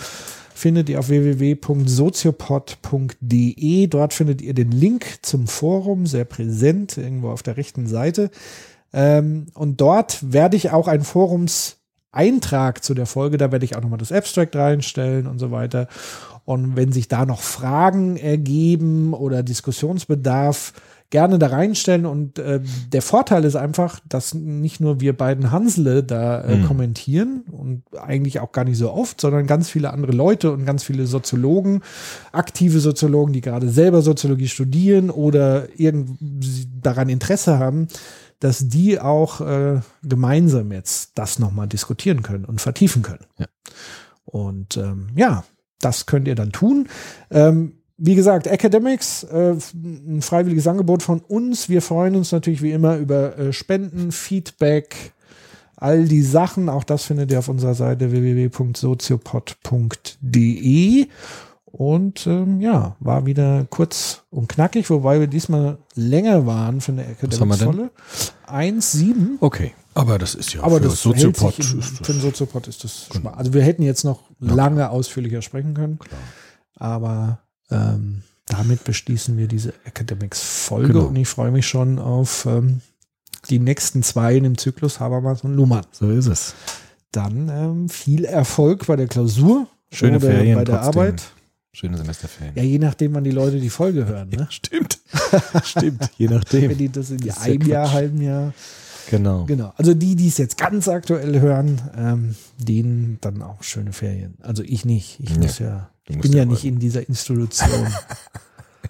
findet 0.54 0.88
ihr 0.88 0.98
auf 0.98 1.08
www.soziopod.de. 1.08 3.86
Dort 3.86 4.12
findet 4.12 4.42
ihr 4.42 4.54
den 4.54 4.70
Link 4.70 5.18
zum 5.22 5.46
Forum, 5.46 6.06
sehr 6.06 6.24
präsent, 6.24 6.96
irgendwo 6.96 7.30
auf 7.30 7.42
der 7.42 7.56
rechten 7.56 7.86
Seite. 7.86 8.30
Ähm, 8.92 9.46
und 9.54 9.80
dort 9.80 10.32
werde 10.32 10.56
ich 10.56 10.70
auch 10.70 10.88
ein 10.88 11.02
Forums 11.02 11.78
Eintrag 12.12 12.84
zu 12.84 12.92
der 12.92 13.06
Folge, 13.06 13.38
da 13.38 13.50
werde 13.52 13.64
ich 13.64 13.74
auch 13.74 13.80
nochmal 13.80 13.98
das 13.98 14.12
Abstract 14.12 14.54
reinstellen 14.54 15.26
und 15.26 15.38
so 15.38 15.50
weiter. 15.50 15.88
Und 16.44 16.76
wenn 16.76 16.92
sich 16.92 17.08
da 17.08 17.24
noch 17.24 17.40
Fragen 17.40 18.18
ergeben 18.18 19.14
oder 19.14 19.42
Diskussionsbedarf, 19.42 20.74
gerne 21.12 21.38
da 21.38 21.48
reinstellen. 21.48 22.06
Und 22.06 22.40
äh, 22.40 22.60
der 22.92 23.02
Vorteil 23.02 23.44
ist 23.44 23.54
einfach, 23.54 24.00
dass 24.08 24.34
nicht 24.34 24.80
nur 24.80 25.00
wir 25.00 25.16
beiden 25.16 25.52
Hansle 25.52 26.02
da 26.02 26.40
äh, 26.40 26.56
Mhm. 26.56 26.64
kommentieren 26.64 27.44
und 27.52 27.82
eigentlich 27.96 28.40
auch 28.40 28.50
gar 28.50 28.64
nicht 28.64 28.78
so 28.78 28.90
oft, 28.90 29.20
sondern 29.20 29.46
ganz 29.46 29.70
viele 29.70 29.92
andere 29.92 30.12
Leute 30.12 30.50
und 30.50 30.64
ganz 30.64 30.82
viele 30.82 31.06
Soziologen, 31.06 31.82
aktive 32.32 32.80
Soziologen, 32.80 33.32
die 33.32 33.42
gerade 33.42 33.68
selber 33.68 34.02
Soziologie 34.02 34.48
studieren 34.48 35.10
oder 35.10 35.68
irgend 35.78 36.18
daran 36.82 37.08
Interesse 37.08 37.58
haben, 37.58 37.88
dass 38.40 38.66
die 38.68 38.98
auch 38.98 39.40
äh, 39.42 39.80
gemeinsam 40.02 40.72
jetzt 40.72 41.12
das 41.14 41.38
nochmal 41.38 41.68
diskutieren 41.68 42.22
können 42.22 42.44
und 42.46 42.60
vertiefen 42.60 43.02
können. 43.02 43.26
Ja. 43.38 43.46
Und 44.24 44.78
ähm, 44.78 45.08
ja, 45.14 45.44
das 45.80 46.06
könnt 46.06 46.26
ihr 46.26 46.34
dann 46.34 46.52
tun. 46.52 46.88
Ähm, 47.30 47.81
wie 48.04 48.16
gesagt, 48.16 48.48
Academics, 48.48 49.22
äh, 49.22 49.54
ein 49.74 50.22
freiwilliges 50.22 50.66
Angebot 50.66 51.04
von 51.04 51.20
uns. 51.20 51.68
Wir 51.68 51.80
freuen 51.80 52.16
uns 52.16 52.32
natürlich 52.32 52.60
wie 52.60 52.72
immer 52.72 52.96
über 52.96 53.38
äh, 53.38 53.52
Spenden, 53.52 54.10
Feedback, 54.10 55.12
all 55.76 56.06
die 56.06 56.22
Sachen. 56.22 56.68
Auch 56.68 56.82
das 56.82 57.04
findet 57.04 57.30
ihr 57.30 57.38
auf 57.38 57.48
unserer 57.48 57.74
Seite 57.74 58.10
www.soziopod.de. 58.10 61.06
Und 61.66 62.26
ähm, 62.26 62.60
ja, 62.60 62.96
war 62.98 63.24
wieder 63.24 63.68
kurz 63.70 64.24
und 64.30 64.48
knackig, 64.48 64.90
wobei 64.90 65.20
wir 65.20 65.28
diesmal 65.28 65.78
länger 65.94 66.44
waren 66.44 66.80
für 66.80 66.90
eine? 66.90 67.06
Academics-Volle. 67.06 67.92
1,7. 68.48 69.36
Okay. 69.38 69.74
Aber 69.94 70.18
das 70.18 70.34
ist 70.34 70.54
ja 70.54 70.64
Aber 70.64 70.78
für 70.78 70.88
das 70.88 71.02
Soziopod. 71.02 71.56
hält 71.56 71.62
sich 71.62 71.74
in, 71.74 71.82
für 71.82 72.12
einen 72.12 72.20
Soziopod 72.20 72.66
ist 72.66 72.82
das 72.82 73.06
schmal. 73.14 73.34
Also 73.34 73.54
wir 73.54 73.62
hätten 73.62 73.84
jetzt 73.84 74.02
noch 74.04 74.22
lange 74.40 74.90
ausführlicher 74.90 75.40
sprechen 75.40 75.74
können. 75.74 76.00
Aber 76.74 77.38
ähm, 77.72 78.22
damit 78.46 78.84
beschließen 78.84 79.36
wir 79.38 79.48
diese 79.48 79.72
Academics-Folge 79.84 80.92
Genau. 80.92 81.06
und 81.06 81.16
ich 81.16 81.28
freue 81.28 81.50
mich 81.50 81.66
schon 81.66 81.98
auf 81.98 82.46
ähm, 82.46 82.80
die 83.50 83.58
nächsten 83.58 84.02
zwei 84.02 84.36
in 84.36 84.44
dem 84.44 84.58
Zyklus 84.58 85.00
Habermas 85.00 85.42
und 85.42 85.54
Luhmann. 85.54 85.84
so 85.92 86.10
ist 86.10 86.26
es. 86.26 86.54
Dann 87.10 87.48
ähm, 87.48 87.88
viel 87.88 88.24
Erfolg 88.24 88.86
bei 88.86 88.96
der 88.96 89.06
Klausur 89.08 89.66
Schöne 89.90 90.16
oder 90.16 90.26
Ferien 90.28 90.56
bei 90.58 90.64
der 90.64 90.80
trotzdem. 90.82 91.00
Arbeit. 91.02 91.22
Schöne 91.74 91.96
Semesterferien. 91.96 92.54
Ja, 92.54 92.62
je 92.62 92.78
nachdem, 92.78 93.14
wann 93.14 93.24
die 93.24 93.30
Leute 93.30 93.58
die 93.58 93.70
Folge 93.70 94.06
hören. 94.06 94.28
Ne? 94.30 94.46
Stimmt. 94.50 95.00
Stimmt. 95.64 96.10
Je 96.18 96.28
Wenn 96.28 96.36
nachdem. 96.36 96.76
die 96.76 96.88
das 96.90 97.10
in 97.10 97.18
Das 97.18 97.26
ja 97.36 97.42
einem 97.42 97.62
Jahr, 97.62 97.84
Quatsch. 97.84 97.94
halben 97.94 98.20
Jahr. 98.22 98.52
Genau. 99.10 99.44
Genau. 99.46 99.72
Also 99.76 99.94
die, 99.94 100.14
die 100.16 100.28
es 100.28 100.38
jetzt 100.38 100.56
ganz 100.58 100.86
aktuell 100.88 101.40
hören, 101.40 101.80
ähm, 101.96 102.34
denen 102.58 103.18
dann 103.20 103.42
auch 103.42 103.62
schöne 103.62 103.92
Ferien. 103.92 104.34
Also 104.42 104.62
ich 104.62 104.84
nicht. 104.84 105.18
Ich 105.20 105.30
Ja. 105.30 105.38
muss 105.38 105.58
ja, 105.58 105.90
ich 106.16 106.20
bin 106.22 106.32
ja 106.32 106.38
ja 106.40 106.44
nicht 106.44 106.64
in 106.64 106.78
dieser 106.78 107.06
Institution. 107.08 107.86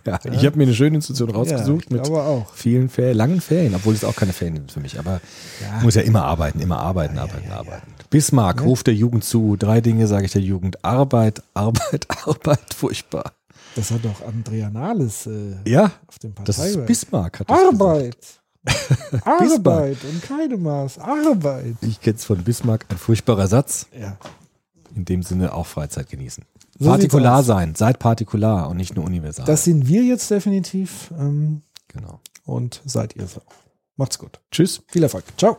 Ja, 0.04 0.18
ich 0.32 0.44
habe 0.46 0.56
mir 0.56 0.64
eine 0.64 0.74
schöne 0.74 0.96
Institution 0.96 1.30
rausgesucht 1.30 1.90
ja, 1.90 1.96
mit 1.96 2.08
auch. 2.10 2.52
vielen 2.54 2.88
Ferien, 2.88 3.16
langen 3.16 3.40
Ferien, 3.40 3.72
obwohl 3.74 3.94
es 3.94 4.02
auch 4.02 4.16
keine 4.16 4.32
Ferien 4.32 4.56
sind 4.56 4.72
für 4.72 4.80
mich. 4.80 4.98
Aber 4.98 5.20
Ja. 5.60 5.76
ich 5.78 5.82
muss 5.84 5.94
ja 5.94 6.02
immer 6.02 6.24
arbeiten, 6.24 6.58
immer 6.60 6.80
arbeiten, 6.80 7.18
arbeiten, 7.18 7.52
arbeiten. 7.52 7.86
Bismarck 8.10 8.62
ruft 8.62 8.88
der 8.88 8.94
Jugend 8.94 9.22
zu. 9.22 9.56
Drei 9.56 9.80
Dinge 9.80 10.08
sage 10.08 10.24
ich 10.24 10.32
der 10.32 10.40
Jugend. 10.42 10.84
Arbeit, 10.84 11.42
Arbeit, 11.54 12.08
Arbeit, 12.26 12.74
furchtbar. 12.74 13.32
Das 13.76 13.92
hat 13.92 14.04
doch 14.04 14.26
Andrea 14.26 14.70
Nahles 14.70 15.26
äh, 15.26 15.54
Ja, 15.66 15.92
auf 16.08 16.18
dem 16.18 16.34
das 16.44 16.58
ist. 16.58 16.84
Bismarck. 16.86 17.38
Hat 17.40 17.48
das 17.50 17.58
gesagt. 17.70 17.72
Arbeit. 17.82 18.16
Arbeit 19.24 19.98
und 20.04 20.22
keine 20.22 20.56
Maß. 20.56 20.98
Arbeit. 20.98 21.76
Ich 21.80 22.00
kenne 22.00 22.16
es 22.16 22.24
von 22.24 22.42
Bismarck. 22.42 22.86
Ein 22.88 22.98
furchtbarer 22.98 23.46
Satz. 23.46 23.86
Ja. 23.98 24.16
In 24.96 25.04
dem 25.04 25.22
Sinne 25.22 25.52
auch 25.54 25.66
Freizeit 25.66 26.08
genießen. 26.10 26.44
So 26.78 26.88
Partikular 26.88 27.42
sein. 27.42 27.74
Seid 27.74 27.98
partikular 27.98 28.68
und 28.70 28.76
nicht 28.76 28.96
nur 28.96 29.04
universal. 29.04 29.44
Das 29.46 29.64
sind 29.64 29.86
wir 29.88 30.02
jetzt 30.02 30.30
definitiv. 30.30 31.12
Ähm, 31.18 31.62
genau. 31.88 32.20
und 32.44 32.82
seid 32.84 33.16
ihr 33.16 33.26
so. 33.26 33.42
Macht's 33.96 34.18
gut. 34.18 34.40
Tschüss. 34.50 34.82
Viel 34.88 35.02
Erfolg. 35.02 35.24
Ciao. 35.36 35.58